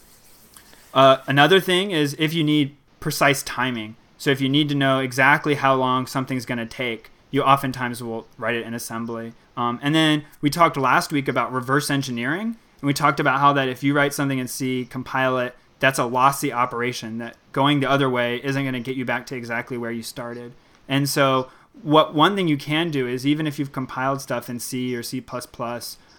Uh, 0.95 1.19
another 1.27 1.61
thing 1.61 1.91
is 1.91 2.17
if 2.19 2.33
you 2.33 2.43
need 2.43 2.75
precise 3.01 3.43
timing. 3.43 3.97
So 4.17 4.31
if 4.31 4.41
you 4.41 4.49
need 4.49 4.69
to 4.71 4.75
know 4.75 4.99
exactly 4.99 5.55
how 5.55 5.75
long 5.75 6.07
something's 6.07 6.47
going 6.47 6.59
to 6.59 6.67
take, 6.67 7.11
you 7.31 7.43
oftentimes 7.43 8.03
will 8.03 8.27
write 8.37 8.55
it 8.55 8.67
in 8.67 8.75
assembly. 8.75 9.33
Um, 9.57 9.79
and 9.83 9.95
then 9.95 10.25
we 10.41 10.51
talked 10.51 10.77
last 10.77 11.13
week 11.13 11.29
about 11.29 11.53
reverse 11.53 11.91
engineering, 11.91 12.57
and 12.81 12.87
we 12.87 12.95
talked 12.95 13.21
about 13.21 13.41
how 13.41 13.53
that 13.55 13.69
if 13.69 13.83
you 13.83 13.95
write 13.95 14.15
something 14.15 14.39
in 14.39 14.49
C, 14.49 14.85
compile 14.85 15.39
it, 15.39 15.55
that's 15.81 15.99
a 15.99 16.05
lossy 16.05 16.53
operation. 16.53 17.19
That 17.19 17.37
going 17.53 17.81
the 17.81 17.91
other 17.91 18.09
way 18.09 18.41
isn't 18.43 18.63
going 18.63 18.75
to 18.75 18.81
get 18.81 18.97
you 18.97 19.05
back 19.05 19.27
to 19.27 19.37
exactly 19.37 19.77
where 19.77 19.91
you 19.91 20.03
started. 20.03 20.53
And 20.89 21.09
so 21.09 21.51
what 21.83 22.15
one 22.15 22.35
thing 22.35 22.49
you 22.49 22.57
can 22.57 22.91
do 22.91 23.07
is 23.07 23.27
even 23.27 23.47
if 23.47 23.59
you've 23.59 23.73
compiled 23.73 24.21
stuff 24.21 24.49
in 24.49 24.59
C 24.59 24.95
or 24.97 25.03
C++, 25.03 25.23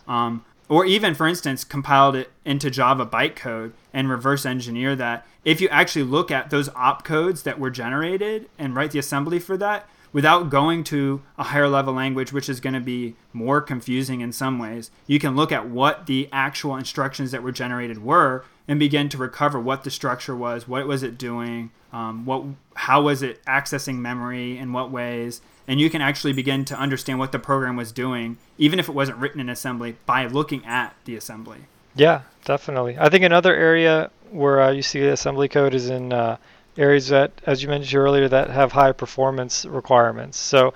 um, 0.08 0.46
or 0.70 0.86
even 0.86 1.16
for 1.16 1.28
instance 1.28 1.64
compiled 1.64 2.16
it 2.16 2.32
into 2.46 2.70
java 2.70 3.06
bytecode 3.06 3.74
and 3.92 4.10
reverse 4.10 4.46
engineer 4.46 4.96
that 4.96 5.26
if 5.44 5.60
you 5.60 5.68
actually 5.70 6.04
look 6.04 6.30
at 6.30 6.52
those 6.52 6.70
opcodes 6.70 7.44
that 7.44 7.60
were 7.60 7.72
generated 7.72 8.48
and 8.58 8.76
write 8.76 8.92
the 8.92 9.00
assembly 9.00 9.40
for 9.40 9.58
that 9.58 9.90
without 10.12 10.50
going 10.50 10.84
to 10.84 11.22
a 11.38 11.44
higher 11.44 11.68
level 11.68 11.94
language 11.94 12.34
which 12.34 12.50
is 12.50 12.60
going 12.60 12.74
to 12.74 12.80
be 12.80 13.16
more 13.34 13.62
confusing 13.62 14.22
in 14.22 14.32
some 14.32 14.60
ways 14.60 14.92
you 15.08 15.20
can 15.20 15.36
look 15.36 15.52
at 15.52 15.68
what 15.68 16.06
the 16.06 16.28
actual 16.32 16.76
instructions 16.76 17.32
that 17.32 17.44
were 17.44 17.52
generated 17.52 18.04
were 18.04 18.44
and 18.68 18.80
begin 18.80 19.10
to 19.10 19.18
recover 19.18 19.60
what 19.60 19.84
the 19.84 19.92
structure 19.92 20.36
was 20.36 20.68
what 20.68 20.88
was 20.88 21.04
it 21.04 21.18
doing 21.18 21.72
um, 21.92 22.26
what 22.26 22.44
how 22.76 23.02
was 23.02 23.22
it 23.22 23.44
accessing 23.46 23.98
memory 23.98 24.58
in 24.58 24.72
what 24.74 24.92
ways 24.92 25.42
and 25.70 25.80
you 25.80 25.92
can 25.92 26.02
actually 26.02 26.34
begin 26.34 26.66
to 26.66 26.76
understand 26.76 27.20
what 27.20 27.32
the 27.32 27.38
program 27.38 27.76
was 27.76 27.92
doing, 27.92 28.40
even 28.58 28.80
if 28.80 28.90
it 28.90 28.96
wasn't 28.96 29.20
written 29.20 29.40
in 29.40 29.50
assembly, 29.50 29.98
by 30.08 30.26
looking 30.26 30.66
at 30.66 30.96
the 31.06 31.16
assembly. 31.16 31.60
Yeah, 31.96 32.22
definitely. 32.44 32.98
I 32.98 33.10
think 33.10 33.24
another 33.24 33.56
area 33.56 34.10
where 34.32 34.62
uh, 34.62 34.72
you 34.72 34.82
see 34.82 35.06
assembly 35.06 35.48
code 35.48 35.76
is 35.76 35.88
in 35.92 36.12
uh, 36.12 36.38
areas 36.80 37.10
that, 37.10 37.32
as 37.46 37.62
you 37.62 37.70
mentioned 37.70 38.02
earlier, 38.02 38.28
that 38.28 38.50
have 38.50 38.72
high 38.72 38.94
performance 38.94 39.66
requirements. 39.66 40.38
So 40.38 40.74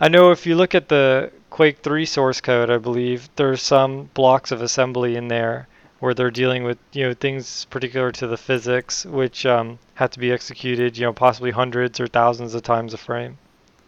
I 0.00 0.08
know 0.08 0.32
if 0.32 0.44
you 0.44 0.56
look 0.56 0.74
at 0.74 0.88
the 0.88 1.30
Quake 1.50 1.78
3 1.78 2.04
source 2.04 2.40
code, 2.40 2.68
I 2.68 2.78
believe 2.78 3.30
there's 3.36 3.62
some 3.62 4.10
blocks 4.12 4.50
of 4.50 4.60
assembly 4.60 5.16
in 5.16 5.28
there 5.28 5.68
where 6.00 6.12
they're 6.12 6.30
dealing 6.30 6.64
with 6.64 6.78
you 6.92 7.06
know 7.06 7.14
things 7.14 7.64
particular 7.66 8.12
to 8.12 8.26
the 8.26 8.36
physics, 8.36 9.06
which 9.06 9.46
um, 9.46 9.78
have 9.94 10.10
to 10.10 10.18
be 10.18 10.30
executed 10.30 10.98
you 10.98 11.06
know 11.06 11.12
possibly 11.12 11.52
hundreds 11.52 12.00
or 12.00 12.06
thousands 12.06 12.54
of 12.54 12.62
times 12.62 12.92
a 12.92 12.98
frame. 12.98 13.38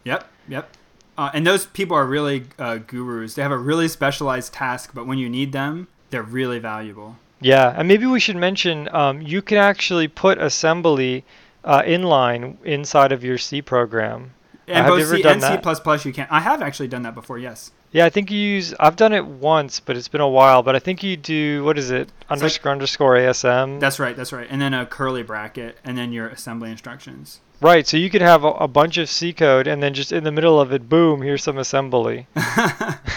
Yep, 0.05 0.31
yep. 0.47 0.69
Uh, 1.17 1.29
and 1.33 1.45
those 1.45 1.65
people 1.67 1.95
are 1.95 2.05
really 2.05 2.45
uh, 2.57 2.77
gurus. 2.77 3.35
They 3.35 3.41
have 3.41 3.51
a 3.51 3.57
really 3.57 3.89
specialized 3.89 4.53
task, 4.53 4.91
but 4.93 5.05
when 5.05 5.17
you 5.17 5.29
need 5.29 5.51
them, 5.51 5.89
they're 6.09 6.23
really 6.23 6.59
valuable. 6.59 7.17
Yeah, 7.41 7.73
and 7.77 7.87
maybe 7.87 8.05
we 8.05 8.19
should 8.19 8.37
mention 8.37 8.89
um, 8.93 9.21
you 9.21 9.41
can 9.41 9.57
actually 9.57 10.07
put 10.07 10.37
assembly 10.37 11.23
uh, 11.63 11.81
inline 11.83 12.57
inside 12.63 13.11
of 13.11 13.23
your 13.23 13.37
C 13.37 13.61
program. 13.61 14.31
And 14.67 14.77
have 14.77 14.87
both 14.87 14.99
you 14.99 15.05
ever 15.05 15.15
C 15.15 15.21
done 15.23 15.33
and 15.33 15.41
that? 15.41 16.01
C++ 16.03 16.07
you 16.07 16.13
can. 16.13 16.27
I 16.29 16.39
have 16.41 16.61
actually 16.61 16.87
done 16.89 17.01
that 17.01 17.15
before. 17.15 17.39
Yes. 17.39 17.71
Yeah, 17.91 18.05
I 18.05 18.09
think 18.11 18.29
you 18.29 18.37
use. 18.37 18.71
I've 18.79 18.95
done 18.95 19.13
it 19.13 19.25
once, 19.25 19.79
but 19.79 19.97
it's 19.97 20.07
been 20.07 20.21
a 20.21 20.29
while. 20.29 20.61
But 20.61 20.75
I 20.75 20.79
think 20.79 21.01
you 21.01 21.17
do. 21.17 21.63
What 21.63 21.79
is 21.79 21.89
it? 21.89 22.09
like- 22.29 22.31
Underscore 22.37 22.71
underscore 22.71 23.15
ASM. 23.15 23.79
That's 23.79 23.97
right. 23.99 24.15
That's 24.15 24.31
right. 24.31 24.45
And 24.47 24.61
then 24.61 24.75
a 24.75 24.85
curly 24.85 25.23
bracket, 25.23 25.79
and 25.83 25.97
then 25.97 26.13
your 26.13 26.27
assembly 26.27 26.69
instructions. 26.69 27.39
right. 27.61 27.87
So 27.87 27.97
you 27.97 28.11
could 28.11 28.21
have 28.21 28.43
a, 28.43 28.49
a 28.49 28.67
bunch 28.67 28.99
of 28.99 29.09
C 29.09 29.33
code, 29.33 29.65
and 29.65 29.81
then 29.81 29.95
just 29.95 30.11
in 30.11 30.23
the 30.23 30.31
middle 30.31 30.61
of 30.61 30.71
it, 30.71 30.87
boom, 30.87 31.23
here's 31.23 31.41
some 31.41 31.57
assembly. 31.57 32.27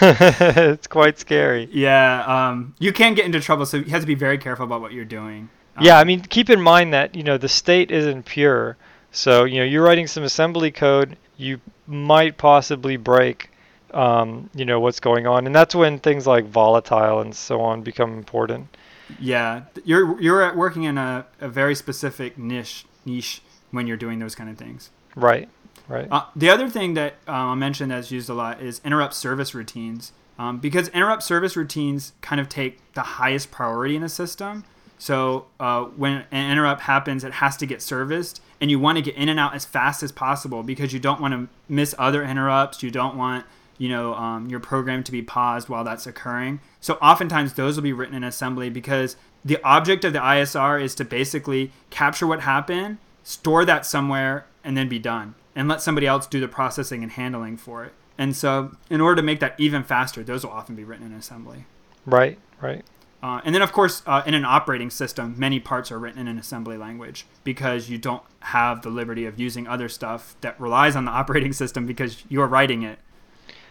it's 0.01 0.87
quite 0.87 1.19
scary. 1.19 1.69
yeah. 1.71 2.23
Um, 2.49 2.73
you 2.79 2.91
can 2.93 3.13
get 3.13 3.25
into 3.25 3.39
trouble, 3.39 3.67
so 3.67 3.77
you 3.77 3.85
have 3.85 4.01
to 4.01 4.07
be 4.07 4.15
very 4.15 4.39
careful 4.39 4.65
about 4.65 4.81
what 4.81 4.91
you're 4.91 5.05
doing. 5.05 5.49
Yeah, 5.81 5.97
I 5.97 6.03
mean, 6.03 6.21
keep 6.21 6.49
in 6.49 6.61
mind 6.61 6.93
that 6.93 7.15
you 7.15 7.23
know 7.23 7.37
the 7.37 7.49
state 7.49 7.91
isn't 7.91 8.23
pure. 8.23 8.77
So 9.11 9.43
you 9.43 9.59
know 9.59 9.65
you're 9.65 9.83
writing 9.83 10.07
some 10.07 10.23
assembly 10.23 10.71
code, 10.71 11.17
you 11.37 11.59
might 11.87 12.37
possibly 12.37 12.97
break, 12.97 13.49
um, 13.93 14.49
you 14.53 14.65
know 14.65 14.79
what's 14.79 14.99
going 14.99 15.27
on, 15.27 15.45
and 15.45 15.55
that's 15.55 15.75
when 15.75 15.99
things 15.99 16.27
like 16.27 16.45
volatile 16.45 17.21
and 17.21 17.35
so 17.35 17.61
on 17.61 17.81
become 17.81 18.17
important. 18.17 18.75
Yeah, 19.19 19.63
you're 19.83 20.19
you're 20.21 20.55
working 20.55 20.83
in 20.83 20.97
a, 20.97 21.25
a 21.39 21.47
very 21.47 21.75
specific 21.75 22.37
niche 22.37 22.85
niche 23.05 23.41
when 23.71 23.87
you're 23.87 23.97
doing 23.97 24.19
those 24.19 24.35
kind 24.35 24.49
of 24.49 24.57
things. 24.57 24.89
Right. 25.15 25.49
Right. 25.87 26.07
Uh, 26.09 26.25
the 26.35 26.49
other 26.49 26.69
thing 26.69 26.93
that 26.93 27.15
um, 27.27 27.35
I'll 27.35 27.55
mention 27.55 27.89
that's 27.89 28.09
used 28.09 28.29
a 28.29 28.33
lot 28.33 28.61
is 28.61 28.79
interrupt 28.85 29.13
service 29.13 29.53
routines, 29.53 30.13
um, 30.39 30.59
because 30.59 30.87
interrupt 30.89 31.23
service 31.23 31.57
routines 31.57 32.13
kind 32.21 32.39
of 32.39 32.47
take 32.47 32.79
the 32.93 33.01
highest 33.01 33.51
priority 33.51 33.95
in 33.95 34.03
a 34.03 34.09
system. 34.09 34.63
So 34.97 35.47
uh, 35.59 35.83
when 35.83 36.25
an 36.31 36.51
interrupt 36.51 36.81
happens, 36.81 37.23
it 37.23 37.33
has 37.33 37.57
to 37.57 37.65
get 37.65 37.81
serviced, 37.81 38.41
and 38.61 38.71
you 38.71 38.79
want 38.79 38.97
to 38.97 39.01
get 39.01 39.15
in 39.15 39.29
and 39.29 39.39
out 39.39 39.53
as 39.53 39.65
fast 39.65 40.03
as 40.03 40.11
possible 40.11 40.63
because 40.63 40.93
you 40.93 40.99
don't 40.99 41.19
want 41.19 41.33
to 41.33 41.47
miss 41.67 41.93
other 41.97 42.23
interrupts. 42.23 42.83
You 42.83 42.91
don't 42.91 43.17
want 43.17 43.45
you 43.77 43.89
know 43.89 44.13
um, 44.13 44.49
your 44.49 44.59
program 44.59 45.03
to 45.03 45.11
be 45.11 45.21
paused 45.21 45.69
while 45.69 45.83
that's 45.83 46.07
occurring. 46.07 46.59
So 46.79 46.95
oftentimes 46.95 47.53
those 47.53 47.75
will 47.75 47.83
be 47.83 47.93
written 47.93 48.15
in 48.15 48.23
assembly 48.23 48.69
because 48.69 49.15
the 49.43 49.61
object 49.63 50.05
of 50.05 50.13
the 50.13 50.19
ISR 50.19 50.81
is 50.81 50.95
to 50.95 51.05
basically 51.05 51.71
capture 51.89 52.25
what 52.25 52.41
happened, 52.41 52.97
store 53.23 53.65
that 53.65 53.85
somewhere, 53.85 54.45
and 54.63 54.77
then 54.77 54.87
be 54.87 54.99
done, 54.99 55.35
and 55.55 55.67
let 55.67 55.81
somebody 55.81 56.07
else 56.07 56.27
do 56.27 56.39
the 56.39 56.47
processing 56.47 57.03
and 57.03 57.11
handling 57.13 57.57
for 57.57 57.83
it. 57.83 57.93
And 58.17 58.35
so, 58.35 58.75
in 58.89 59.01
order 59.01 59.17
to 59.17 59.21
make 59.23 59.39
that 59.39 59.55
even 59.57 59.83
faster, 59.83 60.23
those 60.23 60.45
will 60.45 60.51
often 60.51 60.75
be 60.75 60.83
written 60.83 61.05
in 61.05 61.13
assembly. 61.13 61.65
Right. 62.05 62.37
Right. 62.61 62.85
Uh, 63.23 63.39
and 63.45 63.55
then, 63.55 63.61
of 63.61 63.71
course, 63.71 64.03
uh, 64.05 64.21
in 64.25 64.33
an 64.33 64.43
operating 64.43 64.89
system, 64.89 65.33
many 65.37 65.57
parts 65.57 65.93
are 65.93 65.97
written 65.97 66.19
in 66.19 66.27
an 66.27 66.37
assembly 66.37 66.75
language 66.75 67.25
because 67.45 67.89
you 67.89 67.97
don't 67.97 68.21
have 68.41 68.81
the 68.81 68.89
liberty 68.89 69.25
of 69.25 69.39
using 69.39 69.65
other 69.65 69.87
stuff 69.87 70.35
that 70.41 70.59
relies 70.59 70.93
on 70.93 71.05
the 71.05 71.11
operating 71.21 71.53
system 71.53 71.85
because 71.85 72.25
you're 72.27 72.47
writing 72.47 72.83
it. 72.83 72.99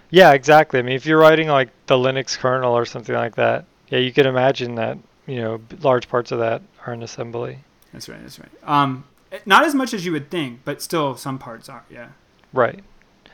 Yeah, 0.08 0.32
exactly. 0.32 0.78
I 0.78 0.82
mean, 0.82 0.96
if 0.96 1.04
you're 1.04 1.18
writing 1.18 1.48
like 1.48 1.68
the 1.86 1.96
Linux 1.96 2.36
kernel 2.36 2.74
or 2.74 2.86
something 2.86 3.14
like 3.14 3.34
that, 3.34 3.66
yeah, 3.88 3.98
you 3.98 4.10
could 4.10 4.24
imagine 4.24 4.74
that 4.76 4.96
you 5.26 5.36
know 5.36 5.60
large 5.82 6.08
parts 6.08 6.32
of 6.32 6.38
that 6.38 6.62
are 6.86 6.94
in 6.94 7.02
assembly. 7.02 7.58
That's 7.92 8.08
right. 8.08 8.22
That's 8.22 8.38
right. 8.38 8.50
Um, 8.64 9.04
not 9.44 9.64
as 9.64 9.74
much 9.74 9.92
as 9.92 10.06
you 10.06 10.12
would 10.12 10.30
think, 10.30 10.60
but 10.64 10.80
still, 10.80 11.14
some 11.16 11.38
parts 11.38 11.68
are. 11.68 11.84
Yeah. 11.90 12.08
Right. 12.54 12.80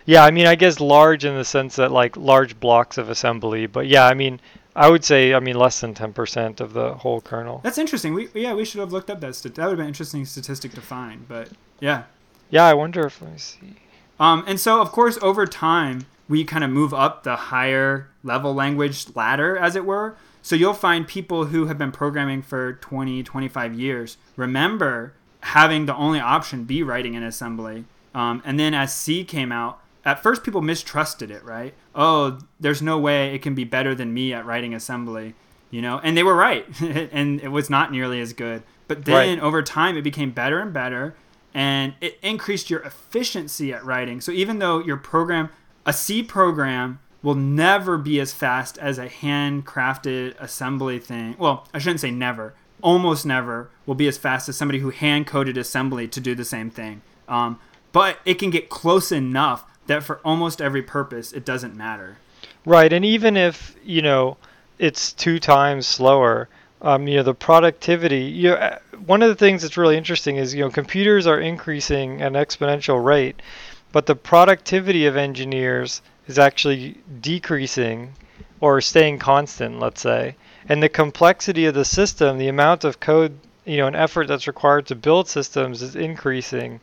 Yeah, 0.04 0.24
I 0.24 0.30
mean, 0.30 0.46
I 0.46 0.54
guess 0.56 0.80
large 0.80 1.24
in 1.24 1.36
the 1.36 1.44
sense 1.44 1.76
that 1.76 1.92
like 1.92 2.16
large 2.16 2.58
blocks 2.58 2.98
of 2.98 3.08
assembly, 3.08 3.66
but 3.66 3.86
yeah, 3.86 4.06
I 4.06 4.14
mean, 4.14 4.40
I 4.78 4.88
would 4.88 5.04
say, 5.04 5.34
I 5.34 5.40
mean, 5.40 5.56
less 5.56 5.80
than 5.80 5.92
10% 5.92 6.60
of 6.60 6.72
the 6.72 6.94
whole 6.94 7.20
kernel. 7.20 7.60
That's 7.64 7.78
interesting. 7.78 8.14
We 8.14 8.28
yeah, 8.32 8.54
we 8.54 8.64
should 8.64 8.78
have 8.78 8.92
looked 8.92 9.10
up 9.10 9.20
that. 9.20 9.34
Stat- 9.34 9.56
that 9.56 9.64
would 9.64 9.70
have 9.70 9.76
been 9.78 9.86
an 9.86 9.88
interesting 9.88 10.24
statistic 10.24 10.72
to 10.74 10.80
find. 10.80 11.26
But 11.26 11.50
yeah. 11.80 12.04
Yeah, 12.48 12.64
I 12.64 12.74
wonder 12.74 13.04
if 13.04 13.20
let 13.20 13.32
me 13.32 13.38
see. 13.38 13.74
Um, 14.20 14.44
and 14.46 14.60
so, 14.60 14.80
of 14.80 14.92
course, 14.92 15.18
over 15.20 15.46
time, 15.46 16.06
we 16.28 16.44
kind 16.44 16.62
of 16.62 16.70
move 16.70 16.94
up 16.94 17.24
the 17.24 17.36
higher 17.36 18.08
level 18.22 18.54
language 18.54 19.06
ladder, 19.16 19.56
as 19.56 19.74
it 19.74 19.84
were. 19.84 20.16
So 20.42 20.54
you'll 20.54 20.74
find 20.74 21.06
people 21.06 21.46
who 21.46 21.66
have 21.66 21.76
been 21.76 21.92
programming 21.92 22.42
for 22.42 22.74
20, 22.74 23.22
25 23.22 23.74
years 23.74 24.16
remember 24.36 25.12
having 25.40 25.86
the 25.86 25.94
only 25.94 26.20
option 26.20 26.64
be 26.64 26.82
writing 26.84 27.14
in 27.14 27.22
assembly. 27.22 27.84
Um, 28.14 28.42
and 28.44 28.58
then 28.58 28.74
as 28.74 28.94
C 28.94 29.24
came 29.24 29.50
out, 29.50 29.80
at 30.08 30.22
first 30.22 30.42
people 30.42 30.62
mistrusted 30.62 31.30
it, 31.30 31.44
right? 31.44 31.74
Oh, 31.94 32.38
there's 32.58 32.80
no 32.80 32.98
way 32.98 33.34
it 33.34 33.42
can 33.42 33.54
be 33.54 33.64
better 33.64 33.94
than 33.94 34.14
me 34.14 34.32
at 34.32 34.46
writing 34.46 34.72
assembly, 34.72 35.34
you 35.70 35.82
know? 35.82 36.00
And 36.02 36.16
they 36.16 36.22
were 36.22 36.34
right. 36.34 36.64
and 36.80 37.40
it 37.40 37.48
was 37.48 37.68
not 37.68 37.92
nearly 37.92 38.18
as 38.20 38.32
good. 38.32 38.62
But 38.86 39.04
then 39.04 39.14
Right. 39.14 39.40
over 39.40 39.62
time, 39.62 39.98
it 39.98 40.02
became 40.02 40.30
better 40.30 40.60
and 40.60 40.72
better 40.72 41.14
and 41.54 41.94
it 42.00 42.18
increased 42.22 42.70
your 42.70 42.80
efficiency 42.80 43.72
at 43.72 43.84
writing. 43.84 44.20
So 44.20 44.32
even 44.32 44.60
though 44.60 44.78
your 44.78 44.96
program, 44.96 45.50
a 45.84 45.92
C 45.92 46.22
program, 46.22 47.00
will 47.22 47.34
never 47.34 47.98
be 47.98 48.18
as 48.18 48.32
fast 48.32 48.78
as 48.78 48.96
a 48.98 49.08
handcrafted 49.08 50.38
assembly 50.38 50.98
thing. 50.98 51.36
Well, 51.38 51.66
I 51.74 51.78
shouldn't 51.78 52.00
say 52.00 52.10
never. 52.10 52.54
Almost 52.80 53.26
never 53.26 53.70
will 53.86 53.96
be 53.96 54.08
as 54.08 54.16
fast 54.16 54.48
as 54.48 54.56
somebody 54.56 54.78
who 54.78 54.90
hand 54.90 55.26
coded 55.26 55.58
assembly 55.58 56.06
to 56.08 56.20
do 56.20 56.34
the 56.34 56.44
same 56.44 56.70
thing. 56.70 57.02
Um, 57.28 57.58
but 57.92 58.18
it 58.24 58.34
can 58.34 58.50
get 58.50 58.68
close 58.68 59.10
enough 59.10 59.64
that 59.88 60.04
for 60.04 60.20
almost 60.24 60.62
every 60.62 60.82
purpose, 60.82 61.32
it 61.32 61.44
doesn't 61.44 61.74
matter. 61.74 62.16
Right, 62.64 62.92
and 62.92 63.04
even 63.04 63.36
if, 63.36 63.76
you 63.84 64.02
know, 64.02 64.36
it's 64.78 65.12
two 65.12 65.40
times 65.40 65.86
slower, 65.86 66.48
um, 66.80 67.08
you 67.08 67.16
know, 67.16 67.22
the 67.24 67.34
productivity, 67.34 68.22
you 68.22 68.50
know, 68.50 68.54
uh, 68.54 68.78
one 69.04 69.22
of 69.22 69.28
the 69.28 69.34
things 69.34 69.62
that's 69.62 69.76
really 69.76 69.96
interesting 69.96 70.36
is, 70.36 70.54
you 70.54 70.62
know, 70.62 70.70
computers 70.70 71.26
are 71.26 71.40
increasing 71.40 72.22
at 72.22 72.28
an 72.28 72.34
exponential 72.34 73.04
rate, 73.04 73.42
but 73.90 74.06
the 74.06 74.14
productivity 74.14 75.06
of 75.06 75.16
engineers 75.16 76.02
is 76.28 76.38
actually 76.38 76.96
decreasing 77.20 78.12
or 78.60 78.80
staying 78.80 79.18
constant, 79.18 79.80
let's 79.80 80.00
say. 80.00 80.36
And 80.68 80.82
the 80.82 80.88
complexity 80.88 81.64
of 81.64 81.74
the 81.74 81.84
system, 81.84 82.38
the 82.38 82.48
amount 82.48 82.84
of 82.84 83.00
code, 83.00 83.32
you 83.64 83.78
know, 83.78 83.86
and 83.86 83.96
effort 83.96 84.28
that's 84.28 84.46
required 84.46 84.86
to 84.86 84.94
build 84.94 85.28
systems 85.28 85.82
is 85.82 85.96
increasing, 85.96 86.80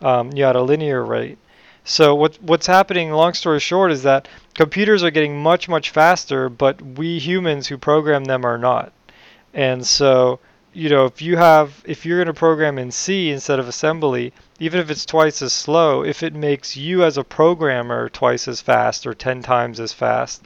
um, 0.00 0.32
you 0.32 0.42
know, 0.42 0.50
at 0.50 0.56
a 0.56 0.62
linear 0.62 1.04
rate. 1.04 1.38
So 1.88 2.16
what 2.16 2.36
what's 2.42 2.66
happening, 2.66 3.12
long 3.12 3.32
story 3.34 3.60
short, 3.60 3.92
is 3.92 4.02
that 4.02 4.26
computers 4.54 5.04
are 5.04 5.10
getting 5.12 5.40
much 5.40 5.68
much 5.68 5.90
faster, 5.90 6.48
but 6.48 6.82
we 6.82 7.20
humans 7.20 7.68
who 7.68 7.78
program 7.78 8.24
them 8.24 8.44
are 8.44 8.58
not. 8.58 8.92
And 9.54 9.86
so, 9.86 10.40
you 10.72 10.88
know, 10.90 11.04
if 11.06 11.22
you 11.22 11.36
have 11.36 11.84
if 11.86 12.04
you're 12.04 12.18
going 12.18 12.26
to 12.26 12.34
program 12.34 12.76
in 12.76 12.90
C 12.90 13.30
instead 13.30 13.60
of 13.60 13.68
assembly, 13.68 14.32
even 14.58 14.80
if 14.80 14.90
it's 14.90 15.06
twice 15.06 15.40
as 15.40 15.52
slow, 15.52 16.02
if 16.02 16.24
it 16.24 16.34
makes 16.34 16.76
you 16.76 17.04
as 17.04 17.16
a 17.16 17.22
programmer 17.22 18.08
twice 18.08 18.48
as 18.48 18.60
fast 18.60 19.06
or 19.06 19.14
10 19.14 19.42
times 19.42 19.78
as 19.78 19.92
fast, 19.92 20.42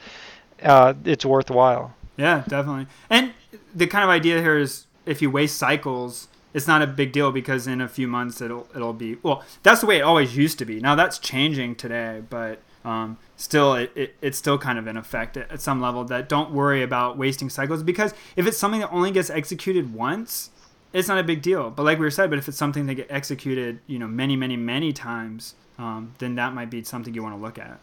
uh, 0.61 0.93
it's 1.05 1.25
worthwhile. 1.25 1.95
Yeah, 2.17 2.43
definitely. 2.47 2.85
And 3.09 3.33
the 3.73 3.87
kind 3.87 4.03
of 4.03 4.11
idea 4.11 4.39
here 4.41 4.59
is 4.59 4.85
if 5.07 5.23
you 5.23 5.31
waste 5.31 5.57
cycles, 5.57 6.27
it's 6.53 6.67
not 6.67 6.81
a 6.81 6.87
big 6.87 7.11
deal 7.11 7.31
because 7.31 7.67
in 7.67 7.81
a 7.81 7.87
few 7.87 8.07
months 8.07 8.41
it'll 8.41 8.67
it'll 8.75 8.93
be 8.93 9.17
well. 9.23 9.43
That's 9.63 9.81
the 9.81 9.87
way 9.87 9.97
it 9.97 10.01
always 10.01 10.35
used 10.35 10.59
to 10.59 10.65
be. 10.65 10.79
Now 10.79 10.95
that's 10.95 11.19
changing 11.19 11.75
today, 11.75 12.21
but 12.29 12.59
um, 12.83 13.17
still 13.37 13.75
it, 13.75 13.91
it, 13.95 14.15
it's 14.21 14.37
still 14.37 14.57
kind 14.57 14.79
of 14.79 14.87
in 14.87 14.97
effect 14.97 15.37
at, 15.37 15.51
at 15.51 15.61
some 15.61 15.81
level. 15.81 16.03
That 16.03 16.27
don't 16.27 16.51
worry 16.51 16.83
about 16.83 17.17
wasting 17.17 17.49
cycles 17.49 17.83
because 17.83 18.13
if 18.35 18.47
it's 18.47 18.57
something 18.57 18.81
that 18.81 18.91
only 18.91 19.11
gets 19.11 19.29
executed 19.29 19.93
once, 19.93 20.49
it's 20.93 21.07
not 21.07 21.17
a 21.17 21.23
big 21.23 21.41
deal. 21.41 21.69
But 21.69 21.83
like 21.83 21.99
we 21.99 22.05
were 22.05 22.11
said, 22.11 22.29
but 22.29 22.39
if 22.39 22.47
it's 22.47 22.57
something 22.57 22.85
that 22.87 22.95
get 22.95 23.07
executed, 23.09 23.79
you 23.87 23.99
know, 23.99 24.07
many 24.07 24.35
many 24.35 24.57
many 24.57 24.91
times, 24.93 25.55
um, 25.77 26.13
then 26.19 26.35
that 26.35 26.53
might 26.53 26.69
be 26.69 26.83
something 26.83 27.13
you 27.13 27.23
want 27.23 27.35
to 27.35 27.41
look 27.41 27.57
at. 27.57 27.79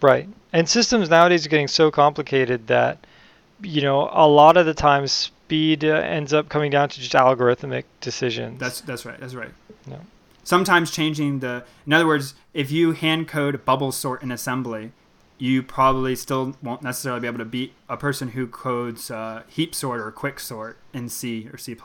Right. 0.00 0.28
And 0.52 0.68
systems 0.68 1.10
nowadays 1.10 1.44
are 1.44 1.48
getting 1.48 1.68
so 1.68 1.90
complicated 1.90 2.68
that, 2.68 3.04
you 3.62 3.82
know, 3.82 4.08
a 4.12 4.28
lot 4.28 4.56
of 4.56 4.64
the 4.64 4.74
times 4.74 5.32
speed 5.48 5.82
uh, 5.82 5.88
ends 5.88 6.34
up 6.34 6.50
coming 6.50 6.70
down 6.70 6.90
to 6.90 7.00
just 7.00 7.14
algorithmic 7.14 7.84
decisions. 8.02 8.60
That's 8.60 8.82
that's 8.82 9.06
right. 9.06 9.18
That's 9.18 9.34
right. 9.34 9.50
No. 9.86 10.00
Sometimes 10.44 10.90
changing 10.90 11.40
the, 11.40 11.64
in 11.86 11.92
other 11.92 12.06
words, 12.06 12.34
if 12.54 12.70
you 12.70 12.92
hand 12.92 13.28
code 13.28 13.64
bubble 13.64 13.92
sort 13.92 14.22
in 14.22 14.30
assembly, 14.30 14.92
you 15.36 15.62
probably 15.62 16.16
still 16.16 16.56
won't 16.62 16.82
necessarily 16.82 17.20
be 17.20 17.26
able 17.26 17.38
to 17.38 17.44
beat 17.44 17.74
a 17.88 17.96
person 17.98 18.28
who 18.28 18.46
codes 18.46 19.10
uh, 19.10 19.42
heap 19.46 19.74
sort 19.74 20.00
or 20.00 20.10
quick 20.10 20.40
sort 20.40 20.78
in 20.94 21.08
C 21.08 21.48
or 21.52 21.58
C++. 21.58 21.76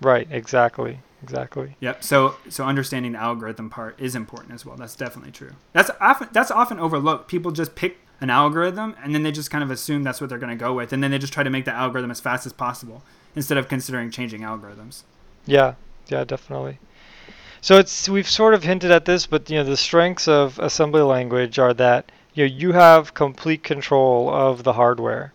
right. 0.00 0.28
Exactly. 0.30 1.00
Exactly. 1.22 1.76
Yep. 1.80 2.04
So 2.04 2.34
so 2.50 2.64
understanding 2.64 3.12
the 3.12 3.18
algorithm 3.18 3.70
part 3.70 3.98
is 3.98 4.14
important 4.14 4.52
as 4.52 4.66
well. 4.66 4.76
That's 4.76 4.96
definitely 4.96 5.32
true. 5.32 5.52
That's 5.72 5.90
often 6.00 6.28
that's 6.32 6.50
often 6.50 6.78
overlooked. 6.78 7.28
People 7.28 7.52
just 7.52 7.74
pick 7.74 7.98
an 8.22 8.30
algorithm, 8.30 8.94
and 9.02 9.14
then 9.14 9.24
they 9.24 9.32
just 9.32 9.50
kind 9.50 9.64
of 9.64 9.70
assume 9.70 10.04
that's 10.04 10.20
what 10.20 10.30
they're 10.30 10.38
going 10.38 10.56
to 10.56 10.64
go 10.64 10.72
with, 10.72 10.92
and 10.92 11.02
then 11.02 11.10
they 11.10 11.18
just 11.18 11.32
try 11.32 11.42
to 11.42 11.50
make 11.50 11.64
the 11.64 11.72
algorithm 11.72 12.10
as 12.10 12.20
fast 12.20 12.46
as 12.46 12.52
possible 12.52 13.02
instead 13.34 13.58
of 13.58 13.68
considering 13.68 14.10
changing 14.10 14.42
algorithms. 14.42 15.02
Yeah, 15.44 15.74
yeah, 16.06 16.22
definitely. 16.22 16.78
So 17.60 17.78
it's 17.78 18.08
we've 18.08 18.28
sort 18.30 18.54
of 18.54 18.62
hinted 18.62 18.92
at 18.92 19.04
this, 19.04 19.26
but 19.26 19.50
you 19.50 19.56
know 19.56 19.64
the 19.64 19.76
strengths 19.76 20.28
of 20.28 20.58
assembly 20.60 21.02
language 21.02 21.58
are 21.58 21.74
that 21.74 22.12
you 22.34 22.44
know 22.44 22.54
you 22.54 22.72
have 22.72 23.12
complete 23.12 23.64
control 23.64 24.30
of 24.30 24.62
the 24.62 24.72
hardware. 24.72 25.32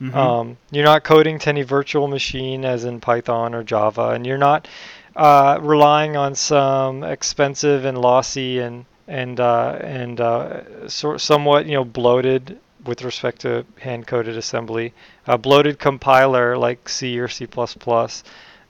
Mm-hmm. 0.00 0.16
Um, 0.16 0.56
you're 0.70 0.84
not 0.84 1.04
coding 1.04 1.38
to 1.40 1.48
any 1.50 1.62
virtual 1.62 2.08
machine 2.08 2.64
as 2.64 2.84
in 2.84 3.00
Python 3.00 3.54
or 3.54 3.62
Java, 3.62 4.10
and 4.10 4.26
you're 4.26 4.38
not 4.38 4.66
uh, 5.14 5.58
relying 5.60 6.16
on 6.16 6.34
some 6.34 7.04
expensive 7.04 7.84
and 7.84 7.98
lossy 7.98 8.60
and 8.60 8.86
and 9.10 9.40
uh, 9.40 9.78
and 9.82 10.20
uh, 10.20 10.88
sort 10.88 11.20
somewhat 11.20 11.66
you 11.66 11.74
know 11.74 11.84
bloated 11.84 12.58
with 12.84 13.02
respect 13.02 13.40
to 13.42 13.66
hand 13.80 14.06
coded 14.06 14.36
assembly, 14.36 14.94
a 15.26 15.36
bloated 15.36 15.78
compiler 15.78 16.56
like 16.56 16.88
C 16.88 17.18
or 17.18 17.28
C++. 17.28 17.46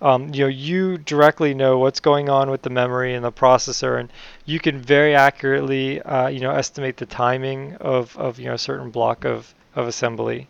Um, 0.02 0.32
you 0.32 0.44
know, 0.44 0.48
you 0.48 0.96
directly 0.96 1.52
know 1.52 1.78
what's 1.78 2.00
going 2.00 2.30
on 2.30 2.50
with 2.50 2.62
the 2.62 2.70
memory 2.70 3.14
and 3.14 3.22
the 3.22 3.30
processor, 3.30 4.00
and 4.00 4.10
you 4.46 4.58
can 4.58 4.78
very 4.78 5.14
accurately, 5.14 6.00
uh, 6.00 6.28
you 6.28 6.40
know, 6.40 6.52
estimate 6.52 6.96
the 6.96 7.06
timing 7.06 7.76
of, 7.76 8.16
of 8.16 8.38
you 8.38 8.46
know 8.46 8.54
a 8.54 8.58
certain 8.58 8.90
block 8.90 9.24
of, 9.24 9.54
of 9.74 9.86
assembly. 9.86 10.48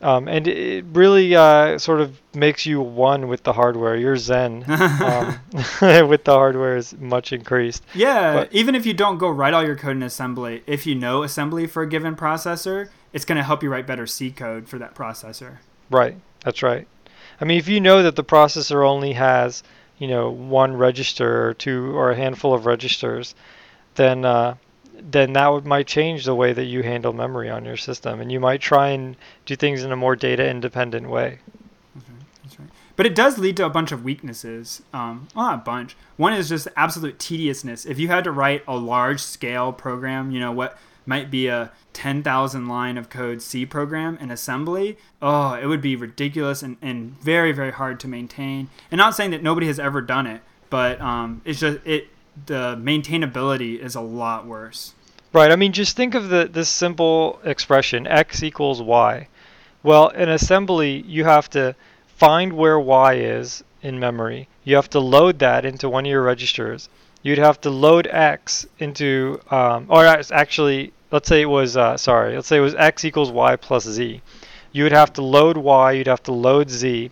Um, 0.00 0.28
and 0.28 0.46
it 0.46 0.84
really 0.92 1.34
uh, 1.34 1.76
sort 1.78 2.00
of 2.00 2.20
makes 2.32 2.64
you 2.64 2.80
one 2.80 3.26
with 3.26 3.42
the 3.42 3.52
hardware. 3.52 3.96
You're 3.96 4.16
zen 4.16 4.64
um, 4.68 5.40
with 6.08 6.24
the 6.24 6.34
hardware 6.34 6.76
is 6.76 6.96
much 6.98 7.32
increased. 7.32 7.82
Yeah, 7.94 8.34
but, 8.34 8.52
even 8.52 8.76
if 8.76 8.86
you 8.86 8.94
don't 8.94 9.18
go 9.18 9.28
write 9.28 9.54
all 9.54 9.64
your 9.64 9.76
code 9.76 9.96
in 9.96 10.04
assembly, 10.04 10.62
if 10.66 10.86
you 10.86 10.94
know 10.94 11.24
assembly 11.24 11.66
for 11.66 11.82
a 11.82 11.88
given 11.88 12.14
processor, 12.14 12.90
it's 13.12 13.24
going 13.24 13.38
to 13.38 13.42
help 13.42 13.62
you 13.62 13.70
write 13.70 13.88
better 13.88 14.06
C 14.06 14.30
code 14.30 14.68
for 14.68 14.78
that 14.78 14.94
processor. 14.94 15.58
Right, 15.90 16.16
that's 16.44 16.62
right. 16.62 16.86
I 17.40 17.44
mean, 17.44 17.58
if 17.58 17.66
you 17.68 17.80
know 17.80 18.02
that 18.02 18.14
the 18.14 18.24
processor 18.24 18.86
only 18.86 19.14
has, 19.14 19.64
you 19.98 20.06
know, 20.06 20.30
one 20.30 20.76
register 20.76 21.48
or 21.48 21.54
two 21.54 21.96
or 21.96 22.12
a 22.12 22.16
handful 22.16 22.54
of 22.54 22.66
registers, 22.66 23.34
then 23.96 24.24
uh, 24.24 24.54
then 25.00 25.32
that 25.34 25.48
would, 25.48 25.66
might 25.66 25.86
change 25.86 26.24
the 26.24 26.34
way 26.34 26.52
that 26.52 26.64
you 26.64 26.82
handle 26.82 27.12
memory 27.12 27.50
on 27.50 27.64
your 27.64 27.76
system, 27.76 28.20
and 28.20 28.30
you 28.30 28.40
might 28.40 28.60
try 28.60 28.88
and 28.88 29.16
do 29.46 29.56
things 29.56 29.82
in 29.82 29.92
a 29.92 29.96
more 29.96 30.16
data 30.16 30.48
independent 30.48 31.08
way. 31.08 31.38
That's 31.94 32.08
right. 32.08 32.18
That's 32.42 32.60
right. 32.60 32.68
But 32.96 33.06
it 33.06 33.14
does 33.14 33.38
lead 33.38 33.56
to 33.58 33.66
a 33.66 33.70
bunch 33.70 33.92
of 33.92 34.04
weaknesses. 34.04 34.82
Um, 34.92 35.28
well, 35.34 35.46
not 35.46 35.54
a 35.54 35.62
bunch. 35.62 35.96
One 36.16 36.32
is 36.32 36.48
just 36.48 36.68
absolute 36.76 37.18
tediousness. 37.18 37.86
If 37.86 37.98
you 37.98 38.08
had 38.08 38.24
to 38.24 38.32
write 38.32 38.62
a 38.66 38.76
large 38.76 39.20
scale 39.20 39.72
program, 39.72 40.30
you 40.30 40.40
know 40.40 40.52
what 40.52 40.78
might 41.08 41.30
be 41.30 41.46
a 41.46 41.72
10,000 41.94 42.68
line 42.68 42.98
of 42.98 43.08
code 43.08 43.40
C 43.40 43.64
program 43.64 44.18
in 44.20 44.30
assembly, 44.30 44.98
oh, 45.22 45.54
it 45.54 45.66
would 45.66 45.80
be 45.80 45.96
ridiculous 45.96 46.62
and, 46.62 46.76
and 46.82 47.18
very, 47.18 47.50
very 47.50 47.72
hard 47.72 47.98
to 48.00 48.08
maintain. 48.08 48.68
And 48.90 48.98
not 48.98 49.16
saying 49.16 49.30
that 49.30 49.42
nobody 49.42 49.66
has 49.68 49.80
ever 49.80 50.02
done 50.02 50.26
it, 50.26 50.42
but 50.68 51.00
um, 51.00 51.40
it's 51.46 51.60
just, 51.60 51.78
it, 51.86 52.08
the 52.46 52.76
maintainability 52.80 53.78
is 53.78 53.94
a 53.94 54.00
lot 54.00 54.46
worse. 54.46 54.94
Right. 55.32 55.50
I 55.50 55.56
mean, 55.56 55.72
just 55.72 55.96
think 55.96 56.14
of 56.14 56.30
the 56.30 56.48
this 56.50 56.68
simple 56.68 57.38
expression 57.44 58.06
x 58.06 58.42
equals 58.42 58.80
y. 58.80 59.28
Well, 59.82 60.08
in 60.08 60.28
assembly, 60.28 61.04
you 61.06 61.24
have 61.24 61.50
to 61.50 61.74
find 62.06 62.52
where 62.54 62.80
y 62.80 63.14
is 63.14 63.62
in 63.82 64.00
memory. 64.00 64.48
You 64.64 64.76
have 64.76 64.90
to 64.90 65.00
load 65.00 65.38
that 65.38 65.64
into 65.64 65.88
one 65.88 66.04
of 66.04 66.10
your 66.10 66.22
registers. 66.22 66.88
You'd 67.22 67.38
have 67.38 67.60
to 67.62 67.70
load 67.70 68.08
x 68.10 68.66
into, 68.78 69.40
um, 69.50 69.86
or 69.88 70.04
actually, 70.06 70.92
let's 71.10 71.28
say 71.28 71.42
it 71.42 71.46
was, 71.46 71.76
uh, 71.76 71.96
sorry, 71.96 72.34
let's 72.34 72.48
say 72.48 72.58
it 72.58 72.60
was 72.60 72.74
x 72.74 73.04
equals 73.04 73.30
y 73.30 73.56
plus 73.56 73.84
z. 73.84 74.20
You 74.72 74.84
would 74.84 74.92
have 74.92 75.12
to 75.14 75.22
load 75.22 75.56
y, 75.56 75.92
you'd 75.92 76.06
have 76.06 76.22
to 76.24 76.32
load 76.32 76.70
z, 76.70 77.10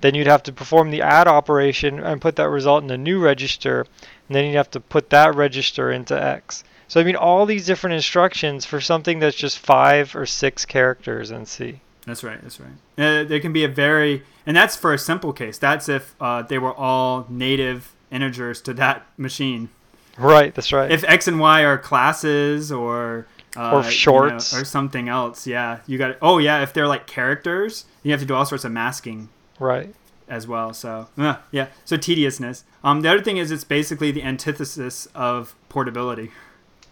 then 0.00 0.14
you'd 0.14 0.26
have 0.26 0.42
to 0.44 0.52
perform 0.52 0.90
the 0.90 1.02
add 1.02 1.26
operation 1.26 2.00
and 2.00 2.20
put 2.20 2.36
that 2.36 2.48
result 2.48 2.84
in 2.84 2.90
a 2.90 2.98
new 2.98 3.18
register, 3.18 3.86
and 4.28 4.36
then 4.36 4.50
you 4.50 4.56
have 4.56 4.70
to 4.72 4.80
put 4.80 5.10
that 5.10 5.34
register 5.34 5.90
into 5.90 6.20
X. 6.20 6.64
So 6.88 7.00
I 7.00 7.04
mean, 7.04 7.16
all 7.16 7.46
these 7.46 7.66
different 7.66 7.94
instructions 7.94 8.64
for 8.64 8.80
something 8.80 9.18
that's 9.18 9.36
just 9.36 9.58
five 9.58 10.14
or 10.14 10.26
six 10.26 10.64
characters 10.64 11.30
in 11.30 11.46
C. 11.46 11.80
That's 12.06 12.22
right. 12.22 12.40
That's 12.40 12.60
right. 12.60 12.70
Uh, 12.96 13.24
there 13.24 13.40
can 13.40 13.52
be 13.52 13.64
a 13.64 13.68
very, 13.68 14.22
and 14.46 14.56
that's 14.56 14.76
for 14.76 14.94
a 14.94 14.98
simple 14.98 15.32
case. 15.32 15.58
That's 15.58 15.88
if 15.88 16.14
uh, 16.20 16.42
they 16.42 16.58
were 16.58 16.72
all 16.72 17.26
native 17.28 17.92
integers 18.12 18.60
to 18.62 18.74
that 18.74 19.06
machine. 19.16 19.70
Right. 20.16 20.54
That's 20.54 20.72
right. 20.72 20.90
If 20.90 21.02
X 21.04 21.26
and 21.26 21.40
Y 21.40 21.62
are 21.62 21.76
classes 21.76 22.70
or 22.70 23.26
uh, 23.56 23.72
or 23.72 23.82
shorts 23.82 24.52
you 24.52 24.58
know, 24.58 24.62
or 24.62 24.64
something 24.64 25.08
else, 25.08 25.46
yeah, 25.46 25.80
you 25.86 25.98
got. 25.98 26.16
Oh 26.22 26.38
yeah, 26.38 26.62
if 26.62 26.72
they're 26.72 26.86
like 26.86 27.08
characters, 27.08 27.86
you 28.04 28.12
have 28.12 28.20
to 28.20 28.26
do 28.26 28.34
all 28.34 28.46
sorts 28.46 28.64
of 28.64 28.70
masking. 28.70 29.28
Right 29.58 29.92
as 30.28 30.46
well. 30.46 30.72
So 30.74 31.08
uh, 31.18 31.36
yeah, 31.50 31.68
so 31.84 31.96
tediousness. 31.96 32.64
Um, 32.82 33.02
the 33.02 33.10
other 33.10 33.22
thing 33.22 33.36
is 33.36 33.50
it's 33.50 33.64
basically 33.64 34.10
the 34.10 34.22
antithesis 34.22 35.06
of 35.14 35.54
portability. 35.68 36.30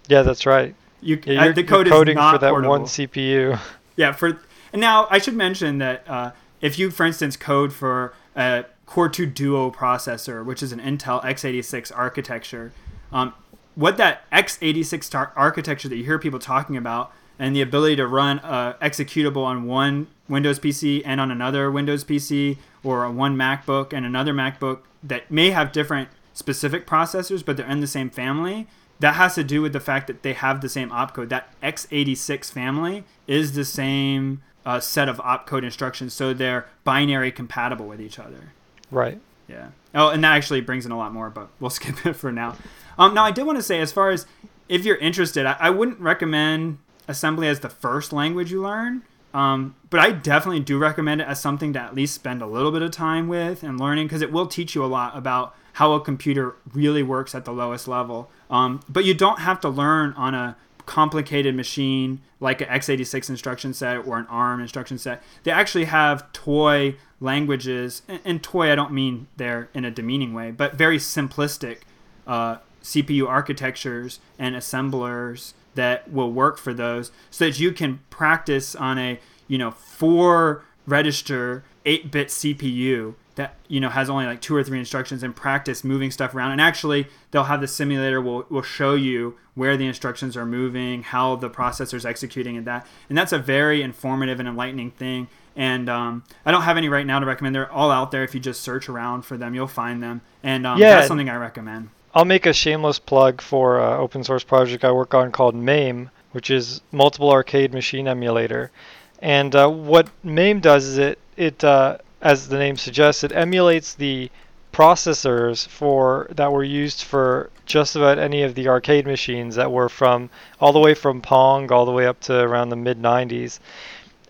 Yeah, 0.08 0.22
that's 0.22 0.46
right. 0.46 0.74
You 1.00 1.20
yeah, 1.24 1.46
uh, 1.46 1.52
the 1.52 1.64
code 1.64 1.88
coding 1.88 2.12
is 2.12 2.16
not 2.16 2.34
for 2.34 2.38
that 2.38 2.50
portable. 2.50 2.70
one 2.70 2.82
CPU. 2.82 3.58
Yeah, 3.96 4.12
for 4.12 4.40
and 4.72 4.80
now 4.80 5.06
I 5.10 5.18
should 5.18 5.34
mention 5.34 5.78
that 5.78 6.04
uh, 6.08 6.32
if 6.60 6.78
you, 6.78 6.90
for 6.90 7.06
instance, 7.06 7.36
code 7.36 7.72
for 7.72 8.14
a 8.34 8.64
Core 8.86 9.08
2 9.08 9.26
Duo 9.26 9.70
processor, 9.70 10.44
which 10.44 10.62
is 10.62 10.72
an 10.72 10.80
Intel 10.80 11.22
x86 11.22 11.92
architecture, 11.94 12.72
um, 13.12 13.32
what 13.74 13.96
that 13.96 14.28
x86 14.30 15.10
tar- 15.10 15.32
architecture 15.36 15.88
that 15.88 15.96
you 15.96 16.04
hear 16.04 16.18
people 16.18 16.38
talking 16.38 16.76
about 16.76 17.12
and 17.38 17.54
the 17.54 17.60
ability 17.60 17.96
to 17.96 18.06
run 18.06 18.38
a 18.38 18.76
executable 18.80 19.44
on 19.44 19.64
one 19.64 20.06
Windows 20.28 20.58
PC 20.58 21.02
and 21.04 21.20
on 21.20 21.30
another 21.30 21.70
Windows 21.70 22.04
PC 22.04 22.58
or 22.82 23.04
on 23.04 23.16
one 23.16 23.36
MacBook 23.36 23.92
and 23.92 24.06
another 24.06 24.32
MacBook 24.32 24.80
that 25.02 25.30
may 25.30 25.50
have 25.50 25.72
different 25.72 26.08
specific 26.32 26.86
processors, 26.86 27.44
but 27.44 27.56
they're 27.56 27.68
in 27.68 27.80
the 27.80 27.86
same 27.86 28.10
family. 28.10 28.66
That 29.00 29.14
has 29.14 29.34
to 29.34 29.44
do 29.44 29.60
with 29.60 29.72
the 29.72 29.80
fact 29.80 30.06
that 30.06 30.22
they 30.22 30.32
have 30.32 30.60
the 30.60 30.68
same 30.68 30.90
opcode. 30.90 31.28
That 31.28 31.48
x86 31.62 32.50
family 32.50 33.04
is 33.26 33.54
the 33.54 33.64
same 33.64 34.42
uh, 34.64 34.80
set 34.80 35.08
of 35.08 35.18
opcode 35.18 35.64
instructions, 35.64 36.14
so 36.14 36.32
they're 36.32 36.66
binary 36.84 37.32
compatible 37.32 37.86
with 37.86 38.00
each 38.00 38.18
other. 38.18 38.52
Right. 38.90 39.20
Yeah. 39.48 39.68
Oh, 39.94 40.08
and 40.08 40.24
that 40.24 40.32
actually 40.32 40.60
brings 40.60 40.86
in 40.86 40.92
a 40.92 40.96
lot 40.96 41.12
more, 41.12 41.28
but 41.28 41.48
we'll 41.60 41.70
skip 41.70 42.06
it 42.06 42.14
for 42.14 42.32
now. 42.32 42.56
Um, 42.98 43.14
now, 43.14 43.24
I 43.24 43.30
did 43.30 43.44
want 43.44 43.58
to 43.58 43.62
say, 43.62 43.80
as 43.80 43.92
far 43.92 44.10
as 44.10 44.26
if 44.68 44.84
you're 44.84 44.96
interested, 44.96 45.44
I, 45.44 45.56
I 45.58 45.70
wouldn't 45.70 46.00
recommend 46.00 46.78
assembly 47.08 47.48
as 47.48 47.60
the 47.60 47.68
first 47.68 48.12
language 48.12 48.50
you 48.50 48.62
learn. 48.62 49.02
Um, 49.32 49.74
but 49.90 49.98
I 49.98 50.12
definitely 50.12 50.60
do 50.60 50.78
recommend 50.78 51.20
it 51.20 51.26
as 51.26 51.40
something 51.40 51.72
to 51.72 51.80
at 51.80 51.94
least 51.94 52.14
spend 52.14 52.40
a 52.40 52.46
little 52.46 52.70
bit 52.70 52.82
of 52.82 52.92
time 52.92 53.26
with 53.26 53.64
and 53.64 53.80
learning 53.80 54.06
because 54.06 54.22
it 54.22 54.30
will 54.30 54.46
teach 54.46 54.74
you 54.76 54.84
a 54.84 54.86
lot 54.86 55.16
about 55.16 55.56
how 55.74 55.92
a 55.92 56.00
computer 56.00 56.54
really 56.72 57.02
works 57.02 57.34
at 57.34 57.44
the 57.44 57.52
lowest 57.52 57.88
level. 57.88 58.30
Um, 58.48 58.80
but 58.88 59.04
you 59.04 59.12
don't 59.12 59.40
have 59.40 59.60
to 59.62 59.68
learn 59.68 60.12
on 60.12 60.34
a 60.34 60.56
complicated 60.86 61.54
machine 61.54 62.20
like 62.40 62.60
an 62.60 62.68
x86 62.68 63.30
instruction 63.30 63.72
set 63.72 64.06
or 64.06 64.18
an 64.18 64.26
ARM 64.26 64.60
instruction 64.60 64.98
set. 64.98 65.22
They 65.42 65.50
actually 65.50 65.86
have 65.86 66.30
toy 66.32 66.96
languages, 67.20 68.02
and, 68.06 68.20
and 68.24 68.42
toy 68.42 68.70
I 68.70 68.74
don't 68.74 68.92
mean 68.92 69.26
there 69.36 69.68
in 69.74 69.84
a 69.84 69.90
demeaning 69.90 70.32
way, 70.32 70.50
but 70.52 70.74
very 70.74 70.98
simplistic 70.98 71.78
uh, 72.26 72.58
CPU 72.82 73.26
architectures 73.26 74.20
and 74.38 74.54
assemblers 74.54 75.54
that 75.74 76.10
will 76.10 76.32
work 76.32 76.58
for 76.58 76.74
those 76.74 77.10
so 77.30 77.46
that 77.46 77.58
you 77.58 77.72
can 77.72 78.00
practice 78.10 78.74
on 78.74 78.98
a 78.98 79.18
you 79.48 79.58
know 79.58 79.70
four 79.70 80.64
register 80.86 81.64
8-bit 81.84 82.28
cpu 82.28 83.14
that 83.36 83.56
you 83.68 83.80
know 83.80 83.88
has 83.88 84.08
only 84.08 84.26
like 84.26 84.40
two 84.40 84.54
or 84.54 84.62
three 84.62 84.78
instructions 84.78 85.22
and 85.22 85.34
practice 85.34 85.82
moving 85.84 86.10
stuff 86.10 86.34
around. 86.34 86.52
And 86.52 86.60
actually 86.60 87.06
they'll 87.30 87.44
have 87.44 87.60
the 87.60 87.68
simulator 87.68 88.20
will, 88.20 88.46
will 88.48 88.62
show 88.62 88.94
you 88.94 89.36
where 89.54 89.76
the 89.76 89.86
instructions 89.86 90.36
are 90.36 90.46
moving 90.46 91.02
how 91.02 91.36
the 91.36 91.50
processor 91.50 91.94
is 91.94 92.06
executing 92.06 92.56
and 92.56 92.66
that. 92.66 92.86
And 93.08 93.16
that's 93.16 93.32
a 93.32 93.38
very 93.38 93.82
informative 93.82 94.40
and 94.40 94.48
enlightening 94.48 94.90
thing. 94.92 95.28
And 95.56 95.88
um, 95.88 96.24
i 96.44 96.50
don't 96.50 96.62
have 96.62 96.76
any 96.76 96.88
right 96.88 97.06
now 97.06 97.18
to 97.18 97.26
recommend. 97.26 97.54
They're 97.54 97.70
all 97.70 97.90
out 97.90 98.10
there. 98.10 98.24
If 98.24 98.34
you 98.34 98.40
just 98.40 98.62
search 98.62 98.88
around 98.88 99.22
for 99.22 99.36
them 99.36 99.54
you'll 99.54 99.66
find 99.66 100.02
them. 100.02 100.20
And 100.42 100.66
um, 100.66 100.78
yeah. 100.78 100.96
that's 100.96 101.08
something 101.08 101.28
i 101.28 101.36
recommend 101.36 101.90
I'll 102.16 102.24
make 102.24 102.46
a 102.46 102.52
shameless 102.52 103.00
plug 103.00 103.40
for 103.40 103.80
an 103.80 103.98
open 103.98 104.22
source 104.22 104.44
project 104.44 104.84
I 104.84 104.92
work 104.92 105.14
on 105.14 105.32
called 105.32 105.56
MAME, 105.56 106.10
which 106.30 106.48
is 106.48 106.80
Multiple 106.92 107.30
Arcade 107.30 107.74
Machine 107.74 108.06
Emulator. 108.06 108.70
And 109.18 109.52
uh, 109.56 109.68
what 109.68 110.08
MAME 110.22 110.60
does 110.60 110.84
is 110.84 110.98
it, 110.98 111.18
it 111.36 111.64
uh, 111.64 111.98
as 112.22 112.48
the 112.48 112.58
name 112.58 112.76
suggests, 112.76 113.24
it 113.24 113.32
emulates 113.32 113.94
the 113.94 114.30
processors 114.72 115.66
for 115.66 116.28
that 116.30 116.52
were 116.52 116.62
used 116.62 117.02
for 117.02 117.50
just 117.66 117.96
about 117.96 118.20
any 118.20 118.42
of 118.42 118.54
the 118.54 118.68
arcade 118.68 119.06
machines 119.06 119.56
that 119.56 119.72
were 119.72 119.88
from 119.88 120.30
all 120.60 120.72
the 120.72 120.78
way 120.78 120.94
from 120.94 121.20
Pong 121.20 121.72
all 121.72 121.84
the 121.84 121.92
way 121.92 122.06
up 122.06 122.20
to 122.20 122.40
around 122.40 122.68
the 122.68 122.76
mid 122.76 123.02
90s. 123.02 123.58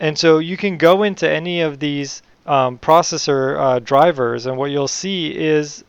And 0.01 0.19
so 0.19 0.39
you 0.39 0.57
can 0.57 0.79
go 0.79 1.03
into 1.03 1.29
any 1.29 1.61
of 1.61 1.81
these 1.81 2.23
um, 2.47 2.79
processor 2.79 3.59
uh, 3.59 3.79
drivers, 3.79 4.47
and 4.47 4.57
what 4.57 4.71
you'll 4.71 4.89
see 4.89 5.37
is 5.37 5.85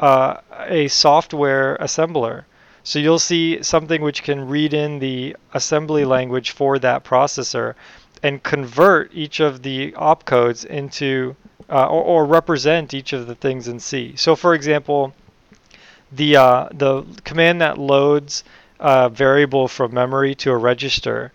uh, 0.00 0.36
a 0.66 0.88
software 0.88 1.76
assembler. 1.78 2.44
So 2.82 2.98
you'll 2.98 3.18
see 3.18 3.62
something 3.62 4.02
which 4.02 4.22
can 4.22 4.48
read 4.48 4.74
in 4.74 4.98
the 4.98 5.36
assembly 5.52 6.04
language 6.04 6.50
for 6.50 6.78
that 6.80 7.04
processor 7.04 7.74
and 8.22 8.42
convert 8.42 9.10
each 9.14 9.40
of 9.40 9.62
the 9.62 9.92
opcodes 9.92 10.64
into 10.64 11.36
uh, 11.70 11.86
or, 11.86 12.02
or, 12.02 12.26
represent 12.26 12.92
each 12.92 13.14
of 13.14 13.26
the 13.26 13.34
things 13.34 13.68
in 13.68 13.80
C. 13.80 14.14
So 14.16 14.36
for 14.36 14.52
example, 14.52 15.14
the 16.12 16.36
uh, 16.36 16.68
the 16.72 17.04
command 17.24 17.62
that 17.62 17.78
loads 17.78 18.44
a 18.78 19.08
variable 19.08 19.66
from 19.66 19.94
memory 19.94 20.34
to 20.34 20.50
a 20.50 20.56
register 20.56 21.32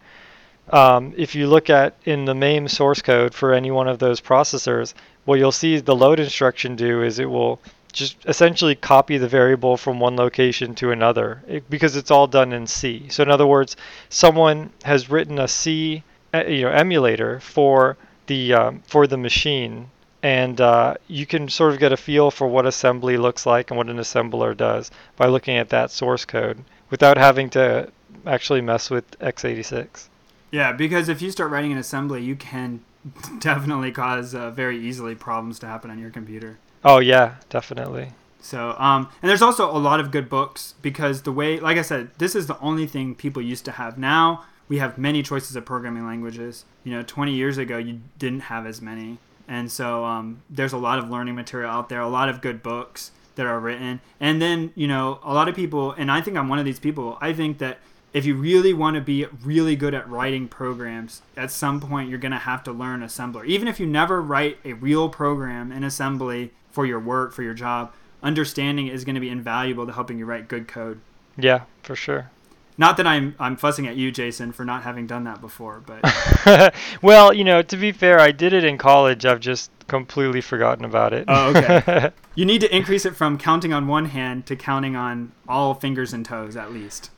um, 0.72 1.14
if 1.18 1.34
you 1.34 1.48
look 1.48 1.70
at 1.70 1.96
in 2.06 2.26
the 2.26 2.36
MAME 2.36 2.68
source 2.68 3.02
code 3.02 3.34
for 3.34 3.54
any 3.54 3.72
one 3.72 3.88
of 3.88 4.00
those 4.00 4.22
processors, 4.22 4.94
what 5.26 5.40
you'll 5.40 5.52
see 5.52 5.80
the 5.80 5.96
load 5.96 6.20
instruction 6.20 6.76
do 6.76 7.02
is 7.02 7.18
it 7.18 7.30
will 7.30 7.60
just 7.92 8.18
essentially 8.26 8.76
copy 8.76 9.18
the 9.18 9.28
variable 9.28 9.78
from 9.78 10.00
one 10.00 10.16
location 10.16 10.76
to 10.76 10.92
another 10.92 11.42
it, 11.48 11.70
because 11.70 11.96
it's 11.96 12.12
all 12.12 12.28
done 12.28 12.54
in 12.54 12.68
C. 12.68 13.08
So 13.10 13.24
in 13.24 13.32
other 13.32 13.48
words, 13.48 13.76
someone 14.10 14.72
has 14.84 15.10
written 15.10 15.40
a 15.40 15.48
C 15.48 16.04
you 16.34 16.62
know 16.62 16.70
emulator 16.70 17.40
for 17.40 17.98
the 18.28 18.54
um, 18.54 18.82
for 18.86 19.08
the 19.08 19.18
machine 19.18 19.90
and 20.22 20.60
uh, 20.60 20.96
you 21.08 21.26
can 21.26 21.48
sort 21.48 21.74
of 21.74 21.80
get 21.80 21.92
a 21.92 21.98
feel 21.98 22.30
for 22.30 22.48
what 22.48 22.66
assembly 22.66 23.18
looks 23.18 23.46
like 23.46 23.72
and 23.72 23.78
what 23.78 23.88
an 23.88 23.98
assembler 23.98 24.56
does 24.56 24.92
by 25.16 25.28
looking 25.28 25.58
at 25.58 25.70
that 25.70 25.92
source 25.92 26.26
code 26.26 26.64
without 26.90 27.18
having 27.18 27.50
to 27.50 27.90
actually 28.26 28.62
mess 28.62 28.90
with 28.90 29.18
x86. 29.20 30.08
Yeah, 30.52 30.72
because 30.74 31.10
if 31.10 31.22
you 31.22 31.32
start 31.32 31.52
writing 31.52 31.72
an 31.72 31.78
assembly, 31.78 32.22
you 32.22 32.36
can 32.36 32.82
definitely 33.40 33.92
cause 33.92 34.36
uh, 34.36 34.52
very 34.52 34.78
easily 34.78 35.16
problems 35.16 35.60
to 35.60 35.68
happen 35.68 35.90
on 35.90 36.00
your 36.00 36.10
computer. 36.10 36.58
Oh 36.84 37.00
yeah, 37.00 37.36
definitely. 37.50 38.12
So, 38.42 38.76
um, 38.78 39.10
and 39.22 39.30
there's 39.30 39.42
also 39.42 39.70
a 39.70 39.78
lot 39.78 40.00
of 40.00 40.12
good 40.12 40.30
books 40.30 40.76
because 40.82 41.24
the 41.24 41.32
way, 41.32 41.60
like 41.60 41.78
I 41.78 41.82
said, 41.82 42.10
this 42.18 42.36
is 42.36 42.48
the 42.48 42.60
only 42.60 42.88
thing 42.88 43.16
people 43.16 43.42
used 43.42 43.66
to 43.66 43.72
have. 43.72 43.98
Now 43.98 44.46
we 44.70 44.78
have 44.80 44.98
many 44.98 45.22
choices 45.22 45.56
of 45.56 45.66
programming 45.66 46.06
languages. 46.06 46.66
You 46.84 46.94
know, 46.94 47.04
20 47.04 47.34
years 47.34 47.58
ago 47.58 47.78
you 47.78 48.00
didn't 48.18 48.42
have 48.42 48.66
as 48.66 48.82
many, 48.82 49.18
and 49.48 49.72
so 49.72 50.06
um, 50.06 50.42
there's 50.50 50.74
a 50.74 50.78
lot 50.78 51.00
of 51.00 51.10
learning 51.10 51.36
material 51.36 51.70
out 51.70 51.90
there, 51.90 52.00
a 52.00 52.08
lot 52.08 52.30
of 52.30 52.42
good 52.42 52.64
books 52.64 53.12
that 53.36 53.46
are 53.46 53.60
written, 53.60 54.00
and 54.20 54.42
then 54.42 54.72
you 54.76 54.88
know, 54.88 55.20
a 55.24 55.34
lot 55.34 55.50
of 55.50 55.56
people, 55.56 55.92
and 55.92 56.10
I 56.10 56.22
think 56.22 56.38
I'm 56.38 56.48
one 56.48 56.60
of 56.60 56.66
these 56.66 56.80
people. 56.80 57.18
I 57.20 57.34
think 57.34 57.58
that 57.58 57.80
if 58.14 58.26
you 58.26 58.36
really 58.36 58.74
want 58.74 58.96
to 58.96 59.02
be 59.02 59.26
really 59.44 59.76
good 59.76 59.94
at 59.94 60.10
writing 60.10 60.48
programs, 60.48 61.22
at 61.38 61.52
some 61.52 61.80
point 61.80 62.10
you're 62.10 62.18
going 62.18 62.32
to 62.32 62.38
have 62.38 62.64
to 62.64 62.72
learn 62.72 63.02
assembler. 63.02 63.46
Even 63.46 63.68
if 63.68 63.80
you 63.80 63.86
never 63.86 64.22
write 64.22 64.58
a 64.66 64.74
real 64.74 65.10
program 65.10 65.72
in 65.72 65.84
assembly 65.84 66.52
for 66.72 66.86
your 66.86 67.00
work, 67.00 67.34
for 67.34 67.44
your 67.44 67.54
job, 67.54 67.94
understanding 68.22 68.88
is 68.88 69.06
going 69.06 69.16
to 69.16 69.22
be 69.22 69.30
invaluable 69.30 69.86
to 69.86 69.92
helping 69.92 70.18
you 70.18 70.26
write 70.26 70.48
good 70.48 70.68
code. 70.68 71.00
Yeah, 71.38 71.64
for 71.84 71.96
sure. 71.96 72.30
Not 72.78 72.96
that 72.96 73.06
I'm 73.06 73.36
I'm 73.40 73.58
fussing 73.58 73.88
at 73.88 73.98
you, 73.98 74.10
Jason, 74.10 74.54
for 74.54 74.64
not 74.64 74.84
having 74.84 75.06
done 75.06 75.26
that 75.26 75.42
before, 75.42 75.84
but 75.86 76.74
well, 77.02 77.34
you 77.34 77.44
know, 77.44 77.62
to 77.62 77.76
be 77.76 77.92
fair, 77.92 78.20
I 78.20 78.32
did 78.32 78.54
it 78.54 78.64
in 78.64 78.78
college. 78.78 79.26
I've 79.26 79.42
just 79.42 79.70
completely 79.88 80.40
forgotten 80.40 80.86
about 80.86 81.12
it. 81.12 81.26
Oh, 81.28 81.50
okay. 81.50 82.12
you 82.36 82.46
need 82.46 82.62
to 82.62 82.74
increase 82.74 83.06
it 83.06 83.18
from 83.18 83.38
counting 83.38 83.74
on 83.74 83.88
one 83.88 84.06
hand 84.06 84.46
to 84.46 84.56
counting 84.56 84.96
on 84.96 85.34
all 85.46 85.74
fingers 85.74 86.14
and 86.14 86.26
toes 86.26 86.56
at 86.56 86.72
least. 86.72 87.12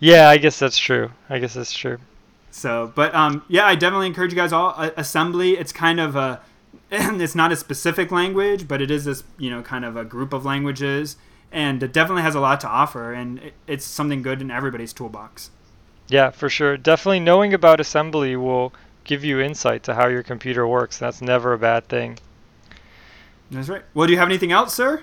Yeah, 0.00 0.30
I 0.30 0.38
guess 0.38 0.58
that's 0.58 0.78
true. 0.78 1.12
I 1.28 1.38
guess 1.38 1.52
that's 1.52 1.74
true. 1.74 1.98
So, 2.50 2.92
but 2.94 3.14
um, 3.14 3.44
yeah, 3.48 3.66
I 3.66 3.74
definitely 3.74 4.06
encourage 4.06 4.32
you 4.32 4.36
guys 4.36 4.54
all. 4.54 4.74
Uh, 4.76 4.90
assembly, 4.96 5.52
it's 5.52 5.72
kind 5.72 6.00
of 6.00 6.16
a, 6.16 6.40
it's 7.20 7.34
not 7.34 7.50
a 7.50 7.56
specific 7.56 8.10
language, 8.12 8.68
but 8.68 8.82
it 8.82 8.90
is 8.90 9.06
this, 9.06 9.24
you 9.38 9.48
know, 9.48 9.62
kind 9.62 9.84
of 9.84 9.96
a 9.96 10.04
group 10.04 10.34
of 10.34 10.44
languages, 10.44 11.16
and 11.50 11.82
it 11.82 11.90
definitely 11.92 12.22
has 12.22 12.34
a 12.34 12.40
lot 12.40 12.60
to 12.60 12.68
offer, 12.68 13.14
and 13.14 13.38
it, 13.38 13.54
it's 13.66 13.84
something 13.84 14.20
good 14.20 14.42
in 14.42 14.50
everybody's 14.50 14.92
toolbox. 14.92 15.50
Yeah, 16.08 16.30
for 16.30 16.50
sure. 16.50 16.76
Definitely 16.76 17.20
knowing 17.20 17.54
about 17.54 17.80
assembly 17.80 18.36
will 18.36 18.74
give 19.04 19.24
you 19.24 19.40
insight 19.40 19.82
to 19.84 19.94
how 19.94 20.06
your 20.06 20.22
computer 20.22 20.68
works. 20.68 20.98
That's 20.98 21.22
never 21.22 21.54
a 21.54 21.58
bad 21.58 21.88
thing. 21.88 22.18
That's 23.50 23.70
right. 23.70 23.82
Well, 23.94 24.06
do 24.06 24.12
you 24.12 24.18
have 24.18 24.28
anything 24.28 24.52
else, 24.52 24.74
sir? 24.74 25.02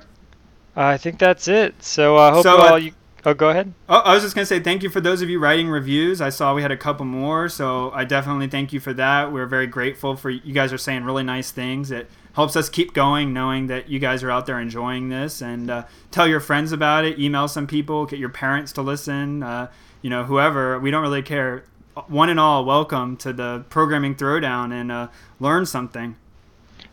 Uh, 0.77 0.83
I 0.83 0.97
think 0.97 1.17
that's 1.17 1.47
it. 1.47 1.83
So 1.83 2.17
I 2.17 2.29
uh, 2.29 2.33
hope 2.33 2.43
so, 2.43 2.57
all 2.57 2.73
uh, 2.73 2.77
you 2.77 2.91
Oh, 3.25 3.33
go 3.33 3.49
ahead. 3.49 3.73
Oh, 3.89 3.97
I 3.97 4.13
was 4.13 4.23
just 4.23 4.33
gonna 4.33 4.45
say 4.45 4.59
thank 4.59 4.81
you 4.81 4.89
for 4.89 5.01
those 5.01 5.21
of 5.21 5.29
you 5.29 5.39
writing 5.39 5.67
reviews. 5.69 6.21
I 6.21 6.29
saw 6.29 6.55
we 6.55 6.61
had 6.61 6.71
a 6.71 6.77
couple 6.77 7.05
more, 7.05 7.49
so 7.49 7.91
I 7.91 8.05
definitely 8.05 8.47
thank 8.47 8.71
you 8.71 8.79
for 8.79 8.93
that. 8.93 9.31
We're 9.31 9.45
very 9.45 9.67
grateful 9.67 10.15
for 10.15 10.29
you 10.29 10.53
guys 10.53 10.71
are 10.71 10.77
saying 10.77 11.03
really 11.03 11.23
nice 11.23 11.51
things. 11.51 11.91
It 11.91 12.09
helps 12.33 12.55
us 12.55 12.69
keep 12.69 12.93
going, 12.93 13.33
knowing 13.33 13.67
that 13.67 13.89
you 13.89 13.99
guys 13.99 14.23
are 14.23 14.31
out 14.31 14.45
there 14.45 14.59
enjoying 14.59 15.09
this. 15.09 15.41
And 15.41 15.69
uh, 15.69 15.83
tell 16.11 16.27
your 16.27 16.39
friends 16.39 16.71
about 16.71 17.03
it. 17.03 17.19
Email 17.19 17.47
some 17.47 17.67
people. 17.67 18.05
Get 18.05 18.19
your 18.19 18.29
parents 18.29 18.71
to 18.73 18.81
listen. 18.81 19.43
Uh, 19.43 19.69
you 20.01 20.09
know, 20.09 20.23
whoever. 20.23 20.79
We 20.79 20.91
don't 20.91 21.01
really 21.01 21.21
care. 21.21 21.65
One 22.07 22.29
and 22.29 22.39
all, 22.39 22.63
welcome 22.63 23.17
to 23.17 23.33
the 23.33 23.65
programming 23.69 24.15
throwdown 24.15 24.71
and 24.71 24.89
uh, 24.89 25.07
learn 25.41 25.65
something. 25.65 26.15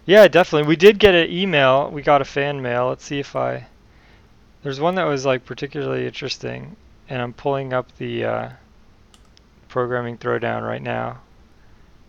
Yeah, 0.04 0.26
definitely. 0.26 0.66
We 0.66 0.74
did 0.74 0.98
get 0.98 1.14
an 1.14 1.30
email. 1.30 1.90
We 1.90 2.02
got 2.02 2.20
a 2.20 2.24
fan 2.24 2.60
mail. 2.60 2.88
Let's 2.88 3.04
see 3.04 3.20
if 3.20 3.36
I 3.36 3.68
there's 4.66 4.80
one 4.80 4.96
that 4.96 5.04
was 5.04 5.24
like 5.24 5.44
particularly 5.44 6.06
interesting, 6.06 6.74
and 7.08 7.22
I'm 7.22 7.32
pulling 7.32 7.72
up 7.72 7.96
the 7.98 8.24
uh, 8.24 8.50
programming 9.68 10.18
throwdown 10.18 10.66
right 10.66 10.82
now. 10.82 11.20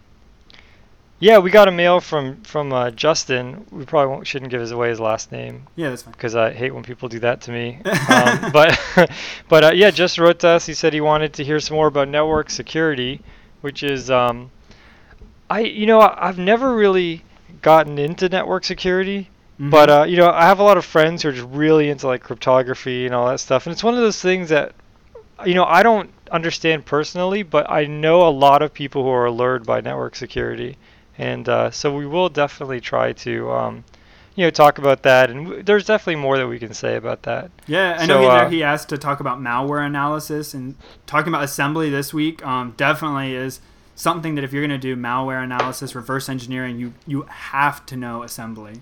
Yeah, 1.21 1.39
we 1.39 1.51
got 1.51 1.69
a 1.69 1.71
mail 1.71 2.01
from 2.01 2.43
from 2.43 2.73
uh, 2.73 2.91
Justin. 2.91 3.65
We 3.71 3.85
probably 3.87 4.25
shouldn't 4.25 4.51
give 4.51 4.61
his 4.61 4.73
away 4.73 4.91
his 4.91 5.01
last 5.01 5.33
name. 5.33 5.67
Yeah, 5.77 5.91
that's 5.91 6.03
fine. 6.03 6.13
Because 6.13 6.35
I 6.35 6.53
hate 6.53 6.75
when 6.75 6.83
people 6.83 7.09
do 7.09 7.21
that 7.21 7.41
to 7.43 7.53
me. 7.53 7.81
um, 8.11 8.53
but 8.53 8.79
but 9.49 9.65
uh, 9.65 9.73
yeah, 9.75 9.91
just 9.91 10.19
wrote 10.19 10.41
to 10.41 10.49
us. 10.49 10.67
He 10.67 10.75
said 10.75 10.93
he 10.93 11.01
wanted 11.01 11.33
to 11.35 11.45
hear 11.45 11.61
some 11.61 11.77
more 11.77 11.87
about 11.87 12.09
network 12.09 12.51
security, 12.51 13.23
which 13.61 13.83
is 13.83 14.11
um, 14.11 14.51
I 15.49 15.61
you 15.61 15.87
know 15.87 16.01
I've 16.01 16.39
never 16.39 16.75
really 16.75 17.25
gotten 17.63 17.99
into 17.99 18.29
network 18.29 18.65
security. 18.65 19.31
Mm-hmm. 19.55 19.71
But 19.71 19.89
uh, 19.89 20.05
you 20.09 20.17
know, 20.17 20.31
I 20.31 20.43
have 20.43 20.59
a 20.59 20.65
lot 20.65 20.77
of 20.77 20.85
friends 20.85 21.23
who 21.23 21.29
are 21.29 21.33
just 21.33 21.49
really 21.49 21.89
into 21.89 22.09
like 22.09 22.23
cryptography 22.23 23.07
and 23.07 23.15
all 23.15 23.29
that 23.29 23.39
stuff, 23.39 23.67
and 23.67 23.73
it's 23.73 23.85
one 23.85 23.95
of 23.95 24.01
those 24.01 24.21
things 24.21 24.49
that 24.49 24.75
you 25.45 25.55
know, 25.55 25.65
I 25.65 25.83
don't 25.83 26.11
understand 26.31 26.87
personally, 26.87 27.43
but 27.43 27.71
I 27.71 27.87
know 27.87 28.27
a 28.27 28.31
lot 28.31 28.63
of 28.63 28.73
people 28.73 29.03
who 29.03 29.11
are 29.11 29.27
allured 29.27 29.67
by 29.67 29.81
network 29.81 30.17
security, 30.17 30.77
and 31.19 31.49
uh, 31.49 31.71
so 31.71 31.95
we 31.95 32.07
will 32.07 32.29
definitely 32.29 32.81
try 32.81 33.13
to, 33.13 33.51
um, 33.51 33.85
you 34.35 34.45
know, 34.45 34.51
talk 34.51 34.79
about 34.79 35.03
that. 35.03 35.31
And 35.31 35.47
w- 35.47 35.63
there's 35.63 35.87
definitely 35.87 36.21
more 36.21 36.39
that 36.39 36.47
we 36.47 36.59
can 36.59 36.75
say 36.75 36.97
about 36.97 37.23
that. 37.23 37.51
Yeah, 37.67 37.97
I 37.99 38.07
so, 38.07 38.23
know 38.23 38.29
uh, 38.29 38.49
he 38.49 38.63
asked 38.63 38.89
to 38.91 38.99
talk 38.99 39.21
about 39.21 39.41
malware 39.41 39.85
analysis 39.85 40.55
and 40.55 40.77
talking 41.07 41.29
about 41.29 41.45
assembly 41.45 41.91
this 41.91 42.15
week. 42.15 42.45
Um, 42.45 42.75
definitely 42.77 43.35
is 43.35 43.61
something 43.95 44.35
that 44.35 44.45
if 44.45 44.53
you're 44.53 44.67
going 44.67 44.79
to 44.79 44.79
do 44.79 44.97
malware 44.97 45.43
analysis, 45.43 45.95
reverse 45.95 46.29
engineering, 46.29 46.79
you 46.79 46.95
you 47.07 47.23
have 47.23 47.85
to 47.87 47.97
know 47.97 48.23
assembly. 48.23 48.81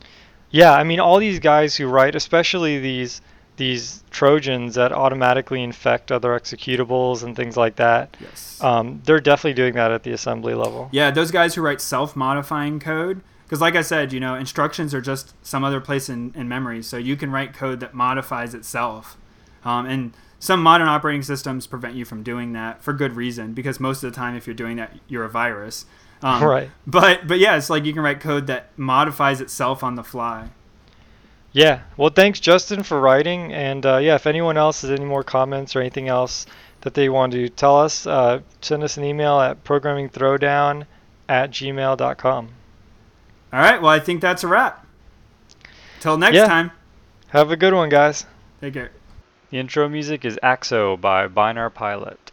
Yeah, 0.50 0.74
I 0.74 0.84
mean, 0.84 1.00
all 1.00 1.18
these 1.18 1.38
guys 1.38 1.76
who 1.76 1.86
write, 1.86 2.14
especially 2.14 2.78
these 2.78 3.22
these 3.56 4.02
Trojans 4.10 4.74
that 4.74 4.92
automatically 4.92 5.62
infect 5.62 6.10
other 6.10 6.30
executables 6.30 7.22
and 7.22 7.36
things 7.36 7.56
like 7.56 7.76
that. 7.76 8.16
Yes. 8.20 8.62
Um, 8.62 9.02
they're 9.04 9.20
definitely 9.20 9.54
doing 9.54 9.74
that 9.74 9.90
at 9.90 10.02
the 10.02 10.12
assembly 10.12 10.54
level. 10.54 10.88
Yeah, 10.92 11.10
those 11.10 11.30
guys 11.30 11.54
who 11.54 11.62
write 11.62 11.80
self-modifying 11.80 12.80
code, 12.80 13.20
because 13.44 13.60
like 13.60 13.76
I 13.76 13.82
said, 13.82 14.12
you 14.12 14.20
know, 14.20 14.34
instructions 14.34 14.94
are 14.94 15.00
just 15.00 15.34
some 15.44 15.64
other 15.64 15.80
place 15.80 16.08
in, 16.08 16.32
in 16.34 16.48
memory, 16.48 16.82
so 16.82 16.96
you 16.96 17.16
can 17.16 17.30
write 17.30 17.52
code 17.52 17.80
that 17.80 17.94
modifies 17.94 18.54
itself. 18.54 19.18
Um, 19.64 19.86
and 19.86 20.12
some 20.38 20.62
modern 20.62 20.88
operating 20.88 21.22
systems 21.22 21.66
prevent 21.66 21.94
you 21.94 22.04
from 22.04 22.22
doing 22.22 22.52
that 22.54 22.82
for 22.82 22.92
good 22.92 23.14
reason, 23.14 23.52
because 23.52 23.78
most 23.78 24.02
of 24.02 24.10
the 24.10 24.16
time, 24.16 24.34
if 24.34 24.46
you're 24.46 24.54
doing 24.54 24.76
that, 24.76 24.98
you're 25.06 25.24
a 25.24 25.30
virus. 25.30 25.86
Um, 26.22 26.42
right. 26.44 26.70
But 26.86 27.28
but 27.28 27.38
yeah, 27.38 27.56
it's 27.56 27.70
like 27.70 27.84
you 27.84 27.92
can 27.92 28.02
write 28.02 28.20
code 28.20 28.46
that 28.46 28.76
modifies 28.76 29.40
itself 29.40 29.84
on 29.84 29.94
the 29.94 30.04
fly. 30.04 30.48
Yeah. 31.52 31.80
Well, 31.96 32.10
thanks, 32.10 32.40
Justin, 32.40 32.82
for 32.82 33.00
writing. 33.00 33.52
And 33.52 33.84
uh, 33.84 33.98
yeah, 33.98 34.14
if 34.14 34.26
anyone 34.26 34.56
else 34.56 34.82
has 34.82 34.90
any 34.90 35.04
more 35.04 35.22
comments 35.22 35.76
or 35.76 35.80
anything 35.80 36.08
else 36.08 36.46
that 36.80 36.94
they 36.94 37.08
want 37.08 37.32
to 37.32 37.48
tell 37.48 37.78
us, 37.78 38.06
uh, 38.06 38.40
send 38.60 38.82
us 38.82 38.96
an 38.96 39.04
email 39.04 39.38
at 39.40 39.62
programmingthrowdown 39.64 40.86
at 41.28 41.50
gmail.com. 41.50 42.48
All 43.52 43.60
right. 43.60 43.82
Well, 43.82 43.90
I 43.90 44.00
think 44.00 44.20
that's 44.20 44.44
a 44.44 44.48
wrap. 44.48 44.86
Till 46.00 46.16
next 46.16 46.36
yeah. 46.36 46.46
time. 46.46 46.70
Have 47.28 47.50
a 47.50 47.56
good 47.56 47.74
one, 47.74 47.88
guys. 47.88 48.26
Take 48.60 48.74
care. 48.74 48.90
The 49.50 49.58
intro 49.58 49.88
music 49.88 50.24
is 50.24 50.38
Axo 50.42 51.00
by 51.00 51.28
Binar 51.28 51.70
Pilot. 51.72 52.32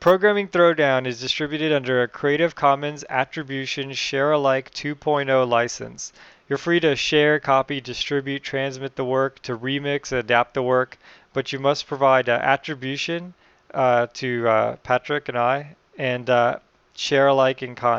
Programming 0.00 0.48
Throwdown 0.48 1.06
is 1.06 1.20
distributed 1.20 1.72
under 1.72 2.02
a 2.02 2.08
Creative 2.08 2.54
Commons 2.54 3.04
Attribution 3.08 3.92
Share 3.92 4.32
Alike 4.32 4.70
2.0 4.72 5.48
license. 5.48 6.12
You're 6.48 6.58
free 6.58 6.80
to 6.80 6.94
share, 6.94 7.40
copy, 7.40 7.80
distribute, 7.80 8.42
transmit 8.42 8.94
the 8.94 9.04
work, 9.04 9.42
to 9.42 9.56
remix, 9.56 10.12
adapt 10.12 10.54
the 10.54 10.62
work, 10.62 10.96
but 11.32 11.52
you 11.52 11.58
must 11.58 11.86
provide 11.88 12.28
uh, 12.28 12.38
attribution 12.40 13.34
uh, 13.74 14.06
to 14.14 14.48
uh, 14.48 14.76
Patrick 14.76 15.28
and 15.28 15.36
I 15.36 15.74
and 15.98 16.30
uh, 16.30 16.58
share 16.94 17.26
alike 17.26 17.62
in 17.62 17.74
kind. 17.74 17.94